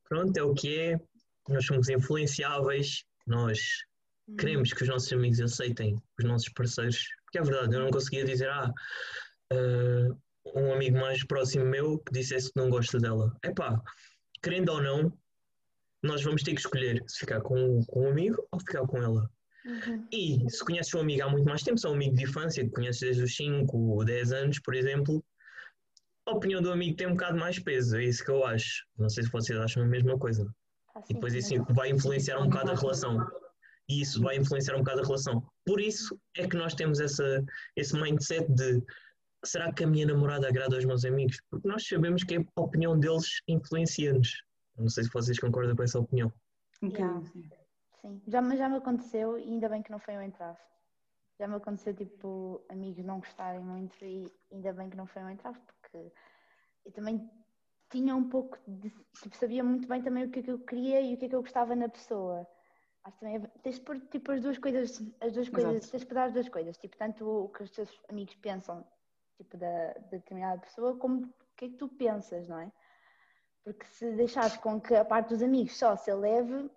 pronto, 0.08 0.36
é 0.38 0.44
o 0.44 0.54
que 0.54 0.80
é. 0.80 1.00
Nós 1.48 1.66
somos 1.66 1.90
influenciáveis, 1.90 3.04
nós 3.26 3.60
queremos 4.38 4.72
que 4.74 4.84
os 4.84 4.90
nossos 4.90 5.12
amigos 5.12 5.40
aceitem 5.40 5.96
os 6.20 6.26
nossos 6.26 6.50
parceiros. 6.50 7.08
Porque 7.24 7.40
é 7.40 7.44
verdade, 7.44 7.76
eu 7.76 7.82
não 7.82 7.92
conseguia 7.92 8.26
dizer, 8.26 8.50
ah, 8.50 8.72
ah, 9.52 10.16
um 10.56 10.74
amigo 10.74 10.98
mais 10.98 11.24
próximo 11.26 11.66
meu 11.66 12.00
que 12.00 12.12
dissesse 12.12 12.52
que 12.52 12.60
não 12.60 12.70
gosta 12.70 13.00
dela. 13.00 13.36
Epá, 13.44 13.82
querendo 14.42 14.70
ou 14.70 14.82
não, 14.82 15.14
nós 16.04 16.24
vamos 16.24 16.44
ter 16.44 16.54
que 16.54 16.62
escolher 16.62 17.04
se 17.08 17.20
ficar 17.20 17.42
com, 17.42 17.84
com 17.86 18.06
um 18.06 18.10
amigo 18.10 18.48
ou 18.52 18.60
ficar 18.60 18.86
com 18.86 19.02
ela. 19.02 19.30
Uhum. 19.66 20.08
E 20.12 20.50
se 20.50 20.64
conheces 20.64 20.94
um 20.94 21.02
amigo 21.02 21.24
há 21.24 21.30
muito 21.30 21.46
mais 21.46 21.62
tempo, 21.62 21.78
se 21.78 21.86
é 21.86 21.90
um 21.90 21.94
amigo 21.94 22.16
de 22.16 22.24
infância, 22.24 22.64
que 22.64 22.72
conheces 22.72 23.02
desde 23.02 23.24
os 23.24 23.36
5 23.36 23.78
ou 23.78 24.06
10 24.06 24.32
anos, 24.32 24.60
por 24.60 24.74
exemplo, 24.74 25.24
a 26.30 26.34
opinião 26.36 26.62
do 26.62 26.72
amigo 26.72 26.96
tem 26.98 27.08
um 27.08 27.12
bocado 27.12 27.38
mais 27.38 27.60
peso, 27.60 27.98
é 27.98 28.04
isso 28.04 28.24
que 28.24 28.32
eu 28.32 28.46
acho. 28.46 28.86
Não 28.98 29.10
sei 29.10 29.24
se 29.24 29.30
vocês 29.32 29.60
acham 29.60 29.84
a 29.84 29.86
mesma 29.86 30.18
coisa. 30.18 30.50
Ah, 30.96 31.02
E 31.10 31.14
depois 31.14 31.34
isso 31.34 31.54
vai 31.74 31.90
influenciar 31.90 32.40
um 32.40 32.50
bocado 32.50 32.72
a 32.72 32.76
relação. 32.76 33.18
E 33.88 34.02
isso 34.02 34.22
vai 34.22 34.38
influenciar 34.38 34.76
um 34.76 34.80
bocado 34.80 35.02
a 35.02 35.06
relação. 35.06 35.44
Por 35.66 35.80
isso 35.82 36.20
é 36.38 36.48
que 36.48 36.56
nós 36.56 36.74
temos 36.76 37.00
essa, 37.00 37.44
esse 37.76 38.00
mindset 38.00 38.48
de 38.54 38.82
será 39.44 39.72
que 39.74 39.84
a 39.84 39.88
minha 39.88 40.06
namorada 40.06 40.48
agrada 40.48 40.76
aos 40.76 40.86
meus 40.86 41.04
amigos? 41.06 41.40
Porque 41.50 41.68
nós 41.68 41.88
sabemos 41.88 42.24
que 42.24 42.36
a 42.38 42.62
opinião 42.62 43.00
deles 43.00 43.42
influencia-nos. 43.48 44.44
Não 44.78 44.90
sei 44.90 45.04
se 45.06 45.10
vocês 45.12 45.40
concordam 45.40 45.76
com 45.76 45.84
essa 45.84 46.00
opinião. 46.00 46.32
Um 46.82 46.90
bocadinho, 46.90 47.26
sim. 47.28 47.50
Sim, 48.02 48.22
já, 48.28 48.42
me- 48.42 48.56
já 48.56 48.70
me 48.70 48.78
aconteceu 48.78 49.38
e 49.38 49.44
ainda 49.44 49.68
bem 49.68 49.82
que 49.84 49.92
não 49.92 50.00
foi 50.00 50.16
eu 50.16 50.22
entrave. 50.22 50.58
Já 51.38 51.48
me 51.48 51.56
aconteceu, 51.56 51.94
tipo, 51.94 52.64
amigos 52.70 53.04
não 53.04 53.20
gostarem 53.20 53.60
muito 53.62 53.94
e 54.06 54.32
ainda 54.52 54.72
bem 54.74 54.90
que 54.90 54.96
não 54.96 55.06
foi 55.06 55.22
eu 55.22 55.30
entrave, 55.30 55.58
porque 55.66 55.79
eu 55.98 56.92
também 56.92 57.30
tinha 57.90 58.16
um 58.16 58.30
pouco 58.30 58.58
de. 58.68 58.90
Tipo, 59.22 59.36
sabia 59.36 59.64
muito 59.64 59.88
bem 59.88 60.02
também 60.02 60.26
o 60.26 60.30
que 60.32 60.40
é 60.40 60.44
que 60.44 60.52
eu 60.52 60.60
queria 60.60 61.02
e 61.02 61.14
o 61.16 61.18
que 61.18 61.26
é 61.26 61.30
que 61.30 61.36
eu 61.36 61.42
gostava 61.42 61.76
na 61.76 61.90
pessoa. 61.90 62.48
Acho 63.04 63.18
que 63.18 63.20
também 63.26 63.36
é- 63.38 63.60
tens 63.64 63.76
de 63.76 63.82
pôr 63.82 64.00
tipo, 64.12 64.32
as 64.32 64.42
duas 64.42 64.58
coisas, 64.58 65.02
as 65.22 65.34
duas 65.34 65.50
coisas, 65.50 65.90
tens 65.90 66.02
de 66.02 66.06
pesar 66.06 66.26
as 66.26 66.34
duas 66.34 66.50
coisas, 66.50 66.78
tipo, 66.78 66.98
tanto 66.98 67.26
o 67.26 67.50
que 67.50 67.64
os 67.64 67.72
teus 67.72 67.90
amigos 68.10 68.36
pensam, 68.36 68.86
tipo, 69.38 69.58
da, 69.58 69.94
da 69.94 70.18
determinada 70.18 70.62
pessoa, 70.62 70.98
como 70.98 71.26
o 71.26 71.34
que 71.56 71.66
é 71.66 71.70
que 71.70 71.76
tu 71.78 71.88
pensas, 71.88 72.48
não 72.48 72.60
é? 72.60 72.72
Porque 73.64 73.86
se 73.86 74.12
deixares 74.16 74.58
com 74.58 74.80
que 74.80 74.94
a 74.96 75.06
parte 75.06 75.30
dos 75.30 75.42
amigos 75.42 75.78
só 75.78 75.96
se 75.96 76.12
eleve, 76.12 76.70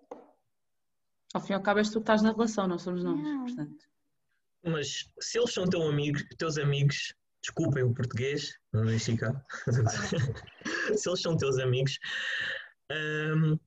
Ao 1.33 1.41
fim 1.41 1.53
e 1.53 1.55
ao 1.55 1.61
cabo 1.63 1.79
és 1.79 1.89
tu 1.89 1.93
que 1.93 2.03
estás 2.03 2.21
na 2.21 2.31
relação, 2.31 2.67
não 2.67 2.77
somos 2.77 3.03
nós. 3.03 3.19
Não. 3.19 3.45
Portanto, 3.45 3.85
Mas 4.63 5.11
se 5.19 5.37
eles 5.39 5.53
são 5.53 5.67
teu 5.67 5.81
amigo, 5.83 6.19
teus 6.37 6.57
amigos, 6.57 7.13
desculpem 7.43 7.83
o 7.83 7.93
português, 7.93 8.57
não 8.71 8.85
deixe 8.85 9.15
cá. 9.17 9.43
se 10.95 11.09
eles 11.09 11.21
são 11.21 11.37
teus 11.37 11.59
amigos, 11.59 11.99
hum, 12.91 13.59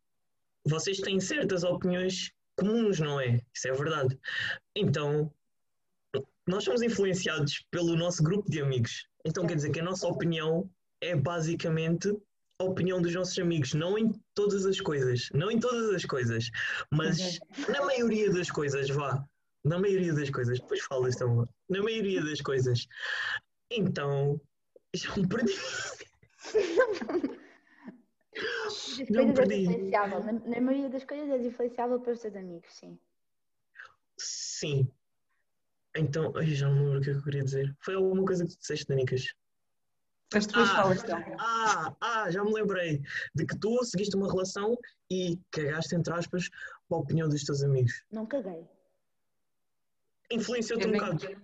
vocês 0.66 0.98
têm 0.98 1.20
certas 1.20 1.62
opiniões 1.62 2.32
comuns, 2.56 2.98
não 2.98 3.20
é? 3.20 3.40
Isso 3.54 3.68
é 3.68 3.72
verdade. 3.72 4.18
Então, 4.74 5.32
nós 6.46 6.64
somos 6.64 6.82
influenciados 6.82 7.64
pelo 7.70 7.96
nosso 7.96 8.22
grupo 8.22 8.50
de 8.50 8.60
amigos. 8.60 9.06
Então 9.24 9.46
quer 9.46 9.56
dizer 9.56 9.70
que 9.70 9.80
a 9.80 9.84
nossa 9.84 10.06
opinião 10.06 10.70
é 11.00 11.14
basicamente 11.14 12.16
a 12.58 12.64
opinião 12.64 13.02
dos 13.02 13.14
nossos 13.14 13.38
amigos, 13.38 13.74
não 13.74 13.98
em 13.98 14.12
todas 14.34 14.64
as 14.64 14.80
coisas, 14.80 15.28
não 15.34 15.50
em 15.50 15.60
todas 15.60 15.94
as 15.94 16.04
coisas, 16.04 16.48
mas 16.90 17.38
na 17.68 17.84
maioria 17.84 18.32
das 18.32 18.50
coisas, 18.50 18.88
vá. 18.88 19.22
Na 19.64 19.80
maioria 19.80 20.14
das 20.14 20.30
coisas, 20.30 20.60
depois 20.60 20.80
falas 20.82 21.16
então, 21.16 21.46
na 21.68 21.82
maioria 21.82 22.22
das 22.22 22.40
coisas. 22.40 22.86
Então, 23.70 24.40
já 24.94 25.14
me 25.16 25.26
perdi. 25.28 25.54
Das 28.34 29.08
Não 29.10 29.22
és 29.28 29.34
perdi. 29.34 29.54
influenciável. 29.64 30.22
Na, 30.24 30.32
na 30.32 30.60
maioria 30.60 30.90
das 30.90 31.04
coisas 31.04 31.28
és 31.30 31.46
influenciável 31.46 32.00
pelos 32.00 32.20
teus 32.20 32.36
amigos, 32.36 32.72
sim. 32.74 32.98
Sim. 34.18 34.90
Então, 35.96 36.32
ai, 36.36 36.46
já 36.46 36.68
não 36.68 36.84
lembro 36.84 36.98
o 36.98 37.02
que 37.02 37.10
é 37.10 37.12
que 37.14 37.18
eu 37.18 37.24
queria 37.24 37.44
dizer. 37.44 37.76
Foi 37.80 37.94
alguma 37.94 38.24
coisa 38.24 38.44
que 38.44 38.50
tu 38.52 38.58
disseste, 38.58 38.86
Danicas? 38.86 39.34
as 40.34 40.44
tuas 40.44 40.68
Ah. 40.70 40.74
falas 40.74 41.02
então. 41.04 41.22
Ah, 41.38 41.96
ah, 42.00 42.30
já 42.30 42.42
me 42.44 42.52
lembrei 42.52 43.00
de 43.34 43.46
que 43.46 43.56
tu 43.58 43.82
seguiste 43.84 44.16
uma 44.16 44.26
relação 44.30 44.76
e 45.10 45.38
cagaste, 45.52 45.94
entre 45.94 46.12
aspas, 46.12 46.48
para 46.88 46.98
a 46.98 47.00
opinião 47.00 47.28
dos 47.28 47.44
teus 47.44 47.62
amigos. 47.62 48.02
Não 48.10 48.26
caguei. 48.26 48.66
Influenciou-te 50.30 50.84
Eu 50.84 50.90
um 50.90 50.92
bocado. 50.94 51.42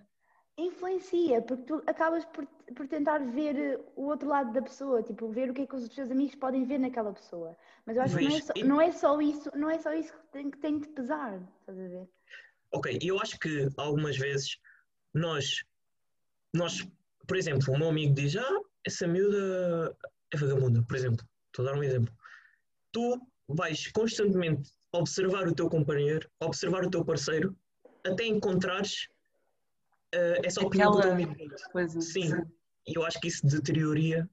Influencia, 0.57 1.41
porque 1.41 1.63
tu 1.63 1.83
acabas 1.87 2.23
por, 2.25 2.45
por 2.75 2.87
tentar 2.87 3.17
ver 3.17 3.55
eh, 3.55 3.79
o 3.95 4.03
outro 4.03 4.27
lado 4.27 4.53
da 4.53 4.61
pessoa, 4.61 5.01
tipo, 5.01 5.27
ver 5.29 5.49
o 5.49 5.53
que 5.53 5.63
é 5.63 5.67
que 5.67 5.75
os 5.75 5.89
teus 5.89 6.11
amigos 6.11 6.35
podem 6.35 6.63
ver 6.63 6.77
naquela 6.77 7.11
pessoa. 7.11 7.57
Mas 7.85 7.97
eu 7.97 8.03
acho 8.03 8.15
que 8.17 8.23
não 8.23 8.31
é, 8.31 8.41
só, 8.41 8.53
não 8.63 8.81
é 8.81 8.91
só 8.91 9.21
isso, 9.21 9.51
não 9.55 9.69
é 9.69 9.79
só 9.79 9.93
isso 9.93 10.13
que 10.13 10.27
tem, 10.31 10.51
que 10.51 10.57
tem 10.59 10.79
de 10.79 10.87
pesar, 10.89 11.41
estás 11.59 11.79
a 11.79 11.87
ver? 11.87 12.07
Ok, 12.71 12.99
eu 13.01 13.19
acho 13.19 13.39
que 13.39 13.67
algumas 13.77 14.15
vezes 14.15 14.59
nós, 15.13 15.63
nós, 16.53 16.87
por 17.27 17.35
exemplo, 17.35 17.73
o 17.73 17.77
meu 17.77 17.89
amigo 17.89 18.13
diz, 18.13 18.35
ah, 18.35 18.59
essa 18.85 19.07
miúda 19.07 19.95
é 20.31 20.37
vagabunda, 20.37 20.83
por 20.83 20.95
exemplo. 20.95 21.25
Estou 21.47 21.67
a 21.67 21.71
dar 21.71 21.77
um 21.79 21.83
exemplo. 21.83 22.13
Tu 22.91 23.19
vais 23.47 23.91
constantemente 23.91 24.71
observar 24.91 25.47
o 25.47 25.55
teu 25.55 25.69
companheiro, 25.69 26.29
observar 26.39 26.85
o 26.85 26.89
teu 26.89 27.03
parceiro, 27.03 27.55
até 28.03 28.25
encontrares 28.25 29.07
eh, 30.13 30.41
essa 30.43 30.61
opinião 30.65 30.91
do 30.91 31.01
teu 31.01 31.13
Aquela 31.13 31.69
coisa. 31.71 31.99
Sim, 32.01 32.29
e 32.87 32.97
eu 32.97 33.03
acho 33.05 33.19
que 33.19 33.27
isso 33.27 33.45
deterioraria 33.45 34.29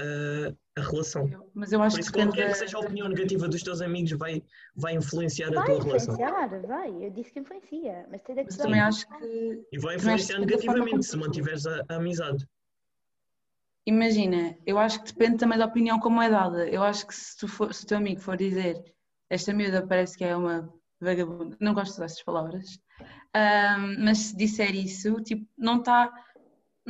eh, 0.00 0.54
a 0.76 0.80
relação. 0.80 1.28
Mas 1.54 1.72
eu 1.72 1.82
acho 1.82 1.96
Por 1.96 1.98
que 1.98 2.02
isso, 2.02 2.12
depende 2.12 2.28
qualquer 2.36 2.52
que 2.52 2.58
seja 2.58 2.76
a 2.76 2.80
opinião 2.80 3.08
negativa 3.08 3.48
dos 3.48 3.62
teus 3.62 3.80
amigos 3.80 4.12
vai, 4.12 4.42
vai 4.74 4.94
influenciar 4.94 5.48
a 5.48 5.54
Vai 5.54 5.66
tua 5.66 5.82
relação. 5.84 6.14
influenciar, 6.14 6.66
vai, 6.66 7.04
eu 7.04 7.10
disse 7.10 7.32
que 7.32 7.40
influencia, 7.40 8.06
mas 8.10 8.22
tem 8.22 8.36
de 8.36 8.44
Mas 8.44 8.56
que 8.56 8.62
também 8.62 8.80
acho 8.80 9.06
que 9.08 9.66
E 9.72 9.78
vai 9.78 9.96
influenciar 9.96 10.36
que 10.36 10.46
negativamente 10.46 11.04
se 11.04 11.16
mantiveres 11.16 11.66
a, 11.66 11.84
a 11.88 11.96
amizade. 11.96 12.46
Imagina, 13.86 14.56
eu 14.66 14.78
acho 14.78 15.02
que 15.02 15.12
depende 15.12 15.38
também 15.38 15.58
da 15.58 15.64
opinião 15.64 15.98
como 15.98 16.22
é 16.22 16.28
dada. 16.30 16.68
Eu 16.68 16.82
acho 16.82 17.06
que 17.06 17.14
se, 17.14 17.36
tu 17.38 17.48
for, 17.48 17.72
se 17.72 17.84
o 17.84 17.86
teu 17.86 17.96
amigo 17.96 18.20
for 18.20 18.36
dizer 18.36 18.76
esta 19.30 19.52
miúda 19.52 19.86
parece 19.86 20.16
que 20.16 20.24
é 20.24 20.36
uma 20.36 20.72
vagabunda, 21.00 21.56
não 21.60 21.74
gosto 21.74 21.98
dessas 21.98 22.22
palavras, 22.22 22.78
ahm, 23.34 23.96
mas 24.04 24.18
se 24.18 24.36
disser 24.36 24.74
isso, 24.74 25.20
tipo, 25.22 25.46
não 25.56 25.78
está 25.78 26.12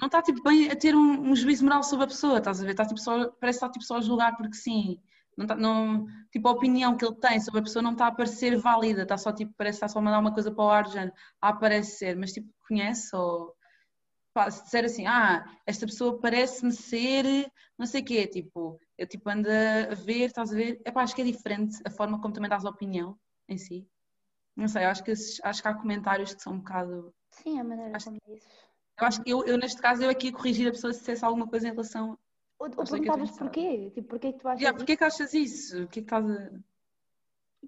não 0.00 0.06
está 0.06 0.22
tipo, 0.22 0.42
bem 0.42 0.70
a 0.70 0.76
ter 0.76 0.94
um, 0.94 1.30
um 1.30 1.34
juízo 1.34 1.64
moral 1.64 1.82
sobre 1.82 2.04
a 2.04 2.08
pessoa, 2.08 2.38
estás 2.38 2.60
a 2.60 2.64
ver? 2.64 2.70
Está, 2.70 2.86
tipo, 2.86 3.00
só, 3.00 3.30
parece 3.32 3.58
que 3.58 3.64
está 3.64 3.68
tipo, 3.68 3.84
só 3.84 3.96
a 3.96 4.00
julgar 4.00 4.36
porque 4.36 4.54
sim. 4.54 5.00
Não 5.36 5.46
tá, 5.46 5.56
não, 5.56 6.06
tipo, 6.32 6.48
a 6.48 6.52
opinião 6.52 6.96
que 6.96 7.04
ele 7.04 7.16
tem 7.16 7.40
sobre 7.40 7.60
a 7.60 7.62
pessoa 7.62 7.82
não 7.82 7.92
está 7.92 8.06
a 8.08 8.12
parecer 8.12 8.56
válida, 8.58 9.02
está 9.02 9.16
só 9.18 9.32
tipo, 9.32 9.52
parece 9.56 9.78
que 9.78 9.84
está 9.84 9.92
só 9.92 9.98
a 9.98 10.02
mandar 10.02 10.20
uma 10.20 10.32
coisa 10.32 10.50
para 10.52 10.64
o 10.64 10.68
ar, 10.68 10.88
já 10.88 11.12
a 11.40 11.48
aparecer, 11.48 12.16
mas 12.16 12.32
tipo, 12.32 12.48
conhece 12.66 13.14
ou 13.14 13.54
pá, 14.32 14.50
se 14.50 14.64
disser 14.64 14.84
assim, 14.84 15.06
ah, 15.06 15.44
esta 15.66 15.86
pessoa 15.86 16.20
parece-me 16.20 16.72
ser 16.72 17.24
não 17.78 17.86
sei 17.86 18.02
o 18.02 18.04
quê, 18.04 18.26
tipo, 18.26 18.80
eu 18.96 19.06
tipo 19.06 19.28
ando 19.30 19.48
a 19.48 19.94
ver, 19.94 20.26
estás 20.26 20.52
a 20.52 20.56
ver, 20.56 20.80
é 20.84 20.90
pá, 20.90 21.02
acho 21.02 21.14
que 21.14 21.22
é 21.22 21.24
diferente 21.24 21.78
a 21.84 21.90
forma 21.90 22.20
como 22.20 22.34
também 22.34 22.50
dás 22.50 22.64
a 22.64 22.70
opinião 22.70 23.16
em 23.48 23.58
si. 23.58 23.86
Não 24.58 24.66
sei, 24.66 24.82
acho 24.82 25.04
que, 25.04 25.12
acho 25.12 25.62
que 25.62 25.68
há 25.68 25.72
comentários 25.72 26.34
que 26.34 26.42
são 26.42 26.54
um 26.54 26.58
bocado. 26.58 27.14
Sim, 27.30 27.60
a 27.60 27.64
maneira 27.64 27.96
acho, 27.96 28.06
como 28.06 28.18
dizes. 28.26 28.44
Eu 29.00 29.06
acho 29.06 29.22
que 29.22 29.30
eu, 29.30 29.44
eu, 29.44 29.56
neste 29.56 29.80
caso, 29.80 30.02
eu 30.02 30.10
aqui 30.10 30.32
corrigir 30.32 30.66
a 30.66 30.72
pessoa 30.72 30.92
se 30.92 30.98
dissesse 30.98 31.24
alguma 31.24 31.46
coisa 31.46 31.68
em 31.68 31.70
relação. 31.70 32.18
Ou, 32.58 32.66
ou 32.66 32.84
perguntavas 32.84 33.30
porquê? 33.38 33.92
Tipo, 33.94 34.08
porquê 34.08 34.32
que 34.32 34.40
tu 34.40 34.48
achas 34.48 34.60
yeah, 34.60 34.76
porquê 34.76 34.96
que 34.96 35.04
achas 35.04 35.32
isso? 35.32 35.84
O 35.84 35.86
que 35.86 36.00
é 36.00 36.02
que 36.02 36.06
estás 36.06 36.28
a. 36.28 36.50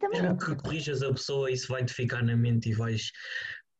Também... 0.00 0.20
É 0.20 0.34
que 0.34 0.56
corrijas 0.56 1.00
a 1.04 1.12
pessoa, 1.12 1.48
isso 1.48 1.68
vai-te 1.68 1.94
ficar 1.94 2.24
na 2.24 2.36
mente 2.36 2.70
e 2.70 2.74
vais. 2.74 3.12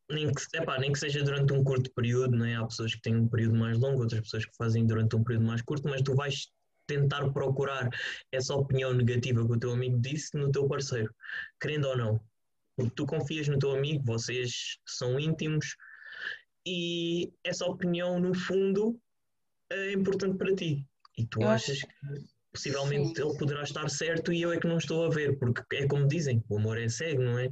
Nem 0.09 0.33
que, 0.33 0.43
epá, 0.57 0.79
nem 0.79 0.93
que 0.93 0.99
seja 1.01 1.25
durante 1.25 1.53
um 1.53 1.65
curto 1.65 1.91
período, 1.93 2.37
não 2.37 2.47
é? 2.47 2.55
há 2.55 2.65
pessoas 2.65 2.95
que 2.95 3.03
têm 3.03 3.17
um 3.17 3.29
período 3.29 3.57
mais 3.57 3.77
longo, 3.77 4.03
outras 4.03 4.21
pessoas 4.21 4.45
que 4.45 4.57
fazem 4.57 4.87
durante 4.87 5.17
um 5.17 5.25
período 5.25 5.47
mais 5.47 5.63
curto, 5.63 5.89
mas 5.89 6.03
tu 6.03 6.15
vais 6.15 6.49
tentar 6.87 7.29
procurar 7.33 7.89
essa 8.31 8.55
opinião 8.55 8.93
negativa 8.93 9.45
que 9.45 9.53
o 9.53 9.59
teu 9.59 9.73
amigo 9.73 9.99
disse 9.99 10.37
no 10.37 10.53
teu 10.53 10.69
parceiro, 10.69 11.13
querendo 11.61 11.89
ou 11.89 11.97
não. 11.97 12.30
Porque 12.77 12.93
tu 12.95 13.07
confias 13.07 13.49
no 13.49 13.59
teu 13.59 13.73
amigo, 13.73 14.05
vocês 14.05 14.79
são 14.87 15.19
íntimos 15.19 15.77
e 16.67 17.33
essa 17.45 17.67
opinião, 17.67 18.19
no 18.19 18.35
fundo, 18.35 19.01
é 19.71 19.93
importante 19.93 20.37
para 20.37 20.55
ti. 20.55 20.87
E 21.17 21.27
tu 21.27 21.43
eu 21.43 21.49
achas 21.49 21.77
acho... 21.77 21.87
que 21.87 22.31
possivelmente 22.53 23.17
Sim. 23.17 23.23
ele 23.23 23.39
poderá 23.39 23.63
estar 23.63 23.89
certo 23.89 24.33
e 24.33 24.43
eu 24.43 24.53
é 24.53 24.59
que 24.59 24.67
não 24.67 24.79
estou 24.79 25.05
a 25.05 25.11
ver, 25.11 25.39
porque 25.39 25.77
é 25.77 25.87
como 25.87 26.07
dizem, 26.07 26.43
o 26.49 26.59
amor 26.59 26.79
é 26.79 26.89
cego, 26.89 27.23
não 27.23 27.39
é? 27.39 27.51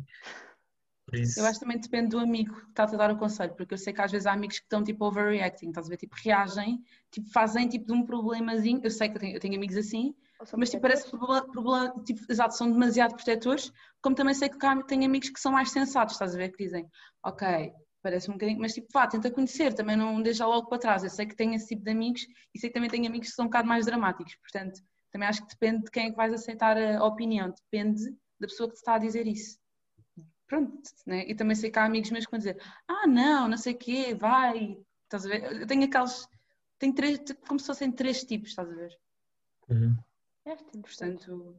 Eu 1.10 1.46
acho 1.46 1.58
que 1.58 1.64
também 1.64 1.80
depende 1.80 2.10
do 2.10 2.18
amigo 2.18 2.54
que 2.54 2.68
está 2.68 2.84
a 2.84 2.86
dar 2.86 3.10
o 3.10 3.16
conselho, 3.16 3.54
porque 3.54 3.72
eu 3.72 3.78
sei 3.78 3.94
que 3.94 4.00
às 4.02 4.12
vezes 4.12 4.26
há 4.26 4.32
amigos 4.32 4.58
que 4.58 4.66
estão 4.66 4.84
tipo 4.84 5.06
overreacting, 5.06 5.68
estás 5.68 5.86
a 5.86 5.90
ver? 5.90 5.96
Tipo, 5.96 6.14
reagem, 6.22 6.84
tipo, 7.10 7.30
fazem 7.30 7.66
tipo 7.66 7.86
de 7.86 7.92
um 7.92 8.04
problemazinho. 8.04 8.80
Eu 8.84 8.90
sei 8.90 9.08
que 9.08 9.16
eu 9.16 9.20
tenho, 9.20 9.36
eu 9.36 9.40
tenho 9.40 9.56
amigos 9.56 9.76
assim, 9.76 10.14
mas 10.56 10.70
tipo, 10.70 10.82
parece 10.82 11.08
problema, 11.08 11.46
problema, 11.50 11.94
tipo, 12.04 12.20
exato, 12.30 12.54
são 12.56 12.70
demasiado 12.70 13.14
protetores, 13.14 13.72
como 14.00 14.14
também 14.14 14.34
sei 14.34 14.48
que 14.48 14.58
tenho 14.86 15.04
amigos 15.04 15.30
que 15.30 15.40
são 15.40 15.52
mais 15.52 15.70
sensatos, 15.70 16.14
estás 16.14 16.34
a 16.34 16.38
ver? 16.38 16.50
Que 16.50 16.64
dizem, 16.64 16.88
ok, 17.24 17.72
parece 18.02 18.30
um 18.30 18.34
bocadinho, 18.34 18.60
mas 18.60 18.72
tipo, 18.72 18.88
vá, 18.92 19.06
tenta 19.06 19.30
conhecer, 19.30 19.74
também 19.74 19.96
não 19.96 20.22
deixa 20.22 20.46
logo 20.46 20.68
para 20.68 20.78
trás. 20.78 21.02
Eu 21.02 21.10
sei 21.10 21.26
que 21.26 21.34
tenho 21.34 21.54
esse 21.54 21.66
tipo 21.66 21.82
de 21.82 21.90
amigos 21.90 22.22
e 22.54 22.58
sei 22.58 22.70
que 22.70 22.74
também 22.74 22.90
tenho 22.90 23.06
amigos 23.06 23.28
que 23.28 23.34
são 23.34 23.46
um 23.46 23.48
bocado 23.48 23.68
mais 23.68 23.86
dramáticos, 23.86 24.36
portanto, 24.36 24.80
também 25.10 25.28
acho 25.28 25.42
que 25.42 25.48
depende 25.48 25.84
de 25.84 25.90
quem 25.90 26.06
é 26.06 26.10
que 26.10 26.16
vais 26.16 26.32
aceitar 26.32 26.76
a 26.76 27.04
opinião, 27.04 27.50
depende 27.50 28.02
da 28.38 28.46
pessoa 28.46 28.68
que 28.68 28.74
te 28.74 28.78
está 28.78 28.94
a 28.94 28.98
dizer 28.98 29.26
isso 29.26 29.58
pronto, 30.48 30.80
né? 31.06 31.28
E 31.28 31.34
também 31.34 31.54
sei 31.54 31.70
que 31.70 31.78
há 31.78 31.84
amigos 31.84 32.10
meus 32.10 32.24
que 32.24 32.30
vão 32.30 32.38
dizer, 32.38 32.60
ah 32.88 33.06
não, 33.06 33.48
não 33.48 33.56
sei 33.56 33.74
o 33.74 33.78
quê, 33.78 34.14
vai, 34.14 34.78
estás 35.04 35.26
a 35.26 35.28
ver? 35.28 35.60
Eu 35.60 35.66
tenho 35.66 35.84
aqueles, 35.84 36.26
tenho 36.78 36.94
três, 36.94 37.20
como 37.46 37.60
se 37.60 37.66
fossem 37.66 37.92
três 37.92 38.24
tipos, 38.24 38.48
estás 38.48 38.68
a 38.70 38.74
ver? 38.74 38.98
Uhum. 39.68 39.96
Portanto... 40.56 41.56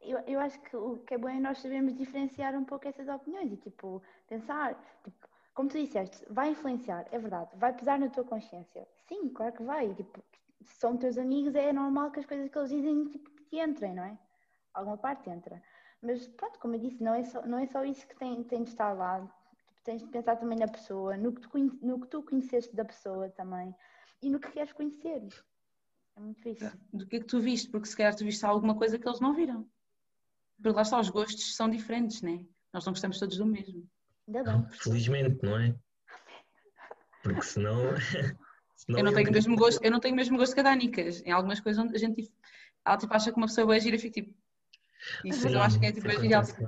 Eu, 0.00 0.18
eu 0.20 0.38
acho 0.38 0.60
que 0.60 0.76
o 0.76 0.98
que 0.98 1.14
é 1.14 1.18
bom 1.18 1.28
é 1.28 1.40
nós 1.40 1.58
sabermos 1.58 1.94
diferenciar 1.94 2.54
um 2.54 2.64
pouco 2.64 2.86
essas 2.86 3.08
opiniões 3.08 3.50
e, 3.50 3.56
tipo, 3.56 4.00
pensar, 4.28 4.74
tipo, 5.02 5.28
como 5.52 5.68
tu 5.68 5.78
disseste, 5.78 6.24
vai 6.30 6.50
influenciar, 6.50 7.06
é 7.10 7.18
verdade, 7.18 7.50
vai 7.56 7.72
pesar 7.72 7.98
na 7.98 8.08
tua 8.08 8.22
consciência. 8.22 8.86
Sim, 9.08 9.30
claro 9.30 9.52
que 9.54 9.62
vai. 9.62 9.92
Tipo, 9.94 10.22
se 10.62 10.76
são 10.78 10.96
teus 10.96 11.18
amigos, 11.18 11.54
é 11.54 11.72
normal 11.72 12.10
que 12.10 12.20
as 12.20 12.26
coisas 12.26 12.48
que 12.48 12.58
eles 12.58 12.70
dizem, 12.70 13.04
tipo, 13.06 13.30
te 13.30 13.58
entrem, 13.58 13.94
não 13.94 14.04
é? 14.04 14.18
Alguma 14.74 14.98
parte 14.98 15.28
entra. 15.30 15.60
Mas 16.02 16.28
pronto, 16.28 16.58
como 16.60 16.74
eu 16.74 16.80
disse, 16.80 17.02
não 17.02 17.14
é 17.14 17.24
só, 17.24 17.44
não 17.46 17.58
é 17.58 17.66
só 17.66 17.84
isso 17.84 18.06
que 18.06 18.14
tem, 18.16 18.44
tem 18.44 18.62
de 18.62 18.70
estar 18.70 18.92
lá. 18.92 19.20
Tipo, 19.66 19.82
tens 19.82 20.02
de 20.02 20.08
pensar 20.08 20.36
também 20.36 20.58
na 20.58 20.68
pessoa, 20.68 21.16
no 21.16 21.32
que, 21.32 21.40
tu, 21.40 21.48
no 21.82 22.00
que 22.00 22.06
tu 22.08 22.22
conheceste 22.22 22.76
da 22.76 22.84
pessoa 22.84 23.28
também 23.30 23.74
e 24.22 24.30
no 24.30 24.38
que 24.38 24.52
queres 24.52 24.72
conhecer. 24.72 25.22
É 26.16 26.20
muito 26.20 26.48
isso. 26.48 26.78
Do 26.92 27.06
que 27.06 27.16
é 27.16 27.20
que 27.20 27.26
tu 27.26 27.40
viste? 27.40 27.70
Porque 27.70 27.86
se 27.86 27.96
calhar 27.96 28.14
tu 28.14 28.24
viste 28.24 28.44
alguma 28.44 28.74
coisa 28.74 28.98
que 28.98 29.06
eles 29.06 29.20
não 29.20 29.34
viram. 29.34 29.68
Porque 30.56 30.76
lá 30.76 30.82
está, 30.82 30.98
os 30.98 31.10
gostos 31.10 31.54
são 31.54 31.68
diferentes, 31.68 32.22
não 32.22 32.32
é? 32.32 32.44
Nós 32.72 32.84
não 32.84 32.92
gostamos 32.92 33.18
todos 33.18 33.36
do 33.36 33.46
mesmo. 33.46 33.88
Ainda 34.26 34.42
bem. 34.42 34.68
Felizmente, 34.70 35.38
não 35.42 35.58
é? 35.58 35.74
Porque 37.22 37.42
senão. 37.42 37.76
senão 38.76 38.98
eu, 38.98 39.04
não 39.04 39.14
tenho 39.14 39.28
o 39.28 39.32
mesmo 39.32 39.56
gosto, 39.56 39.84
eu 39.84 39.90
não 39.90 40.00
tenho 40.00 40.14
o 40.14 40.16
mesmo 40.16 40.38
gosto 40.38 40.54
que 40.54 40.60
a 40.60 40.64
Danicas. 40.64 41.22
Em 41.22 41.32
algumas 41.32 41.60
coisas 41.60 41.82
onde 41.82 41.94
a 41.94 41.98
gente 41.98 42.30
ela 42.86 42.96
tipo, 42.96 43.12
acha 43.12 43.32
que 43.32 43.36
uma 43.36 43.48
pessoa 43.48 43.76
é 43.76 43.80
gira 43.80 43.96
e 43.96 43.98
fica 43.98 44.22
tipo, 44.22 44.32
isso 45.24 45.40
Sim, 45.40 45.54
eu 45.54 45.62
acho 45.62 45.80
que 45.80 45.86
é 45.86 45.92
tipo 45.92 46.06
real. 46.06 46.42
Estás 46.42 46.60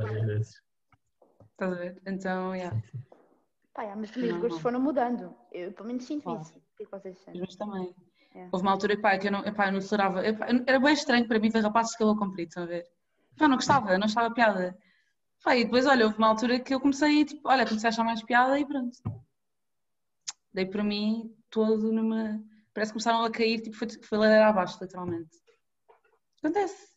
a 1.61 1.77
ver? 1.77 2.03
Então, 2.07 2.55
yeah. 2.55 2.77
Pá, 3.73 3.83
yeah, 3.83 4.01
mas 4.01 4.11
também 4.11 4.33
os 4.33 4.41
gostos 4.41 4.61
foram 4.61 4.81
mudando. 4.81 5.35
Eu 5.53 5.73
pelo 5.73 5.87
menos 5.87 6.05
sinto 6.05 6.29
isso. 6.41 6.57
O 6.57 6.77
que, 6.77 6.83
é 6.83 6.87
vocês 6.87 7.19
sentem? 7.19 7.41
Mas 7.41 7.57
também. 7.57 7.95
É. 8.35 8.49
Houve 8.53 8.63
uma 8.63 8.73
altura 8.73 9.01
pá, 9.01 9.19
que 9.19 9.29
eu 9.29 9.33
não, 9.33 9.43
pá, 9.55 9.69
eu 9.69 9.73
não 9.73 9.81
tolerava. 9.81 10.23
era 10.25 10.79
bem 10.79 10.93
estranho 10.93 11.27
para 11.27 11.39
mim 11.39 11.51
ver 11.51 11.61
rapazes 11.61 11.97
que 11.97 12.03
eu 12.03 12.17
comprido, 12.17 12.49
estão 12.49 12.63
a 12.65 12.67
ver? 12.67 12.85
Pá, 13.37 13.49
não 13.49 13.57
gostava, 13.57 13.97
não 13.99 14.07
estava 14.07 14.33
piada. 14.33 14.77
Pá, 15.43 15.57
e 15.57 15.65
depois, 15.65 15.87
olha, 15.87 16.05
houve 16.05 16.19
uma 16.19 16.29
altura 16.29 16.59
que 16.61 16.75
eu 16.75 16.81
comecei, 16.81 17.25
tipo, 17.25 17.49
olha, 17.49 17.67
comecei 17.67 17.89
a 17.89 17.91
achar 17.91 18.05
mais 18.05 18.23
piada 18.23 18.59
e 18.59 18.67
pronto. 18.67 18.99
Dei 20.53 20.67
para 20.67 20.83
mim 20.83 21.35
todo 21.51 21.93
numa. 21.93 22.43
Parece 22.75 22.93
que 22.93 22.95
começaram 22.95 23.25
a 23.25 23.31
cair, 23.31 23.61
tipo, 23.61 23.77
foi, 23.77 23.89
foi 24.03 24.19
ladeira 24.19 24.49
abaixo, 24.49 24.79
literalmente. 24.81 25.31
Acontece. 26.39 26.89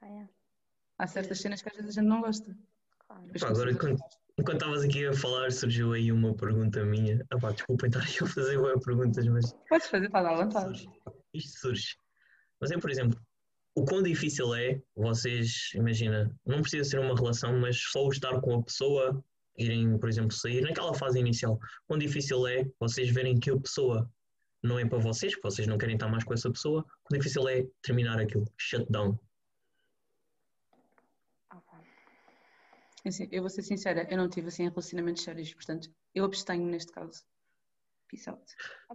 Ah, 0.00 0.08
é. 0.08 0.28
Há 0.98 1.06
certas 1.06 1.40
cenas 1.40 1.62
que 1.62 1.68
às 1.68 1.76
vezes 1.76 1.96
a 1.96 2.00
gente 2.00 2.08
não 2.08 2.20
gosta. 2.20 2.56
Pá, 3.08 3.20
agora, 3.48 3.70
enquanto, 4.40 4.62
estavas 4.62 4.82
aqui 4.84 5.06
a 5.06 5.12
falar, 5.12 5.52
surgiu 5.52 5.92
aí 5.92 6.10
uma 6.10 6.34
pergunta 6.34 6.84
minha. 6.84 7.24
Ah, 7.30 7.38
pá, 7.38 7.52
desculpem 7.52 7.88
estar 7.88 8.00
aí 8.00 8.16
a 8.22 8.26
fazer 8.26 8.80
perguntas, 8.84 9.26
mas. 9.28 9.54
Podes 9.68 9.86
fazer, 9.88 10.06
está 10.06 10.20
à 10.20 10.44
vontade. 10.44 10.88
Isto 11.34 11.60
surge. 11.60 11.96
Mas 12.60 12.70
é, 12.70 12.78
por 12.78 12.90
exemplo, 12.90 13.18
o 13.74 13.84
quão 13.84 14.02
difícil 14.02 14.54
é 14.54 14.80
vocês, 14.96 15.70
imagina, 15.74 16.30
não 16.44 16.60
precisa 16.60 16.84
ser 16.84 16.98
uma 16.98 17.14
relação, 17.14 17.58
mas 17.58 17.78
só 17.78 18.04
o 18.04 18.10
estar 18.10 18.40
com 18.40 18.56
a 18.56 18.62
pessoa, 18.62 19.22
irem, 19.56 19.98
por 19.98 20.08
exemplo, 20.08 20.32
sair, 20.32 20.60
naquela 20.60 20.94
fase 20.94 21.18
inicial, 21.18 21.58
quão 21.86 21.98
difícil 21.98 22.46
é 22.46 22.66
vocês 22.78 23.10
verem 23.10 23.38
que 23.38 23.50
a 23.50 23.58
pessoa 23.58 24.10
não 24.62 24.78
é 24.78 24.84
para 24.84 24.98
vocês, 24.98 25.34
que 25.34 25.42
vocês 25.42 25.66
não 25.66 25.78
querem 25.78 25.94
estar 25.94 26.08
mais 26.08 26.24
com 26.24 26.34
essa 26.34 26.50
pessoa, 26.50 26.84
quão 27.04 27.18
difícil 27.18 27.48
é 27.48 27.66
terminar 27.82 28.20
aquilo, 28.20 28.44
shutdown. 28.58 29.18
Assim, 33.06 33.28
eu 33.30 33.42
vou 33.42 33.50
ser 33.50 33.62
sincera, 33.62 34.06
eu 34.10 34.16
não 34.16 34.28
tive 34.28 34.48
assim 34.48 34.68
relacionamentos 34.68 35.22
sérios, 35.22 35.54
portanto, 35.54 35.90
eu 36.14 36.24
abstenho 36.24 36.66
neste 36.66 36.92
caso. 36.92 37.22
Peace 38.08 38.28
out. 38.28 38.42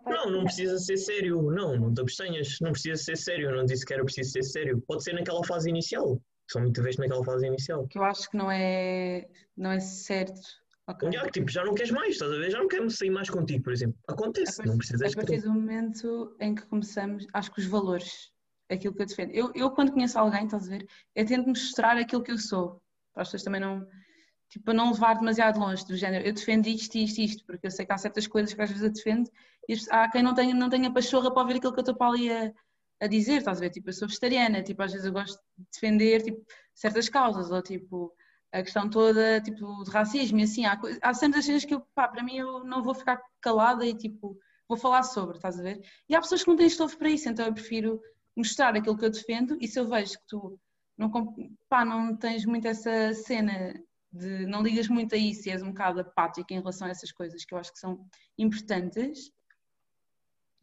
Não, 0.06 0.30
não 0.30 0.44
precisa 0.44 0.78
ser 0.78 0.98
sério, 0.98 1.42
não, 1.42 1.76
não 1.78 1.94
te 1.94 2.02
abstenhas, 2.02 2.58
não 2.62 2.72
precisa 2.72 3.02
ser 3.02 3.18
sério, 3.18 3.50
eu 3.50 3.56
não 3.56 3.66
disse 3.66 3.86
que 3.86 3.94
era 3.94 4.04
preciso 4.04 4.32
ser 4.32 4.44
sério, 4.44 4.84
pode 4.88 5.04
ser 5.04 5.14
naquela 5.14 5.44
fase 5.44 5.70
inicial, 5.70 6.22
só 6.52 6.60
muitas 6.60 6.84
vezes 6.84 7.00
naquela 7.00 7.24
fase 7.24 7.48
inicial. 7.48 7.88
Que 7.88 7.98
eu 7.98 8.04
acho 8.04 8.30
que 8.30 8.38
não 8.38 8.52
é, 8.52 9.28
não 9.56 9.72
é 9.72 9.80
certo. 9.80 10.40
Okay. 10.88 11.12
Já, 11.12 11.30
tipo, 11.30 11.50
já 11.50 11.66
não 11.66 11.74
queres 11.74 11.92
mais, 11.92 12.10
estás 12.10 12.32
a 12.32 12.38
ver? 12.38 12.52
Já 12.52 12.60
não 12.60 12.68
quero 12.68 12.90
sair 12.92 13.10
mais 13.10 13.30
contigo, 13.30 13.64
por 13.64 13.74
exemplo. 13.74 13.98
Acontece, 14.08 14.58
partir, 14.58 14.70
não 14.70 14.78
precisas 14.78 15.14
A 15.14 15.16
partir 15.16 15.42
do 15.42 15.52
momento 15.52 16.36
em 16.40 16.54
que 16.54 16.64
começamos, 16.68 17.26
acho 17.34 17.52
que 17.52 17.62
os 17.62 17.66
valores, 17.66 18.32
aquilo 18.70 18.94
que 18.94 19.02
eu 19.02 19.08
defendo. 19.08 19.32
Eu, 19.32 19.52
eu 19.56 19.72
quando 19.72 19.94
conheço 19.94 20.20
alguém, 20.20 20.46
estás 20.46 20.68
a 20.68 20.70
ver, 20.70 20.88
eu 21.16 21.26
tento 21.26 21.48
mostrar 21.48 21.98
aquilo 21.98 22.22
que 22.22 22.32
eu 22.32 22.38
sou 22.38 22.80
para 23.16 23.24
as 23.24 23.30
pessoas 23.30 23.44
também 23.44 23.62
não, 23.62 23.88
tipo, 24.50 24.74
não 24.74 24.92
levar 24.92 25.16
demasiado 25.16 25.60
longe 25.60 25.86
do 25.86 25.96
género, 25.96 26.28
eu 26.28 26.34
defendo 26.34 26.68
isto, 26.68 26.96
isto, 26.98 27.20
isto, 27.22 27.46
porque 27.46 27.66
eu 27.66 27.72
sei 27.72 27.86
que 27.86 27.94
há 27.94 27.98
certas 27.98 28.28
coisas 28.28 28.54
que 28.54 28.62
às 28.62 28.70
vezes 28.70 28.84
eu 28.84 28.92
defendo 28.92 29.32
e 29.68 29.76
há 29.90 30.10
quem 30.12 30.22
não 30.22 30.36
tenha, 30.36 30.54
não 30.54 30.70
tenha 30.70 30.94
pachorra 30.94 31.32
para 31.32 31.42
ouvir 31.42 31.58
aquilo 31.58 31.74
que 31.74 31.80
eu 31.80 31.84
estou 31.84 31.96
para 31.96 32.10
ali 32.10 32.32
a, 32.32 32.54
a 33.02 33.08
dizer, 33.08 33.38
estás 33.38 33.58
a 33.58 33.62
ver? 33.62 33.70
Tipo, 33.72 33.90
eu 33.90 33.94
sou 33.94 34.08
vegetariana, 34.08 34.62
tipo, 34.62 34.84
às 34.84 34.92
vezes 34.92 35.08
eu 35.08 35.14
gosto 35.14 35.40
de 35.58 35.66
defender 35.74 36.22
tipo, 36.22 36.46
certas 36.74 37.10
causas, 37.10 37.50
ou 37.50 37.62
tipo, 37.62 38.14
a 38.52 38.62
questão 38.62 38.90
toda 38.90 39.42
tipo, 39.42 39.84
de 39.84 39.92
racismo 39.92 40.40
e 40.40 40.44
assim, 40.44 40.66
há, 40.66 40.80
há 41.02 41.14
sempre 41.14 41.40
as 41.40 41.46
coisas 41.46 41.66
que 41.66 41.74
eu, 41.74 41.82
pá, 41.96 42.08
para 42.08 42.24
mim 42.24 42.38
eu 42.38 42.64
não 42.64 42.84
vou 42.84 42.94
ficar 42.94 43.20
calada 43.42 43.86
e 43.86 43.94
tipo, 43.96 44.38
vou 44.68 44.78
falar 44.78 45.04
sobre, 45.04 45.38
estás 45.38 45.60
a 45.60 45.64
ver? 45.64 45.82
E 46.08 46.16
há 46.16 46.22
pessoas 46.22 46.44
que 46.44 46.50
não 46.50 46.58
têm 46.58 46.68
estofo 46.68 46.98
para 46.98 47.10
isso, 47.10 47.30
então 47.30 47.46
eu 47.46 47.54
prefiro 47.54 48.02
mostrar 48.36 48.76
aquilo 48.76 48.98
que 48.98 49.06
eu 49.06 49.10
defendo 49.10 49.58
e 49.62 49.68
se 49.68 49.80
eu 49.80 49.88
vejo 49.88 50.14
que 50.14 50.28
tu 50.28 50.60
não, 50.98 51.12
pá, 51.70 51.84
não 51.84 52.16
tens 52.16 52.46
muito 52.46 52.68
essa 52.68 53.14
cena 53.14 53.74
de 54.12 54.46
não 54.46 54.64
ligas 54.64 54.88
muito 54.88 55.14
a 55.14 55.18
isso 55.18 55.48
e 55.48 55.52
és 55.52 55.62
um 55.62 55.70
bocado 55.70 56.00
apática 56.00 56.54
em 56.54 56.60
relação 56.60 56.88
a 56.88 56.92
essas 56.92 57.12
coisas 57.12 57.44
que 57.44 57.54
eu 57.54 57.58
acho 57.58 57.74
que 57.74 57.80
são 57.80 58.08
importantes. 58.38 59.32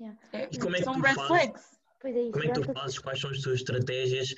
Yeah. 0.01 0.18
É, 0.33 0.49
e 0.51 0.59
como 0.59 0.74
é 0.74 0.78
que 0.78 0.85
são 0.85 0.95
tu 0.95 1.01
red 1.01 1.14
fazes, 1.14 1.26
flags. 1.28 1.62
É 2.05 2.30
como 2.30 2.45
é 2.45 2.49
que 2.49 2.61
tu 2.61 2.72
fazes? 2.72 2.99
Quais 2.99 3.20
são 3.20 3.30
as 3.30 3.41
tuas 3.41 3.57
estratégias? 3.57 4.35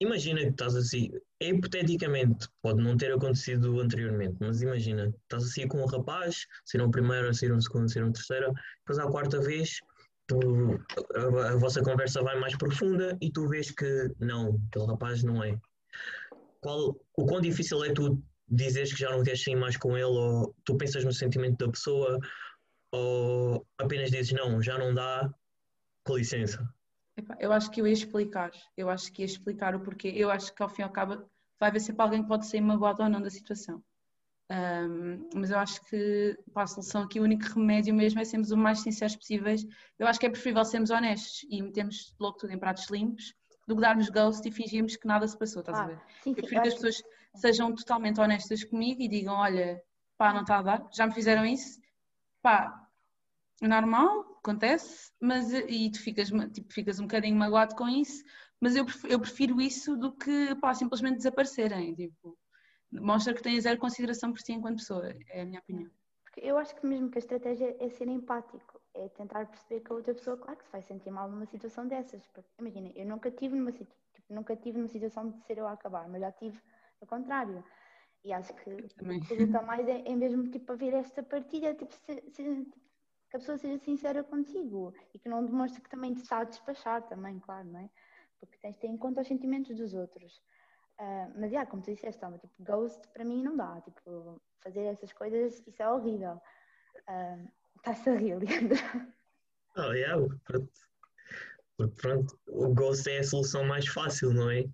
Imagina 0.00 0.40
que 0.42 0.50
estás 0.50 0.76
assim, 0.76 1.10
é 1.40 1.48
hipoteticamente, 1.48 2.46
pode 2.62 2.80
não 2.80 2.96
ter 2.96 3.12
acontecido 3.12 3.80
anteriormente, 3.80 4.36
mas 4.38 4.62
imagina, 4.62 5.12
estás 5.22 5.42
assim 5.42 5.66
com 5.66 5.82
um 5.82 5.86
rapaz, 5.86 6.46
ser 6.64 6.80
um 6.80 6.90
primeiro, 6.90 7.34
ser 7.34 7.52
um 7.52 7.60
segundo, 7.60 7.90
ser 7.90 8.04
um 8.04 8.12
terceiro, 8.12 8.52
depois 8.84 8.98
à 9.00 9.10
quarta 9.10 9.40
vez 9.40 9.80
tu 10.28 10.38
a, 11.16 11.48
a 11.52 11.56
vossa 11.56 11.82
conversa 11.82 12.22
vai 12.22 12.38
mais 12.38 12.56
profunda 12.56 13.16
e 13.20 13.32
tu 13.32 13.48
vês 13.48 13.72
que 13.72 14.14
não, 14.20 14.60
aquele 14.68 14.86
rapaz 14.86 15.24
não 15.24 15.42
é. 15.42 15.58
Qual, 16.60 16.94
o 17.16 17.26
quão 17.26 17.40
difícil 17.40 17.84
é 17.84 17.92
tu 17.92 18.22
dizeres 18.48 18.92
que 18.92 19.00
já 19.00 19.10
não 19.10 19.22
queres 19.22 19.42
sair 19.42 19.56
mais 19.56 19.76
com 19.76 19.96
ele 19.96 20.04
ou 20.04 20.54
tu 20.64 20.76
pensas 20.76 21.04
no 21.04 21.12
sentimento 21.12 21.64
da 21.64 21.72
pessoa 21.72 22.18
ou 22.92 23.66
apenas 23.78 24.10
dizes 24.10 24.32
não, 24.32 24.62
já 24.62 24.78
não 24.78 24.94
dá, 24.94 25.30
com 26.04 26.16
licença. 26.16 26.66
Eu 27.40 27.52
acho 27.52 27.70
que 27.70 27.80
eu 27.80 27.86
ia 27.86 27.92
explicar, 27.92 28.50
eu 28.76 28.88
acho 28.88 29.12
que 29.12 29.22
ia 29.22 29.26
explicar 29.26 29.74
o 29.74 29.80
porquê. 29.80 30.12
Eu 30.14 30.30
acho 30.30 30.54
que 30.54 30.62
ao 30.62 30.68
fim 30.68 30.82
e 30.82 30.84
ao 30.84 30.92
cabo 30.92 31.28
vai 31.58 31.68
haver 31.68 31.80
sempre 31.80 32.02
alguém 32.02 32.22
que 32.22 32.28
pode 32.28 32.46
sair 32.46 32.60
magoado 32.60 33.02
ou 33.02 33.08
não 33.08 33.20
da 33.20 33.30
situação. 33.30 33.82
Um, 34.50 35.28
mas 35.34 35.50
eu 35.50 35.58
acho 35.58 35.84
que 35.84 36.38
para 36.54 36.62
a 36.62 36.66
solução 36.66 37.02
aqui 37.02 37.20
o 37.20 37.22
único 37.22 37.44
remédio 37.44 37.94
mesmo 37.94 38.18
é 38.18 38.24
sermos 38.24 38.50
o 38.50 38.56
mais 38.56 38.80
sinceros 38.80 39.14
possíveis. 39.14 39.66
Eu 39.98 40.06
acho 40.06 40.18
que 40.18 40.26
é 40.26 40.30
preferível 40.30 40.64
sermos 40.64 40.90
honestos 40.90 41.46
e 41.50 41.60
metermos 41.60 42.14
logo 42.18 42.38
tudo 42.38 42.52
em 42.52 42.58
pratos 42.58 42.88
limpos 42.90 43.34
do 43.66 43.74
que 43.74 43.82
darmos 43.82 44.08
ghost 44.08 44.48
e 44.48 44.50
fingirmos 44.50 44.96
que 44.96 45.06
nada 45.06 45.28
se 45.28 45.38
passou, 45.38 45.60
estás 45.60 45.78
ah, 45.78 45.82
a 45.82 45.86
ver? 45.88 46.00
Sim, 46.22 46.30
eu 46.30 46.36
prefiro 46.36 46.62
que 46.62 46.68
as 46.68 46.74
pessoas 46.74 47.02
sejam 47.34 47.74
totalmente 47.74 48.18
honestas 48.18 48.64
comigo 48.64 49.02
e 49.02 49.08
digam, 49.08 49.34
olha, 49.34 49.82
pá, 50.16 50.32
não 50.32 50.40
está 50.40 50.58
a 50.58 50.62
dar, 50.62 50.88
já 50.92 51.06
me 51.06 51.12
fizeram 51.12 51.44
isso, 51.44 51.78
pá, 52.40 52.88
é 53.60 53.68
normal, 53.68 54.38
acontece, 54.38 55.12
mas 55.20 55.52
e 55.52 55.90
tu 55.90 56.00
ficas, 56.00 56.30
tipo, 56.54 56.72
ficas 56.72 56.98
um 56.98 57.02
bocadinho 57.02 57.36
magoado 57.36 57.74
com 57.74 57.86
isso, 57.86 58.24
mas 58.60 58.74
eu 58.74 58.86
prefiro, 58.86 59.12
eu 59.12 59.20
prefiro 59.20 59.60
isso 59.60 59.96
do 59.96 60.12
que 60.12 60.54
pá, 60.56 60.72
simplesmente 60.74 61.18
desaparecerem. 61.18 61.94
Tipo, 61.94 62.36
mostra 62.92 63.34
que 63.34 63.42
tens 63.42 63.62
zero 63.62 63.78
consideração 63.78 64.32
por 64.32 64.40
ti 64.40 64.52
enquanto 64.52 64.78
pessoa, 64.78 65.12
é 65.30 65.42
a 65.42 65.44
minha 65.44 65.60
opinião. 65.60 65.90
Porque 66.24 66.40
eu 66.40 66.58
acho 66.58 66.74
que 66.76 66.86
mesmo 66.86 67.10
que 67.10 67.18
a 67.18 67.20
estratégia 67.20 67.76
é 67.80 67.88
ser 67.88 68.08
empático, 68.08 68.80
é 68.94 69.08
tentar 69.08 69.46
perceber 69.46 69.80
que 69.80 69.92
a 69.92 69.94
outra 69.94 70.14
pessoa, 70.14 70.36
claro 70.36 70.58
que 70.58 70.64
se 70.64 70.72
vai 70.72 70.82
sentir 70.82 71.10
mal 71.10 71.28
numa 71.30 71.46
situação 71.46 71.86
dessas. 71.86 72.26
Porque, 72.28 72.48
imagina, 72.58 72.90
eu 72.94 73.06
nunca 73.06 73.30
tive 73.30 73.56
numa, 73.56 73.72
tipo, 73.72 73.90
nunca 74.30 74.56
tive 74.56 74.78
numa 74.78 74.88
situação 74.88 75.30
de 75.30 75.40
ser 75.44 75.58
eu 75.58 75.66
a 75.66 75.72
acabar, 75.72 76.08
mas 76.08 76.20
já 76.20 76.32
tive 76.32 76.60
o 77.00 77.06
contrário. 77.06 77.64
E 78.24 78.32
acho 78.32 78.52
que 78.54 78.70
o 78.70 78.88
que 79.20 79.34
resulta 79.34 79.62
mais 79.62 79.86
é, 79.88 80.02
é 80.06 80.16
mesmo 80.16 80.48
tipo 80.50 80.72
haver 80.72 80.92
esta 80.94 81.22
partilha, 81.22 81.74
tipo, 81.74 81.94
se, 81.94 82.22
se, 82.30 82.66
que 83.30 83.36
a 83.36 83.38
pessoa 83.38 83.58
seja 83.58 83.78
sincera 83.78 84.24
contigo 84.24 84.92
e 85.14 85.18
que 85.18 85.28
não 85.28 85.44
demonstre 85.44 85.80
que 85.80 85.90
também 85.90 86.14
te 86.14 86.22
está 86.22 86.38
a 86.38 86.44
despachar 86.44 87.02
também, 87.08 87.38
claro, 87.38 87.68
não 87.68 87.80
é? 87.80 87.90
Porque 88.40 88.56
tens 88.58 88.74
de 88.74 88.80
ter 88.80 88.88
em 88.88 88.96
conta 88.96 89.20
os 89.20 89.28
sentimentos 89.28 89.76
dos 89.76 89.94
outros. 89.94 90.42
Uh, 91.00 91.32
mas, 91.38 91.52
já, 91.52 91.64
como 91.64 91.82
tu 91.82 91.92
disseste, 91.92 92.20
Toma, 92.20 92.38
tipo, 92.38 92.52
ghost 92.60 93.00
para 93.12 93.24
mim 93.24 93.42
não 93.42 93.56
dá. 93.56 93.80
Tipo, 93.80 94.40
fazer 94.60 94.84
essas 94.84 95.12
coisas, 95.12 95.62
isso 95.66 95.82
é 95.82 95.90
horrível. 95.90 96.40
Uh, 97.08 97.48
Está-se 97.76 98.10
a 98.10 98.14
rir, 98.14 98.34
Leandro. 98.38 98.78
Oh, 99.76 99.92
yeah, 99.92 100.20
pronto. 100.44 100.72
Porque, 101.76 101.94
pronto, 102.02 102.38
o 102.48 102.74
ghost 102.74 103.08
é 103.08 103.18
a 103.18 103.24
solução 103.24 103.64
mais 103.64 103.86
fácil, 103.86 104.32
não 104.32 104.50
é? 104.50 104.64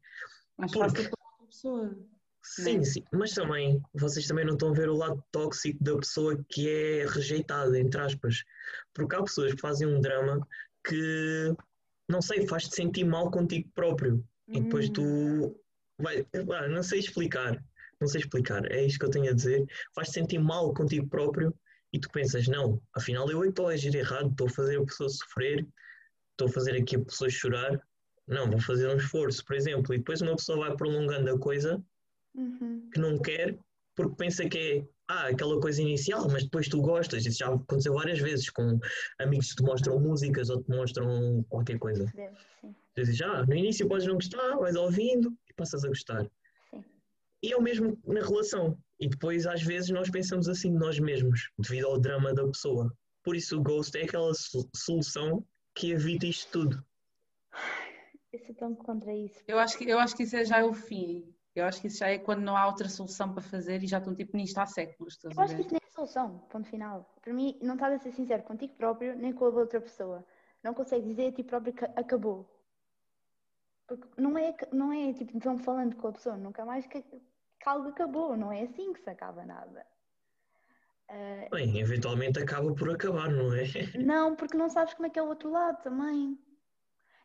Mais 0.57 0.73
Porque... 0.73 1.03
fácil 1.03 1.11
para 1.11 1.45
a 1.45 1.47
pessoa. 1.47 1.99
Sim, 2.45 2.79
né? 2.79 2.85
sim, 2.85 3.05
mas 3.11 3.33
também 3.33 3.83
vocês 3.95 4.27
também 4.27 4.45
não 4.45 4.53
estão 4.53 4.69
a 4.69 4.75
ver 4.75 4.91
o 4.91 4.97
lado 4.97 5.23
tóxico 5.33 5.83
da 5.83 5.97
pessoa 5.97 6.43
que 6.51 6.69
é 6.69 7.07
rejeitada, 7.07 7.79
entre 7.79 8.01
aspas. 8.01 8.45
Porque 8.93 9.17
há 9.17 9.23
pessoas 9.23 9.55
que 9.55 9.61
fazem 9.61 9.89
um 9.89 10.01
drama 10.01 10.47
que, 10.87 11.55
não 12.09 12.21
sei, 12.21 12.47
faz-te 12.47 12.75
sentir 12.75 13.05
mal 13.05 13.31
contigo 13.31 13.71
próprio. 13.75 14.17
Hum. 14.49 14.55
E 14.55 14.61
depois 14.61 14.91
tu. 14.91 15.59
Vai, 15.99 16.27
não 16.69 16.83
sei 16.83 16.99
explicar. 16.99 17.63
Não 18.01 18.09
sei 18.09 18.21
explicar. 18.21 18.71
É 18.71 18.85
isto 18.85 18.99
que 18.99 19.05
eu 19.07 19.11
tenho 19.11 19.31
a 19.31 19.35
dizer. 19.35 19.65
Faz-te 19.95 20.15
sentir 20.15 20.39
mal 20.39 20.73
contigo 20.75 21.09
próprio 21.09 21.55
e 21.93 21.99
tu 21.99 22.11
pensas, 22.11 22.49
não, 22.49 22.83
afinal 22.93 23.31
eu 23.31 23.45
estou 23.45 23.69
a 23.69 23.73
agir 23.73 23.95
errado, 23.95 24.31
estou 24.31 24.49
a 24.49 24.51
fazer 24.51 24.79
a 24.79 24.85
pessoa 24.85 25.09
sofrer, 25.09 25.65
estou 26.33 26.49
a 26.49 26.51
fazer 26.51 26.73
aqui 26.73 26.97
a 26.97 27.05
pessoa 27.05 27.31
chorar. 27.31 27.81
Não, 28.27 28.51
vou 28.51 28.61
fazer 28.61 28.89
um 28.89 28.97
esforço, 28.97 29.45
por 29.45 29.55
exemplo, 29.55 29.95
e 29.95 29.99
depois 29.99 30.21
uma 30.21 30.35
pessoa 30.35 30.67
vai 30.67 30.77
prolongando 30.77 31.31
a 31.31 31.39
coisa 31.39 31.81
uhum. 32.35 32.91
que 32.93 32.99
não 32.99 33.19
quer, 33.19 33.57
porque 33.95 34.17
pensa 34.17 34.49
que 34.49 34.59
é 34.59 34.85
ah, 35.07 35.29
aquela 35.29 35.61
coisa 35.61 35.81
inicial, 35.83 36.27
mas 36.29 36.45
depois 36.45 36.69
tu 36.69 36.81
gostas. 36.81 37.27
Isso 37.27 37.39
já 37.39 37.49
aconteceu 37.49 37.95
várias 37.95 38.19
vezes 38.19 38.51
com 38.51 38.81
amigos 39.21 39.51
que 39.51 39.57
te 39.57 39.63
mostram 39.63 40.01
músicas 40.01 40.51
ou 40.51 40.63
te 40.63 40.71
mostram 40.71 41.45
qualquer 41.49 41.79
coisa. 41.79 42.07
Sim. 42.61 42.75
Dizes, 42.97 43.21
ah, 43.23 43.45
no 43.47 43.55
início 43.55 43.87
podes 43.87 44.07
não 44.07 44.15
gostar, 44.15 44.57
vais 44.57 44.75
ouvindo 44.75 45.33
passas 45.57 45.85
a 45.85 45.89
gostar. 45.89 46.31
Sim. 46.71 46.85
E 47.43 47.53
é 47.53 47.57
o 47.57 47.63
mesmo 47.63 47.99
na 48.05 48.21
relação. 48.21 48.79
E 48.99 49.09
depois, 49.09 49.47
às 49.47 49.63
vezes, 49.63 49.91
nós 49.91 50.11
pensamos 50.11 50.49
assim 50.49 50.73
de 50.73 50.79
nós 50.79 50.99
mesmos, 50.99 51.51
devido 51.59 51.87
ao 51.87 52.01
drama 52.01 52.33
da 52.33 52.47
pessoa. 52.47 52.93
Por 53.23 53.35
isso, 53.35 53.59
o 53.59 53.63
Ghost 53.63 53.97
é 53.99 54.05
aquela 54.05 54.33
solução 54.75 55.45
que 55.75 55.91
evita 55.91 56.27
isto 56.27 56.51
tudo. 56.53 56.85
Eu 58.33 58.39
sou 58.41 58.55
tão 58.55 58.75
contra 58.75 59.15
isso. 59.15 59.43
Eu 59.47 59.59
acho 59.59 59.77
que, 59.79 59.89
eu 59.89 59.99
acho 59.99 60.17
que 60.17 60.23
isso 60.25 60.37
é 60.37 60.45
já 60.45 60.65
o 60.65 60.73
fim. 60.73 61.35
Eu 61.55 61.65
acho 61.65 61.81
que 61.81 61.87
isso 61.87 61.99
já 61.99 62.09
é 62.09 62.19
quando 62.19 62.41
não 62.41 62.57
há 62.57 62.67
outra 62.67 62.89
solução 62.89 63.33
para 63.33 63.43
fazer 63.43 63.83
e 63.83 63.87
já 63.87 63.99
estão 63.99 64.15
tipo 64.15 64.37
nisto 64.37 64.59
há 64.59 64.67
séculos. 64.67 65.17
Eu 65.23 65.41
acho 65.41 65.55
que 65.55 65.63
isso 65.63 65.71
nem 65.71 65.81
é 65.83 65.91
solução, 65.91 66.39
ponto 66.51 66.69
final. 66.69 67.15
Para 67.23 67.33
mim, 67.33 67.57
não 67.63 67.75
estás 67.75 67.95
a 67.95 67.99
ser 67.99 68.13
sincero 68.13 68.43
contigo 68.43 68.75
próprio 68.75 69.17
nem 69.17 69.33
com 69.33 69.45
a 69.45 69.49
outra 69.51 69.81
pessoa. 69.81 70.25
Não 70.65 70.75
consegues 70.75 71.07
dizer 71.07 71.29
a 71.29 71.33
ti 71.33 71.45
próprio 71.45 71.73
que 71.73 71.85
acabou. 71.85 72.49
Porque 73.87 74.09
não 74.17 74.39
é, 74.39 74.55
não 74.73 74.93
é 74.93 75.13
tipo, 75.13 75.37
estão 75.37 75.59
falando 75.59 75.97
com 75.97 76.09
a 76.09 76.13
pessoa, 76.13 76.37
nunca 76.37 76.65
mais 76.65 76.87
que, 76.87 77.03
que 77.03 77.69
algo 77.69 77.89
acabou. 77.89 78.37
Não 78.37 78.51
é 78.51 78.63
assim 78.63 78.93
que 78.93 79.01
se 79.01 79.11
acaba 79.11 79.45
nada. 79.45 79.87
Uh, 81.11 81.51
Bem, 81.51 81.79
eventualmente 81.79 82.39
acaba 82.39 82.75
por 82.75 82.91
acabar, 82.91 83.31
não 83.31 83.53
é? 83.55 83.65
Não, 84.03 84.35
porque 84.35 84.57
não 84.57 84.71
sabes 84.71 84.95
como 84.95 85.07
é 85.07 85.11
que 85.11 85.19
é 85.19 85.23
o 85.23 85.29
outro 85.29 85.51
lado 85.51 85.83
também. 85.83 86.39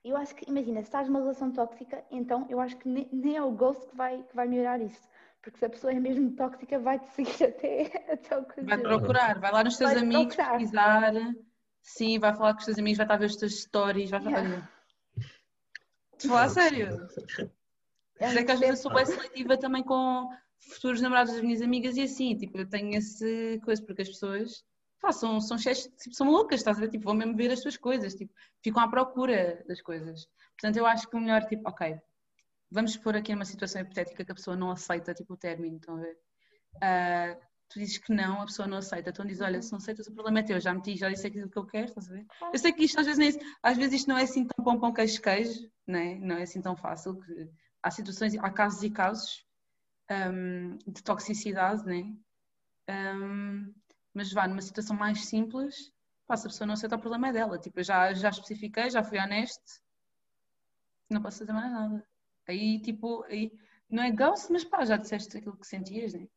Eu 0.03 0.18
acho 0.18 0.36
que, 0.36 0.49
imagina, 0.49 0.82
se 0.82 0.88
estás 0.88 1.07
numa 1.07 1.20
relação 1.20 1.51
tóxica, 1.51 2.03
então 2.12 2.45
eu 2.49 2.60
acho 2.60 2.78
que 2.78 2.88
nem, 2.88 3.10
nem 3.12 3.38
é 3.38 3.41
o 3.43 3.51
ghost 3.51 3.86
que 3.88 3.95
vai, 3.95 4.24
que 4.24 4.36
vai 4.36 4.47
melhorar 4.47 4.82
isso. 4.82 5.07
Porque 5.41 5.57
se 5.57 5.66
a 5.66 5.70
pessoa 5.70 5.93
é 5.93 5.99
mesmo 5.99 6.32
tóxica, 6.36 6.78
vai-te 6.80 7.07
seguir 7.16 7.45
até, 7.45 8.12
até 8.12 8.38
o 8.38 8.45
que 8.45 8.62
Vai 8.62 8.78
procurar, 8.78 9.39
vai 9.39 9.51
lá 9.51 9.64
nos 9.64 9.78
teus 9.78 9.93
vai 9.93 10.01
amigos 10.01 10.36
procurar. 10.36 10.57
pesquisar. 10.57 11.14
Sim, 11.82 12.20
vai 12.20 12.34
falar 12.34 12.53
com 12.53 12.60
os 12.60 12.66
teus 12.66 12.78
amigos, 12.78 12.97
vai 12.97 13.05
estar 13.05 13.16
a 13.16 13.18
ver 13.18 13.26
as 13.26 13.36
tuas 13.38 13.62
stories, 13.62 14.10
vai 14.10 14.22
falar. 14.22 14.39
Yeah. 14.39 14.70
Te 16.20 16.28
falar 16.28 16.43
a 16.43 16.49
sério. 16.49 17.07
É, 18.20 18.36
é 18.36 18.43
que 18.43 18.51
às 18.51 18.59
vezes 18.59 18.82
sou 18.82 18.93
bem 18.93 19.05
seletiva 19.05 19.57
também 19.57 19.82
com 19.82 20.30
futuros 20.59 21.01
namorados 21.01 21.34
das 21.34 21.41
minhas 21.41 21.61
amigas 21.61 21.95
e 21.95 22.01
assim, 22.01 22.36
tipo, 22.36 22.57
eu 22.57 22.70
tenho 22.70 22.95
esse 22.95 23.59
coisa, 23.63 23.82
porque 23.84 24.01
as 24.01 24.09
pessoas 24.09 24.65
pá, 24.99 25.11
são, 25.11 25.39
são, 25.39 25.57
tipo, 25.57 26.13
são 26.13 26.30
loucas, 26.30 26.59
estás 26.59 26.78
a 26.78 26.82
ver? 26.82 26.89
Tipo, 26.89 27.05
vão 27.05 27.13
mesmo 27.13 27.36
ver 27.36 27.51
as 27.51 27.61
tuas 27.61 27.78
coisas, 27.78 28.13
tipo, 28.13 28.34
ficam 28.61 28.84
à 28.84 28.89
procura 28.89 29.63
das 29.67 29.82
coisas. 29.82 30.28
Portanto, 30.59 30.78
eu 30.78 30.86
acho 30.86 31.09
que 31.09 31.16
o 31.16 31.20
melhor, 31.20 31.46
tipo, 31.46 31.67
ok, 31.67 31.97
vamos 32.70 32.97
pôr 32.97 33.16
aqui 33.16 33.33
numa 33.33 33.46
situação 33.46 33.82
hipotética 33.82 34.25
que 34.25 34.32
a 34.32 34.36
pessoa 34.36 34.58
não 34.58 34.71
aceita, 34.71 35.13
tipo, 35.13 35.33
o 35.33 35.37
término, 35.37 35.78
estão 35.78 35.96
a 35.96 36.01
ver? 36.01 36.17
Uh, 36.75 37.49
tu 37.70 37.79
dizes 37.79 38.00
que 38.00 38.12
não, 38.12 38.41
a 38.41 38.46
pessoa 38.46 38.67
não 38.67 38.78
aceita, 38.78 39.12
então 39.12 39.25
diz, 39.25 39.41
olha, 39.41 39.62
se 39.62 39.71
não 39.71 39.78
aceitas, 39.78 40.08
o 40.08 40.13
problema 40.13 40.39
é 40.39 40.43
teu, 40.43 40.59
já 40.59 40.74
meti, 40.74 40.97
já 40.97 41.08
disse 41.09 41.28
aquilo 41.28 41.50
que 41.50 41.58
eu 41.58 41.66
quero, 41.66 41.86
estás 41.86 42.09
a 42.09 42.13
ver? 42.13 42.25
Eu 42.51 42.59
sei 42.59 42.74
que 42.74 42.83
isto 42.83 43.00
às 43.00 43.05
vezes, 43.05 43.20
nem, 43.20 43.47
às 43.62 43.78
vezes 43.78 44.01
isto 44.01 44.08
não 44.08 44.17
é 44.17 44.24
assim 44.24 44.46
tão 44.46 44.66
pão 44.66 44.79
pão 44.79 44.91
queijo 44.91 45.21
queijo, 45.21 45.70
né? 45.86 46.16
não 46.16 46.37
é 46.37 46.43
assim 46.43 46.62
tão 46.62 46.75
fácil, 46.75 47.20
que 47.20 47.50
há 47.83 47.91
situações, 47.91 48.36
há 48.37 48.50
casos 48.50 48.83
e 48.83 48.89
casos 48.89 49.46
um, 50.12 50.78
de 50.87 51.04
toxicidade, 51.04 51.86
né? 51.86 52.16
Um, 52.89 53.74
mas 54.13 54.33
vá 54.33 54.47
numa 54.47 54.62
situação 54.62 54.96
mais 54.96 55.25
simples, 55.25 55.91
pá, 56.25 56.36
se 56.36 56.47
a 56.47 56.50
pessoa 56.50 56.66
não 56.66 56.74
aceita 56.74 56.96
o 56.96 57.00
problema 57.00 57.29
é 57.29 57.33
dela. 57.33 57.59
Tipo, 57.59 57.79
eu 57.79 57.83
já, 57.83 58.12
já 58.13 58.29
especifiquei, 58.29 58.89
já 58.89 59.04
fui 59.04 59.20
honesto, 59.20 59.82
não 61.09 61.21
posso 61.21 61.39
fazer 61.39 61.54
mais 61.54 61.71
nada. 61.71 62.08
Aí, 62.47 62.79
tipo, 62.82 63.24
aí, 63.25 63.51
não 63.89 64.04
é 64.04 64.12
ghost, 64.12 64.51
mas 64.51 64.63
pá, 64.63 64.83
já 64.83 64.97
disseste 64.97 65.37
aquilo 65.37 65.58
que 65.58 65.67
sentias, 65.67 66.13
né? 66.13 66.28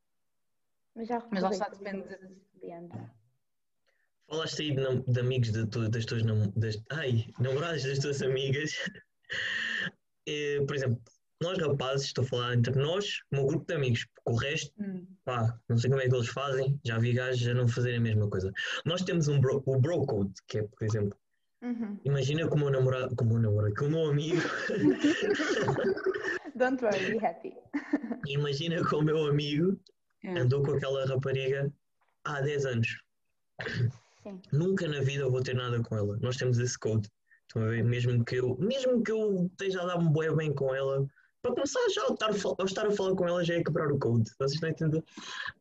Mas 0.95 1.07
já 1.07 1.25
Mas 1.31 1.43
lá 1.43 1.51
está, 1.51 1.69
depende 1.69 2.07
de... 2.07 3.13
Falaste 4.27 4.61
aí 4.61 4.75
de, 4.75 5.11
de 5.11 5.19
amigos 5.19 5.51
de 5.51 5.67
tu, 5.67 5.89
das 5.89 6.05
tuas 6.05 6.23
das, 6.55 6.81
ai, 6.91 7.25
namoradas 7.39 7.83
das 7.83 7.99
tuas 7.99 8.21
amigas. 8.21 8.71
Eh, 10.25 10.61
por 10.65 10.73
exemplo, 10.73 11.01
nós 11.41 11.57
rapazes, 11.57 12.05
estou 12.05 12.23
a 12.23 12.27
falar 12.27 12.53
entre 12.53 12.73
nós, 12.75 13.19
o 13.29 13.35
meu 13.35 13.45
grupo 13.45 13.65
de 13.65 13.73
amigos, 13.73 14.05
porque 14.05 14.31
o 14.31 14.35
resto, 14.35 14.73
hum. 14.81 15.05
pá, 15.25 15.59
não 15.67 15.77
sei 15.77 15.89
como 15.89 16.01
é 16.01 16.07
que 16.07 16.15
eles 16.15 16.29
fazem, 16.29 16.79
já 16.85 16.97
vi 16.97 17.11
gajos 17.11 17.45
a 17.45 17.53
não 17.53 17.67
fazerem 17.67 17.97
a 17.97 18.01
mesma 18.01 18.29
coisa. 18.29 18.49
Nós 18.85 19.01
temos 19.01 19.27
um 19.27 19.41
bro, 19.41 19.61
o 19.65 19.77
bro 19.81 20.05
code, 20.05 20.31
que 20.47 20.59
é, 20.59 20.63
por 20.63 20.85
exemplo, 20.85 21.19
uhum. 21.61 21.99
imagina 22.05 22.47
como 22.47 22.67
o 22.67 22.69
meu 22.69 22.79
namorado, 22.79 23.13
como 23.17 23.31
o 23.31 23.33
meu 23.33 23.51
namorado, 23.51 23.75
como 23.75 23.89
o 23.89 23.99
meu 23.99 24.11
amigo. 24.11 24.41
Don't 26.55 26.81
worry, 26.81 27.11
be 27.11 27.25
happy. 27.25 27.53
imagina 28.27 28.81
como 28.87 29.01
o 29.01 29.05
meu 29.05 29.27
amigo 29.27 29.77
yeah. 30.23 30.41
andou 30.41 30.63
com 30.63 30.71
aquela 30.71 31.05
rapariga 31.05 31.71
há 32.23 32.41
10 32.41 32.65
anos. 32.65 33.01
Sim. 34.23 34.41
Nunca 34.51 34.87
na 34.87 35.01
vida 35.01 35.23
eu 35.23 35.31
vou 35.31 35.41
ter 35.41 35.55
nada 35.55 35.81
com 35.81 35.97
ela. 35.97 36.17
Nós 36.21 36.37
temos 36.37 36.57
esse 36.59 36.77
code. 36.79 37.09
Estão 37.47 37.63
a 37.63 37.69
ver? 37.69 37.83
Mesmo 37.83 38.23
que 38.23 38.37
eu, 38.37 38.57
mesmo 38.57 39.03
que 39.03 39.11
eu 39.11 39.45
esteja 39.47 39.81
a 39.81 39.85
dar 39.85 39.97
um 39.97 40.11
bem 40.11 40.35
bem 40.35 40.53
com 40.53 40.73
ela, 40.73 41.05
para 41.41 41.53
começar 41.53 41.79
já 41.89 42.03
ao 42.03 42.13
estar, 42.13 42.29
ao 42.57 42.65
estar 42.65 42.87
a 42.87 42.91
falar 42.91 43.15
com 43.15 43.27
ela 43.27 43.43
já 43.43 43.55
é 43.55 43.63
quebrar 43.63 43.91
o 43.91 43.99
code. 43.99 44.31
Vocês 44.39 44.53
estão 44.53 44.69
a 44.69 44.71
entender? 44.71 45.03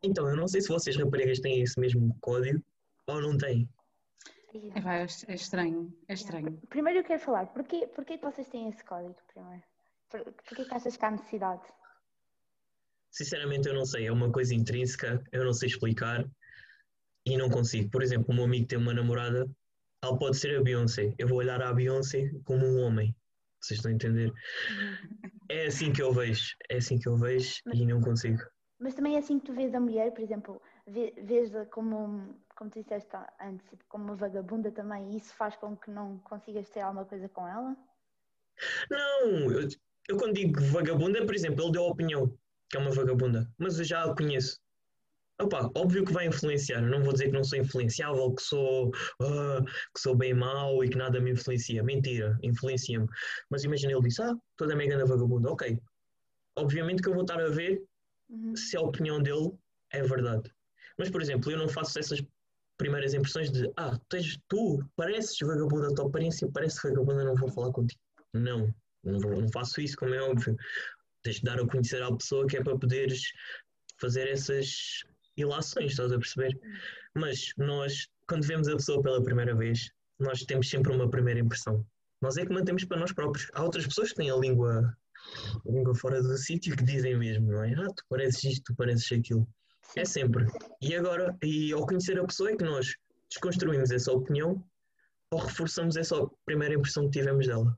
Então, 0.02 0.28
eu 0.28 0.36
não 0.36 0.46
sei 0.46 0.60
se 0.60 0.68
vocês 0.68 0.96
raparigas 0.96 1.40
têm 1.40 1.60
esse 1.60 1.78
mesmo 1.78 2.16
código 2.20 2.62
ou 3.08 3.20
não 3.20 3.36
têm. 3.36 3.68
É, 4.74 4.80
vai, 4.80 5.02
é 5.02 5.06
é 5.28 5.34
estranho, 5.34 5.92
é 6.08 6.14
estranho. 6.14 6.60
Primeiro 6.68 7.00
eu 7.00 7.04
quero 7.04 7.20
falar, 7.20 7.46
porquê, 7.46 7.86
porquê 7.88 8.16
que 8.16 8.24
vocês 8.24 8.46
têm 8.48 8.68
esse 8.68 8.84
código 8.84 9.16
primeiro? 9.32 9.62
Por, 10.08 10.22
porquê 10.24 10.64
que 10.64 10.74
achas 10.74 10.96
que 10.96 11.04
há 11.04 11.10
necessidade? 11.10 11.62
Sinceramente 13.12 13.68
eu 13.68 13.74
não 13.74 13.84
sei, 13.84 14.06
é 14.06 14.12
uma 14.12 14.32
coisa 14.32 14.54
intrínseca, 14.54 15.22
eu 15.30 15.44
não 15.44 15.52
sei 15.52 15.68
explicar 15.68 16.26
e 17.26 17.36
não 17.36 17.50
consigo. 17.50 17.90
Por 17.90 18.02
exemplo, 18.02 18.26
o 18.30 18.34
meu 18.34 18.44
amigo 18.44 18.66
tem 18.66 18.78
uma 18.78 18.94
namorada, 18.94 19.46
ela 20.02 20.18
pode 20.18 20.38
ser 20.38 20.56
a 20.56 20.62
Beyoncé, 20.62 21.14
eu 21.18 21.28
vou 21.28 21.38
olhar 21.38 21.60
a 21.60 21.74
Beyoncé 21.74 22.30
como 22.44 22.66
um 22.66 22.80
homem. 22.80 23.14
Vocês 23.60 23.78
estão 23.78 23.92
a 23.92 23.94
entender? 23.94 24.32
É 25.50 25.66
assim 25.66 25.92
que 25.92 26.02
eu 26.02 26.10
vejo, 26.12 26.56
é 26.70 26.78
assim 26.78 26.98
que 26.98 27.06
eu 27.06 27.16
vejo 27.16 27.60
e 27.74 27.84
não 27.84 28.00
consigo. 28.00 28.42
Mas 28.80 28.94
também 28.94 29.14
é 29.14 29.18
assim 29.18 29.38
que 29.38 29.44
tu 29.44 29.52
vês 29.52 29.74
a 29.74 29.78
mulher, 29.78 30.10
por 30.12 30.22
exemplo, 30.22 30.60
vês 30.88 31.52
como, 31.70 32.34
como 32.56 32.70
tu 32.70 32.80
disseste 32.80 33.14
antes, 33.40 33.68
tipo, 33.68 33.84
como 33.88 34.04
uma 34.04 34.16
vagabunda 34.16 34.72
também, 34.72 35.12
e 35.12 35.18
isso 35.18 35.34
faz 35.34 35.54
com 35.54 35.76
que 35.76 35.90
não 35.90 36.18
consigas 36.20 36.68
ter 36.70 36.80
alguma 36.80 37.04
coisa 37.04 37.28
com 37.28 37.46
ela? 37.46 37.76
Não, 38.90 39.52
eu, 39.52 39.68
eu 40.08 40.16
quando 40.16 40.34
digo 40.34 40.60
vagabunda, 40.62 41.24
por 41.24 41.34
exemplo, 41.34 41.62
ele 41.62 41.72
deu 41.72 41.84
a 41.84 41.90
opinião 41.90 42.36
que 42.72 42.78
é 42.78 42.80
uma 42.80 42.90
vagabunda, 42.90 43.46
mas 43.58 43.78
eu 43.78 43.84
já 43.84 44.02
a 44.02 44.16
conheço. 44.16 44.58
Opa, 45.40 45.70
óbvio 45.76 46.04
que 46.04 46.12
vai 46.12 46.26
influenciar, 46.26 46.80
não 46.80 47.02
vou 47.02 47.12
dizer 47.12 47.26
que 47.26 47.32
não 47.32 47.44
sou 47.44 47.58
influenciável, 47.58 48.34
que 48.34 48.42
sou, 48.42 48.88
uh, 48.88 49.64
que 49.94 50.00
sou 50.00 50.16
bem 50.16 50.32
mau 50.32 50.82
e 50.82 50.88
que 50.88 50.96
nada 50.96 51.20
me 51.20 51.32
influencia. 51.32 51.82
Mentira, 51.82 52.38
influencia-me. 52.42 53.06
Mas 53.50 53.64
imagina, 53.64 53.92
ele 53.92 54.02
disse, 54.02 54.22
ah, 54.22 54.34
toda 54.56 54.72
a 54.72 54.76
mega 54.76 55.04
vagabunda, 55.04 55.50
ok. 55.50 55.78
Obviamente 56.56 57.02
que 57.02 57.08
eu 57.08 57.14
vou 57.14 57.22
estar 57.22 57.40
a 57.40 57.48
ver 57.48 57.82
uhum. 58.30 58.56
se 58.56 58.76
a 58.76 58.80
opinião 58.80 59.20
dele 59.20 59.52
é 59.92 60.02
verdade. 60.02 60.50
Mas, 60.98 61.10
por 61.10 61.20
exemplo, 61.20 61.50
eu 61.50 61.58
não 61.58 61.68
faço 61.68 61.98
essas 61.98 62.22
primeiras 62.78 63.12
impressões 63.12 63.50
de 63.50 63.70
ah, 63.76 63.98
tens, 64.08 64.38
tu 64.48 64.82
pareces 64.96 65.36
vagabunda, 65.42 65.88
a 65.88 65.94
tua 65.94 66.06
aparência 66.06 66.48
parece 66.52 66.80
vagabunda, 66.82 67.24
não 67.24 67.34
vou 67.34 67.50
falar 67.50 67.72
contigo. 67.72 68.00
Não, 68.32 68.72
não, 69.04 69.18
vou, 69.18 69.40
não 69.40 69.48
faço 69.50 69.80
isso, 69.80 69.96
como 69.96 70.14
é 70.14 70.22
óbvio. 70.22 70.56
Tens 71.22 71.36
de 71.36 71.42
dar 71.42 71.60
a 71.60 71.66
conhecer 71.66 72.02
à 72.02 72.14
pessoa 72.14 72.46
que 72.46 72.56
é 72.56 72.62
para 72.62 72.78
poderes 72.78 73.22
fazer 74.00 74.28
essas 74.28 75.04
ilações, 75.36 75.92
estás 75.92 76.12
a 76.12 76.18
perceber? 76.18 76.58
Mas 77.14 77.52
nós, 77.56 78.08
quando 78.28 78.46
vemos 78.46 78.68
a 78.68 78.76
pessoa 78.76 79.02
pela 79.02 79.22
primeira 79.22 79.54
vez, 79.54 79.90
nós 80.18 80.42
temos 80.42 80.68
sempre 80.68 80.92
uma 80.92 81.08
primeira 81.08 81.40
impressão. 81.40 81.86
Nós 82.20 82.36
é 82.36 82.46
que 82.46 82.52
mantemos 82.52 82.84
para 82.84 83.00
nós 83.00 83.12
próprios. 83.12 83.48
Há 83.54 83.62
outras 83.62 83.86
pessoas 83.86 84.10
que 84.10 84.16
têm 84.16 84.30
a 84.30 84.36
língua, 84.36 84.96
a 85.66 85.70
língua 85.70 85.94
fora 85.94 86.22
do 86.22 86.36
sítio 86.36 86.76
que 86.76 86.84
dizem 86.84 87.16
mesmo, 87.16 87.50
não 87.50 87.64
é? 87.64 87.72
Ah, 87.74 87.88
tu 87.96 88.04
pareces 88.08 88.44
isto, 88.44 88.64
tu 88.66 88.76
pareces 88.76 89.10
aquilo. 89.12 89.46
É 89.96 90.04
sempre. 90.04 90.46
E 90.80 90.94
agora, 90.94 91.36
e 91.42 91.72
ao 91.72 91.86
conhecer 91.86 92.18
a 92.18 92.24
pessoa 92.24 92.50
é 92.50 92.56
que 92.56 92.64
nós 92.64 92.94
desconstruímos 93.28 93.90
essa 93.90 94.12
opinião 94.12 94.64
ou 95.30 95.38
reforçamos 95.40 95.96
essa 95.96 96.16
primeira 96.44 96.74
impressão 96.74 97.04
que 97.04 97.18
tivemos 97.18 97.46
dela. 97.46 97.76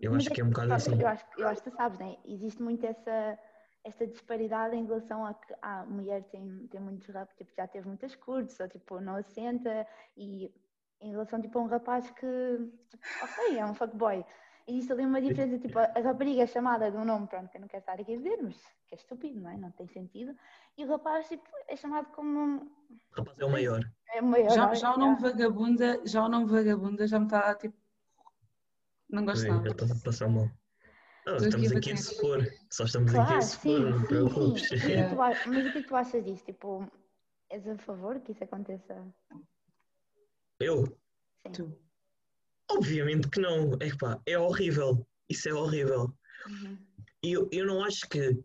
Eu 0.00 0.14
acho 0.14 0.28
é 0.28 0.34
que 0.34 0.40
é 0.40 0.44
um 0.44 0.50
bocado 0.50 0.72
assim. 0.72 1.00
Eu 1.00 1.06
acho, 1.06 1.24
eu 1.38 1.48
acho 1.48 1.62
que 1.62 1.70
tu 1.70 1.76
sabes, 1.76 1.98
né? 1.98 2.16
Existe 2.24 2.62
muito 2.62 2.84
essa, 2.84 3.38
essa 3.84 4.06
disparidade 4.06 4.76
em 4.76 4.86
relação 4.86 5.24
a 5.24 5.34
que 5.34 5.54
a 5.62 5.84
mulher 5.86 6.22
tem, 6.24 6.66
tem 6.68 6.80
muitos 6.80 7.06
rapazes, 7.08 7.34
tipo, 7.36 7.52
já 7.56 7.66
teve 7.66 7.86
muitas 7.86 8.14
curtas, 8.14 8.58
ou 8.60 8.68
tipo, 8.68 9.00
não 9.00 9.16
assenta, 9.16 9.86
e 10.16 10.52
em 11.00 11.10
relação 11.12 11.40
tipo, 11.40 11.58
a 11.58 11.62
um 11.62 11.66
rapaz 11.66 12.10
que, 12.10 12.70
tipo, 12.88 13.04
ok, 13.22 13.58
é 13.58 13.64
um 13.64 13.74
fuckboy. 13.74 14.24
Existe 14.68 14.92
ali 14.92 15.04
uma 15.04 15.20
diferença, 15.20 15.58
tipo, 15.58 15.78
a 15.78 16.00
rapariga 16.00 16.42
é 16.42 16.46
chamada 16.46 16.90
de 16.90 16.96
um 16.96 17.04
nome, 17.04 17.26
pronto, 17.26 17.48
que 17.48 17.56
eu 17.56 17.60
não 17.62 17.68
quero 17.68 17.80
estar 17.80 17.94
aqui 17.94 18.12
a 18.12 18.16
dizer, 18.16 18.38
mas 18.42 18.56
que 18.86 18.94
é 18.94 18.98
estúpido, 18.98 19.40
não 19.40 19.50
é? 19.50 19.56
Não 19.56 19.70
tem 19.72 19.88
sentido. 19.88 20.36
E 20.76 20.84
o 20.84 20.88
rapaz, 20.88 21.26
tipo, 21.26 21.48
é 21.66 21.74
chamado 21.74 22.06
como... 22.12 22.70
O 23.12 23.16
rapaz 23.16 23.38
é 23.38 23.44
o 23.44 23.50
maior. 23.50 23.80
É 24.14 24.20
o 24.20 24.24
maior. 24.24 24.50
Já, 24.50 24.74
já 24.74 24.94
o 24.94 24.98
nome 24.98 25.20
vagabunda, 25.20 26.00
já 26.04 26.24
o 26.24 26.28
nome 26.28 26.46
vagabunda 26.46 27.06
já 27.06 27.18
me 27.18 27.24
está, 27.24 27.54
tipo, 27.54 27.76
não 29.12 29.24
gosto 29.24 29.46
nada. 29.46 29.64
Já 29.64 29.70
estás 29.70 29.90
a 29.90 29.94
passar 30.04 30.28
mal. 30.28 30.50
Não, 31.26 31.36
estamos 31.36 31.72
aqui 31.72 31.92
a 31.92 31.96
supor, 31.96 32.48
só 32.70 32.84
estamos 32.84 33.12
claro, 33.12 33.28
aqui 33.28 33.38
a 33.38 33.42
supor, 33.42 33.80
não 33.80 34.02
te 34.02 34.08
preocupes. 34.08 34.68
Sim. 34.68 34.76
Mas 35.16 35.66
o 35.66 35.72
que 35.72 35.78
é 35.78 35.82
que 35.82 35.88
tu 35.88 35.96
achas 35.96 36.24
disso? 36.24 36.44
Tipo, 36.44 36.90
és 37.50 37.66
a 37.68 37.76
favor 37.78 38.18
que 38.20 38.32
isso 38.32 38.42
aconteça? 38.42 39.06
Eu? 40.58 40.86
Sim. 41.46 41.52
Tu. 41.52 41.78
Obviamente 42.70 43.28
que 43.28 43.40
não. 43.40 43.72
É, 43.80 43.94
pá, 43.98 44.20
é 44.26 44.38
horrível. 44.38 45.06
Isso 45.28 45.48
é 45.48 45.54
horrível. 45.54 46.14
Uhum. 46.48 46.78
E 47.22 47.32
eu, 47.32 47.48
eu 47.52 47.66
não 47.66 47.84
acho 47.84 48.08
que 48.08 48.42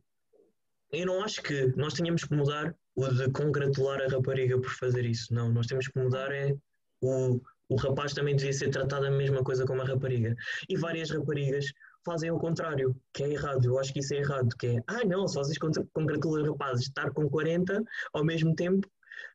eu 0.92 1.06
não 1.06 1.24
acho 1.24 1.42
que 1.42 1.68
nós 1.76 1.94
tenhamos 1.94 2.24
que 2.24 2.34
mudar 2.34 2.76
o 2.96 3.08
de 3.08 3.30
congratular 3.32 4.02
a 4.02 4.08
rapariga 4.08 4.60
por 4.60 4.70
fazer 4.70 5.06
isso. 5.06 5.34
Não, 5.34 5.52
nós 5.52 5.68
temos 5.68 5.88
que 5.88 6.00
mudar 6.00 6.32
é 6.32 6.56
o, 7.02 7.42
o 7.70 7.76
rapaz 7.76 8.14
também 8.14 8.36
devia 8.36 8.54
ser 8.54 8.70
tratado 8.70 9.06
a 9.06 9.12
mesma 9.12 9.44
coisa 9.44 9.66
como 9.66 9.82
a 9.82 9.86
rapariga. 9.86 10.36
E 10.70 10.78
várias 10.78 11.10
raparigas 11.10 11.66
fazem 12.06 12.30
o 12.32 12.38
contrário, 12.38 12.96
que 13.14 13.24
é 13.24 13.32
errado. 13.32 13.66
Eu 13.66 13.80
acho 13.80 13.92
que 13.92 14.00
isso 14.00 14.14
é 14.14 14.18
errado, 14.18 14.50
que 14.58 14.68
é, 14.68 14.84
ah 14.88 15.04
não, 15.06 15.28
se 15.28 15.36
vocês 15.36 15.58
congratulam 15.94 16.52
rapazes 16.52 16.88
estar 16.88 17.12
com 17.12 17.28
40 17.30 17.84
ao 18.14 18.24
mesmo 18.24 18.54
tempo, 18.56 18.88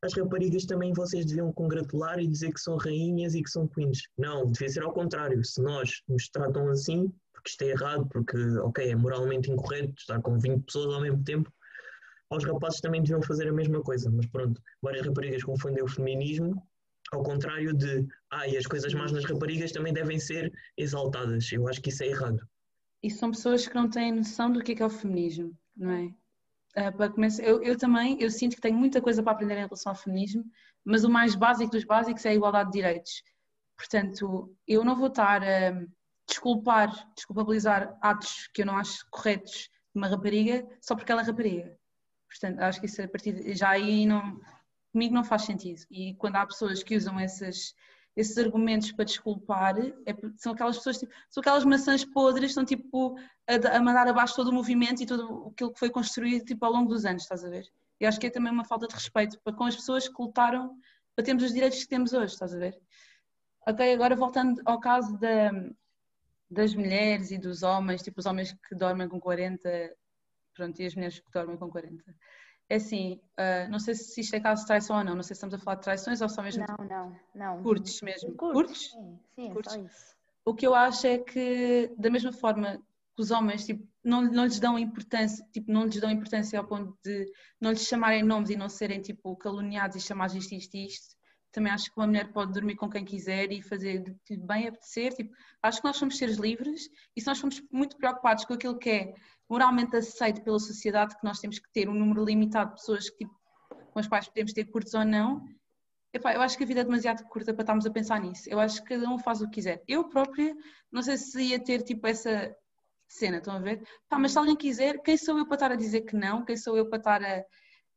as 0.03 0.15
raparigas 0.15 0.65
também 0.67 0.93
vocês 0.93 1.27
deviam 1.27 1.53
congratular 1.53 2.19
e 2.21 2.27
dizer 2.27 2.53
que 2.53 2.61
são 2.61 2.77
rainhas 2.77 3.35
e 3.35 3.43
que 3.43 3.51
são 3.51 3.67
queens. 3.67 4.03
Não, 4.17 4.51
devia 4.51 4.69
ser 4.69 4.83
ao 4.83 4.93
contrário. 4.93 5.45
Se 5.45 5.61
nós 5.61 6.03
nos 6.09 6.29
tratam 6.29 6.69
assim, 6.69 7.13
porque 7.33 7.51
isto 7.51 7.63
é 7.63 7.69
errado, 7.69 8.07
porque, 8.09 8.37
ok, 8.59 8.91
é 8.91 8.95
moralmente 8.95 9.51
incorreto 9.51 9.95
estar 9.99 10.21
com 10.21 10.39
20 10.39 10.65
pessoas 10.65 10.95
ao 10.95 11.01
mesmo 11.01 11.25
tempo, 11.25 11.51
aos 12.31 12.45
rapazes 12.45 12.81
também 12.81 13.03
deviam 13.03 13.23
fazer 13.23 13.49
a 13.49 13.53
mesma 13.53 13.83
coisa. 13.83 14.11
Mas 14.11 14.27
pronto, 14.27 14.61
várias 14.83 15.07
raparigas 15.07 15.43
confundem 15.43 15.83
o 15.83 15.89
feminismo 15.89 16.63
ao 17.13 17.23
contrário 17.23 17.75
de, 17.75 18.07
ah, 18.31 18.47
e 18.47 18.57
as 18.57 18.67
coisas 18.67 18.95
más 18.95 19.11
nas 19.11 19.25
raparigas 19.25 19.73
também 19.73 19.93
devem 19.93 20.19
ser 20.19 20.53
exaltadas. 20.77 21.51
Eu 21.53 21.67
acho 21.69 21.81
que 21.81 21.89
isso 21.89 22.05
é 22.05 22.09
errado. 22.09 22.41
E 23.03 23.11
são 23.11 23.31
pessoas 23.31 23.67
que 23.67 23.75
não 23.75 23.89
têm 23.89 24.13
noção 24.13 24.53
do 24.53 24.63
que 24.63 24.73
é, 24.73 24.75
que 24.77 24.83
é 24.83 24.87
o 24.87 24.91
feminismo, 24.91 25.57
não 25.77 25.91
é? 25.91 26.05
Uh, 26.77 26.97
para 26.97 27.11
começar, 27.11 27.43
eu, 27.43 27.63
eu, 27.63 27.77
também, 27.77 28.17
eu 28.21 28.31
sinto 28.31 28.55
que 28.55 28.61
tenho 28.61 28.77
muita 28.77 29.01
coisa 29.01 29.23
para 29.23 29.33
aprender 29.33 29.55
em 29.55 29.65
relação 29.65 29.91
ao 29.91 29.99
feminismo, 29.99 30.45
mas 30.85 31.03
o 31.03 31.11
mais 31.11 31.35
básico 31.35 31.73
dos 31.73 31.85
básicos 31.85 32.25
é 32.25 32.31
a 32.31 32.35
igualdade 32.35 32.71
de 32.71 32.79
direitos. 32.79 33.23
Portanto, 33.77 34.55
eu 34.69 34.85
não 34.85 34.95
vou 34.95 35.09
estar 35.09 35.43
a 35.43 35.85
desculpar, 36.29 36.93
desculpabilizar 37.17 37.99
atos 38.01 38.49
que 38.55 38.63
eu 38.63 38.67
não 38.67 38.77
acho 38.77 39.05
corretos 39.11 39.69
de 39.93 39.97
uma 39.97 40.07
rapariga 40.07 40.65
só 40.81 40.95
porque 40.95 41.11
ela 41.11 41.23
é 41.23 41.25
rapariga. 41.25 41.77
Portanto, 42.29 42.61
acho 42.61 42.79
que 42.79 42.87
isso 42.87 43.03
a 43.03 43.09
partir 43.09 43.57
já 43.57 43.71
aí 43.71 44.07
não, 44.07 44.41
comigo 44.93 45.15
não 45.15 45.25
faz 45.25 45.43
sentido. 45.43 45.83
E 45.91 46.15
quando 46.15 46.37
há 46.37 46.47
pessoas 46.47 46.83
que 46.83 46.97
usam 46.97 47.19
esses, 47.21 47.75
esses 48.17 48.37
argumentos 48.39 48.93
para 48.93 49.05
desculpar, 49.05 49.79
é, 49.79 50.15
são 50.37 50.53
aquelas 50.53 50.77
pessoas, 50.77 50.99
tipo, 50.99 51.13
são 51.29 51.41
aquelas 51.41 51.65
maçãs 51.65 52.05
podres, 52.05 52.51
estão 52.51 52.65
tipo 52.65 53.17
a, 53.49 53.77
a, 53.77 53.81
mandar 53.81 54.07
abaixo 54.09 54.37
todo 54.37 54.49
o 54.49 54.53
movimento 54.53 55.03
e 55.03 55.07
todo 55.07 55.51
aquilo 55.53 55.73
que 55.73 55.79
foi 55.79 55.91
construído 55.91 56.45
tipo, 56.45 56.65
ao 56.65 56.73
longo 56.73 56.89
dos 56.89 57.05
anos, 57.05 57.23
estás 57.23 57.45
a 57.45 57.49
ver? 57.49 57.67
E 58.01 58.07
acho 58.07 58.19
que 58.19 58.27
é 58.27 58.31
também 58.31 58.53
uma 58.53 58.65
falta 58.65 58.87
de 58.87 58.95
respeito 58.95 59.39
para 59.43 59.55
com 59.55 59.65
as 59.65 59.77
pessoas 59.77 60.09
que 60.09 60.23
lutaram 60.23 60.77
para 61.15 61.25
termos 61.25 61.45
os 61.45 61.53
direitos 61.53 61.81
que 61.81 61.89
temos 61.89 62.13
hoje, 62.13 62.33
estás 62.33 62.55
a 62.55 62.59
ver? 62.59 62.79
Ok, 63.67 63.93
agora 63.93 64.17
voltando 64.17 64.61
ao 64.65 64.81
caso 64.81 65.19
da, 65.19 65.51
das 66.51 66.75
mulheres 66.75 67.31
e 67.31 67.39
dos 67.39 67.63
homens, 67.63 68.03
tipo 68.03 68.19
os 68.19 68.27
homens 68.27 68.53
que 68.69 68.75
dormem 68.75 69.09
com 69.09 69.21
40, 69.21 69.69
pronto, 70.55 70.81
e 70.81 70.87
as 70.87 70.95
mulheres 70.95 71.21
que 71.21 71.31
dormem 71.31 71.57
com 71.57 71.71
40. 71.71 72.03
É 72.71 72.77
assim, 72.77 73.21
uh, 73.37 73.69
não 73.69 73.81
sei 73.81 73.97
se 73.97 74.21
isto 74.21 74.37
é 74.37 74.39
caso 74.39 74.63
de 74.63 74.69
traição 74.69 74.99
ou 74.99 75.03
não, 75.03 75.17
não 75.17 75.25
sei 75.25 75.35
se 75.35 75.45
estamos 75.45 75.55
a 75.55 75.59
falar 75.59 75.75
de 75.75 75.83
traições 75.83 76.21
ou 76.21 76.29
só 76.29 76.41
mesmo. 76.41 76.65
Não, 76.69 76.87
não, 76.87 77.17
não. 77.35 77.63
Curtes 77.65 78.01
mesmo. 78.01 78.33
Curtes? 78.37 78.93
Sim, 78.93 79.19
sim, 79.35 79.53
Curtes? 79.53 79.75
É 79.75 79.81
isso. 79.81 80.17
O 80.45 80.55
que 80.55 80.65
eu 80.65 80.73
acho 80.73 81.05
é 81.05 81.19
que, 81.19 81.93
da 81.99 82.09
mesma 82.09 82.33
forma 82.33 82.81
que 83.17 83.23
os 83.23 83.33
homens 83.33 83.67
tipo, 83.67 83.85
não, 84.05 84.23
não 84.23 84.45
lhes 84.45 84.61
dão 84.61 84.79
importância, 84.79 85.45
tipo, 85.53 85.71
não 85.73 85.85
lhes 85.85 86.01
dão 86.01 86.13
importância 86.13 86.61
ao 86.61 86.65
ponto 86.65 86.97
de 87.05 87.27
não 87.61 87.71
lhes 87.71 87.89
chamarem 87.89 88.23
nomes 88.23 88.51
e 88.51 88.57
não 88.57 88.69
serem 88.69 89.01
tipo, 89.01 89.35
caluniados 89.35 89.97
e 89.97 90.01
chamados 90.01 90.37
isto, 90.37 90.55
isto, 90.55 90.77
isto, 90.77 91.17
também 91.53 91.73
acho 91.73 91.91
que 91.91 91.99
uma 91.99 92.07
mulher 92.07 92.33
pode 92.33 92.53
dormir 92.53 92.77
com 92.77 92.89
quem 92.89 93.05
quiser 93.05 93.51
e 93.53 93.63
fazer 93.63 94.03
de 94.29 94.37
bem 94.37 94.69
apetecer. 94.69 95.13
Tipo, 95.13 95.35
acho 95.63 95.81
que 95.81 95.87
nós 95.87 95.97
somos 95.97 96.17
seres 96.17 96.37
livres 96.37 96.89
e 97.17 97.21
se 97.21 97.27
nós 97.27 97.39
somos 97.39 97.63
muito 97.71 97.97
preocupados 97.97 98.45
com 98.45 98.55
aquilo 98.55 98.79
que 98.79 98.91
é 98.91 99.15
moralmente 99.49 99.97
aceito 99.97 100.43
pela 100.43 100.59
sociedade 100.59 101.17
que 101.17 101.25
nós 101.25 101.41
temos 101.41 101.59
que 101.59 101.71
ter 101.73 101.89
um 101.89 101.95
número 101.95 102.25
limitado 102.25 102.71
de 102.71 102.77
pessoas 102.77 103.11
que, 103.11 103.19
tipo, 103.19 103.35
com 103.93 103.99
as 103.99 104.07
quais 104.07 104.29
podemos 104.29 104.53
ter 104.53 104.65
curtos 104.67 104.95
ou 104.95 105.05
não, 105.05 105.45
epá, 106.13 106.33
eu 106.35 106.41
acho 106.41 106.57
que 106.57 106.65
a 106.65 106.67
vida 106.67 106.81
é 106.81 106.85
demasiado 106.85 107.25
curta 107.25 107.53
para 107.53 107.63
estarmos 107.63 107.87
a 107.87 107.91
pensar 107.91 108.21
nisso. 108.21 108.49
Eu 108.49 108.61
acho 108.61 108.83
que 108.83 108.91
cada 108.91 109.09
um 109.09 109.19
faz 109.19 109.41
o 109.41 109.47
que 109.47 109.55
quiser. 109.55 109.83
Eu 109.89 110.09
própria, 110.09 110.57
não 110.91 111.03
sei 111.03 111.17
se 111.17 111.43
ia 111.43 111.59
ter 111.59 111.83
tipo 111.83 112.07
essa 112.07 112.55
cena, 113.09 113.39
estão 113.39 113.55
a 113.55 113.59
ver? 113.59 113.83
Mas 114.11 114.33
se 114.33 114.39
alguém 114.39 114.57
quiser, 114.57 115.03
quem 115.03 115.17
sou 115.17 115.37
eu 115.37 115.47
para 115.47 115.55
estar 115.55 115.73
a 115.73 115.77
dizer 115.77 116.03
que 116.03 116.17
não? 116.17 116.45
Quem 116.45 116.57
sou 116.57 116.77
eu 116.77 116.89
para 116.89 116.99
estar 116.99 117.23
a, 117.23 117.45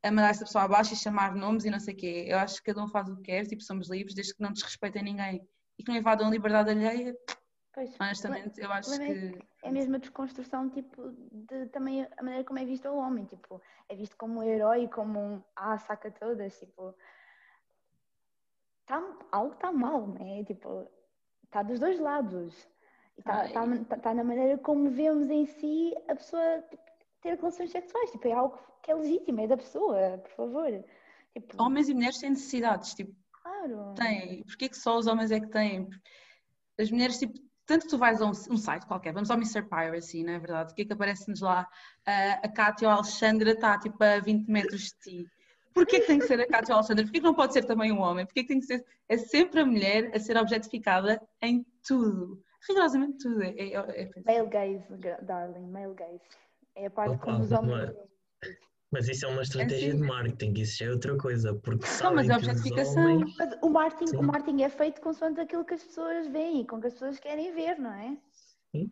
a 0.04 0.12
mandar 0.12 0.30
essa 0.32 0.44
pessoa 0.46 0.66
abaixo 0.66 0.94
e 0.94 0.98
chamar 0.98 1.34
nomes 1.34 1.64
e 1.64 1.72
não 1.72 1.80
sei 1.80 1.94
o 1.94 1.98
quê? 1.98 2.26
Eu 2.28 2.38
acho 2.38 2.58
que 2.58 2.74
cada 2.74 2.84
um 2.84 2.90
faz 2.90 3.10
o 3.10 3.16
que 3.16 3.24
quer, 3.24 3.48
tipo, 3.48 3.64
somos 3.64 3.90
livres, 3.90 4.14
desde 4.14 4.36
que 4.36 4.42
não 4.42 4.52
desrespeitem 4.52 5.02
ninguém 5.02 5.48
e 5.80 5.84
que 5.84 5.90
não 5.90 5.98
invadam 5.98 6.28
a 6.28 6.30
liberdade 6.30 6.72
alheia. 6.72 7.16
Pois, 7.74 7.96
Honestamente, 8.00 8.62
eu 8.62 8.72
acho 8.72 8.94
é 8.94 8.98
que. 9.00 9.40
É 9.64 9.72
mesmo 9.72 9.96
a 9.96 10.00
desconstrução, 10.00 10.70
tipo, 10.70 11.10
de 11.32 11.68
também 11.68 12.04
a 12.18 12.22
maneira 12.22 12.44
como 12.44 12.60
é 12.60 12.66
visto 12.66 12.88
o 12.88 12.98
homem, 12.98 13.26
tipo, 13.26 13.62
é 13.90 13.96
visto 13.96 14.16
como 14.18 14.42
um 14.42 14.44
herói, 14.44 14.88
como 14.90 15.20
um 15.20 15.44
ah, 15.56 15.80
saca 15.80 16.12
todas, 16.12 16.60
tipo. 16.60 16.94
tá, 18.86 19.02
algo 19.32 19.54
está 19.54 19.72
mal, 19.72 20.06
né? 20.06 20.44
Tipo, 20.44 20.88
está 21.46 21.64
dos 21.64 21.80
dois 21.80 22.00
lados. 22.00 22.68
Está 23.18 23.48
tá, 23.48 23.64
tá, 23.90 23.98
tá 23.98 24.14
na 24.14 24.24
maneira 24.24 24.58
como 24.58 24.90
vemos 24.90 25.30
em 25.30 25.46
si 25.46 25.94
a 26.10 26.16
pessoa 26.16 26.62
tipo, 26.70 26.84
ter 27.24 27.38
relações 27.38 27.72
sexuais. 27.72 28.12
Tipo, 28.12 28.28
é 28.28 28.34
algo 28.34 28.60
que 28.84 28.92
é 28.92 28.96
legítimo, 28.96 29.42
é 29.42 29.48
da 29.48 29.58
pessoa, 29.58 30.18
por 30.20 30.32
favor. 30.32 30.84
Tipo... 31.34 31.64
Homens 31.64 31.90
e 31.90 31.94
mulheres 31.94 32.20
têm 32.20 32.30
necessidades, 32.30 32.94
tipo, 32.94 33.16
claro. 33.42 33.94
têm. 33.96 34.44
Porquê 34.44 34.70
que 34.70 34.78
só 34.78 34.98
os 34.98 35.08
homens 35.08 35.32
é 35.32 35.40
que 35.40 35.48
têm? 35.48 35.90
As 36.78 36.92
mulheres, 36.92 37.18
tipo, 37.18 37.34
tanto 37.66 37.84
que 37.84 37.90
tu 37.90 37.98
vais 37.98 38.22
a 38.22 38.26
um, 38.26 38.32
um, 38.32 38.58
site 38.58 38.86
qualquer, 38.86 39.14
vamos 39.14 39.32
ao 39.32 39.38
Mr. 39.38 39.64
Piracy, 39.64 40.24
não 40.24 40.34
é 40.34 40.40
verdade? 40.40 40.74
O 40.74 40.76
que 40.76 40.82
é 40.82 40.86
que 40.86 40.94
aparece-nos 40.94 41.42
lá? 41.42 41.68
Uh, 42.08 42.46
a 42.46 42.50
Cátia 42.50 42.88
ou 42.88 42.94
a 42.94 42.98
Alexandra 42.98 43.52
está 43.52 43.80
tipo 43.80 44.04
a 44.04 44.20
20 44.20 44.48
metros 44.48 44.82
de 44.82 45.00
ti. 45.00 45.28
Porquê 45.74 46.02
que 46.02 46.08
tem 46.08 46.20
que 46.20 46.28
ser 46.28 46.40
a 46.40 46.48
Cátia 46.48 46.74
ou 46.74 46.76
a 46.76 46.80
Alexandra? 46.80 47.04
Porquê 47.04 47.20
que 47.20 47.26
não 47.26 47.34
pode 47.34 47.54
ser 47.54 47.64
também 47.64 47.92
um 47.92 48.00
homem? 48.00 48.26
Porquê 48.26 48.42
que 48.42 48.50
tem 48.50 48.60
que 48.60 48.66
ser... 48.66 48.86
É 49.10 49.18
sempre 49.18 49.62
a 49.62 49.66
mulher 49.66 50.12
a 50.14 50.20
ser 50.20 50.38
objetificada 50.38 51.20
em 51.42 51.66
tudo. 51.88 52.44
Rigorosamente 52.68 53.18
tudo. 53.18 53.42
É, 53.44 53.50
é, 53.50 54.04
é... 54.04 54.10
Male 54.26 54.50
gaze, 54.50 54.86
darling, 55.24 55.68
male 55.68 55.96
gaze. 55.96 56.22
É 56.76 56.88
a 56.88 56.92
parte 56.92 57.16
Opa, 57.16 57.26
como 57.26 57.44
os 57.44 57.52
homens... 57.52 57.92
Mas 58.92 59.08
isso 59.10 59.26
é 59.26 59.28
uma 59.28 59.42
estratégia 59.42 59.90
é 59.90 59.96
de 59.96 60.04
marketing, 60.04 60.62
isso 60.62 60.78
já 60.78 60.86
é 60.86 60.92
outra 60.92 61.18
coisa, 61.18 61.56
porque 61.56 61.84
Não, 62.04 62.14
mas 62.14 62.30
a 62.30 62.38
objetificação. 62.38 63.04
Homens... 63.04 63.36
Mas 63.40 63.58
o 63.64 63.70
marketing, 63.70 64.16
o 64.18 64.22
marketing 64.22 64.62
é 64.62 64.70
feito 64.70 65.02
consoante 65.02 65.40
aquilo 65.40 65.66
que 65.66 65.74
as 65.74 65.84
pessoas 65.84 66.28
veem 66.28 66.62
e 66.62 66.68
com 66.68 66.80
que 66.80 66.86
as 66.86 66.94
pessoas 66.94 67.20
querem 67.20 67.52
ver, 67.56 67.80
não 67.80 67.92
é? 67.92 68.16
Sim. 68.72 68.92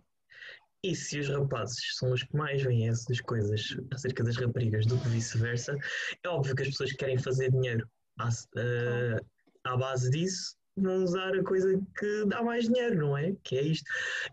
E 0.83 0.95
se 0.95 1.19
os 1.19 1.29
rapazes 1.29 1.95
são 1.97 2.11
os 2.11 2.23
que 2.23 2.35
mais 2.35 2.63
veem 2.63 2.89
essas 2.89 3.21
coisas 3.21 3.77
acerca 3.93 4.23
das 4.23 4.37
raparigas 4.37 4.87
do 4.87 4.97
que 4.97 5.07
vice-versa, 5.07 5.77
é 6.23 6.27
óbvio 6.27 6.55
que 6.55 6.63
as 6.63 6.69
pessoas 6.69 6.93
querem 6.93 7.19
fazer 7.19 7.51
dinheiro 7.51 7.87
à, 8.17 8.27
uh, 8.27 9.25
à 9.63 9.77
base 9.77 10.09
disso 10.09 10.55
vão 10.77 11.03
usar 11.03 11.35
a 11.35 11.43
coisa 11.43 11.79
que 11.97 12.25
dá 12.25 12.41
mais 12.41 12.65
dinheiro, 12.65 12.97
não 12.97 13.17
é? 13.17 13.35
Que 13.43 13.57
é 13.57 13.61
isto. 13.61 13.89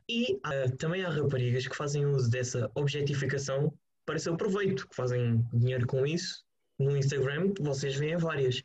E 0.09 0.35
uh, 0.35 0.77
também 0.77 1.05
há 1.05 1.11
raparigas 1.11 1.67
que 1.67 1.77
fazem 1.77 2.07
uso 2.07 2.31
dessa 2.31 2.71
objetificação 2.75 3.73
para 4.07 4.19
seu 4.19 4.37
proveito, 4.37 4.89
que 4.89 4.97
fazem 4.97 5.45
dinheiro 5.53 5.87
com 5.87 6.07
isso. 6.07 6.45
No 6.79 6.97
Instagram 6.97 7.53
vocês 7.61 7.97
veem 7.97 8.17
várias. 8.17 8.63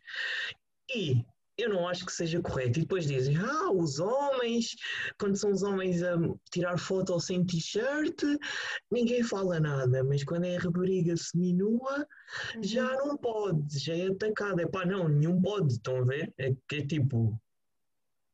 E 0.93 1.25
eu 1.57 1.69
não 1.69 1.87
acho 1.87 2.05
que 2.05 2.11
seja 2.11 2.41
correto. 2.41 2.79
E 2.79 2.81
depois 2.83 3.07
dizem, 3.07 3.37
ah, 3.37 3.71
os 3.71 3.99
homens, 3.99 4.75
quando 5.19 5.35
são 5.35 5.51
os 5.51 5.63
homens 5.63 6.01
a 6.03 6.15
tirar 6.51 6.77
foto 6.77 7.19
sem 7.19 7.45
t-shirt, 7.45 8.23
ninguém 8.91 9.23
fala 9.23 9.59
nada, 9.59 10.03
mas 10.03 10.23
quando 10.23 10.45
é 10.45 10.57
a 10.57 10.59
rapariga 10.59 11.15
seminua, 11.15 12.07
uhum. 12.55 12.63
já 12.63 12.95
não 12.97 13.17
pode, 13.17 13.79
já 13.79 13.95
é 13.95 14.07
atacada. 14.07 14.61
É 14.61 14.67
pá, 14.67 14.85
não, 14.85 15.07
nenhum 15.07 15.41
pode, 15.41 15.73
estão 15.73 15.97
a 15.97 16.05
ver? 16.05 16.33
É 16.37 16.53
que 16.67 16.77
é 16.77 16.85
tipo, 16.85 17.39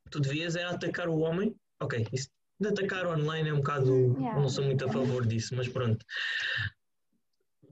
tu 0.10 0.20
devias 0.20 0.56
era 0.56 0.72
atacar 0.72 1.10
o 1.10 1.20
homem, 1.20 1.56
ok, 1.80 2.08
isso 2.12 2.30
de 2.60 2.68
atacar 2.68 3.08
online 3.08 3.50
é 3.50 3.54
um 3.54 3.58
bocado, 3.58 4.18
yeah. 4.20 4.38
não 4.38 4.50
sou 4.50 4.66
muito 4.66 4.86
a 4.86 4.92
favor 4.92 5.26
disso, 5.26 5.56
mas 5.56 5.68
pronto 5.68 6.06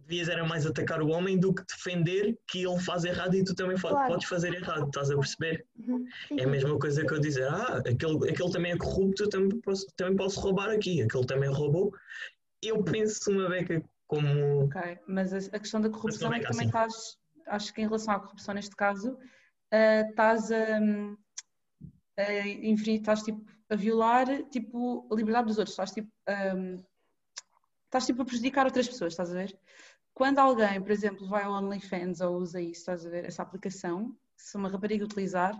devias 0.07 0.29
era 0.29 0.45
mais 0.45 0.65
atacar 0.65 1.01
o 1.01 1.09
homem 1.09 1.37
do 1.37 1.53
que 1.53 1.63
defender 1.65 2.37
que 2.47 2.65
ele 2.65 2.79
faz 2.79 3.03
errado 3.03 3.35
e 3.35 3.43
tu 3.43 3.53
também 3.53 3.77
claro. 3.77 4.07
podes 4.07 4.27
fazer 4.27 4.53
errado, 4.53 4.87
estás 4.87 5.11
a 5.11 5.15
perceber? 5.15 5.65
Uhum. 5.77 6.05
É 6.37 6.45
a 6.45 6.47
mesma 6.47 6.79
coisa 6.79 7.05
que 7.05 7.13
eu 7.13 7.19
dizer, 7.19 7.47
ah, 7.47 7.77
aquele, 7.79 8.29
aquele 8.29 8.51
também 8.51 8.71
é 8.71 8.77
corrupto, 8.77 9.23
eu 9.23 9.29
também 9.29 9.59
posso, 9.59 9.85
também 9.97 10.15
posso 10.15 10.39
roubar 10.39 10.69
aqui, 10.69 11.01
aquele 11.01 11.25
também 11.25 11.49
roubou. 11.49 11.93
Eu 12.63 12.81
penso 12.83 13.29
uma 13.29 13.49
beca 13.49 13.83
como. 14.07 14.65
Ok, 14.65 14.97
mas 15.07 15.33
a, 15.33 15.55
a 15.55 15.59
questão 15.59 15.81
da 15.81 15.89
corrupção 15.89 16.33
é 16.33 16.39
que 16.39 16.47
também 16.47 16.67
assim. 16.67 16.67
estás, 16.67 17.17
acho 17.47 17.73
que 17.73 17.81
em 17.81 17.85
relação 17.85 18.13
à 18.13 18.19
corrupção 18.19 18.55
neste 18.55 18.75
caso, 18.75 19.11
uh, 19.11 20.09
estás 20.09 20.49
a, 20.51 20.79
a 22.17 22.47
estás 22.91 23.23
tipo 23.23 23.45
a 23.69 23.75
violar 23.75 24.43
tipo, 24.49 25.07
a 25.11 25.15
liberdade 25.15 25.47
dos 25.47 25.57
outros, 25.57 25.73
estás 25.73 25.91
tipo, 25.91 26.09
um, 26.55 26.83
estás 27.85 28.05
tipo 28.05 28.21
a 28.21 28.25
prejudicar 28.25 28.65
outras 28.65 28.87
pessoas, 28.87 29.13
estás 29.13 29.31
a 29.31 29.33
ver? 29.33 29.57
Quando 30.13 30.39
alguém, 30.39 30.81
por 30.81 30.91
exemplo, 30.91 31.27
vai 31.27 31.43
ao 31.43 31.53
OnlyFans 31.53 32.21
ou 32.21 32.37
usa 32.37 32.61
isso, 32.61 32.79
estás 32.79 33.05
a 33.05 33.09
ver, 33.09 33.25
essa 33.25 33.43
aplicação, 33.43 34.15
se 34.35 34.57
uma 34.57 34.69
rapariga 34.69 35.05
utilizar, 35.05 35.53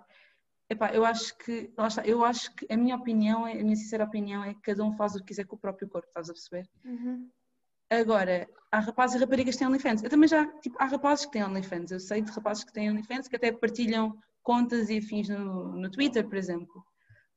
epá, 0.70 0.92
eu 0.94 1.06
acho 1.06 1.38
que, 1.38 1.72
está, 1.78 2.06
eu 2.06 2.24
acho 2.26 2.54
que 2.56 2.66
a 2.72 2.78
minha 2.78 2.96
opinião, 2.96 3.46
a 3.46 3.54
minha 3.54 3.76
sincera 3.76 4.06
opinião 4.06 4.44
é 4.44 4.54
que 4.54 4.62
cada 4.62 4.84
um 4.84 4.94
faz 4.94 5.16
o 5.16 5.20
que 5.20 5.26
quiser 5.26 5.46
com 5.46 5.56
o 5.56 5.60
próprio 5.60 5.88
corpo, 5.88 6.08
estás 6.08 6.30
a 6.30 6.34
perceber? 6.34 6.68
Uhum. 6.84 7.30
Agora, 7.90 8.50
há 8.72 8.80
rapazes 8.80 9.16
e 9.16 9.20
raparigas 9.20 9.56
que 9.56 9.60
têm 9.60 9.68
OnlyFans. 9.68 10.04
Eu 10.04 10.10
também 10.10 10.28
já, 10.28 10.46
tipo, 10.60 10.76
há 10.80 10.86
rapazes 10.86 11.26
que 11.26 11.32
têm 11.32 11.44
OnlyFans. 11.44 11.92
Eu 11.92 12.00
sei 12.00 12.22
de 12.22 12.32
rapazes 12.32 12.66
que 12.66 12.74
têm 12.74 12.90
OnlyFans 12.90 13.30
que 13.30 13.36
até 13.38 13.52
partilham 13.52 14.18
contas 14.48 14.90
e 14.90 14.98
afins 14.98 15.28
no, 15.28 15.74
no 15.76 15.92
Twitter, 15.92 16.26
por 16.26 16.38
exemplo. 16.38 16.82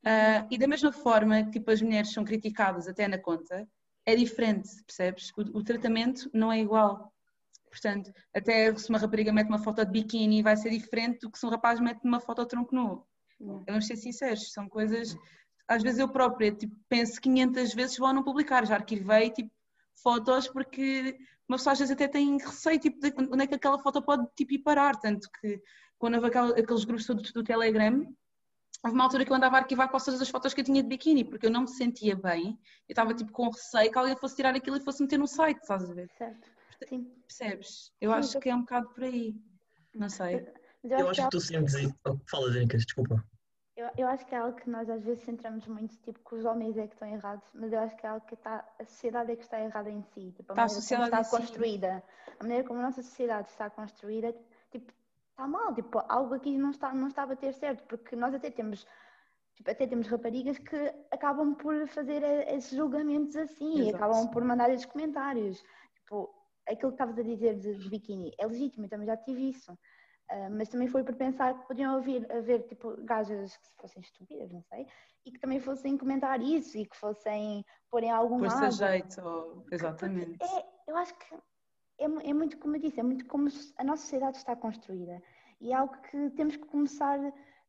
Uh, 0.07 0.47
e 0.49 0.57
da 0.57 0.69
mesma 0.69 0.93
forma 0.93 1.43
que 1.43 1.59
tipo, 1.59 1.69
as 1.73 1.83
mulheres 1.83 2.13
são 2.13 2.25
criticadas 2.25 2.87
até 2.87 3.09
na 3.09 3.19
conta, 3.19 3.69
é 4.07 4.15
diferente, 4.15 4.69
percebes? 4.87 5.33
O, 5.37 5.59
o, 5.59 5.65
tratamento 5.65 6.31
não 6.33 6.53
é 6.53 6.61
igual. 6.61 7.13
Portanto, 7.69 8.13
até 8.33 8.73
se 8.77 8.89
uma 8.89 8.99
rapariga 8.99 9.33
mete 9.33 9.49
uma 9.49 9.59
foto 9.59 9.85
de 9.85 9.91
biquíni 9.91 10.41
vai 10.41 10.57
ser 10.57 10.71
diferente 10.71 11.19
do 11.21 11.31
que 11.33 11.39
se 11.39 11.45
um 11.45 11.51
rapaz 11.51 11.81
mete 11.81 12.01
uma 12.05 12.21
foto 12.21 12.43
de 12.43 12.49
tronco 12.49 12.73
nu. 12.73 13.05
Yeah. 13.41 13.65
Vamos 13.67 13.87
ser 13.89 13.97
sinceros, 13.97 14.53
são 14.53 14.69
coisas. 14.69 15.17
Às 15.67 15.83
vezes 15.83 15.99
eu 15.99 16.09
própria 16.09 16.53
tipo, 16.53 16.77
penso 16.89 17.21
500 17.21 17.75
vezes 17.75 17.99
vou 17.99 18.13
não 18.13 18.23
publicar, 18.23 18.65
já 18.65 18.77
arquivei 18.77 19.31
tipo, 19.31 19.51
fotos 20.01 20.47
porque 20.49 21.19
uma 21.49 21.57
pessoa 21.57 21.73
às 21.73 21.81
vezes 21.81 21.93
até 21.93 22.07
tem 22.07 22.39
receio 22.39 22.79
tipo, 22.79 23.01
de 23.01 23.13
onde 23.33 23.43
é 23.43 23.47
que 23.49 23.55
aquela 23.57 23.79
foto 23.81 24.01
pode 24.01 24.25
tipo, 24.37 24.55
ir 24.55 24.61
parar. 24.61 24.97
Tanto 24.97 25.29
que 25.41 25.61
quando 26.01 26.15
houve 26.15 26.29
aqueles 26.29 26.85
grupos 26.85 27.07
do, 27.07 27.15
do 27.15 27.45
Telegram, 27.45 28.07
houve 28.83 28.95
uma 28.95 29.05
altura 29.05 29.25
que 29.25 29.31
eu 29.31 29.37
andava 29.37 29.57
a 29.57 29.59
arquivar 29.61 29.91
quase 29.91 30.07
todas 30.07 30.23
as 30.23 30.31
fotos 30.31 30.55
que 30.55 30.63
eu 30.63 30.65
tinha 30.65 30.83
de 30.83 30.89
biquíni, 30.89 31.25
porque 31.25 31.47
eu 31.47 31.51
não 31.51 31.61
me 31.61 31.69
sentia 31.69 32.17
bem, 32.17 32.59
eu 32.89 32.93
estava 32.93 33.13
tipo 33.13 33.31
com 33.31 33.51
receio 33.51 33.93
que 33.93 33.99
alguém 33.99 34.17
fosse 34.17 34.35
tirar 34.35 34.55
aquilo 34.55 34.79
e 34.79 34.81
fosse 34.81 35.03
meter 35.03 35.19
no 35.19 35.29
site, 35.29 35.59
estás 35.59 35.89
a 35.89 35.93
ver? 35.93 36.11
Certo. 36.17 36.49
Sim. 36.89 37.05
Percebes? 37.27 37.93
Eu 38.01 38.13
Sim, 38.13 38.19
acho 38.19 38.37
eu... 38.39 38.41
que 38.41 38.49
é 38.49 38.55
um 38.55 38.61
bocado 38.61 38.89
por 38.89 39.05
aí. 39.05 39.37
Não 39.95 40.09
sei. 40.09 40.49
eu, 40.83 40.99
eu 40.99 41.09
acho 41.11 41.21
que, 41.21 41.27
que 41.27 41.31
tu 41.31 41.41
sentes. 41.41 41.75
Oh, 42.07 42.17
fala, 42.27 42.51
Denicas, 42.51 42.87
desculpa. 42.87 43.23
Eu, 43.77 43.91
eu 43.99 44.09
acho 44.09 44.25
que 44.25 44.35
é 44.35 44.39
algo 44.39 44.57
que 44.57 44.71
nós 44.71 44.89
às 44.89 45.05
vezes 45.05 45.23
centramos 45.25 45.67
muito, 45.67 45.97
tipo, 45.99 46.19
que 46.27 46.35
os 46.35 46.47
homens 46.47 46.79
é 46.79 46.87
que 46.87 46.95
estão 46.95 47.09
errados, 47.09 47.47
mas 47.53 47.73
eu 47.73 47.79
acho 47.81 47.95
que 47.97 48.07
é 48.07 48.09
algo 48.09 48.27
que 48.27 48.35
está, 48.35 48.67
a 48.79 48.85
sociedade 48.87 49.33
é 49.33 49.37
que 49.37 49.43
está 49.43 49.61
errada 49.61 49.91
em 49.91 50.03
si. 50.15 50.33
Tipo, 50.33 50.53
a 50.53 50.67
está 50.67 50.97
maneira 50.97 51.11
como 51.11 51.21
está 51.21 51.39
construída. 51.39 52.03
A 52.39 52.43
maneira 52.43 52.65
como 52.67 52.81
a 52.81 52.83
nossa 52.85 53.03
sociedade 53.03 53.49
está 53.49 53.69
construída, 53.69 54.35
tipo, 54.71 54.91
está 55.41 55.49
mal, 55.49 55.75
tipo, 55.75 56.03
algo 56.07 56.35
aqui 56.35 56.59
não 56.59 56.71
está, 56.71 56.93
não 56.93 57.09
está 57.09 57.23
a 57.23 57.27
bater 57.27 57.55
certo, 57.55 57.83
porque 57.85 58.15
nós 58.15 58.35
até 58.35 58.51
temos, 58.51 58.87
tipo, 59.55 59.71
até 59.71 59.87
temos 59.87 60.07
raparigas 60.07 60.59
que 60.59 60.77
acabam 61.11 61.55
por 61.55 61.89
fazer 61.89 62.23
esses 62.49 62.77
julgamentos 62.77 63.35
assim, 63.37 63.81
Exato. 63.81 63.91
e 63.91 63.95
acabam 63.95 64.31
por 64.31 64.45
mandar 64.45 64.71
esses 64.71 64.85
comentários. 64.85 65.63
Tipo, 65.95 66.31
aquilo 66.69 66.91
que 66.91 66.95
estavas 66.95 67.19
a 67.19 67.23
dizer 67.23 67.59
de, 67.59 67.75
de, 67.75 67.89
biquíni 67.89 68.33
é 68.39 68.47
legítimo, 68.47 68.85
eu 68.85 68.91
também 68.91 69.07
já 69.07 69.17
tive 69.17 69.49
isso. 69.49 69.73
Uh, 70.31 70.49
mas 70.57 70.69
também 70.69 70.87
foi 70.87 71.03
por 71.03 71.17
pensar 71.17 71.59
que 71.59 71.67
podiam 71.67 71.97
haver, 71.97 72.31
haver 72.31 72.63
tipo, 72.69 72.97
gajas 73.05 73.57
que 73.57 73.69
fossem 73.81 74.01
estúpidas, 74.01 74.53
não 74.53 74.63
sei, 74.63 74.87
e 75.27 75.33
que 75.33 75.41
também 75.41 75.59
fossem 75.59 75.99
comentar 75.99 76.41
isso 76.41 76.79
e 76.79 76.87
que 76.87 76.97
fossem 76.97 77.65
porem 77.91 78.13
algum 78.13 78.39
Por 78.39 78.47
lado. 78.47 78.71
jeito, 78.71 79.65
exatamente. 79.73 80.39
É, 80.41 80.67
eu 80.87 80.97
acho 80.97 81.13
que 81.19 81.35
é, 82.01 82.31
é, 82.31 82.35
muito 82.35 82.59
como 82.59 82.77
eu 82.77 82.81
disse, 82.81 82.99
é 82.99 83.03
muito 83.03 83.27
como 83.27 83.49
a 83.77 83.85
nossa 83.85 84.03
sociedade 84.03 84.39
está 84.39 84.57
construída. 84.57 85.23
E 85.61 85.73
é 85.73 85.75
algo 85.75 85.95
que 86.11 86.31
temos 86.31 86.57
que 86.57 86.67
começar, 86.67 87.19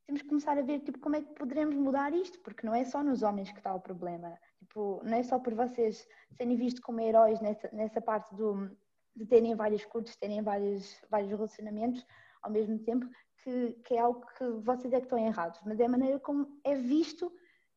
temos 0.06 0.22
que 0.22 0.28
começar 0.28 0.56
a 0.56 0.62
ver 0.62 0.80
tipo, 0.80 0.98
como 0.98 1.16
é 1.16 1.20
que 1.20 1.34
poderemos 1.34 1.76
mudar 1.76 2.12
isto, 2.14 2.40
porque 2.40 2.66
não 2.66 2.74
é 2.74 2.84
só 2.84 3.02
nos 3.02 3.22
homens 3.22 3.52
que 3.52 3.58
está 3.58 3.74
o 3.74 3.80
problema. 3.80 4.38
Tipo, 4.58 5.00
não 5.04 5.16
é 5.16 5.22
só 5.22 5.38
por 5.38 5.54
vocês 5.54 6.08
serem 6.36 6.56
vistos 6.56 6.82
como 6.82 7.00
heróis 7.00 7.40
nessa, 7.40 7.68
nessa 7.72 8.00
parte 8.00 8.34
do, 8.34 8.70
de 9.14 9.26
terem 9.26 9.54
vários 9.54 9.84
cursos, 9.84 10.16
terem 10.16 10.42
vários, 10.42 10.96
vários 11.10 11.30
relacionamentos 11.30 12.04
ao 12.42 12.50
mesmo 12.50 12.78
tempo, 12.78 13.06
que, 13.42 13.72
que 13.84 13.94
é 13.94 14.00
algo 14.00 14.24
que 14.38 14.44
vocês 14.62 14.92
é 14.92 14.98
que 14.98 15.06
estão 15.06 15.18
errados, 15.18 15.60
mas 15.64 15.78
é 15.78 15.84
a 15.84 15.88
maneira 15.88 16.18
como 16.18 16.58
é 16.64 16.74
visto 16.74 17.30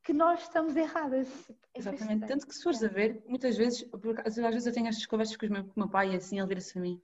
que 0.06 0.14
nós 0.14 0.44
estamos 0.44 0.76
erradas. 0.76 1.28
É 1.74 1.80
Exatamente, 1.80 2.28
tanto 2.28 2.48
que 2.48 2.56
se 2.56 2.64
fores 2.64 2.82
a 2.84 2.88
ver, 2.88 3.22
muitas 3.28 3.58
vezes, 3.58 3.84
porque 3.84 4.22
às 4.24 4.36
vezes 4.36 4.68
eu 4.68 4.74
tenho 4.74 4.88
estas 4.88 5.06
conversas 5.06 5.36
com 5.36 5.48
o 5.48 5.50
meu, 5.50 5.64
com 5.66 5.72
o 5.76 5.80
meu 5.80 5.90
pai 5.90 6.14
e 6.14 6.16
assim, 6.16 6.38
ele 6.38 6.48
vira-se 6.48 6.78
a 6.78 6.82
mim, 6.82 7.02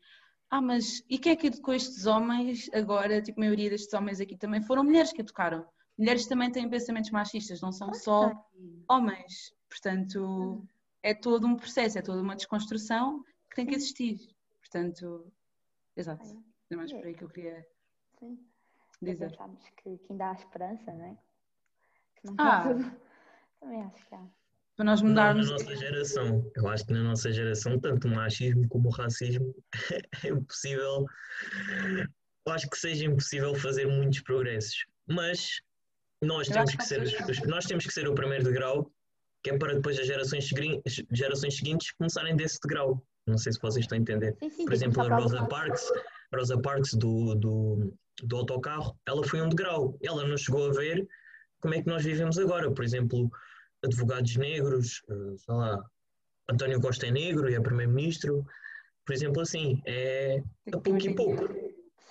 ah, 0.49 0.61
mas 0.61 1.03
e 1.09 1.17
quem 1.17 1.31
é 1.31 1.35
que 1.35 1.47
educou 1.47 1.73
estes 1.73 2.05
homens 2.05 2.69
agora? 2.73 3.21
Tipo, 3.21 3.39
a 3.39 3.43
maioria 3.43 3.69
destes 3.69 3.93
homens 3.93 4.21
aqui 4.21 4.37
também 4.37 4.61
foram 4.61 4.83
mulheres 4.83 5.11
que 5.11 5.21
educaram. 5.21 5.65
Mulheres 5.97 6.27
também 6.27 6.51
têm 6.51 6.69
pensamentos 6.69 7.09
machistas, 7.09 7.59
não 7.59 7.71
são 7.71 7.93
só 7.93 8.31
homens. 8.87 9.53
Portanto, 9.67 10.63
é 11.01 11.13
todo 11.13 11.47
um 11.47 11.55
processo, 11.55 11.97
é 11.97 12.01
toda 12.01 12.21
uma 12.21 12.35
desconstrução 12.35 13.23
que 13.49 13.55
tem 13.55 13.65
que 13.65 13.75
existir. 13.75 14.19
Portanto, 14.59 15.31
exato. 15.95 16.43
É 16.69 16.75
mais 16.75 16.91
por 16.91 17.03
aí 17.03 17.15
que 17.15 17.23
eu 17.23 17.29
queria 17.29 17.65
Sim. 18.19 18.37
dizer. 19.01 19.29
Pensamos 19.29 19.69
que, 19.81 19.97
que 19.97 20.11
ainda 20.11 20.29
há 20.29 20.33
esperança, 20.33 20.93
não 20.93 21.05
é? 21.05 21.17
Não 22.23 22.35
ah. 22.37 22.63
Também 23.59 23.83
acho 23.83 24.05
que 24.07 24.15
há. 24.15 24.23
Para 24.75 24.85
nós 24.85 25.01
mudarmos. 25.01 25.47
Na 25.47 25.57
nossa 25.57 25.75
geração, 25.75 26.51
eu 26.55 26.67
acho 26.67 26.85
que 26.85 26.93
na 26.93 27.03
nossa 27.03 27.31
geração, 27.31 27.79
tanto 27.79 28.07
o 28.07 28.11
machismo 28.11 28.67
como 28.67 28.89
o 28.89 28.91
racismo 28.91 29.53
é 30.25 30.29
impossível. 30.29 31.05
Eu 32.45 32.53
acho 32.53 32.69
que 32.69 32.77
seja 32.77 33.05
impossível 33.05 33.53
fazer 33.53 33.85
muitos 33.85 34.21
progressos. 34.21 34.85
Mas 35.07 35.61
nós 36.21 36.47
temos 36.47 36.75
que 36.75 36.83
ser, 36.83 37.01
nós 37.47 37.65
temos 37.65 37.85
que 37.85 37.93
ser 37.93 38.07
o 38.07 38.15
primeiro 38.15 38.43
degrau, 38.43 38.91
que 39.43 39.51
é 39.51 39.57
para 39.57 39.75
depois 39.75 39.99
as 39.99 40.07
gerações, 40.07 40.49
gerações 41.11 41.57
seguintes 41.57 41.91
começarem 41.91 42.35
desse 42.35 42.59
degrau. 42.61 43.03
Não 43.27 43.37
sei 43.37 43.51
se 43.51 43.59
vocês 43.61 43.85
estão 43.85 43.97
a 43.97 44.01
entender. 44.01 44.35
Sim, 44.39 44.49
sim, 44.49 44.65
Por 44.65 44.73
exemplo, 44.73 45.01
a 45.01 45.15
Rosa. 45.15 45.45
Parks, 45.45 45.91
Rosa 46.33 46.59
Parks 46.59 46.93
do, 46.93 47.35
do, 47.35 47.93
do 48.23 48.35
autocarro, 48.35 48.97
ela 49.05 49.23
foi 49.23 49.41
um 49.41 49.49
degrau. 49.49 49.95
Ela 50.01 50.25
não 50.25 50.37
chegou 50.37 50.69
a 50.69 50.73
ver 50.73 51.07
como 51.61 51.75
é 51.75 51.81
que 51.81 51.87
nós 51.87 52.03
vivemos 52.03 52.37
agora. 52.37 52.71
Por 52.71 52.83
exemplo, 52.83 53.31
advogados 53.83 54.35
negros, 54.37 55.03
eh, 55.09 55.37
sei 55.37 55.55
lá, 55.55 55.83
António 56.49 56.81
Costa 56.81 57.07
é 57.07 57.11
negro 57.11 57.49
e 57.49 57.55
é 57.55 57.59
primeiro-ministro. 57.59 58.45
Por 59.05 59.13
exemplo, 59.13 59.41
assim, 59.41 59.81
é 59.85 60.43
a 60.67 60.79
pouco 60.79 60.97
e 60.97 61.15
pouco. 61.15 61.47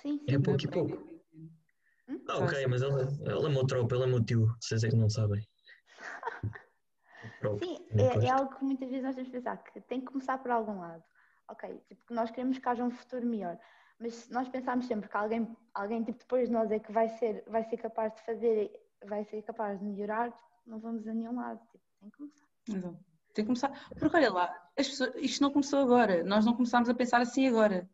Sim, 0.01 0.19
sim. 0.19 0.25
É 0.27 0.39
pouco 0.39 0.63
e 0.63 0.67
pouco. 0.67 1.11
Ah, 2.27 2.39
ok, 2.39 2.67
mas 2.67 2.81
ela, 2.81 3.07
ela 3.25 3.49
é 3.49 3.51
meu 3.51 3.65
tropa, 3.65 3.95
ele 3.95 4.03
é 4.03 4.07
meu 4.07 4.23
tio. 4.23 4.53
Vocês 4.59 4.83
é 4.83 4.89
que 4.89 4.95
não 4.95 5.09
sabem. 5.09 5.45
Sim, 7.63 7.77
é, 7.91 8.25
é 8.25 8.29
algo 8.29 8.55
que 8.55 8.63
muitas 8.63 8.89
vezes 8.89 9.03
nós 9.03 9.15
temos 9.15 9.29
que 9.29 9.37
pensar 9.37 9.57
que 9.57 9.81
tem 9.81 9.99
que 9.99 10.07
começar 10.07 10.37
por 10.39 10.51
algum 10.51 10.79
lado. 10.79 11.03
Ok, 11.49 11.81
tipo, 11.87 12.13
nós 12.13 12.31
queremos 12.31 12.57
que 12.57 12.67
haja 12.67 12.83
um 12.83 12.91
futuro 12.91 13.25
melhor. 13.25 13.57
Mas 13.99 14.15
se 14.15 14.33
nós 14.33 14.49
pensarmos 14.49 14.87
sempre 14.87 15.09
que 15.09 15.17
alguém, 15.17 15.55
alguém 15.73 16.03
tipo, 16.03 16.19
depois 16.19 16.47
de 16.47 16.53
nós 16.53 16.71
é 16.71 16.79
que 16.79 16.91
vai 16.91 17.09
ser, 17.09 17.43
vai 17.47 17.63
ser 17.63 17.77
capaz 17.77 18.13
de 18.15 18.21
fazer, 18.23 18.71
vai 19.05 19.23
ser 19.25 19.41
capaz 19.43 19.79
de 19.79 19.85
melhorar, 19.85 20.33
não 20.65 20.79
vamos 20.79 21.07
a 21.07 21.13
nenhum 21.13 21.35
lado. 21.35 21.59
Tipo, 21.71 21.83
tem 21.99 22.09
que 22.09 22.17
começar. 22.17 22.45
Exato. 22.69 23.05
Tem 23.33 23.45
que 23.45 23.47
começar. 23.47 23.89
Porque 23.97 24.17
olha 24.17 24.31
lá, 24.31 24.69
as 24.77 24.87
pessoas- 24.89 25.13
isto 25.15 25.41
não 25.41 25.51
começou 25.51 25.79
agora. 25.79 26.23
Nós 26.23 26.45
não 26.45 26.53
começámos 26.53 26.89
a 26.89 26.93
pensar 26.93 27.21
assim 27.21 27.47
agora. 27.47 27.89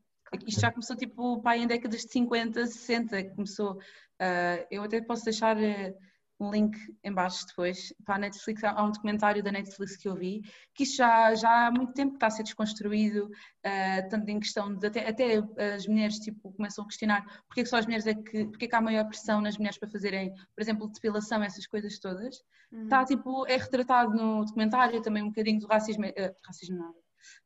Isto 0.45 0.61
já 0.61 0.71
começou 0.71 0.95
tipo 0.95 1.41
pá, 1.41 1.55
em 1.55 1.67
décadas 1.67 2.01
de 2.01 2.11
50, 2.11 2.65
60 2.65 3.23
que 3.23 3.35
começou. 3.35 3.79
Ah, 4.19 4.65
eu 4.71 4.83
até 4.83 4.99
posso 5.01 5.23
deixar 5.23 5.61
eh, 5.61 5.95
um 6.39 6.51
link 6.51 6.77
em 7.03 7.11
baixo 7.11 7.45
depois 7.47 7.93
para 8.05 8.15
a 8.15 8.19
Netflix. 8.19 8.63
Há 8.63 8.83
um 8.83 8.91
documentário 8.91 9.43
da 9.43 9.51
Netflix 9.51 9.97
que 9.97 10.07
eu 10.07 10.15
vi 10.15 10.41
que 10.73 10.83
isto 10.83 10.97
já, 10.97 11.33
já 11.35 11.67
há 11.67 11.71
muito 11.71 11.93
tempo 11.93 12.11
que 12.11 12.17
está 12.17 12.27
a 12.27 12.31
ser 12.31 12.43
desconstruído, 12.43 13.29
ah, 13.63 14.03
tanto 14.09 14.29
em 14.29 14.39
questão 14.39 14.73
de 14.73 14.87
até, 14.87 15.07
até 15.07 15.37
as 15.73 15.87
mulheres 15.87 16.19
tipo, 16.19 16.51
começam 16.53 16.83
a 16.83 16.87
questionar 16.87 17.25
porque 17.47 17.61
é 17.61 17.63
que 17.63 17.69
só 17.69 17.77
as 17.77 17.85
mulheres 17.85 18.05
é 18.05 18.13
que, 18.13 18.45
porque 18.45 18.65
é 18.65 18.67
que 18.67 18.75
há 18.75 18.81
maior 18.81 19.05
pressão 19.05 19.41
nas 19.41 19.57
mulheres 19.57 19.77
para 19.77 19.89
fazerem, 19.89 20.33
por 20.33 20.61
exemplo, 20.61 20.87
depilação, 20.87 21.43
essas 21.43 21.65
coisas 21.65 21.99
todas. 21.99 22.43
Uhum. 22.71 22.83
Está 22.83 23.05
tipo, 23.05 23.47
é 23.47 23.57
retratado 23.57 24.13
no 24.13 24.45
documentário 24.45 25.01
também 25.01 25.23
um 25.23 25.29
bocadinho 25.29 25.59
do 25.59 25.67
racismo, 25.67 26.05
eh, 26.05 26.35
racismo 26.45 26.77
não, 26.77 26.93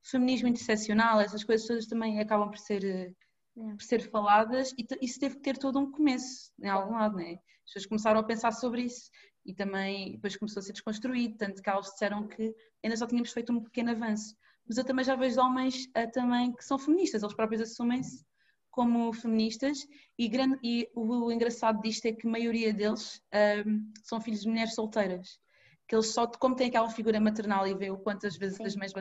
feminismo 0.03 0.47
interseccional, 0.47 1.21
essas 1.21 1.43
coisas 1.43 1.67
todas 1.67 1.87
também 1.87 2.19
acabam 2.19 2.49
por 2.49 2.57
ser, 2.57 3.13
Yeah. 3.53 3.75
por 3.75 3.83
ser 3.83 3.99
faladas 4.09 4.71
e 4.77 4.87
isso 5.01 5.19
teve 5.19 5.35
que 5.35 5.41
ter 5.41 5.57
todo 5.57 5.77
um 5.77 5.91
começo 5.91 6.53
em 6.61 6.69
algum 6.69 6.93
lado, 6.93 7.17
né? 7.17 7.35
As 7.60 7.60
pessoas 7.71 7.85
começaram 7.85 8.19
a 8.19 8.23
pensar 8.23 8.51
sobre 8.51 8.83
isso 8.83 9.09
e 9.45 9.53
também 9.53 10.11
depois 10.11 10.35
começou 10.35 10.59
a 10.59 10.63
ser 10.63 10.73
desconstruído, 10.73 11.37
tanto 11.37 11.61
que 11.61 11.69
elas 11.69 11.87
disseram 11.87 12.27
que 12.27 12.53
ainda 12.83 12.97
só 12.97 13.07
tínhamos 13.07 13.31
feito 13.31 13.51
um 13.53 13.63
pequeno 13.63 13.91
avanço. 13.91 14.35
Mas 14.67 14.77
eu 14.77 14.83
também 14.83 15.03
já 15.03 15.15
vejo 15.15 15.39
homens 15.39 15.87
eh, 15.95 16.07
também 16.07 16.53
que 16.53 16.63
são 16.63 16.77
feministas, 16.77 17.23
eles 17.23 17.35
próprios 17.35 17.61
assumem-se 17.61 18.23
como 18.69 19.11
feministas 19.11 19.85
e, 20.17 20.29
grande, 20.29 20.57
e 20.63 20.89
o, 20.95 21.25
o 21.25 21.31
engraçado 21.31 21.81
disto 21.81 22.05
é 22.05 22.13
que 22.13 22.27
a 22.27 22.31
maioria 22.31 22.73
deles 22.73 23.21
ahm, 23.33 23.91
são 24.03 24.21
filhos 24.21 24.41
de 24.41 24.47
mulheres 24.49 24.75
solteiras. 24.75 25.39
Que 25.87 25.95
eles 25.95 26.07
só, 26.07 26.25
como 26.25 26.55
têm 26.55 26.69
aquela 26.69 26.89
figura 26.89 27.19
maternal 27.19 27.67
e 27.67 27.75
vê 27.75 27.91
o 27.91 27.97
quantas 27.97 28.37
vezes 28.37 28.57
Sim, 28.57 28.65
as 28.65 28.75
mães 28.75 28.93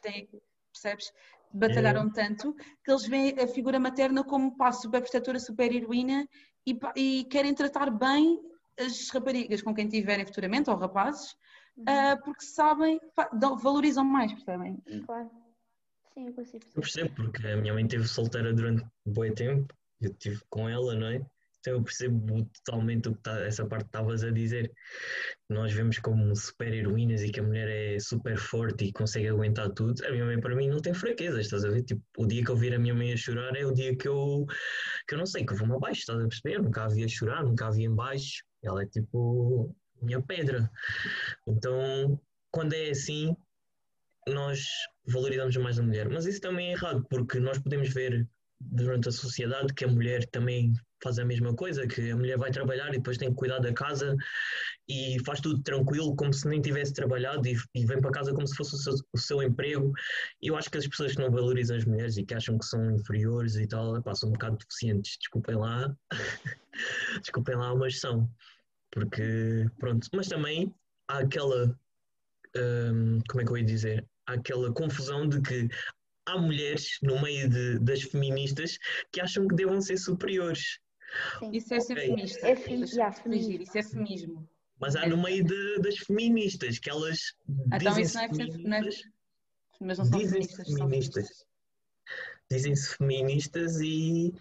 têm, 0.00 0.28
percebes? 0.72 1.12
Batalharam 1.52 2.12
tanto 2.12 2.54
que 2.84 2.90
eles 2.90 3.06
veem 3.06 3.34
a 3.40 3.48
figura 3.48 3.80
materna 3.80 4.22
como 4.22 4.56
pá, 4.56 4.70
super 4.70 5.00
protetora, 5.00 5.40
super 5.40 5.74
heroína 5.74 6.28
e, 6.66 6.78
e 6.96 7.24
querem 7.24 7.54
tratar 7.54 7.90
bem 7.90 8.40
as 8.78 9.08
raparigas 9.10 9.62
com 9.62 9.74
quem 9.74 9.88
tiverem 9.88 10.26
futuramente, 10.26 10.68
ou 10.68 10.76
rapazes, 10.76 11.36
Uhum. 11.76 11.84
ah, 11.88 12.16
porque 12.24 12.42
sabem, 12.42 12.98
valorizam 13.60 14.04
mais, 14.04 14.32
percebem? 14.32 14.78
Claro. 15.04 15.30
Sim, 16.14 16.26
eu 16.28 16.32
consigo 16.32 16.64
Eu 16.74 16.80
percebo, 16.80 17.14
porque 17.14 17.46
a 17.46 17.56
minha 17.58 17.74
mãe 17.74 17.84
esteve 17.84 18.08
solteira 18.08 18.54
durante 18.54 18.82
um 19.04 19.12
bom 19.12 19.30
tempo, 19.34 19.74
eu 20.00 20.10
estive 20.10 20.40
com 20.48 20.66
ela, 20.68 20.94
não 20.94 21.06
é? 21.08 21.26
Então 21.66 21.78
eu 21.78 21.82
percebo 21.82 22.48
totalmente 22.64 23.08
o 23.08 23.14
que 23.16 23.22
tá, 23.22 23.40
essa 23.40 23.66
parte 23.66 23.86
que 23.86 23.88
estavas 23.88 24.22
a 24.22 24.30
dizer. 24.30 24.72
Nós 25.50 25.72
vemos 25.72 25.98
como 25.98 26.34
super 26.36 26.72
heroínas 26.72 27.22
e 27.22 27.30
que 27.32 27.40
a 27.40 27.42
mulher 27.42 27.68
é 27.68 27.98
super 27.98 28.36
forte 28.36 28.84
e 28.84 28.92
consegue 28.92 29.26
aguentar 29.26 29.70
tudo. 29.70 30.00
A 30.06 30.12
minha 30.12 30.24
mãe, 30.24 30.40
para 30.40 30.54
mim, 30.54 30.68
não 30.68 30.78
tem 30.78 30.94
fraquezas, 30.94 31.40
estás 31.40 31.64
a 31.64 31.70
ver? 31.70 31.82
Tipo, 31.82 32.00
o 32.18 32.24
dia 32.24 32.44
que 32.44 32.50
eu 32.52 32.56
vir 32.56 32.72
a 32.72 32.78
minha 32.78 32.94
mãe 32.94 33.12
a 33.12 33.16
chorar 33.16 33.56
é 33.56 33.66
o 33.66 33.72
dia 33.72 33.96
que 33.96 34.06
eu, 34.06 34.46
que 35.08 35.14
eu 35.14 35.18
não 35.18 35.26
sei, 35.26 35.44
que 35.44 35.54
eu 35.54 35.56
vou-me 35.56 35.74
abaixo, 35.74 36.00
estás 36.00 36.20
a 36.20 36.28
perceber? 36.28 36.54
Eu 36.54 36.62
nunca 36.62 36.84
a 36.84 36.88
vi 36.88 37.02
a 37.02 37.08
chorar, 37.08 37.42
nunca 37.42 37.66
a 37.66 37.70
vi 37.72 37.82
em 37.82 37.94
baixo. 37.94 38.44
Ela 38.62 38.84
é 38.84 38.86
tipo 38.86 39.74
minha 40.00 40.22
pedra. 40.22 40.70
Então, 41.48 42.20
quando 42.52 42.74
é 42.74 42.90
assim, 42.90 43.34
nós 44.28 44.60
valorizamos 45.04 45.56
mais 45.56 45.80
a 45.80 45.82
mulher. 45.82 46.08
Mas 46.08 46.26
isso 46.26 46.40
também 46.40 46.68
é 46.68 46.72
errado, 46.74 47.04
porque 47.10 47.40
nós 47.40 47.58
podemos 47.58 47.88
ver 47.88 48.24
durante 48.60 49.08
a 49.08 49.12
sociedade 49.12 49.72
que 49.74 49.84
a 49.84 49.88
mulher 49.88 50.26
também 50.26 50.72
faz 51.02 51.18
a 51.18 51.24
mesma 51.24 51.54
coisa, 51.54 51.86
que 51.86 52.10
a 52.10 52.16
mulher 52.16 52.38
vai 52.38 52.50
trabalhar 52.50 52.88
e 52.88 52.98
depois 52.98 53.18
tem 53.18 53.30
que 53.30 53.36
cuidar 53.36 53.58
da 53.58 53.72
casa 53.72 54.16
e 54.88 55.18
faz 55.24 55.40
tudo 55.40 55.62
tranquilo, 55.62 56.16
como 56.16 56.32
se 56.32 56.48
nem 56.48 56.60
tivesse 56.60 56.92
trabalhado 56.92 57.46
e, 57.46 57.56
e 57.74 57.84
vem 57.84 58.00
para 58.00 58.10
casa 58.10 58.32
como 58.32 58.46
se 58.46 58.54
fosse 58.54 58.74
o 58.74 58.78
seu, 58.78 58.94
o 59.12 59.18
seu 59.18 59.42
emprego. 59.42 59.92
Eu 60.40 60.56
acho 60.56 60.70
que 60.70 60.78
as 60.78 60.86
pessoas 60.86 61.14
que 61.14 61.20
não 61.20 61.30
valorizam 61.30 61.76
as 61.76 61.84
mulheres 61.84 62.16
e 62.16 62.24
que 62.24 62.34
acham 62.34 62.58
que 62.58 62.64
são 62.64 62.92
inferiores 62.92 63.56
e 63.56 63.66
tal, 63.66 63.96
epá, 63.96 64.14
são 64.14 64.30
um 64.30 64.32
bocado 64.32 64.56
deficientes. 64.56 65.16
Desculpem 65.18 65.56
lá, 65.56 65.94
desculpem 67.20 67.56
lá, 67.56 67.74
mas 67.74 68.00
são. 68.00 68.30
Porque, 68.90 69.66
pronto, 69.78 70.08
mas 70.14 70.28
também 70.28 70.74
há 71.08 71.18
aquela, 71.18 71.78
hum, 72.56 73.18
como 73.28 73.42
é 73.42 73.44
que 73.44 73.50
eu 73.52 73.58
ia 73.58 73.64
dizer? 73.64 74.08
Há 74.26 74.34
aquela 74.34 74.72
confusão 74.72 75.28
de 75.28 75.40
que 75.40 75.68
há 76.26 76.38
mulheres 76.38 76.98
no 77.02 77.20
meio 77.22 77.48
de- 77.48 77.78
das 77.78 78.02
feministas 78.02 78.78
que 79.12 79.20
acham 79.20 79.46
que 79.48 79.54
devam 79.54 79.80
ser 79.80 79.96
superiores. 79.96 80.78
Sim. 81.38 81.50
Isso 81.52 81.72
é 81.72 81.80
ser 81.80 81.92
Ok. 81.94 82.04
feminista. 82.06 82.46
É 82.46 82.50
yeah, 82.50 83.12
feminismo. 83.12 83.62
Isso 83.62 83.78
é 83.78 83.82
feminismo. 83.82 84.48
Mas 84.78 84.96
há 84.96 85.06
no 85.06 85.16
meio 85.22 85.42
de- 85.44 85.78
das 85.78 85.96
feministas 85.98 86.78
que 86.78 86.90
elas 86.90 87.34
Então 87.48 87.78
dizem-se 87.78 88.02
isso 88.02 88.16
não 88.18 88.24
é 88.24 88.28
não 88.28 88.34
é- 88.34 88.82
feministas, 88.82 89.10
Mas 89.80 89.98
não 89.98 90.04
são 90.04 90.18
dizem-se 90.18 90.48
feministas, 90.56 90.66
são 90.66 90.76
feministas. 90.76 91.46
Dizem-se 92.50 92.96
feministas 92.96 93.80
e, 93.80 94.34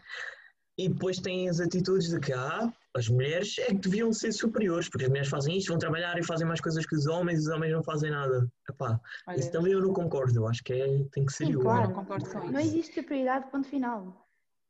e 0.77 0.89
depois 0.89 1.19
têm 1.19 1.47
as 1.49 1.59
atitudes 1.59 2.09
de 2.09 2.19
que 2.19 2.33
ah, 2.33 2.71
as 2.95 3.07
mulheres 3.09 3.57
é 3.59 3.67
que 3.67 3.75
deviam 3.75 4.11
ser 4.11 4.31
superiores, 4.31 4.89
porque 4.89 5.03
as 5.05 5.09
mulheres 5.09 5.29
fazem 5.29 5.57
isto, 5.57 5.69
vão 5.69 5.77
trabalhar 5.77 6.17
e 6.17 6.23
fazem 6.23 6.47
mais 6.47 6.59
coisas 6.61 6.85
que 6.85 6.95
os 6.95 7.05
homens 7.07 7.39
e 7.39 7.41
os 7.43 7.47
homens 7.49 7.71
não 7.73 7.83
fazem 7.83 8.11
nada. 8.11 8.49
Epá, 8.69 8.99
Olha, 9.27 9.39
isso 9.39 9.51
também 9.51 9.73
eu 9.73 9.81
não 9.81 9.93
concordo, 9.93 10.37
eu 10.37 10.47
acho 10.47 10.63
que 10.63 10.73
é, 10.73 11.03
tem 11.11 11.25
que 11.25 11.31
ser 11.33 11.45
Sim, 11.45 11.51
igual. 11.51 11.75
claro. 11.75 11.87
Não 11.89 11.95
concordo 11.95 12.29
com 12.29 12.39
Não 12.39 12.59
isso. 12.59 12.69
existe 12.69 12.95
superioridade, 12.95 13.49
ponto 13.51 13.67
final. 13.67 14.27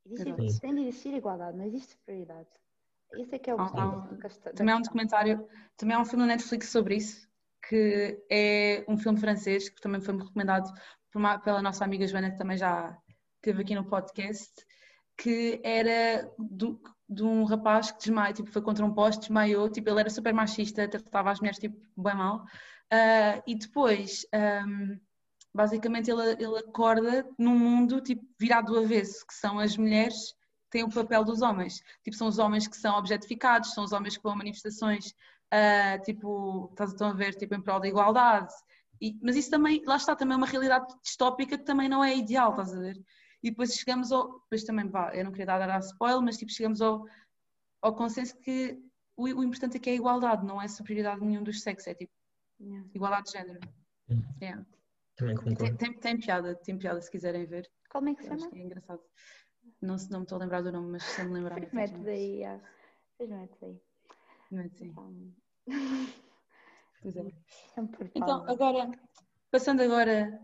Existe, 0.07 0.61
tem 0.61 0.76
de 0.76 0.82
existir 0.82 1.14
igualdade, 1.15 1.57
não 1.57 1.65
existe 1.65 1.94
superioridade. 1.94 2.48
Isso 3.18 3.34
é 3.34 3.40
que 3.40 3.49
é 3.49 3.53
o 3.56 3.57
casta- 4.19 4.52
da 4.52 4.53
Também 4.56 4.73
há 4.73 4.77
um 4.77 4.82
documentário, 4.82 5.48
também 5.77 5.95
há 5.95 5.99
um 5.99 6.06
filme 6.06 6.26
na 6.26 6.34
Netflix 6.34 6.69
sobre 6.69 6.98
isso, 6.98 7.27
que 7.68 8.23
é 8.30 8.86
um 8.88 8.98
filme 8.98 9.19
francês 9.19 9.69
que 9.69 9.82
também 9.82 10.02
foi-me 10.02 10.22
recomendado 10.23 10.72
por 11.11 11.19
uma- 11.19 11.40
pela 11.40 11.61
nossa 11.61 11.84
amiga 11.84 12.06
Joana, 12.06 12.32
que 12.32 12.38
também 12.38 12.57
já 12.57 12.95
esteve 13.38 13.61
aqui 13.61 13.73
no 13.73 13.86
podcast, 13.86 14.65
que 15.17 15.61
era 15.63 16.29
do- 16.37 16.81
de 17.07 17.23
um 17.23 17.43
rapaz 17.45 17.91
que 17.91 17.99
desmaia, 17.99 18.33
tipo, 18.33 18.51
foi 18.51 18.61
contra 18.61 18.85
um 18.85 18.93
poste, 18.93 19.21
desmaiou, 19.21 19.69
tipo, 19.69 19.89
ele 19.89 19.99
era 20.01 20.09
super 20.09 20.33
machista, 20.33 20.87
tratava 20.87 21.31
as 21.31 21.39
mulheres 21.39 21.59
tipo, 21.59 21.77
bem 21.97 22.15
mal, 22.15 22.43
Ah, 22.91 23.41
e 23.47 23.55
depois, 23.55 24.25
ahm, 24.33 24.97
basicamente, 25.53 26.11
ele, 26.11 26.33
ele 26.33 26.59
acorda 26.59 27.27
num 27.37 27.57
mundo 27.57 28.01
tipo, 28.01 28.23
virado 28.39 28.73
do 28.73 28.79
avesso, 28.79 29.25
que 29.27 29.33
são 29.33 29.59
as 29.59 29.75
mulheres 29.77 30.33
que 30.33 30.69
têm 30.71 30.83
o 30.83 30.89
papel 30.89 31.23
dos 31.23 31.41
homens. 31.41 31.81
Tipo, 32.03 32.15
são 32.17 32.27
os 32.27 32.37
homens 32.39 32.67
que 32.67 32.77
são 32.77 32.97
objetificados, 32.97 33.73
são 33.73 33.83
os 33.83 33.91
homens 33.93 34.17
que 34.17 34.23
vão 34.23 34.33
a 34.33 34.35
manifestações, 34.35 35.13
ah, 35.51 35.97
tipo, 35.99 36.73
estão 36.79 37.09
a 37.09 37.13
ver, 37.13 37.33
tipo, 37.35 37.55
em 37.55 37.61
prol 37.61 37.79
da 37.79 37.87
igualdade. 37.87 38.53
E- 39.01 39.17
mas 39.21 39.35
isso 39.35 39.49
também, 39.49 39.81
lá 39.85 39.95
está, 39.97 40.15
também 40.15 40.33
é 40.35 40.37
uma 40.37 40.47
realidade 40.47 40.87
distópica 41.03 41.57
que 41.57 41.65
também 41.65 41.89
não 41.89 42.03
é 42.03 42.15
ideal, 42.15 42.51
estás 42.51 42.73
a 42.73 42.79
ver? 42.79 42.97
E 43.45 43.51
depois 43.51 43.76
chegamos 43.76 44.11
ao, 44.11 44.39
depois 44.39 44.63
também, 44.63 44.89
vá, 44.89 45.15
eu 45.15 45.23
não 45.23 45.31
queria 45.31 45.45
dar 45.45 45.69
a 45.69 45.77
spoiler, 45.77 46.19
mas 46.22 46.35
tipo, 46.38 46.51
chegamos 46.51 46.81
ao, 46.81 47.05
ao 47.81 47.95
consenso 47.95 48.35
que 48.39 48.76
o, 49.15 49.26
o 49.26 49.43
importante 49.43 49.77
aqui 49.77 49.91
é 49.91 49.93
a 49.93 49.97
igualdade, 49.97 50.43
não 50.45 50.59
é 50.59 50.67
superioridade 50.67 51.19
de 51.22 51.27
nenhum 51.27 51.43
dos 51.43 51.61
sexos, 51.61 51.88
é 51.88 51.93
tipo, 51.93 52.11
Yeah. 52.59 52.89
igualdade 52.95 53.26
de 53.26 53.31
género. 53.38 53.59
Hum. 54.09 54.22
Yeah. 54.41 54.65
Também 55.15 55.35
Tem, 55.35 55.43
concordo. 55.53 55.77
tem, 55.77 55.93
tem 55.99 56.19
piada, 56.19 56.55
tem 56.55 56.77
piada 56.77 57.01
se 57.01 57.11
quiserem 57.11 57.45
ver. 57.45 57.69
Como 57.89 58.09
é 58.09 58.15
que 58.15 58.23
se 58.23 58.30
chama? 58.30 58.49
que 58.49 58.57
é 58.57 58.63
engraçado. 58.63 59.01
Não, 59.81 59.97
se- 59.97 60.09
não 60.09 60.19
me 60.19 60.23
estou 60.26 60.38
a 60.38 60.39
lembrar 60.39 60.61
do 60.63 60.72
nome, 60.72 60.91
mas 60.93 61.03
se 61.03 61.22
me 61.23 61.34
lembrar. 61.34 61.55
Depois 61.59 61.73
eu 61.73 61.80
metes 61.80 62.01
vejo. 62.01 62.09
aí. 62.09 62.43
ah, 62.45 62.61
Depois 63.19 63.39
metes 63.39 63.63
aí. 63.63 63.81
Não 64.51 64.61
é 64.61 64.65
assim, 64.65 64.85
Então, 64.88 65.34
é. 65.67 65.67
Então, 68.15 68.49
agora, 68.49 68.89
passando 69.51 69.81
agora 69.81 70.41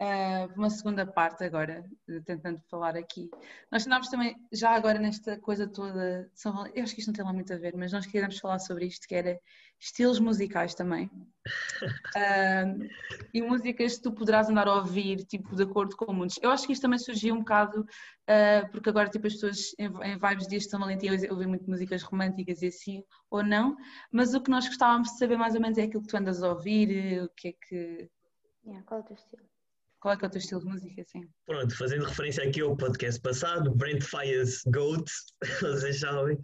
uh, 0.00 0.52
uma 0.56 0.70
segunda 0.70 1.06
parte 1.06 1.44
agora, 1.44 1.84
tentando 2.24 2.60
falar 2.70 2.96
aqui. 2.96 3.30
Nós 3.70 3.84
tentámos 3.84 4.08
também, 4.08 4.36
já 4.52 4.70
agora 4.70 4.98
nesta 4.98 5.38
coisa 5.38 5.66
toda, 5.66 6.30
eu 6.74 6.82
acho 6.82 6.94
que 6.94 7.00
isto 7.00 7.08
não 7.08 7.14
tem 7.14 7.24
lá 7.24 7.32
muito 7.32 7.52
a 7.52 7.56
ver, 7.56 7.74
mas 7.76 7.92
nós 7.92 8.06
queríamos 8.06 8.38
falar 8.38 8.58
sobre 8.58 8.86
isto, 8.86 9.06
que 9.06 9.14
era 9.14 9.38
estilos 9.78 10.18
musicais 10.18 10.74
também. 10.74 11.06
Uh, 12.16 12.88
e 13.34 13.42
músicas 13.42 13.96
que 13.96 14.02
tu 14.02 14.12
poderás 14.12 14.48
andar 14.48 14.66
a 14.66 14.76
ouvir, 14.76 15.24
tipo, 15.24 15.54
de 15.54 15.62
acordo 15.62 15.96
com 15.96 16.12
muitos. 16.12 16.38
Eu 16.42 16.50
acho 16.50 16.66
que 16.66 16.72
isto 16.72 16.82
também 16.82 16.98
surgiu 16.98 17.34
um 17.34 17.40
bocado, 17.40 17.80
uh, 17.82 18.70
porque 18.70 18.88
agora, 18.88 19.08
tipo, 19.08 19.26
as 19.26 19.34
pessoas 19.34 19.74
em, 19.78 19.86
em 19.86 20.18
vibes 20.18 20.48
disto 20.48 20.70
São 20.70 20.80
Valentim 20.80 21.10
ouvem 21.30 21.46
muito 21.46 21.68
músicas 21.68 22.02
românticas 22.02 22.62
e 22.62 22.68
assim, 22.68 23.04
ou 23.30 23.42
não, 23.42 23.76
mas 24.10 24.34
o 24.34 24.40
que 24.40 24.50
nós 24.50 24.66
gostávamos 24.66 25.10
de 25.10 25.18
saber 25.18 25.36
mais 25.36 25.54
ou 25.54 25.60
menos 25.60 25.78
é 25.78 25.82
aquilo 25.82 26.02
que 26.02 26.08
tu 26.08 26.16
andas 26.16 26.42
a 26.42 26.48
ouvir, 26.48 27.22
o 27.22 27.28
que 27.36 27.48
é 27.48 27.52
que... 27.52 28.10
Yeah, 28.66 28.82
qual 28.86 29.00
é 29.00 29.02
o 29.02 29.06
teu 29.06 29.16
estilo? 29.16 29.53
Qual 30.04 30.12
é 30.12 30.18
que 30.18 30.24
é 30.26 30.28
o 30.28 30.30
teu 30.30 30.38
estilo 30.38 30.60
de 30.60 30.66
música, 30.66 31.00
assim? 31.00 31.26
Pronto, 31.46 31.74
fazendo 31.78 32.04
referência 32.04 32.46
aqui 32.46 32.60
ao 32.60 32.76
podcast 32.76 33.18
passado, 33.22 33.74
Brent 33.74 34.02
Fires 34.02 34.60
Goat, 34.66 35.10
vocês 35.62 36.00
sabem, 36.00 36.38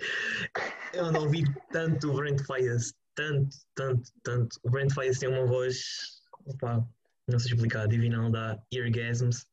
eu 0.95 1.13
não 1.13 1.25
ouvi 1.25 1.45
tanto 1.71 2.11
o 2.11 2.15
Brent 2.15 2.41
Fires, 2.47 2.95
tanto, 3.15 3.55
tanto, 3.75 4.11
tanto. 4.23 4.59
O 4.63 4.71
Brent 4.71 4.95
Fires 4.95 5.19
tem 5.19 5.29
uma 5.29 5.45
voz, 5.45 5.79
opa, 6.47 6.89
não 7.29 7.39
sei 7.39 7.53
explicar, 7.53 7.87
divinal, 7.87 8.31
dá 8.31 8.59
eargasms, 8.73 9.45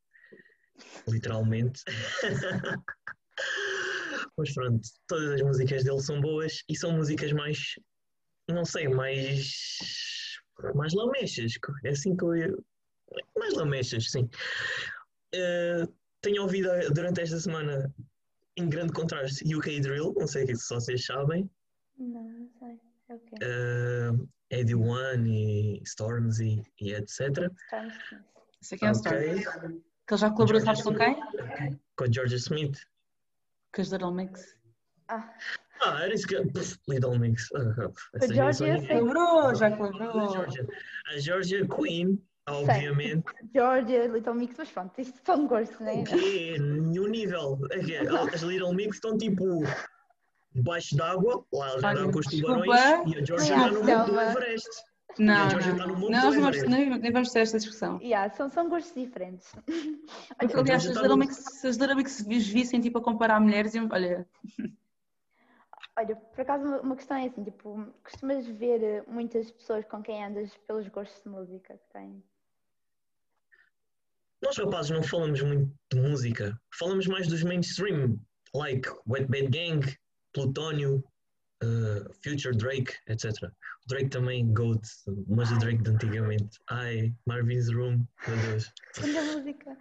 literalmente. 1.05 1.81
Mas 4.37 4.53
pronto, 4.53 4.87
todas 5.07 5.33
as 5.33 5.41
músicas 5.41 5.83
dele 5.83 5.99
são 5.99 6.21
boas 6.21 6.63
e 6.69 6.77
são 6.77 6.93
músicas 6.93 7.33
mais, 7.33 7.59
não 8.47 8.63
sei, 8.63 8.87
mais, 8.87 9.51
mais 10.75 10.93
lamechas, 10.93 11.51
é 11.83 11.89
assim 11.89 12.15
que 12.15 12.23
eu 12.23 12.33
mais 13.37 13.53
lamechas, 13.53 14.11
sim. 14.11 14.29
Uh, 15.35 15.91
tenho 16.21 16.41
ouvido 16.41 16.69
durante 16.93 17.21
esta 17.21 17.39
semana, 17.39 17.93
em 18.55 18.69
grande 18.69 18.93
contraste, 18.93 19.55
UK 19.55 19.79
Drill, 19.79 20.13
não 20.17 20.27
sei 20.27 20.45
se 20.55 20.73
vocês 20.73 21.05
sabem. 21.05 21.49
Não, 21.97 22.23
não 22.23 22.49
sei. 22.59 22.79
É 23.09 23.15
o 23.15 23.19
quê? 23.19 23.35
Uh, 23.35 24.29
Eddie 24.49 24.75
One 24.75 25.79
e 25.79 25.83
Storms 25.83 26.39
e, 26.39 26.61
e 26.81 26.93
etc. 26.93 27.51
Storms. 27.65 27.95
Isso 28.61 28.75
aqui 28.75 28.85
é 28.85 28.91
o 28.91 28.97
okay. 28.97 29.39
Storms. 29.39 29.83
Que 30.07 30.13
ele 30.13 30.21
já 30.21 30.29
colaborou, 30.31 30.61
sabes 30.61 30.81
com 30.83 30.95
quem? 30.95 31.15
Com 31.95 32.11
Georgia 32.11 32.37
Smith. 32.37 32.79
Com 33.73 33.81
os 33.81 33.91
Little 33.91 34.13
Mix. 34.13 34.57
Ah. 35.09 35.33
Ah, 35.81 36.03
era 36.03 36.13
isso 36.13 36.27
que. 36.27 36.35
Little 36.87 37.19
Mix. 37.19 37.49
Uh, 37.51 37.93
a 38.21 38.27
Georgia 38.33 38.87
colaborou, 38.87 39.55
já 39.55 39.75
colaborou. 39.75 40.45
A 41.07 41.19
Georgia 41.19 41.67
Queen 41.67 42.21
obviamente. 42.47 43.25
Georgia, 43.53 44.07
Little 44.07 44.33
Mix, 44.33 44.55
mas 44.57 44.71
pronto, 44.71 44.99
isto 44.99 45.19
são 45.25 45.47
gostos, 45.47 45.79
não 45.79 45.89
é? 45.89 45.95
O 45.95 46.03
quê? 46.03 46.57
Nenhum 46.59 47.07
nível. 47.07 47.59
As 48.33 48.41
Little 48.41 48.73
Mix 48.73 48.95
estão 48.95 49.17
tipo 49.17 49.63
debaixo 50.53 50.95
d'água, 50.95 51.45
lá 51.53 51.71
eles 51.71 51.83
andam 51.83 52.11
com 52.11 52.19
os 52.19 52.25
tubarões 52.25 52.81
e 53.05 53.17
a 53.17 53.25
Georgia 53.25 53.55
está 53.55 53.71
no 53.71 53.83
mundo 53.83 54.05
do 54.05 54.19
Everest. 54.19 54.69
Não, 55.19 55.47
não, 55.49 55.87
não, 55.87 56.09
nós 56.09 56.35
vamos, 56.35 56.63
nem 56.63 57.11
vamos 57.11 57.31
ter 57.31 57.39
esta 57.39 57.57
discussão. 57.57 57.99
Yeah, 58.01 58.29
são, 58.35 58.49
são 58.49 58.69
gostos 58.69 58.93
diferentes. 58.93 59.51
Aliás, 60.37 60.83
se 60.83 60.91
as 60.91 60.97
Little 60.97 61.17
Mix, 61.17 61.35
se 61.35 61.67
as 61.67 61.77
Little 61.77 61.95
Mix 61.95 62.21
vissem 62.21 62.79
tipo 62.79 62.99
a 62.99 63.01
comparar 63.01 63.39
mulheres, 63.39 63.73
olha. 63.91 64.27
Olha, 65.97 66.15
por 66.15 66.41
acaso 66.41 66.63
uma 66.83 66.95
questão 66.95 67.17
é 67.17 67.25
assim, 67.25 67.43
tipo, 67.43 67.87
costumas 68.03 68.45
ver 68.45 69.03
muitas 69.07 69.49
pessoas 69.49 69.83
com 69.85 70.03
quem 70.03 70.23
andas 70.23 70.55
pelos 70.67 70.87
gostos 70.89 71.23
de 71.23 71.29
música 71.29 71.73
que 71.73 71.93
têm? 71.93 72.23
Nós 74.43 74.57
rapazes 74.57 74.91
não 74.91 75.01
falamos 75.01 75.41
muito 75.41 75.71
de 75.91 75.99
música, 75.99 76.59
falamos 76.77 77.07
mais 77.07 77.27
dos 77.27 77.43
mainstream, 77.43 78.19
like 78.53 78.87
Wet 79.07 79.25
Bad 79.27 79.47
Gang, 79.47 79.97
Plutónio, 80.33 81.03
uh, 81.63 82.13
Future 82.23 82.55
Drake, 82.55 82.93
etc. 83.07 83.31
O 83.43 83.87
Drake 83.87 84.09
também, 84.09 84.53
Goat, 84.53 84.87
mas 85.27 85.51
o 85.51 85.57
Drake 85.57 85.81
de 85.81 85.91
antigamente. 85.91 86.59
Ai, 86.69 87.13
Marvin's 87.25 87.73
Room, 87.73 88.05
meu 88.27 88.37
Deus. 88.37 88.71
Grande 88.95 89.19
música. 89.35 89.77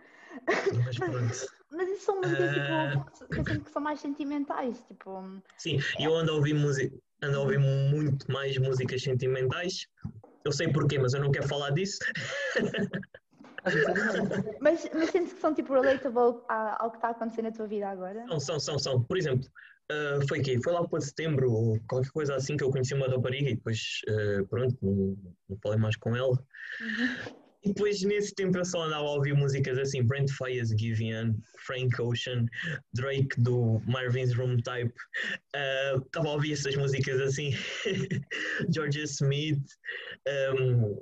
Mas 0.84 0.98
pronto. 0.98 1.56
Mas 1.72 1.88
isso 1.90 2.06
são 2.06 2.20
músicas 2.20 2.48
uh... 2.48 3.10
tipo, 3.12 3.28
que 3.28 3.40
eu 3.40 3.44
sinto 3.44 3.64
que 3.64 3.70
são 3.70 3.82
mais 3.82 4.00
sentimentais, 4.00 4.82
tipo. 4.88 5.42
Sim, 5.58 5.78
eu 5.98 6.14
ando 6.14 6.32
a 6.32 6.34
ouvir 6.34 6.54
música, 6.54 6.96
ando 7.22 7.36
a 7.36 7.40
ouvir 7.40 7.58
muito 7.58 8.30
mais 8.30 8.56
músicas 8.56 9.02
sentimentais. 9.02 9.86
Eu 10.44 10.52
sei 10.52 10.72
porquê, 10.72 10.98
mas 10.98 11.12
eu 11.12 11.20
não 11.20 11.30
quero 11.30 11.48
falar 11.48 11.70
disso. 11.70 11.98
mas, 14.60 14.88
mas 14.94 15.10
sentes 15.10 15.32
que 15.32 15.40
são 15.40 15.54
tipo 15.54 15.72
relatable 15.72 16.40
ao 16.48 16.90
que 16.90 16.96
está 16.96 17.10
acontecendo 17.10 17.46
na 17.46 17.52
tua 17.52 17.66
vida 17.66 17.88
agora? 17.88 18.24
São, 18.28 18.40
são, 18.40 18.60
são, 18.60 18.78
são. 18.78 19.02
Por 19.02 19.16
exemplo, 19.16 19.48
uh, 19.92 20.26
foi 20.28 20.40
que 20.40 20.60
Foi 20.62 20.72
lá 20.72 20.86
para 20.86 21.00
setembro 21.00 21.50
ou 21.50 21.80
qualquer 21.88 22.10
coisa 22.10 22.36
assim 22.36 22.56
que 22.56 22.64
eu 22.64 22.70
conheci 22.70 22.94
uma 22.94 23.08
rapariga 23.08 23.50
e 23.50 23.54
depois, 23.54 24.00
uh, 24.08 24.46
pronto, 24.46 24.76
não, 24.82 25.16
não 25.48 25.58
falei 25.62 25.78
mais 25.78 25.96
com 25.96 26.14
ela. 26.14 26.38
Uhum. 26.80 27.46
E 27.66 27.70
depois, 27.70 28.00
nesse 28.02 28.32
tempo, 28.32 28.56
eu 28.56 28.64
só 28.64 28.84
andava 28.84 29.04
a 29.04 29.14
ouvir 29.14 29.34
músicas 29.34 29.76
assim: 29.76 30.00
Brent 30.00 30.30
Fires, 30.30 30.68
Givian, 30.68 31.34
Frank 31.66 32.00
Ocean, 32.00 32.46
Drake 32.94 33.40
do 33.40 33.80
Marvin's 33.86 34.32
Room 34.34 34.58
Type. 34.58 34.94
Uh, 35.52 35.98
estava 35.98 36.28
a 36.28 36.32
ouvir 36.34 36.52
essas 36.52 36.76
músicas 36.76 37.20
assim: 37.20 37.50
Georgia 38.72 39.02
Smith, 39.02 39.64
um, 40.60 40.96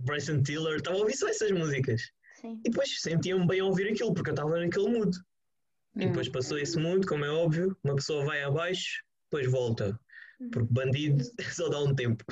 Bryson 0.00 0.42
Tiller. 0.42 0.76
Estava 0.76 0.96
a 0.96 1.00
ouvir 1.00 1.16
só 1.16 1.28
essas 1.28 1.50
músicas. 1.50 2.10
Sim. 2.40 2.60
E 2.64 2.70
depois 2.70 3.00
sentia-me 3.00 3.46
bem 3.46 3.60
a 3.60 3.64
ouvir 3.64 3.90
aquilo, 3.90 4.12
porque 4.12 4.30
eu 4.30 4.34
estava 4.34 4.58
naquele 4.58 4.88
mood. 4.88 5.16
E 5.96 6.04
hum. 6.04 6.08
depois 6.08 6.28
passou 6.28 6.58
esse 6.58 6.78
mundo, 6.78 7.06
como 7.06 7.24
é 7.24 7.30
óbvio, 7.30 7.76
uma 7.82 7.96
pessoa 7.96 8.24
vai 8.24 8.42
abaixo, 8.42 9.02
depois 9.24 9.50
volta. 9.50 9.98
Uhum. 10.40 10.50
Porque 10.50 10.72
bandido 10.72 11.24
só 11.52 11.68
dá 11.68 11.82
um 11.82 11.94
tempo. 11.94 12.24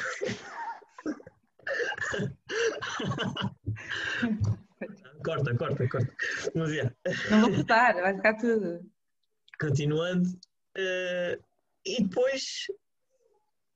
corta, 5.24 5.56
corta, 5.56 5.88
corta. 5.88 6.14
Mas 6.54 6.72
é. 6.72 6.94
Não 7.30 7.40
vou 7.40 7.54
cortar, 7.54 7.94
vai 7.94 8.14
ficar 8.14 8.34
tudo. 8.34 8.80
Continuando. 9.58 10.28
Uh, 10.76 11.42
e 11.86 12.02
depois 12.02 12.66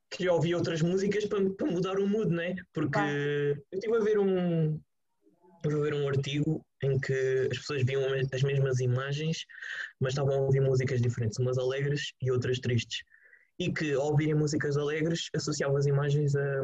queria 0.09 0.33
ouvir 0.33 0.55
outras 0.55 0.81
músicas 0.81 1.25
para, 1.25 1.49
para 1.51 1.67
mudar 1.67 1.99
o 1.99 2.07
mood, 2.07 2.33
né? 2.33 2.55
Porque 2.73 2.99
eu 2.99 3.77
estive 3.77 3.97
a 3.97 4.03
ver 4.03 4.19
um. 4.19 4.79
a 5.65 5.67
ver 5.67 5.93
um 5.93 6.07
artigo 6.07 6.65
em 6.81 6.99
que 6.99 7.49
as 7.51 7.57
pessoas 7.57 7.83
viam 7.83 8.01
as 8.33 8.43
mesmas 8.43 8.79
imagens, 8.79 9.45
mas 9.99 10.13
estavam 10.13 10.35
a 10.35 10.41
ouvir 10.41 10.61
músicas 10.61 11.01
diferentes, 11.01 11.37
umas 11.39 11.57
alegres 11.57 12.13
e 12.21 12.31
outras 12.31 12.59
tristes. 12.59 13.03
E 13.59 13.71
que 13.71 13.93
ao 13.93 14.11
ouvirem 14.11 14.35
músicas 14.35 14.77
alegres 14.77 15.29
associavam 15.35 15.75
as 15.75 15.85
imagens 15.85 16.35
a, 16.35 16.61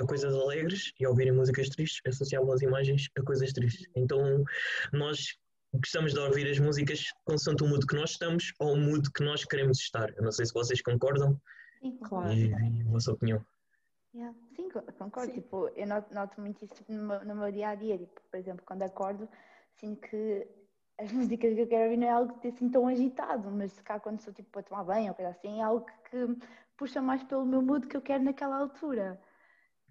a 0.00 0.06
coisas 0.06 0.34
alegres 0.34 0.92
e 1.00 1.06
ao 1.06 1.12
ouvirem 1.12 1.32
músicas 1.32 1.70
tristes 1.70 2.00
associavam 2.06 2.52
as 2.52 2.60
imagens 2.60 3.08
a 3.18 3.22
coisas 3.22 3.52
tristes. 3.52 3.88
Então 3.96 4.44
nós 4.92 5.36
gostamos 5.72 6.12
de 6.12 6.18
ouvir 6.18 6.48
as 6.48 6.58
músicas 6.58 7.06
consoante 7.24 7.64
o 7.64 7.66
mood 7.66 7.86
que 7.86 7.96
nós 7.96 8.10
estamos 8.10 8.52
ou 8.58 8.74
o 8.74 8.76
mood 8.76 9.10
que 9.12 9.24
nós 9.24 9.44
queremos 9.44 9.78
estar. 9.78 10.12
Eu 10.16 10.22
não 10.22 10.32
sei 10.32 10.44
se 10.44 10.52
vocês 10.52 10.82
concordam. 10.82 11.40
Sim, 11.90 11.98
claro. 12.02 12.32
E, 12.32 12.50
e 12.50 12.82
a 12.82 12.90
vossa 12.90 13.12
opinião. 13.12 13.44
Yeah. 14.14 14.36
Sim, 14.56 14.68
concordo. 14.98 15.32
Sim. 15.32 15.40
Tipo, 15.40 15.68
eu 15.68 15.86
noto, 15.86 16.12
noto 16.14 16.40
muito 16.40 16.64
isso 16.64 16.74
tipo, 16.74 16.92
no, 16.92 17.06
meu, 17.06 17.24
no 17.24 17.36
meu 17.36 17.52
dia 17.52 17.68
a 17.68 17.74
dia. 17.74 17.98
Tipo, 17.98 18.20
por 18.30 18.36
exemplo, 18.38 18.64
quando 18.66 18.82
acordo, 18.82 19.28
sinto 19.74 20.00
que 20.00 20.48
as 20.98 21.12
músicas 21.12 21.54
que 21.54 21.60
eu 21.60 21.68
quero 21.68 21.84
ouvir 21.84 21.96
não 21.98 22.06
é 22.06 22.10
algo 22.10 22.34
assim 22.46 22.68
tão 22.70 22.88
agitado, 22.88 23.50
mas 23.50 23.72
se 23.72 23.82
cá 23.82 24.00
quando 24.00 24.18
estou 24.18 24.34
tipo, 24.34 24.50
para 24.50 24.62
tomar 24.62 24.84
banho 24.84 25.08
ou 25.08 25.14
coisa 25.14 25.30
assim, 25.30 25.60
é 25.60 25.62
algo 25.62 25.86
que 26.10 26.36
puxa 26.76 27.00
mais 27.00 27.22
pelo 27.24 27.44
meu 27.44 27.62
mood 27.62 27.86
que 27.86 27.96
eu 27.96 28.02
quero 28.02 28.24
naquela 28.24 28.56
altura 28.56 29.20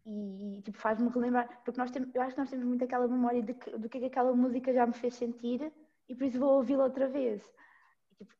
e, 0.05 0.61
tipo, 0.63 0.77
faz-me 0.77 1.09
relembrar, 1.09 1.61
porque 1.63 1.80
nós 1.80 1.89
temos, 1.89 2.13
eu 2.13 2.22
acho 2.22 2.35
que 2.35 2.39
nós 2.39 2.49
temos 2.49 2.65
muito 2.65 2.84
aquela 2.84 3.07
memória 3.07 3.41
de 3.41 3.53
que, 3.55 3.72
do 3.72 3.89
que 3.89 3.97
é 3.97 4.01
que 4.01 4.07
aquela 4.07 4.35
música 4.35 4.72
já 4.72 4.85
me 4.85 4.93
fez 4.93 5.15
sentir 5.15 5.72
e 6.07 6.15
por 6.15 6.26
isso 6.26 6.39
vou 6.39 6.57
ouvi-la 6.57 6.84
outra 6.84 7.07
vez. 7.07 7.41
E, 8.11 8.15
tipo, 8.15 8.34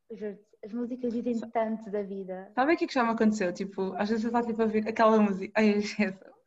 as 0.66 0.74
músicas 0.74 1.14
dizem 1.14 1.40
tanto 1.52 1.92
da 1.92 2.02
vida. 2.02 2.52
Sabe 2.56 2.74
o 2.74 2.78
que 2.78 2.86
é 2.86 2.88
que 2.88 2.94
já 2.94 3.04
me 3.04 3.12
aconteceu? 3.12 3.54
Tipo, 3.54 3.94
às 3.96 4.10
vezes 4.10 4.24
eu 4.24 4.30
estava 4.30 4.48
tipo, 4.48 4.62
a 4.62 4.66
ouvir 4.66 4.88
aquela 4.88 5.20
música. 5.20 5.54
Ai. 5.56 5.78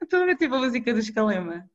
Estou 0.02 0.22
a 0.22 0.26
ver 0.26 0.36
tipo 0.36 0.54
a 0.56 0.58
música 0.58 0.92
do 0.92 0.98
Escalema. 0.98 1.70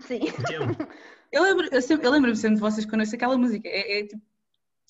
Sim. 0.00 0.20
eu 1.32 1.42
lembro-me 1.42 1.68
eu 1.72 1.82
sempre, 1.82 2.06
eu 2.06 2.10
lembro 2.10 2.36
sempre 2.36 2.56
de 2.56 2.60
vocês 2.60 2.84
quando 2.84 3.00
ouço 3.00 3.14
aquela 3.14 3.38
música. 3.38 3.66
É, 3.68 4.00
é 4.00 4.06
tipo, 4.06 4.22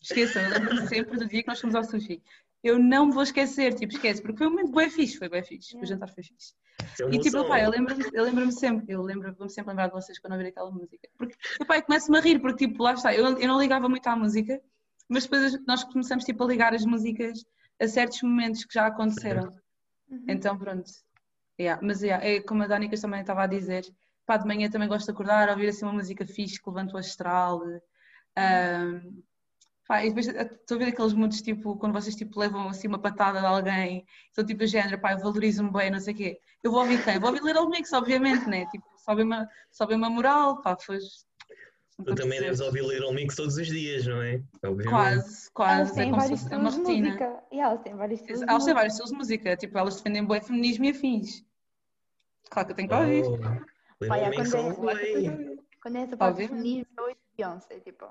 esqueçam, 0.03 0.43
eu 0.43 0.51
lembro-me 0.51 0.89
sempre 0.89 1.19
do 1.19 1.27
dia 1.27 1.43
que 1.43 1.49
nós 1.49 1.61
fomos 1.61 1.77
ao 1.77 1.85
sushi. 1.85 2.23
Eu 2.63 2.79
não 2.79 3.07
me 3.07 3.13
vou 3.13 3.23
esquecer, 3.23 3.75
tipo, 3.75 3.93
esquece, 3.93 4.21
porque 4.21 4.39
foi 4.39 4.49
um 4.49 4.51
momento 4.51 4.73
bem 4.73 4.91
fixe, 4.91 5.17
foi 5.17 5.29
bem 5.29 5.45
fixe. 5.45 5.75
Yeah. 5.75 5.85
O 5.85 5.89
jantar 5.89 6.09
foi 6.13 6.25
fixe. 6.25 6.55
E 7.11 7.19
tipo, 7.21 7.47
pai, 7.47 7.65
eu 7.65 7.71
lembro-me 7.71 8.05
eu 8.13 8.25
lembro 8.25 8.51
sempre, 8.51 8.93
eu 8.93 9.03
lembro-me 9.03 9.51
sempre 9.51 9.71
lembrar 9.71 9.87
de 9.87 9.93
vocês 9.93 10.19
quando 10.19 10.33
ouvir 10.33 10.49
aquela 10.49 10.71
música. 10.71 11.09
Porque, 11.17 11.37
pai, 11.67 11.83
começo-me 11.83 12.19
a 12.19 12.21
rir, 12.21 12.41
porque 12.41 12.67
tipo, 12.67 12.83
lá 12.83 12.95
está, 12.95 13.15
eu, 13.15 13.25
eu 13.39 13.49
não 13.49 13.61
ligava 13.61 13.89
muito 13.89 14.07
à 14.09 14.17
música, 14.17 14.61
mas 15.09 15.25
depois 15.25 15.65
nós 15.67 15.85
começamos 15.85 16.25
tipo 16.25 16.45
a 16.45 16.47
ligar 16.47 16.75
as 16.75 16.85
músicas 16.85 17.45
a 17.81 17.87
certos 17.87 18.23
momentos 18.23 18.65
que 18.65 18.75
já 18.75 18.87
aconteceram. 18.87 19.49
Uhum. 20.11 20.25
Então 20.29 20.57
pronto. 20.59 20.91
Yeah, 21.61 21.81
mas 21.85 22.03
yeah, 22.03 22.25
é, 22.25 22.41
como 22.41 22.63
a 22.63 22.67
Danica 22.67 23.01
também 23.01 23.21
estava 23.21 23.43
a 23.43 23.47
dizer, 23.47 23.85
pá, 24.25 24.37
de 24.37 24.47
manhã 24.47 24.71
também 24.71 24.89
gosto 24.89 25.07
de 25.07 25.13
acordar, 25.13 25.49
ouvir 25.49 25.69
assim 25.69 25.85
uma 25.85 25.95
música 25.95 26.25
fixe 26.27 26.63
que 26.63 26.69
levanta 26.69 26.95
o 26.95 26.99
astral. 26.99 27.63
Um, 27.65 29.23
pá, 29.87 30.05
e 30.05 30.11
depois 30.11 30.29
estou 30.29 30.77
a 30.77 30.79
ver 30.79 30.89
aqueles 30.89 31.15
mundos 31.15 31.43
tipo, 31.43 31.77
quando 31.77 31.95
vocês 31.95 32.15
tipo, 32.15 32.39
levam 32.39 32.69
assim 32.69 32.87
uma 32.87 32.99
patada 32.99 33.41
de 33.41 33.47
alguém, 33.47 34.07
então 34.31 34.45
tipo, 34.45 34.65
género, 34.67 35.01
pá, 35.01 35.13
eu 35.13 35.19
valorizo-me 35.19 35.73
bem, 35.73 35.91
não 35.91 35.99
sei 35.99 36.15
o 36.15 36.17
quê. 36.17 36.41
Eu 36.63 36.71
vou 36.71 36.81
ouvir 36.81 37.03
quem? 37.03 37.19
Vou 37.19 37.31
ouvir 37.31 37.43
Little 37.43 37.69
Mix, 37.69 37.93
obviamente, 37.93 38.47
né? 38.47 38.67
Tipo, 38.67 38.85
sobe 38.99 39.23
uma, 39.23 39.49
sobe 39.71 39.95
uma 39.95 40.11
moral, 40.11 40.61
pá, 40.61 40.77
faz. 40.77 41.27
Tu 42.05 42.15
também 42.15 42.41
deves 42.41 42.61
ouvir 42.61 42.83
Little 42.85 43.13
Mix 43.13 43.35
todos 43.35 43.57
os 43.57 43.67
dias, 43.67 44.07
não 44.07 44.23
é? 44.23 44.41
Obviamente. 44.63 44.89
Quase, 44.89 45.51
quase. 45.51 45.81
Elas 45.81 45.93
têm 45.93 46.09
é 46.09 46.13
vários 46.13 46.43
estilos 46.43 46.61
uma 46.61 46.71
rotina. 46.71 46.95
de 46.95 47.03
música. 47.03 47.43
E 47.51 47.61
elas 47.61 47.81
têm 47.83 47.95
vários 47.97 48.21
estilos 48.21 48.43
elas 48.43 48.65
têm 48.65 48.75
vários 48.75 48.93
estilos 48.93 49.11
de 49.11 49.17
música. 49.19 49.57
Tipo, 49.57 49.79
elas 49.79 49.97
defendem 49.97 50.27
bem 50.27 50.41
feminismo 50.41 50.85
e 50.85 50.91
afins. 50.91 51.45
Claro 52.51 52.67
que 52.67 52.73
eu 52.73 52.77
tenho 52.77 52.89
que 52.89 52.95
ouvir. 52.95 53.25
Oh, 53.27 54.29
Mix 54.31 54.51
quando, 54.53 54.91
é, 54.91 55.57
quando 55.83 55.97
é 55.97 56.01
essa 56.03 56.17
parte 56.17 56.37
de 56.37 56.49
feminismo, 56.49 56.87
eu 56.97 57.05
ouço 57.05 57.17
Beyoncé, 57.37 57.81
tipo... 57.81 58.05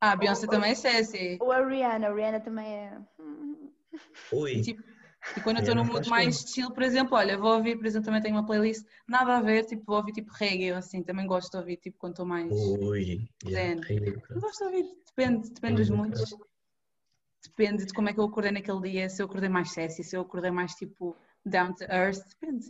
Ah, 0.00 0.12
a 0.12 0.16
Beyoncé 0.16 0.46
ou, 0.46 0.50
também 0.50 0.70
é 0.70 0.74
sexy. 0.74 1.36
Ou 1.40 1.52
a 1.52 1.66
Rihanna, 1.66 2.08
a 2.08 2.14
Rihanna 2.14 2.40
também 2.40 2.66
é... 2.66 2.98
Oi. 4.32 4.62
Tipo, 4.62 4.82
e 5.36 5.40
quando 5.40 5.56
eu 5.58 5.60
estou 5.60 5.74
no 5.74 5.84
mood 5.84 6.08
mais 6.08 6.40
chill, 6.48 6.70
por 6.70 6.82
exemplo, 6.82 7.16
olha, 7.16 7.36
vou 7.36 7.56
ouvir, 7.56 7.76
por 7.76 7.86
exemplo, 7.86 8.06
também 8.06 8.22
tenho 8.22 8.36
uma 8.36 8.46
playlist, 8.46 8.86
nada 9.06 9.36
a 9.36 9.42
ver, 9.42 9.64
tipo, 9.64 9.84
vou 9.86 9.96
ouvir 9.96 10.12
tipo 10.12 10.32
reggae, 10.32 10.70
assim, 10.70 11.02
também 11.02 11.26
gosto 11.26 11.50
de 11.50 11.56
ouvir, 11.58 11.76
tipo, 11.76 11.98
quando 11.98 12.12
estou 12.12 12.26
mais 12.26 12.50
Ui, 12.50 13.28
yeah, 13.44 13.80
gosto 14.40 14.58
de 14.58 14.64
ouvir, 14.64 14.86
depende, 15.06 15.50
depende 15.50 15.76
dos 15.76 15.90
moods. 15.90 16.36
Depende 17.44 17.86
de 17.86 17.92
como 17.92 18.08
é 18.08 18.12
que 18.12 18.20
eu 18.20 18.24
acordei 18.24 18.52
naquele 18.52 18.80
dia, 18.82 19.08
se 19.08 19.22
eu 19.22 19.26
acordei 19.26 19.48
mais 19.48 19.70
sexy, 19.70 20.02
se 20.02 20.16
eu 20.16 20.22
acordei 20.22 20.50
mais, 20.50 20.72
tipo, 20.74 21.16
down 21.44 21.74
to 21.74 21.84
earth, 21.84 22.22
depende. 22.28 22.66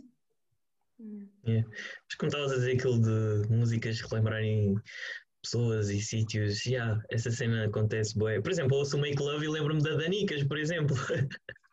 Yeah. 1.45 1.67
Mas 1.69 2.15
como 2.17 2.27
estavas 2.27 2.51
a 2.51 2.55
dizer 2.55 2.73
aquilo 2.73 2.99
de 2.99 3.49
músicas 3.49 4.01
relembrarem 4.01 4.75
pessoas 5.41 5.89
e 5.89 6.01
sítios, 6.01 6.65
yeah, 6.65 7.01
essa 7.09 7.31
cena 7.31 7.65
acontece 7.65 8.17
boa. 8.17 8.41
Por 8.41 8.51
exemplo, 8.51 8.77
ouço 8.77 8.97
o 8.97 8.99
Make 8.99 9.21
Love 9.21 9.45
e 9.45 9.49
lembro-me 9.49 9.81
da 9.81 9.95
Danicas, 9.95 10.43
por 10.43 10.57
exemplo. 10.57 10.95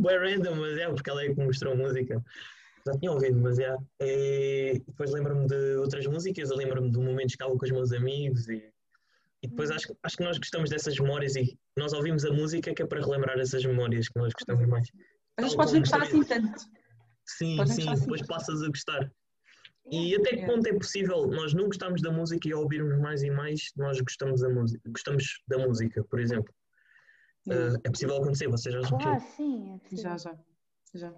Bem 0.00 0.18
random, 0.18 0.54
mas 0.56 0.78
é, 0.78 0.88
porque 0.88 1.10
ela 1.10 1.22
é 1.22 1.34
que 1.34 1.40
mostrou 1.40 1.76
música. 1.76 2.22
Já 2.86 2.98
tinha 2.98 3.12
ouvido, 3.12 3.38
mas 3.38 3.58
é. 3.58 3.76
é 4.00 4.80
depois 4.86 5.10
lembro-me 5.12 5.46
de 5.46 5.76
outras 5.76 6.06
músicas, 6.06 6.50
lembro-me 6.50 6.90
de 6.90 6.98
momentos 6.98 7.34
que 7.34 7.42
estava 7.42 7.56
com 7.56 7.64
os 7.64 7.70
meus 7.70 7.92
amigos 7.92 8.48
e, 8.48 8.72
e 9.42 9.48
depois 9.48 9.70
acho, 9.70 9.94
acho 10.02 10.16
que 10.16 10.24
nós 10.24 10.38
gostamos 10.38 10.70
dessas 10.70 10.98
memórias 10.98 11.36
e 11.36 11.58
nós 11.76 11.92
ouvimos 11.92 12.24
a 12.24 12.32
música 12.32 12.74
que 12.74 12.82
é 12.82 12.86
para 12.86 13.00
relembrar 13.00 13.38
essas 13.38 13.64
memórias 13.64 14.08
que 14.08 14.18
nós 14.18 14.32
gostamos 14.32 14.66
mais. 14.66 14.88
Às 15.36 15.44
vezes 15.44 15.56
podes 15.56 15.78
gostar 15.78 16.02
assim 16.02 16.22
tanto. 16.24 16.60
Sim, 17.26 17.56
podes 17.56 17.74
sim, 17.74 17.94
depois 17.94 18.20
assim. 18.20 18.28
passas 18.28 18.62
a 18.62 18.68
gostar. 18.68 19.12
E 19.90 20.14
até 20.14 20.36
que 20.36 20.46
ponto 20.46 20.66
é 20.66 20.72
possível 20.72 21.26
nós 21.26 21.52
não 21.52 21.64
gostamos 21.64 22.00
da 22.00 22.12
música 22.12 22.48
e 22.48 22.52
ao 22.52 22.62
ouvirmos 22.62 22.98
mais 22.98 23.22
e 23.22 23.30
mais 23.30 23.72
nós 23.76 24.00
gostamos 24.00 24.40
da 24.40 24.48
música, 24.48 24.80
gostamos 24.88 25.42
da 25.48 25.58
música, 25.58 26.04
por 26.04 26.20
exemplo. 26.20 26.52
Uh, 27.50 27.80
é 27.82 27.90
possível 27.90 28.16
acontecer, 28.16 28.48
vocês 28.48 28.74
já 28.74 28.96
Ah, 29.04 29.18
sim, 29.18 29.74
é 29.74 29.78
possível. 29.78 30.02
Já, 30.02 30.16
já. 30.16 30.38
já. 30.94 31.14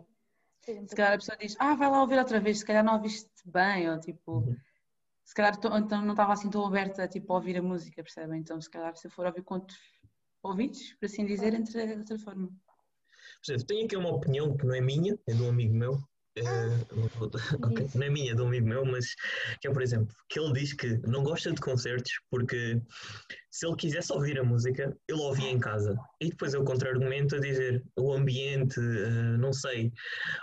Se 0.63 0.95
calhar 0.95 1.15
a 1.15 1.19
pessoa 1.19 1.37
diz, 1.37 1.57
ah, 1.59 1.75
vai 1.75 1.91
lá 1.91 2.01
ouvir 2.01 2.19
outra 2.19 2.41
vez, 2.41 2.61
se 2.61 2.65
calhar 2.65 2.85
não 2.85 2.95
ouviste 2.95 3.29
bem, 3.45 3.91
ou 3.91 3.99
tipo, 3.99 4.39
uhum. 4.39 4.57
se 5.25 5.35
calhar 5.35 5.57
tô, 5.57 5.77
então 5.77 6.01
não 6.03 6.13
estava 6.13 6.33
assim 6.33 6.49
tão 6.49 6.65
aberta 6.65 7.09
tipo, 7.09 7.33
a 7.33 7.37
ouvir 7.37 7.59
a 7.59 7.63
música, 7.63 8.03
percebem? 8.03 8.41
Então, 8.41 8.61
se 8.61 8.71
calhar, 8.71 8.97
se 8.97 9.09
eu 9.09 9.11
for 9.11 9.27
ouvir 9.27 9.43
contos 9.43 9.77
ouvidos, 10.43 10.95
por 10.95 11.07
assim 11.07 11.27
dizer, 11.27 11.53
entre 11.55 11.87
de 11.87 11.99
outra 11.99 12.19
forma. 12.19 12.47
Por 12.47 13.53
exemplo, 13.53 13.67
tenho 13.67 13.87
aqui 13.87 13.97
uma 13.97 14.11
opinião 14.11 14.57
que 14.57 14.65
não 14.65 14.75
é 14.75 14.81
minha, 14.81 15.19
é 15.27 15.35
de 15.35 15.43
um 15.43 15.49
amigo 15.49 15.75
meu, 15.75 15.99
Uh, 16.39 17.13
okay. 17.67 17.87
Não 17.95 18.07
é 18.07 18.11
minha, 18.11 18.33
é 18.33 18.35
de 18.35 18.41
um 18.41 18.47
amigo 18.47 18.67
meu, 18.67 18.85
mas 18.85 19.15
que 19.61 19.69
é, 19.69 19.71
por 19.71 19.83
exemplo, 19.83 20.15
que 20.29 20.41
ele 20.41 20.53
diz 20.53 20.73
que 20.73 20.99
não 21.07 21.23
gosta 21.23 21.53
de 21.53 21.61
concertos 21.61 22.13
porque 22.31 22.81
se 23.51 23.67
ele 23.67 23.77
quisesse 23.77 24.13
ouvir 24.13 24.39
a 24.39 24.45
música, 24.45 24.97
ele 25.07 25.21
ouvia 25.21 25.51
em 25.51 25.59
casa. 25.59 25.95
E 26.21 26.31
depois 26.31 26.55
o 26.55 26.65
contra-argumento 26.65 27.37
a 27.37 27.41
dizer 27.41 27.83
o 27.99 28.13
ambiente, 28.13 28.81
uh, 28.81 29.39
não 29.39 29.53
sei. 29.53 29.93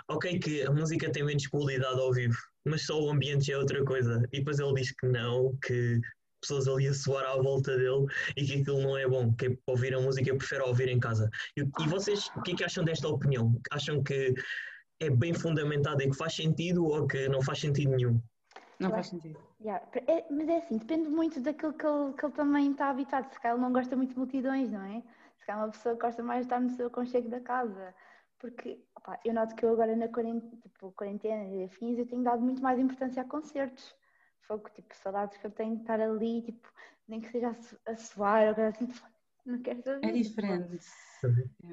Ok, 0.08 0.38
que 0.38 0.62
a 0.62 0.70
música 0.70 1.10
tem 1.10 1.24
menos 1.24 1.46
qualidade 1.48 1.98
ao 1.98 2.12
vivo, 2.12 2.38
mas 2.64 2.86
só 2.86 3.00
o 3.00 3.10
ambiente 3.10 3.50
é 3.50 3.58
outra 3.58 3.84
coisa. 3.84 4.22
E 4.32 4.38
depois 4.38 4.60
ele 4.60 4.74
diz 4.74 4.92
que 4.92 5.08
não, 5.08 5.56
que 5.66 6.00
pessoas 6.40 6.68
ali 6.68 6.88
a 6.88 6.94
soar 6.94 7.24
à 7.26 7.36
volta 7.36 7.76
dele 7.76 8.06
e 8.36 8.44
que 8.44 8.60
aquilo 8.60 8.80
não 8.80 8.96
é 8.96 9.06
bom, 9.06 9.32
que 9.34 9.46
é 9.46 9.56
ouvir 9.66 9.94
a 9.94 10.00
música, 10.00 10.30
eu 10.30 10.38
prefiro 10.38 10.66
ouvir 10.66 10.88
em 10.88 10.98
casa. 10.98 11.28
E, 11.56 11.60
e 11.60 11.88
vocês, 11.88 12.28
o 12.36 12.42
que 12.42 12.52
é 12.52 12.54
que 12.56 12.64
acham 12.64 12.84
desta 12.84 13.08
opinião? 13.08 13.60
Acham 13.70 14.02
que 14.02 14.32
é 15.00 15.08
bem 15.08 15.32
fundamentado 15.32 16.02
e 16.02 16.10
que 16.10 16.16
faz 16.16 16.34
sentido 16.34 16.86
ou 16.86 17.06
que 17.06 17.28
não 17.28 17.42
faz 17.42 17.60
sentido 17.60 17.96
nenhum? 17.96 18.20
Não 18.78 18.90
faz 18.90 19.08
sentido. 19.08 19.38
Yeah. 19.60 19.84
É, 20.06 20.24
mas 20.30 20.48
é 20.48 20.58
assim, 20.58 20.78
depende 20.78 21.08
muito 21.08 21.40
daquilo 21.40 21.72
que 21.72 21.86
ele, 21.86 22.12
que 22.14 22.24
ele 22.24 22.32
também 22.32 22.70
está 22.70 22.90
habituado. 22.90 23.30
Se 23.32 23.40
calhar 23.40 23.56
ele 23.56 23.64
não 23.64 23.72
gosta 23.72 23.96
muito 23.96 24.12
de 24.12 24.18
multidões, 24.18 24.70
não 24.70 24.82
é? 24.82 25.02
Se 25.38 25.46
calhar 25.46 25.64
uma 25.64 25.70
pessoa 25.70 25.94
gosta 25.94 26.22
mais 26.22 26.40
de 26.40 26.46
estar 26.46 26.60
no 26.60 26.70
seu 26.70 26.86
aconchego 26.86 27.28
da 27.28 27.40
casa. 27.40 27.94
Porque 28.38 28.82
opa, 28.94 29.18
eu 29.24 29.34
noto 29.34 29.54
que 29.54 29.64
eu 29.64 29.72
agora 29.72 29.94
na 29.94 30.08
quarentena, 30.08 30.56
tipo, 30.62 30.92
quarentena 30.92 31.44
e 31.44 31.64
afins, 31.64 31.98
eu 31.98 32.06
tenho 32.06 32.22
dado 32.22 32.40
muito 32.40 32.62
mais 32.62 32.78
importância 32.78 33.22
a 33.22 33.26
concertos. 33.26 33.94
Fogo, 34.40 34.68
tipo, 34.70 34.94
saudades 34.96 35.36
que 35.36 35.46
eu 35.46 35.50
tenho 35.50 35.76
de 35.76 35.82
estar 35.82 36.00
ali, 36.00 36.42
tipo, 36.42 36.68
nem 37.06 37.20
que 37.20 37.30
seja 37.30 37.54
a, 37.86 37.96
suar 37.96 38.48
ou 38.48 38.54
coisa 38.54 38.70
assim, 38.70 38.88
não 39.50 39.62
quero 39.62 39.82
saber. 39.82 40.06
É 40.06 40.12
diferente. 40.12 40.78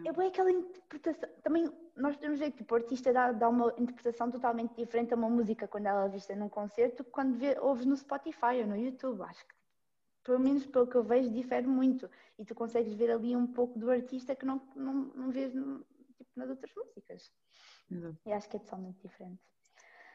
É 0.05 0.11
bem 0.11 0.27
aquela 0.27 0.51
interpretação. 0.51 1.29
Também 1.41 1.71
nós 1.95 2.15
podemos 2.15 2.39
ver 2.39 2.51
que 2.51 2.57
tipo, 2.57 2.73
o 2.73 2.77
artista 2.77 3.13
dá, 3.13 3.31
dá 3.31 3.49
uma 3.49 3.73
interpretação 3.77 4.29
totalmente 4.29 4.75
diferente 4.75 5.13
a 5.13 5.17
uma 5.17 5.29
música 5.29 5.67
quando 5.67 5.85
ela 5.85 6.05
é 6.05 6.09
vista 6.09 6.35
num 6.35 6.49
concerto 6.49 7.03
quando 7.03 7.37
vê, 7.37 7.57
ouves 7.59 7.85
no 7.85 7.95
Spotify 7.95 8.61
ou 8.61 8.67
no 8.67 8.75
YouTube. 8.75 9.21
Acho 9.21 9.45
que, 9.45 9.53
pelo 10.23 10.39
menos 10.39 10.65
pelo 10.65 10.87
que 10.87 10.95
eu 10.95 11.03
vejo, 11.03 11.29
difere 11.29 11.67
muito. 11.67 12.09
E 12.37 12.45
tu 12.45 12.53
consegues 12.53 12.93
ver 12.93 13.11
ali 13.11 13.35
um 13.35 13.47
pouco 13.47 13.79
do 13.79 13.89
artista 13.89 14.35
que 14.35 14.45
não, 14.45 14.61
não, 14.75 14.93
não 14.93 15.31
vês 15.31 15.53
no, 15.53 15.79
tipo, 16.17 16.29
nas 16.35 16.49
outras 16.49 16.71
músicas. 16.75 17.31
Exato. 17.89 18.17
E 18.25 18.31
acho 18.33 18.49
que 18.49 18.57
é 18.57 18.59
totalmente 18.59 18.99
diferente. 19.01 19.41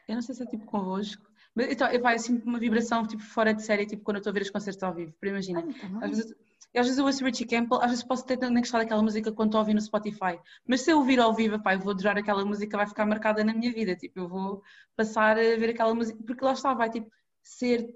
Eu 0.07 0.15
não 0.15 0.21
sei 0.21 0.35
se 0.35 0.43
é 0.43 0.45
tipo 0.45 0.65
convosco, 0.65 1.25
mas 1.55 1.71
então, 1.71 1.87
vai 2.01 2.15
assim 2.15 2.41
uma 2.45 2.59
vibração 2.59 3.07
tipo 3.07 3.23
fora 3.23 3.53
de 3.53 3.63
série, 3.63 3.85
tipo 3.85 4.03
quando 4.03 4.17
eu 4.17 4.19
estou 4.19 4.31
a 4.31 4.33
ver 4.33 4.41
os 4.41 4.49
concertos 4.49 4.83
ao 4.83 4.93
vivo. 4.93 5.13
Por 5.13 5.27
imagina, 5.27 5.63
às 6.01 6.09
vezes 6.09 6.35
e 6.73 6.79
às 6.79 6.87
vezes 6.87 6.97
eu 6.97 7.05
ouço 7.05 7.23
Richie 7.23 7.45
Campbell, 7.45 7.79
às 7.81 7.91
vezes 7.91 8.03
posso 8.03 8.25
ter 8.25 8.37
nem 8.37 8.55
gostar 8.55 8.79
daquela 8.79 9.01
música 9.01 9.31
quando 9.31 9.49
estou 9.49 9.59
a 9.59 9.61
ouvir 9.61 9.75
no 9.75 9.81
Spotify. 9.81 10.39
Mas 10.65 10.81
se 10.81 10.91
eu 10.91 10.97
ouvir 10.97 11.19
ao 11.19 11.33
vivo, 11.33 11.61
pá, 11.61 11.75
eu 11.75 11.79
vou 11.79 11.91
adorar 11.91 12.17
aquela 12.17 12.43
música, 12.43 12.77
vai 12.77 12.87
ficar 12.87 13.05
marcada 13.05 13.43
na 13.43 13.53
minha 13.53 13.71
vida. 13.71 13.95
Tipo, 13.95 14.21
eu 14.21 14.27
vou 14.27 14.63
passar 14.95 15.37
a 15.37 15.55
ver 15.57 15.69
aquela 15.69 15.93
música, 15.93 16.17
porque 16.25 16.43
lá 16.43 16.53
está, 16.53 16.73
vai 16.73 16.89
tipo 16.89 17.11
ser 17.43 17.87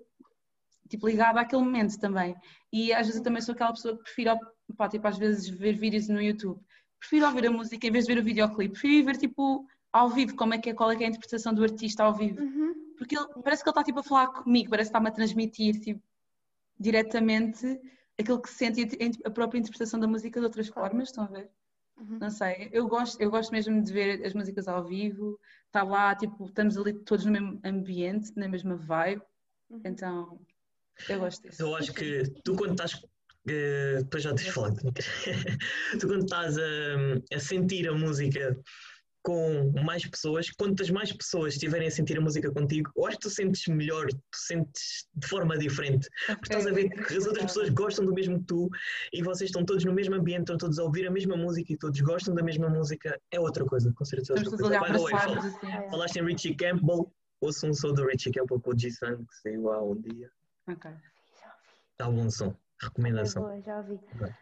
tipo, 0.87 1.07
ligada 1.07 1.41
àquele 1.41 1.63
momento 1.63 1.99
também. 1.99 2.35
E 2.71 2.93
às 2.93 3.07
vezes 3.07 3.15
eu 3.15 3.23
também 3.23 3.41
sou 3.41 3.53
aquela 3.53 3.71
pessoa 3.71 3.97
que 3.97 4.03
prefiro, 4.03 4.37
pá, 4.77 4.87
tipo, 4.87 5.07
às 5.07 5.17
vezes 5.17 5.49
ver 5.49 5.73
vídeos 5.73 6.07
no 6.07 6.21
YouTube. 6.21 6.61
Prefiro 6.99 7.25
ouvir 7.25 7.47
a 7.47 7.51
música 7.51 7.87
em 7.87 7.91
vez 7.91 8.05
de 8.05 8.13
ver 8.13 8.21
o 8.21 8.23
videoclipe. 8.23 8.73
Prefiro 8.73 9.05
ver 9.05 9.17
tipo 9.17 9.65
ao 9.91 10.09
vivo 10.09 10.35
como 10.35 10.53
é 10.53 10.59
que 10.59 10.69
é, 10.69 10.73
qual 10.73 10.91
é, 10.91 10.95
que 10.95 11.03
é 11.03 11.07
a 11.07 11.09
interpretação 11.09 11.53
do 11.53 11.63
artista 11.63 12.03
ao 12.03 12.13
vivo. 12.13 12.41
Uhum. 12.41 12.75
Porque 12.97 13.17
ele, 13.17 13.27
parece 13.43 13.63
que 13.63 13.69
ele 13.69 13.71
está 13.71 13.83
tipo 13.83 13.99
a 13.99 14.03
falar 14.03 14.27
comigo, 14.27 14.69
parece 14.69 14.89
que 14.89 14.91
está-me 14.91 15.09
a 15.09 15.11
transmitir 15.11 15.79
tipo, 15.79 16.01
diretamente 16.79 17.79
aquilo 18.19 18.41
que 18.41 18.49
se 18.49 18.57
sente 18.57 18.97
a 19.23 19.29
própria 19.29 19.59
interpretação 19.59 19.99
da 19.99 20.07
música 20.07 20.39
de 20.39 20.45
outras 20.45 20.67
formas, 20.67 21.09
estão 21.09 21.25
a 21.25 21.27
ver? 21.27 21.49
Uhum. 21.97 22.19
Não 22.19 22.29
sei, 22.29 22.69
eu 22.71 22.87
gosto, 22.87 23.19
eu 23.19 23.31
gosto 23.31 23.51
mesmo 23.51 23.81
de 23.81 23.91
ver 23.91 24.23
as 24.25 24.33
músicas 24.33 24.67
ao 24.67 24.85
vivo, 24.85 25.39
está 25.65 25.83
lá, 25.83 26.15
tipo, 26.15 26.45
estamos 26.45 26.77
ali 26.77 26.93
todos 26.93 27.25
no 27.25 27.31
mesmo 27.31 27.59
ambiente, 27.63 28.31
na 28.35 28.47
mesma 28.47 28.75
vibe, 28.75 29.21
uhum. 29.69 29.81
então 29.83 30.39
eu 31.09 31.19
gosto 31.19 31.41
disso. 31.43 31.61
Eu 31.61 31.75
acho 31.75 31.93
que 31.93 32.23
tu 32.43 32.55
quando 32.55 32.71
estás, 32.71 32.93
uh, 32.93 34.03
depois 34.03 34.23
já 34.23 34.33
te 34.35 34.51
falado, 34.51 34.75
tu 35.99 36.07
quando 36.07 36.23
estás 36.23 36.57
a, 36.57 37.35
a 37.35 37.39
sentir 37.39 37.87
a 37.89 37.93
música 37.93 38.59
com 39.27 39.73
mais 39.83 40.05
pessoas, 40.05 40.49
quantas 40.51 40.89
mais 40.89 41.11
pessoas 41.11 41.55
estiverem 41.55 41.89
a 41.89 41.91
sentir 41.91 42.17
a 42.17 42.21
música 42.21 42.49
contigo, 42.49 42.89
eu 42.95 43.05
acho 43.05 43.17
que 43.17 43.23
tu 43.23 43.29
sentes 43.29 43.67
melhor, 43.67 44.07
tu 44.07 44.37
sentes 44.37 45.05
de 45.13 45.27
forma 45.27 45.57
diferente. 45.57 46.07
Porque 46.27 46.45
estás 46.45 46.65
a 46.65 46.71
ver 46.71 46.89
que 46.89 47.13
as 47.13 47.27
outras 47.27 47.47
pessoas 47.47 47.69
gostam 47.71 48.05
do 48.05 48.13
mesmo 48.13 48.39
que 48.39 48.45
tu 48.45 48.69
e 49.11 49.21
vocês 49.21 49.49
estão 49.49 49.65
todos 49.65 49.83
no 49.83 49.91
mesmo 49.91 50.15
ambiente, 50.15 50.43
estão 50.43 50.57
todos 50.57 50.79
a 50.79 50.83
ouvir 50.85 51.05
a 51.05 51.11
mesma 51.11 51.35
música 51.35 51.73
e 51.73 51.77
todos 51.77 51.99
gostam 51.99 52.33
da 52.33 52.41
mesma 52.41 52.69
música, 52.69 53.19
é 53.29 53.37
outra 53.37 53.65
coisa, 53.65 53.91
com 53.91 54.05
certeza. 54.05 54.31
Outra 54.31 54.57
coisa. 54.57 54.79
By 54.79 54.93
the 54.93 54.97
way, 54.97 55.11
fal 55.11 55.37
assim. 55.39 55.89
falaste 55.89 56.15
em 56.15 56.25
Richie 56.25 56.55
Campbell, 56.55 57.11
ouço 57.41 57.67
um 57.67 57.73
som 57.73 57.91
do 57.91 58.05
Richie 58.05 58.31
Campbell 58.31 58.61
com 58.61 58.71
o 58.71 58.79
G-Sun, 58.79 59.25
que 59.25 59.35
saiu 59.41 59.69
há 59.73 59.83
um 59.83 59.99
dia. 59.99 60.31
Ok. 60.69 60.89
Está 61.91 62.09
bom 62.09 62.29
som, 62.29 62.55
recomendação. 62.81 63.61
já 63.61 63.79
ouvi. 63.79 63.99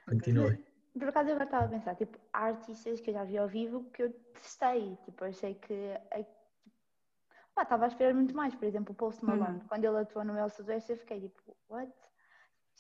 Continua. 0.08 0.56
Por 0.98 1.10
acaso 1.10 1.30
eu 1.30 1.36
agora 1.36 1.46
estava 1.46 1.66
a 1.66 1.70
pensar, 1.70 1.96
tipo, 1.96 2.18
há 2.32 2.46
artistas 2.46 3.02
que 3.02 3.10
eu 3.10 3.14
já 3.14 3.24
vi 3.24 3.38
ao 3.38 3.48
vivo 3.48 3.90
que 3.92 4.04
eu 4.04 4.14
testei, 4.34 4.98
tipo, 5.04 5.26
achei 5.26 5.56
que 5.56 5.74
ah, 7.56 7.62
estava 7.62 7.86
a 7.86 7.88
esperar 7.88 8.14
muito 8.14 8.36
mais, 8.36 8.56
por 8.56 8.66
exemplo, 8.66 8.94
o 8.94 8.96
Post 8.96 9.24
Malone, 9.26 9.58
hum. 9.58 9.68
quando 9.68 9.84
ele 9.84 9.98
atuou 9.98 10.24
no 10.24 10.38
El 10.38 10.50
Sudoeste 10.50 10.94
eu 10.94 10.98
fiquei 10.98 11.22
tipo, 11.22 11.58
what? 11.70 11.92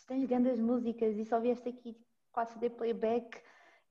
Tens 0.07 0.25
grandes 0.27 0.59
músicas 0.59 1.17
e 1.17 1.25
só 1.25 1.39
vieste 1.39 1.69
aqui 1.69 1.93
tipo, 1.93 2.05
quase 2.31 2.53
fazer 2.53 2.69
playback 2.71 3.41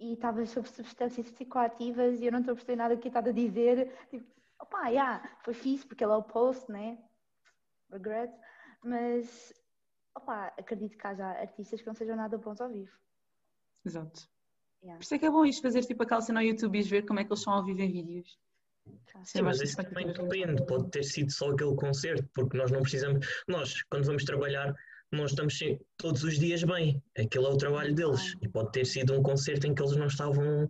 e 0.01 0.15
estavas 0.15 0.51
sobre 0.51 0.71
substâncias 0.71 1.31
psicoativas 1.31 2.21
e 2.21 2.27
eu 2.27 2.33
não 2.33 2.41
estou 2.41 2.53
a 2.53 2.55
perceber 2.55 2.77
nada 2.77 2.97
do 2.97 3.03
que 3.03 3.09
estás 3.09 3.27
a 3.27 3.33
dizer, 3.33 3.95
tipo, 4.09 4.27
opá, 4.61 4.89
yeah, 4.89 5.37
foi 5.43 5.55
fixe 5.55 5.87
porque 5.87 6.03
ele 6.03 6.13
é 6.13 6.17
o 6.17 6.23
Post, 6.23 6.71
né? 6.71 6.99
regret, 7.95 8.33
mas 8.83 9.53
opa, 10.15 10.53
acredito 10.59 10.97
que 10.97 11.07
haja 11.07 11.27
artistas 11.27 11.81
que 11.81 11.87
não 11.87 11.95
sejam 11.95 12.17
nada 12.17 12.39
bons 12.39 12.61
ao 12.61 12.69
vivo. 12.69 12.97
Exato. 13.85 14.29
Yeah. 14.83 14.99
Por 14.99 15.05
isso 15.05 15.15
é 15.15 15.19
que 15.19 15.27
é 15.27 15.31
bom 15.31 15.45
isto 15.45 15.63
fazer 15.63 15.83
tipo 15.85 16.03
aquela 16.03 16.21
cena 16.21 16.41
ao 16.41 16.47
YouTube 16.47 16.79
e 16.79 16.83
ver 16.83 17.07
como 17.07 17.21
é 17.21 17.25
que 17.25 17.31
eles 17.33 17.43
são 17.43 17.53
ao 17.53 17.65
vivo 17.65 17.81
em 17.81 17.91
vídeos. 17.91 18.39
Sim, 19.25 19.43
mas 19.43 19.61
isso 19.63 19.77
também 19.77 20.07
depende, 20.13 20.65
pode 20.67 20.91
ter 20.91 21.03
sido 21.05 21.31
só 21.31 21.51
aquele 21.51 21.75
concerto, 21.75 22.29
porque 22.35 22.57
nós 22.57 22.71
não 22.71 22.83
precisamos, 22.83 23.27
nós, 23.49 23.83
quando 23.85 24.05
vamos 24.05 24.25
trabalhar, 24.25 24.75
nós 25.11 25.31
estamos 25.31 25.59
todos 25.97 26.23
os 26.23 26.39
dias 26.39 26.63
bem, 26.65 27.03
aquele 27.17 27.47
é 27.47 27.49
o 27.49 27.57
trabalho 27.57 27.95
deles, 27.95 28.35
e 28.43 28.49
pode 28.49 28.73
ter 28.73 28.85
sido 28.85 29.15
um 29.15 29.23
concerto 29.23 29.67
em 29.67 29.75
que 29.75 29.81
eles 29.83 29.97
não 29.97 30.07
estavam, 30.07 30.69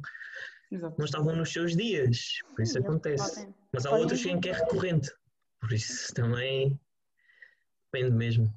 Exato. 0.70 0.94
não 0.96 1.04
estavam 1.06 1.34
nos 1.34 1.52
seus 1.52 1.74
dias, 1.74 2.38
por 2.54 2.62
isso 2.62 2.74
Sim, 2.74 2.78
acontece. 2.80 3.34
podem- 3.34 3.54
Mas 3.72 3.84
há 3.86 3.88
podem 3.90 4.02
outros 4.04 4.24
em 4.26 4.38
que 4.40 4.48
é 4.48 4.52
recorrente, 4.52 5.10
por 5.58 5.72
isso 5.72 6.14
também 6.14 6.78
depende 7.92 8.14
mesmo. 8.16 8.54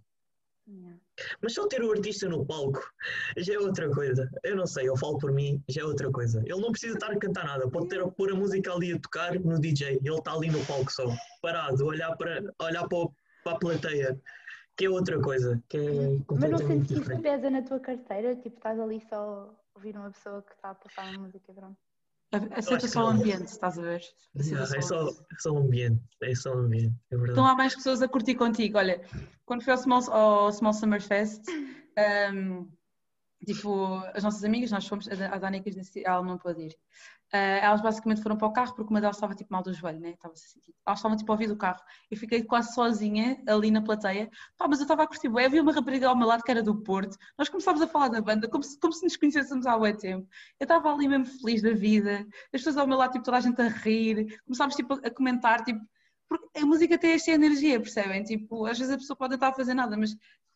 Yeah. 0.68 1.00
Mas 1.42 1.54
só 1.54 1.68
ter 1.68 1.84
o 1.84 1.92
artista 1.92 2.28
no 2.30 2.46
palco 2.46 2.82
já 3.38 3.56
é 3.56 3.60
outra 3.60 3.90
coisa. 3.90 4.30
Eu 4.44 4.56
não 4.56 4.68
sei, 4.68 4.88
eu 4.88 4.98
falo 4.98 5.18
por 5.18 5.32
mim, 5.32 5.62
já 5.68 5.82
é 5.82 5.86
outra 5.86 6.12
coisa. 6.12 6.42
Ele 6.46 6.62
não 6.62 6.72
precisa 6.72 6.94
estar 6.94 7.12
a 7.12 7.18
cantar 7.18 7.46
nada, 7.46 7.70
pode 7.70 7.88
ter 7.88 8.02
a 8.02 8.08
pôr 8.08 8.32
a 8.32 8.36
música 8.36 8.72
ali 8.74 8.94
a 8.94 9.00
tocar 9.00 9.40
no 9.40 9.60
DJ. 9.60 10.00
Ele 10.04 10.10
está 10.10 10.34
ali 10.34 10.50
no 10.50 10.64
palco 10.66 10.92
só, 10.92 11.06
parado, 11.42 11.86
olhar 11.86 12.16
para, 12.18 12.54
a 12.60 12.66
olhar 12.66 12.88
para, 12.88 13.10
para 13.44 13.54
a 13.54 13.60
plateia, 13.60 14.20
que 14.76 14.86
é 14.86 14.90
outra 14.90 15.20
coisa, 15.20 15.62
que 15.68 15.78
é 15.78 16.18
Mas 16.30 16.50
não 16.52 16.58
sentes 16.60 16.88
que 16.88 17.02
isso 17.02 17.22
pesa 17.22 17.50
na 17.50 17.62
tua 17.64 17.80
carteira? 17.80 18.36
Tipo, 18.36 18.58
estás 18.58 18.80
ali 18.80 19.02
só 19.10 19.52
a 19.76 19.78
ouvir 19.78 19.96
uma 19.96 20.12
pessoa 20.12 20.42
que 20.44 20.54
está 20.54 20.72
a 20.72 20.76
passar 20.76 21.12
uma 21.12 21.24
música 21.24 21.54
pronto. 21.54 21.87
Aceita 22.32 22.88
só 22.88 23.06
o 23.06 23.08
ambiente, 23.08 23.48
estás 23.48 23.80
a 23.80 23.82
ver? 23.82 24.02
É, 24.36 24.82
só 24.82 25.06
o 25.06 25.10
é 25.10 25.40
só 25.40 25.52
um 25.52 25.58
ambiente, 25.60 26.04
é 26.22 26.36
só 26.36 26.54
um 26.54 26.60
ambiente, 26.60 26.96
é 27.10 27.16
verdade. 27.16 27.32
Estão 27.32 27.44
lá 27.46 27.56
mais 27.56 27.74
pessoas 27.74 28.02
a 28.02 28.08
curtir 28.08 28.36
contigo. 28.36 28.78
Olha, 28.78 29.02
quando 29.46 29.64
fui 29.64 29.72
ao 29.72 29.78
Small, 29.78 30.12
ao 30.12 30.52
Small 30.52 30.74
Summer 30.74 31.02
Fest, 31.02 31.44
um, 32.34 32.70
tipo, 33.46 34.02
as 34.14 34.24
nossas 34.24 34.44
amigas, 34.44 34.72
nós 34.72 34.86
fomos, 34.86 35.08
a 35.08 35.38
disse 35.76 36.06
ela 36.06 36.22
não 36.22 36.38
pôde 36.38 36.64
ir. 36.64 36.76
Ah, 37.34 37.38
elas 37.38 37.82
basicamente 37.82 38.22
foram 38.24 38.38
para 38.38 38.48
o 38.48 38.54
carro 38.54 38.74
porque 38.74 38.90
uma 38.90 39.02
delas 39.02 39.18
estava 39.18 39.36
tipo 39.36 39.52
mal 39.52 39.62
do 39.62 39.74
joelho, 39.74 40.00
né? 40.00 40.12
Estava 40.12 40.34
assim, 40.34 40.60
elas 40.86 41.00
estavam 41.00 41.18
tipo 41.18 41.32
a 41.32 41.36
ouvir 41.36 41.48
do 41.48 41.58
carro. 41.58 41.82
Eu 42.10 42.18
fiquei 42.18 42.44
quase 42.44 42.74
sozinha 42.74 43.42
ali 43.48 43.70
na 43.70 43.82
plateia. 43.82 44.30
Pá, 44.58 44.68
mas 44.68 44.80
eu 44.80 44.84
estava 44.84 45.04
a 45.04 45.08
curtir. 45.08 45.28
bué. 45.28 45.46
Havia 45.46 45.62
uma 45.62 45.74
rapariga 45.74 46.08
ao 46.08 46.16
meu 46.16 46.28
lado 46.28 46.44
que 46.44 46.52
era 46.52 46.64
do 46.64 46.82
Porto. 46.84 47.18
Nós 47.38 47.50
começámos 47.50 47.82
a 47.82 47.88
falar 47.88 48.08
da 48.10 48.22
banda 48.22 48.48
como 48.50 48.64
se, 48.64 48.80
como 48.80 48.94
se 48.94 49.04
nos 49.04 49.18
conhecêssemos 49.18 49.66
há 49.66 49.78
muito 49.78 50.00
tempo. 50.00 50.28
Eu 50.60 50.64
estava 50.64 50.94
ali 50.94 51.08
mesmo 51.08 51.26
feliz 51.26 51.62
da 51.62 51.74
vida. 51.74 52.26
As 52.54 52.62
pessoas 52.62 52.78
ao 52.78 52.88
meu 52.88 52.98
lado, 52.98 53.12
tipo, 53.12 53.26
toda 53.26 53.38
a 53.38 53.42
gente 53.42 53.62
a 53.62 53.68
rir. 53.68 54.40
Começámos 54.46 54.76
tipo, 54.76 54.94
a 54.94 55.10
comentar, 55.12 55.64
tipo, 55.66 55.82
porque 56.30 56.60
a 56.60 56.66
música 56.66 56.98
tem 56.98 57.12
esta 57.12 57.32
energia, 57.32 57.80
percebem? 57.80 58.24
Tipo, 58.24 58.66
às 58.66 58.78
vezes 58.78 58.94
a 58.94 58.98
pessoa 58.98 59.18
pode 59.18 59.32
não 59.32 59.36
estar 59.36 59.50
a 59.50 59.54
fazer 59.54 59.74
nada, 59.74 59.98
mas 59.98 60.16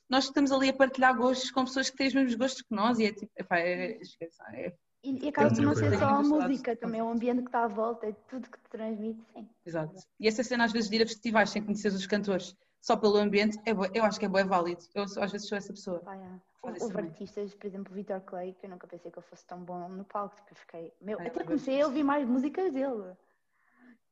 nós 0.09 0.25
estamos 0.25 0.51
ali 0.51 0.69
a 0.69 0.73
partilhar 0.73 1.15
gostos 1.15 1.51
com 1.51 1.63
pessoas 1.63 1.89
que 1.89 1.97
têm 1.97 2.07
os 2.07 2.13
mesmos 2.13 2.35
gostos 2.35 2.61
que 2.61 2.75
nós 2.75 2.99
e 2.99 3.05
é 3.05 3.13
tipo, 3.13 3.31
epá, 3.37 3.57
é, 3.59 3.97
esqueça, 4.01 4.43
é, 4.53 4.73
E, 5.03 5.25
e 5.25 5.29
acaba 5.29 5.49
por 5.49 5.61
não 5.61 5.73
ser 5.73 5.97
só 5.97 6.05
a 6.09 6.21
música, 6.23 6.75
também 6.75 6.99
é 6.99 7.03
o 7.03 7.09
ambiente 7.09 7.41
que 7.41 7.47
está 7.47 7.63
à 7.63 7.67
volta, 7.67 8.05
é 8.07 8.11
tudo 8.27 8.47
que 8.49 8.57
te 8.59 8.69
transmite, 8.69 9.19
sim. 9.33 9.49
exato. 9.65 9.95
E 10.19 10.27
essa 10.27 10.43
cena 10.43 10.65
às 10.65 10.71
vezes 10.71 10.89
de 10.89 10.97
ir 10.97 11.01
a 11.01 11.07
festivais 11.07 11.49
sem 11.49 11.63
conhecer 11.63 11.87
os 11.91 12.05
cantores 12.05 12.55
só 12.79 12.95
pelo 12.95 13.17
ambiente, 13.17 13.57
é 13.65 13.71
eu 13.71 14.03
acho 14.03 14.19
que 14.19 14.25
é 14.25 14.29
bem 14.29 14.45
válido. 14.45 14.81
Eu 14.93 15.03
às 15.03 15.31
vezes 15.31 15.47
sou 15.47 15.57
essa 15.57 15.73
pessoa. 15.73 15.99
Pá, 15.99 16.13
yeah. 16.13 16.39
Houve 16.63 16.79
também. 16.79 17.05
artistas, 17.05 17.53
por 17.55 17.65
exemplo, 17.65 17.91
o 17.91 17.95
Vitor 17.95 18.21
Clay, 18.21 18.53
que 18.53 18.67
eu 18.67 18.69
nunca 18.69 18.85
pensei 18.87 19.09
que 19.11 19.17
ele 19.17 19.25
fosse 19.27 19.45
tão 19.47 19.59
bom 19.63 19.89
no 19.89 20.03
palco, 20.05 20.35
tipo, 20.35 20.51
eu 20.51 20.55
fiquei, 20.55 20.93
meu, 21.01 21.19
Ah, 21.19 21.23
é 21.23 21.27
até 21.27 21.43
comecei 21.43 21.81
a 21.81 21.87
ouvir 21.87 22.03
mais 22.03 22.27
músicas 22.27 22.71
dele. 22.71 23.15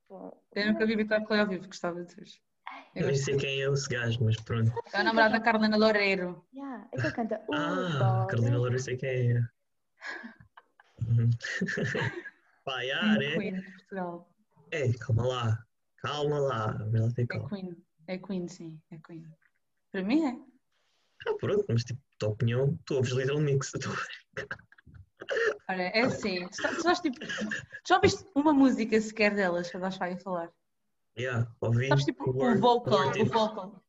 Pô, 0.08 0.36
Eu 0.52 0.72
nunca 0.72 0.86
vi 0.86 0.96
Vitor 0.96 1.24
Clay 1.24 1.40
ao 1.40 1.46
vivo, 1.46 1.66
gostava 1.68 2.02
de 2.04 2.14
ver. 2.16 2.26
Eu 2.94 3.06
Nem 3.06 3.14
sei 3.14 3.36
quem 3.36 3.62
é 3.62 3.70
esse 3.72 3.88
gajo, 3.88 4.24
mas 4.24 4.36
pronto. 4.40 4.72
É 4.92 4.98
a 4.98 5.04
namorada 5.04 5.34
da 5.34 5.40
Carolina 5.40 5.76
Loureiro. 5.76 6.44
Yeah, 6.52 6.88
é 6.90 7.00
que 7.00 7.10
canta 7.12 7.40
o 7.46 7.54
Ah, 7.54 8.26
Carolina 8.28 8.56
Sol. 8.56 8.60
Loura, 8.60 8.78
sei 8.78 8.96
quem 8.96 9.36
é. 9.36 9.42
Uhum. 11.10 11.30
Pá, 12.64 12.80
yeah, 12.82 13.24
É? 13.24 13.36
Queen 13.36 13.54
de 13.54 13.72
Portugal. 13.72 14.28
É, 14.70 14.92
calma 14.92 15.26
lá, 15.26 15.66
calma 15.96 16.38
lá, 16.38 16.78
ela 16.94 17.12
tem 17.14 17.24
É 17.24 17.26
calma. 17.26 17.48
Queen. 17.48 17.76
É 18.06 18.18
Queen, 18.18 18.48
sim. 18.48 18.80
É 18.90 18.98
Queen. 18.98 19.26
Para 19.90 20.02
mim 20.02 20.24
é. 20.24 20.38
Ah, 21.26 21.34
pronto, 21.34 21.64
mas 21.68 21.84
tipo, 21.84 22.00
tua 22.18 22.30
opinião, 22.30 22.78
tu 22.86 22.94
ouves 22.94 23.12
Little 23.12 23.40
Mix. 23.40 23.72
Tu... 23.72 23.88
Olha, 25.68 25.82
é 25.82 26.00
assim. 26.02 26.48
Tu, 26.48 26.82
tu 26.82 27.02
tipo, 27.02 27.18
tu 27.18 27.88
já 27.88 27.96
ouviste 27.96 28.24
uma 28.34 28.52
música 28.52 29.00
sequer 29.00 29.34
delas, 29.34 29.70
para 29.70 29.80
dar 29.80 30.12
a 30.12 30.16
falar? 30.16 30.50
Yeah, 31.18 31.50
ouvi. 31.60 31.88
Sabes 31.88 32.04
tipo 32.04 32.30
o 32.30 32.30
o 32.30 32.58
vocal, 32.58 33.10
o 33.18 33.24
vocal. 33.26 33.84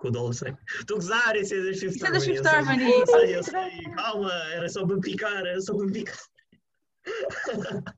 Com 0.00 0.08
o 0.08 0.10
Dollar 0.10 0.34
Sign. 0.34 0.58
Estou 0.80 0.96
a 0.96 1.00
gozar, 1.00 1.36
esse 1.36 1.54
é 1.54 1.62
das 1.62 1.78
Fifth 1.78 1.94
Isso 1.94 2.06
é 2.06 2.42
da 2.42 2.50
Harmony, 2.50 3.06
sei. 3.06 3.36
Harmony. 3.36 3.94
Calma, 3.94 4.32
era 4.52 4.68
só 4.68 4.86
para 4.86 4.98
picar, 4.98 5.46
era 5.46 5.60
só 5.60 5.76
para 5.76 5.86
picar. 5.86 6.18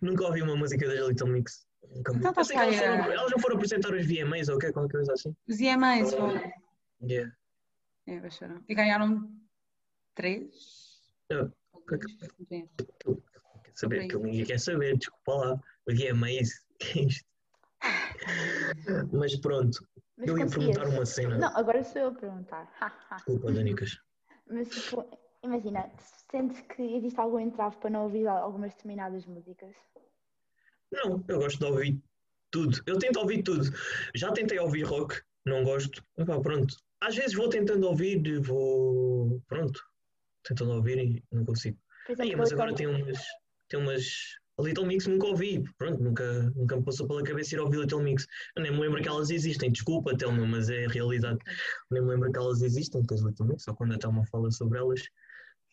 Nunca 0.00 0.24
ouvi 0.24 0.42
uma 0.42 0.56
música 0.56 0.86
das 0.86 1.06
Little 1.06 1.28
Mix. 1.28 1.66
Nunca. 1.94 2.12
Então 2.16 2.32
Eu 2.36 2.44
sei 2.44 2.56
que 2.56 2.62
elas, 2.62 2.76
foram, 2.76 3.04
aí, 3.04 3.12
elas 3.12 3.30
não 3.30 3.38
foram 3.38 3.56
apresentar 3.56 3.94
os 3.94 4.06
VMAs 4.06 4.48
ou 4.48 4.58
quê, 4.58 4.72
qualquer 4.72 4.96
coisa 4.98 5.12
assim. 5.12 5.36
Os 5.48 5.60
EMAs 5.60 6.14
foram. 6.14 6.52
Yeah. 7.02 7.32
É, 8.06 8.20
baixaram. 8.20 8.62
E 8.68 8.74
ganharam 8.74 9.30
três? 10.14 11.00
Ou 11.30 11.36
não. 11.38 11.52
Quer 13.64 13.72
saber, 13.74 14.08
que 14.08 14.16
ninguém 14.16 14.44
quer 14.44 14.60
saber, 14.60 14.96
desculpa 14.96 15.34
lá. 15.34 15.60
O 15.86 15.92
VMAs, 15.92 16.64
que 16.78 17.00
é 17.00 17.02
isto? 17.04 17.26
Mas 19.12 19.36
pronto, 19.36 19.86
Mas 20.16 20.28
eu 20.28 20.38
ia 20.38 20.46
perguntar 20.46 20.88
uma 20.88 21.04
cena. 21.04 21.36
Não, 21.36 21.56
agora 21.56 21.82
sou 21.82 22.02
eu 22.02 22.08
a 22.08 22.14
perguntar. 22.14 22.72
Desculpa, 23.16 23.52
Danicas. 23.52 23.98
Mas 24.48 24.68
tipo, 24.68 25.08
imagina, 25.42 25.90
sentes 26.30 26.60
que 26.62 26.82
existe 26.82 27.18
algum 27.20 27.38
entrave 27.38 27.76
para 27.76 27.90
não 27.90 28.04
ouvir 28.04 28.26
algumas 28.26 28.72
determinadas 28.72 29.26
músicas? 29.26 29.74
Não, 30.90 31.24
eu 31.26 31.38
gosto 31.38 31.58
de 31.58 31.64
ouvir 31.64 32.02
tudo. 32.50 32.78
Eu 32.86 32.98
tento 32.98 33.18
ouvir 33.18 33.42
tudo. 33.42 33.64
Já 34.14 34.30
tentei 34.30 34.58
ouvir 34.58 34.82
rock, 34.82 35.20
não 35.44 35.64
gosto. 35.64 36.04
Epá, 36.16 36.38
pronto. 36.40 36.76
Às 37.00 37.16
vezes 37.16 37.34
vou 37.34 37.48
tentando 37.48 37.86
ouvir, 37.88 38.40
vou. 38.40 39.42
Pronto. 39.48 39.82
Tentando 40.44 40.72
ouvir 40.72 40.98
e 40.98 41.24
não 41.32 41.44
consigo. 41.44 41.78
Por 42.06 42.12
Aí, 42.20 42.28
exemplo, 42.28 42.38
mas 42.38 42.50
eu 42.50 42.56
agora 42.58 42.74
tem 42.74 42.86
umas. 42.86 43.18
Tem 43.68 43.80
umas. 43.80 44.40
A 44.58 44.62
Little 44.62 44.86
Mix 44.86 45.06
nunca 45.06 45.26
ouvi. 45.26 45.64
Pronto, 45.78 46.02
nunca, 46.02 46.52
nunca 46.54 46.76
me 46.76 46.84
passou 46.84 47.08
pela 47.08 47.22
cabeça 47.22 47.54
ir 47.54 47.58
ouvir 47.58 47.78
Little 47.78 48.02
Mix. 48.02 48.26
Eu 48.54 48.62
nem 48.62 48.70
me 48.70 48.80
lembro 48.80 49.02
que 49.02 49.08
elas 49.08 49.30
existem. 49.30 49.72
Desculpa, 49.72 50.16
Telma, 50.16 50.46
mas 50.46 50.68
é 50.68 50.84
a 50.84 50.88
realidade. 50.88 51.38
Nem 51.90 52.02
me 52.02 52.08
lembro 52.08 52.30
que 52.30 52.38
elas 52.38 52.60
existem, 52.60 53.02
que 53.02 53.14
as 53.14 53.22
Little 53.22 53.46
Mix, 53.46 53.64
só 53.64 53.74
quando 53.74 53.94
a 53.94 53.98
Telma 53.98 54.24
fala 54.26 54.50
sobre 54.50 54.78
elas. 54.78 55.00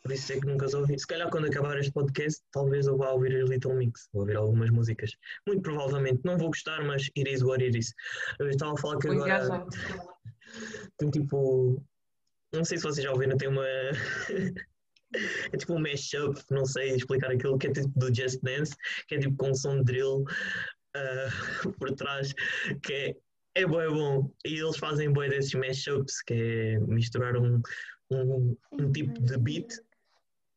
Por 0.02 0.12
isso 0.14 0.32
é 0.32 0.40
que 0.40 0.46
nunca 0.46 0.66
as 0.66 0.74
ouvi. 0.74 0.98
Se 0.98 1.06
calhar 1.06 1.30
quando 1.30 1.48
acabar 1.48 1.78
este 1.78 1.92
podcast, 1.92 2.42
talvez 2.52 2.88
eu 2.88 2.98
vá 2.98 3.12
ouvir 3.12 3.36
as 3.42 3.50
Little 3.50 3.76
Mix. 3.76 4.08
Vou 4.14 4.22
ouvir 4.22 4.38
algumas 4.38 4.70
músicas. 4.70 5.12
Muito 5.46 5.62
provavelmente. 5.62 6.22
Não 6.24 6.38
vou 6.38 6.48
gostar, 6.48 6.84
mas 6.86 7.10
it 7.18 7.30
is 7.30 7.44
what 7.44 7.64
it 7.64 7.78
is. 7.78 7.94
Eu 8.40 8.50
estava 8.50 8.74
a 8.74 8.78
falar 8.78 8.98
que 9.00 9.08
Foi 9.08 9.18
agora 9.18 9.66
tem 10.98 11.10
tipo. 11.10 11.84
Não 12.54 12.64
sei 12.64 12.78
se 12.78 12.84
vocês 12.84 13.04
já 13.04 13.12
ouviram, 13.12 13.38
tem 13.38 13.50
uma. 13.50 13.66
é 15.52 15.58
tipo 15.58 15.74
um 15.74 15.80
mashup, 15.80 16.40
não 16.50 16.66
sei 16.66 16.96
explicar 16.96 17.32
aquilo, 17.32 17.58
que 17.58 17.68
é 17.68 17.74
tipo 17.74 17.92
do 18.00 18.14
Just 18.14 18.40
Dance, 18.42 18.76
que 19.08 19.16
é 19.16 19.20
tipo 19.20 19.36
com 19.38 19.50
um 19.52 19.56
som 19.56 19.78
de 19.78 19.84
drill 19.84 20.24
ah, 20.96 21.30
por 21.80 21.92
trás, 21.94 22.34
que 22.84 22.94
é, 22.94 23.16
é 23.56 23.66
bom, 23.66 23.82
é 23.82 23.90
bom. 23.90 24.32
E 24.46 24.60
eles 24.60 24.78
fazem 24.78 25.12
bem 25.12 25.30
desses 25.30 25.54
mashups, 25.54 26.22
que 26.22 26.34
é 26.34 26.80
misturar 26.80 27.38
um, 27.38 27.62
um, 28.12 28.58
um 28.72 28.92
tipo 28.92 29.20
de 29.22 29.38
beat 29.38 29.74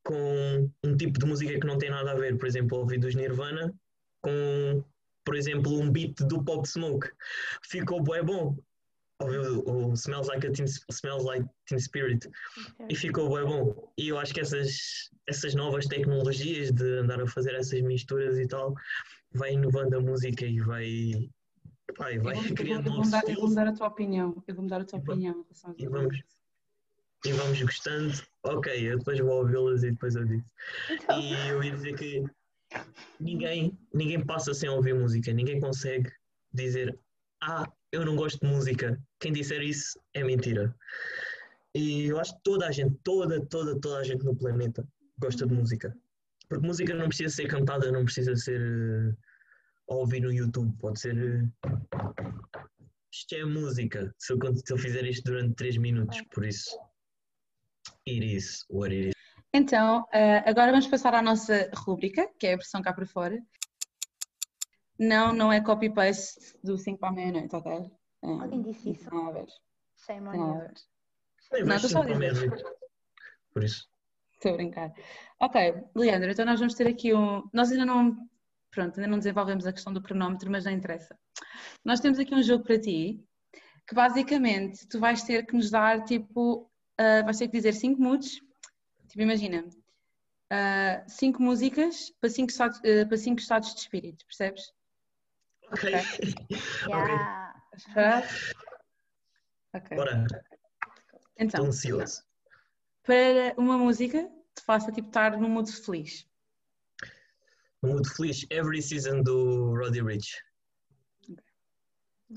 com 0.05 0.71
um 0.85 0.97
tipo 0.97 1.19
de 1.19 1.27
música 1.27 1.59
que 1.59 1.67
não 1.67 1.79
tem 1.79 1.91
nada 1.91 2.13
a 2.13 2.15
ver. 2.15 2.37
Por 2.39 2.47
exemplo, 2.47 2.79
ouvi 2.79 2.99
dos 2.99 3.15
Nirvana 3.15 3.73
com, 4.21 4.85
por 5.25 5.35
exemplo, 5.37 5.79
um 5.79 5.91
beat 5.91 6.17
do 6.27 6.43
Pop 6.43 6.67
Smoke. 6.69 7.09
Ficou 7.63 8.03
bué 8.03 8.23
bom. 8.23 8.57
Ouvi 9.21 9.37
o, 9.39 9.93
Smells 9.95 10.29
Like, 10.29 10.47
a 10.49 10.51
teen, 10.51 10.67
Smells 10.91 11.25
like 11.25 11.47
Teen 11.67 11.79
Spirit 11.79 12.29
e 12.89 12.97
ficou 12.97 13.29
bué 13.29 13.45
bom. 13.45 13.93
E 13.97 14.09
eu 14.09 14.19
acho 14.19 14.35
que 14.35 14.41
essas, 14.41 15.11
essas 15.29 15.55
novas 15.55 15.87
tecnologias 15.87 16.73
de 16.73 16.99
andar 16.99 17.21
a 17.21 17.27
fazer 17.29 17.55
essas 17.55 17.81
misturas 17.83 18.37
e 18.39 18.49
tal 18.49 18.75
vai 19.33 19.53
inovando 19.55 19.97
a 19.97 20.01
música 20.01 20.45
e 20.45 20.59
vai, 20.61 21.31
vai, 21.97 22.19
vai 22.19 22.35
vou- 22.35 22.43
eu 22.43 22.49
vou- 22.49 22.57
criando 22.57 22.79
eu 22.81 22.83
vou 22.85 22.93
novos 22.95 23.07
mudar- 23.07 23.19
eu 23.19 23.23
vou 23.23 23.31
estilos 23.31 23.51
mudar 23.51 23.69
a 23.69 23.73
tua 23.73 23.87
opinião. 23.87 24.43
Eu 24.49 24.55
vou 24.57 24.65
mudar 24.65 24.81
a 24.81 24.85
tua 24.85 24.99
E 24.99 25.03
opinião 25.03 25.35
em 25.79 25.83
relação. 25.85 26.25
E 27.25 27.33
vamos 27.33 27.61
gostando. 27.63 28.13
Ok, 28.45 28.91
eu 28.91 28.99
depois 28.99 29.19
vou 29.21 29.39
ouvi-las 29.39 29.83
e 29.83 29.91
depois 29.91 30.15
eu 30.17 30.25
digo. 30.25 30.45
Então, 30.91 31.21
E 31.21 31.49
eu 31.49 31.63
ia 31.63 31.73
dizer 31.73 31.97
que 31.97 32.25
ninguém, 33.21 33.79
ninguém 33.95 34.25
passa 34.25 34.53
sem 34.53 34.69
ouvir 34.69 34.95
música, 34.95 35.33
ninguém 35.33 35.61
consegue 35.61 36.11
dizer 36.53 36.99
ah, 37.43 37.71
eu 37.91 38.05
não 38.05 38.17
gosto 38.17 38.41
de 38.41 38.47
música. 38.47 39.01
Quem 39.21 39.33
disser 39.33 39.63
isso 39.63 39.99
é 40.15 40.25
mentira. 40.25 40.75
E 41.75 42.07
eu 42.07 42.19
acho 42.19 42.35
que 42.37 42.43
toda 42.43 42.67
a 42.67 42.71
gente, 42.71 42.97
toda, 43.03 43.45
toda, 43.47 43.79
toda 43.81 43.99
a 43.99 44.05
gente 44.05 44.25
no 44.25 44.37
planeta 44.37 44.87
gosta 45.19 45.47
de 45.47 45.55
música. 45.55 45.97
Porque 46.49 46.67
música 46.67 46.95
não 46.95 47.09
precisa 47.09 47.35
ser 47.35 47.49
cantada, 47.49 47.91
não 47.91 48.05
precisa 48.05 48.37
ser 48.37 48.61
eh, 48.61 49.15
a 49.89 49.95
ouvir 49.95 50.21
no 50.21 50.33
YouTube, 50.33 50.77
pode 50.79 51.01
ser 51.01 51.17
eh, 51.17 51.49
isto 53.13 53.35
é 53.35 53.45
música. 53.45 54.15
Se 54.19 54.33
eu, 54.33 54.39
se 54.55 54.73
eu 54.73 54.79
fizer 54.79 55.05
isto 55.05 55.25
durante 55.25 55.55
3 55.55 55.77
minutos, 55.79 56.21
por 56.33 56.45
isso. 56.45 56.77
It 58.07 58.25
is 58.25 58.65
what 58.69 58.93
it 58.93 59.09
is. 59.09 59.15
Então, 59.55 60.03
uh, 60.03 60.49
agora 60.49 60.71
vamos 60.71 60.87
passar 60.87 61.15
à 61.15 61.23
nossa 61.23 61.71
rúbrica, 61.75 62.29
que 62.39 62.47
é 62.47 62.55
a 62.55 62.57
versão 62.57 62.81
cá 62.81 62.93
para 62.93 63.07
fora. 63.07 63.39
Não, 64.99 65.33
não 65.33 65.53
é 65.53 65.61
copy-paste 65.61 66.57
do 66.63 66.79
5 66.79 66.99
para 66.99 67.09
a 67.09 67.13
meia-noite, 67.13 67.55
ok? 67.55 67.91
Alguém 68.23 68.63
disse 68.63 68.91
isso? 68.91 69.11
Não, 69.11 69.29
a 69.29 69.33
ver. 69.33 69.47
Nem 71.53 71.65
Não, 71.65 71.79
só 71.79 72.03
a. 72.03 72.05
Por 73.53 73.65
isso. 73.65 73.89
Estou 74.35 74.53
a 74.53 74.57
brincar. 74.57 74.93
Ok, 75.41 75.75
Leandro, 75.95 76.31
então 76.31 76.45
nós 76.45 76.59
vamos 76.59 76.75
ter 76.75 76.87
aqui 76.87 77.15
um. 77.15 77.43
Nós 77.53 77.71
ainda 77.71 77.85
não. 77.85 78.17
Pronto, 78.71 78.99
ainda 78.99 79.11
não 79.11 79.19
desenvolvemos 79.19 79.67
a 79.67 79.73
questão 79.73 79.93
do 79.93 80.03
cronómetro, 80.03 80.51
mas 80.51 80.65
não 80.65 80.73
interessa. 80.73 81.17
Nós 81.85 82.01
temos 82.01 82.19
aqui 82.19 82.35
um 82.35 82.43
jogo 82.43 82.65
para 82.65 82.81
ti, 82.81 83.23
que 83.87 83.95
basicamente 83.95 84.87
tu 84.89 84.99
vais 84.99 85.23
ter 85.23 85.45
que 85.45 85.55
nos 85.55 85.71
dar 85.71 86.05
tipo. 86.05 86.71
Ah, 87.03 87.23
vais 87.25 87.39
ter 87.39 87.49
que 87.49 87.53
dizer 87.57 87.73
5 87.75 88.01
moods. 88.01 88.41
Tipo, 89.09 89.23
imagina. 89.23 89.65
5 91.09 91.43
músicas 91.43 92.11
para 92.21 92.29
5 92.29 92.51
estados, 92.51 92.81
para 92.81 93.17
cinco 93.17 93.41
estados 93.41 93.75
de 93.75 93.81
espírito, 93.81 94.25
percebes? 94.27 94.73
Ok. 95.73 95.91
Yeah. 96.87 97.55
Estás 97.75 97.85
preparado? 97.85 98.27
Ok. 99.75 99.97
Bora. 99.97 100.27
Então, 101.39 101.47
Estou 101.47 101.67
ansioso. 101.67 102.23
para 103.03 103.55
uma 103.57 103.79
música 103.79 104.25
que 104.25 104.55
te 104.61 104.63
faça 104.67 104.93
tipo 104.93 105.09
estar 105.09 105.39
num 105.39 105.49
mood 105.49 105.73
feliz. 105.73 106.29
Muito 107.83 108.15
feliz. 108.15 108.45
Every 108.51 108.83
season 108.83 109.23
do 109.23 109.75
Roddy 109.75 110.03
Rich. 110.03 110.37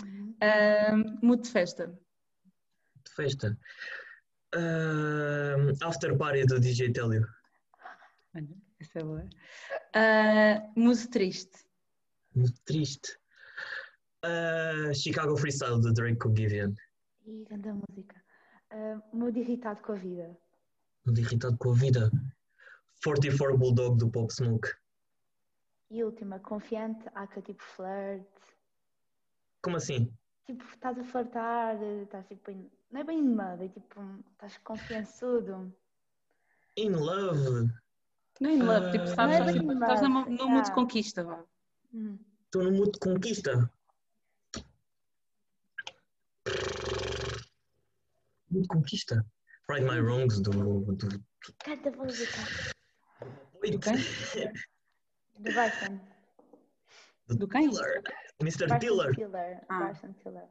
Uhum. 0.01 0.35
Ah, 0.41 0.95
mood 1.21 1.43
de 1.43 1.49
festa. 1.51 1.87
De 1.87 3.11
festa. 3.13 3.57
Ahm, 4.53 5.73
after 5.81 6.17
party 6.17 6.45
do 6.45 6.59
DJ 6.59 6.91
Telio. 6.91 7.25
Olha, 8.35 8.47
essa 8.79 8.99
é 8.99 9.03
boa. 9.03 9.29
Ah, 9.93 10.69
mood 10.75 11.07
triste. 11.09 11.65
Muito 12.35 12.59
triste. 12.65 13.17
Ah, 14.23 14.93
Chicago 14.93 15.37
Freestyle 15.37 15.81
do 15.81 15.93
Drake 15.93 16.17
com 16.17 16.35
Gideon. 16.35 16.73
Ih, 17.25 17.45
grande 17.45 17.71
música. 17.71 18.15
Uh, 18.71 19.01
muito 19.15 19.39
irritado 19.39 19.81
com 19.81 19.93
a 19.93 19.95
vida. 19.95 20.37
Muito 21.05 21.21
irritado 21.21 21.57
com 21.57 21.71
a 21.71 21.75
vida. 21.75 22.11
44 23.03 23.57
Bulldog 23.57 23.97
do 23.97 24.09
Pop 24.09 24.33
Smoke. 24.33 24.69
E 25.91 26.03
última, 26.03 26.39
confiante, 26.39 27.07
há 27.13 27.27
que 27.27 27.41
tipo 27.41 27.63
flirt. 27.63 28.25
Como 29.61 29.77
assim? 29.77 30.11
Tipo, 30.45 30.63
estás 30.65 30.97
a 30.99 31.03
flertar, 31.03 31.81
estás 31.81 32.27
tipo 32.27 32.51
em... 32.51 32.71
Não 32.91 33.01
é 33.01 33.03
bem 33.03 33.19
em 33.19 33.35
modo, 33.35 33.63
é 33.63 33.67
tipo, 33.67 34.01
estás 34.31 34.57
confiançudo. 34.59 35.75
In 36.77 36.91
love. 36.91 37.71
Não 38.39 38.49
é 38.49 38.53
in 38.53 38.61
love, 38.61 38.91
tipo, 38.91 39.03
Ah, 39.05 39.15
sabes, 39.15 39.39
não 39.39 39.45
é 39.47 39.49
estás, 39.49 39.55
in 39.55 39.73
estás 39.73 40.01
love, 40.01 40.13
num 40.13 40.25
num 40.25 40.29
mood 40.29 40.37
de 40.37 40.51
yeah. 40.51 40.75
conquista, 40.75 41.23
vá. 41.23 41.43
Hum. 41.93 42.19
Estou 42.45 42.63
no 42.63 42.71
mood 42.73 42.91
de 42.91 42.99
conquista. 42.99 43.71
Mood 48.51 48.61
de 48.61 48.67
conquista. 48.67 49.25
Right 49.67 49.83
My 49.83 49.99
Wrongs 49.99 50.39
do. 50.41 50.51
do 50.51 51.23
Canta 51.63 51.89
a 51.89 51.91
música. 51.91 52.37
Quem? 53.61 53.97
Do 55.39 55.53
Bryson. 55.53 55.99
Do 57.27 57.47
quem? 57.47 57.69
Tiller. 57.69 58.03
Mr. 58.41 58.79
Tiller. 58.79 59.15
Tiller. 59.15 59.65
Ah. 59.69 59.79
Bryson 59.85 60.13
Tiller. 60.13 60.43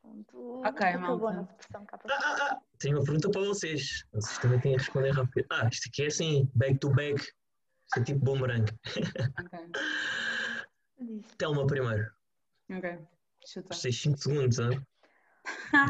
Pronto. 0.00 0.62
Ok, 0.64 0.86
Acabou 0.86 1.18
malta. 1.32 1.56
Ah, 1.74 1.84
ah, 2.10 2.48
ah. 2.52 2.60
Tenho 2.78 2.96
uma 2.98 3.04
pergunta 3.04 3.30
para 3.30 3.40
vocês. 3.42 4.04
Vocês 4.12 4.38
também 4.38 4.60
têm 4.60 4.74
a 4.74 4.78
responder 4.78 5.10
rápido. 5.10 5.46
Ah, 5.50 5.68
isto 5.70 5.88
aqui 5.88 6.02
é 6.04 6.06
assim, 6.06 6.50
back 6.54 6.78
to 6.78 6.90
back. 6.90 7.20
Isto 7.20 7.98
é 8.00 8.02
tipo 8.04 8.24
boomerang. 8.24 8.64
Ok. 9.40 11.18
Telma 11.38 11.66
primeiro. 11.66 12.10
ok. 12.70 12.98
Chuta. 13.46 13.68
Gostei 13.68 13.92
5 13.92 14.18
segundos, 14.18 14.58
hein? 14.58 14.84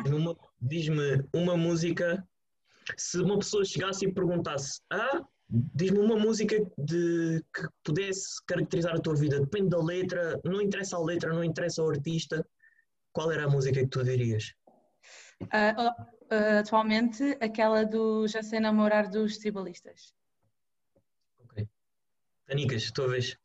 Diz-me 0.03 0.17
uma- 0.19 0.37
Diz-me 0.61 1.25
uma 1.33 1.57
música. 1.57 2.27
Se 2.97 3.21
uma 3.23 3.39
pessoa 3.39 3.65
chegasse 3.65 4.05
e 4.07 4.13
perguntasse, 4.13 4.81
ah, 4.93 5.23
diz-me 5.49 5.99
uma 5.99 6.17
música 6.17 6.57
de, 6.77 7.43
que 7.55 7.69
pudesse 7.85 8.45
caracterizar 8.47 8.95
a 8.95 9.01
tua 9.01 9.15
vida. 9.15 9.41
Depende 9.41 9.71
da 9.71 9.83
letra, 9.83 10.41
não 10.45 10.61
interessa 10.61 10.97
a 10.97 11.03
letra, 11.03 11.33
não 11.33 11.45
interessa 11.45 11.83
o 11.83 11.91
artista. 11.91 12.47
Qual 13.13 13.31
era 13.31 13.45
a 13.45 13.49
música 13.49 13.81
que 13.81 13.87
tu 13.87 14.03
dirias? 14.03 14.55
Ah, 15.51 15.95
ah, 16.31 16.59
atualmente, 16.59 17.37
aquela 17.41 17.85
do 17.85 18.27
Já 18.27 18.43
sei 18.43 18.61
namorar 18.61 19.09
dos 19.09 19.39
tribalistas. 19.39 20.15
Ok. 21.39 21.67
Tanicas, 22.47 22.91
tua 22.91 23.09
vez. 23.09 23.39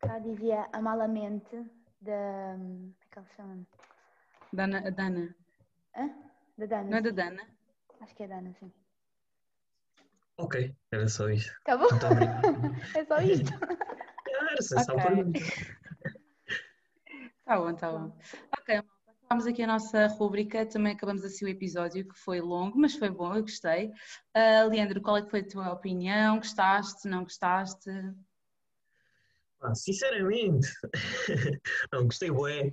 Cá 0.00 0.18
dizia 0.20 0.68
Amalamente 0.72 1.64
da. 2.00 2.56
Como 2.56 2.94
é 3.00 3.10
que 3.10 3.18
ela 3.18 3.26
se 3.26 3.34
chama? 3.34 3.66
Dana, 4.52 4.90
Dana. 4.92 5.34
Hã? 5.96 6.25
Da 6.56 6.66
Dana. 6.66 6.90
Não 6.90 6.98
é 6.98 7.02
da. 7.02 7.10
Dana? 7.10 7.42
Acho 8.00 8.14
que 8.14 8.22
é 8.22 8.28
Dana, 8.28 8.52
sim. 8.58 8.72
Ok, 10.38 10.74
era 10.90 11.08
só 11.08 11.28
isso. 11.30 11.50
Acabou? 11.62 11.90
Muito 11.90 12.06
obrigado. 12.06 12.42
é 12.96 13.04
só 13.04 13.20
isto. 13.20 13.52
Era 14.28 14.62
só 14.62 14.76
essa 14.76 14.92
a 14.92 14.94
Ok. 14.94 15.04
pergunta. 15.04 15.40
Tá 17.44 17.56
bom, 17.58 17.74
tá 17.74 17.92
bom. 17.92 18.18
Ok, 18.58 18.82
acabamos 19.22 19.46
aqui 19.46 19.62
a 19.62 19.66
nossa 19.66 20.06
rúbrica, 20.08 20.66
também 20.66 20.94
acabamos 20.94 21.24
assim 21.24 21.44
o 21.44 21.48
episódio, 21.48 22.06
que 22.08 22.18
foi 22.18 22.40
longo, 22.40 22.78
mas 22.78 22.96
foi 22.96 23.08
bom, 23.08 23.34
eu 23.34 23.42
gostei. 23.42 23.92
Ah, 24.34 24.64
Leandro, 24.64 25.00
qual 25.00 25.16
é 25.16 25.22
que 25.22 25.30
foi 25.30 25.40
a 25.40 25.48
tua 25.48 25.72
opinião? 25.72 26.36
Gostaste, 26.38 27.08
não 27.08 27.22
gostaste? 27.22 27.90
Ah, 29.60 29.74
sinceramente, 29.74 30.68
não 31.92 32.04
gostei 32.04 32.30
bué. 32.30 32.72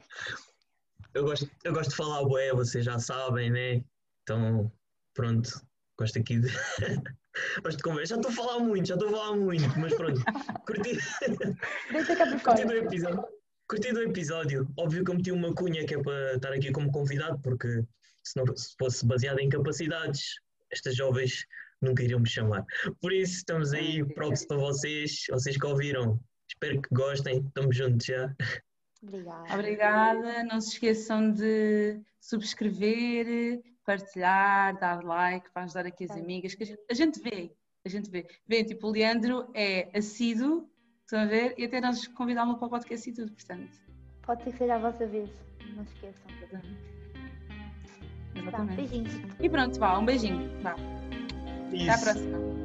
Eu 1.13 1.25
gosto, 1.25 1.49
eu 1.63 1.73
gosto 1.73 1.91
de 1.91 1.95
falar 1.95 2.23
bué, 2.25 2.51
vocês 2.53 2.83
já 2.83 2.97
sabem, 2.97 3.51
né? 3.51 3.83
Então, 4.23 4.71
pronto, 5.13 5.61
gosto 5.97 6.17
aqui 6.17 6.39
de. 6.39 6.47
gosto 7.61 7.77
de 7.77 7.83
conversa. 7.83 8.15
Já 8.15 8.15
estou 8.15 8.31
a 8.31 8.33
falar 8.33 8.59
muito, 8.59 8.87
já 8.87 8.95
estou 8.95 9.09
a 9.09 9.11
falar 9.11 9.35
muito, 9.35 9.79
mas 9.79 9.93
pronto. 9.93 10.19
Curti, 10.65 10.97
curti 12.43 12.65
do 12.65 12.73
episódio. 12.73 13.25
Curti 13.69 13.93
do 13.93 14.01
episódio. 14.01 14.67
Óbvio 14.77 15.03
que 15.03 15.11
eu 15.11 15.15
meti 15.15 15.31
uma 15.31 15.53
cunha 15.53 15.85
que 15.85 15.93
é 15.93 16.01
para 16.01 16.35
estar 16.35 16.51
aqui 16.51 16.71
como 16.71 16.91
convidado, 16.91 17.39
porque 17.43 17.83
se, 18.23 18.35
não, 18.35 18.55
se 18.55 18.73
fosse 18.79 19.05
baseado 19.05 19.39
em 19.39 19.49
capacidades, 19.49 20.39
estas 20.71 20.95
jovens 20.95 21.45
nunca 21.79 22.01
iriam 22.01 22.19
me 22.19 22.29
chamar. 22.29 22.65
Por 22.99 23.13
isso, 23.13 23.35
estamos 23.35 23.71
aí, 23.71 24.03
props 24.15 24.47
para 24.47 24.57
vocês, 24.57 25.25
vocês 25.29 25.57
que 25.57 25.65
ouviram. 25.65 26.19
Espero 26.49 26.81
que 26.81 26.89
gostem. 26.91 27.45
Estamos 27.45 27.77
juntos 27.77 28.05
já. 28.05 28.35
Obrigada. 29.03 29.53
Obrigada, 29.53 30.43
não 30.45 30.61
se 30.61 30.69
esqueçam 30.73 31.29
de 31.29 31.99
subscrever, 32.19 33.61
partilhar, 33.85 34.79
dar 34.79 35.03
like 35.03 35.51
para 35.51 35.63
ajudar 35.63 35.85
aqui 35.85 36.05
as 36.05 36.11
amigas, 36.11 36.55
que 36.55 36.63
a 36.63 36.65
gente, 36.65 36.81
a 36.89 36.93
gente 36.93 37.19
vê, 37.19 37.51
a 37.85 37.89
gente 37.89 38.09
vê. 38.09 38.25
Vê, 38.47 38.63
tipo, 38.63 38.87
o 38.87 38.91
Leandro 38.91 39.49
é 39.53 39.89
assíduo, 39.95 40.69
estão 41.01 41.19
a 41.19 41.25
ver? 41.25 41.53
E 41.57 41.65
até 41.65 41.81
nós 41.81 42.07
convidámos 42.07 42.57
para 42.57 42.67
o 42.67 42.69
podcast 42.69 43.09
e 43.09 43.13
tudo, 43.13 43.31
portanto. 43.33 43.77
Pode 44.21 44.43
ser 44.43 44.51
que 44.51 44.57
seja 44.57 44.75
a 44.75 44.79
vossa 44.79 45.05
vez. 45.05 45.29
Não 45.75 45.85
se 45.85 45.93
esqueçam. 45.95 46.23
Tá, 46.49 46.61
Exatamente. 48.39 48.75
beijinhos. 48.75 49.13
E 49.39 49.49
pronto, 49.49 49.79
vá, 49.79 49.99
um 49.99 50.05
beijinho. 50.05 50.49
Vá. 50.61 50.75
Até 51.67 51.89
à 51.89 51.97
próxima. 51.97 52.62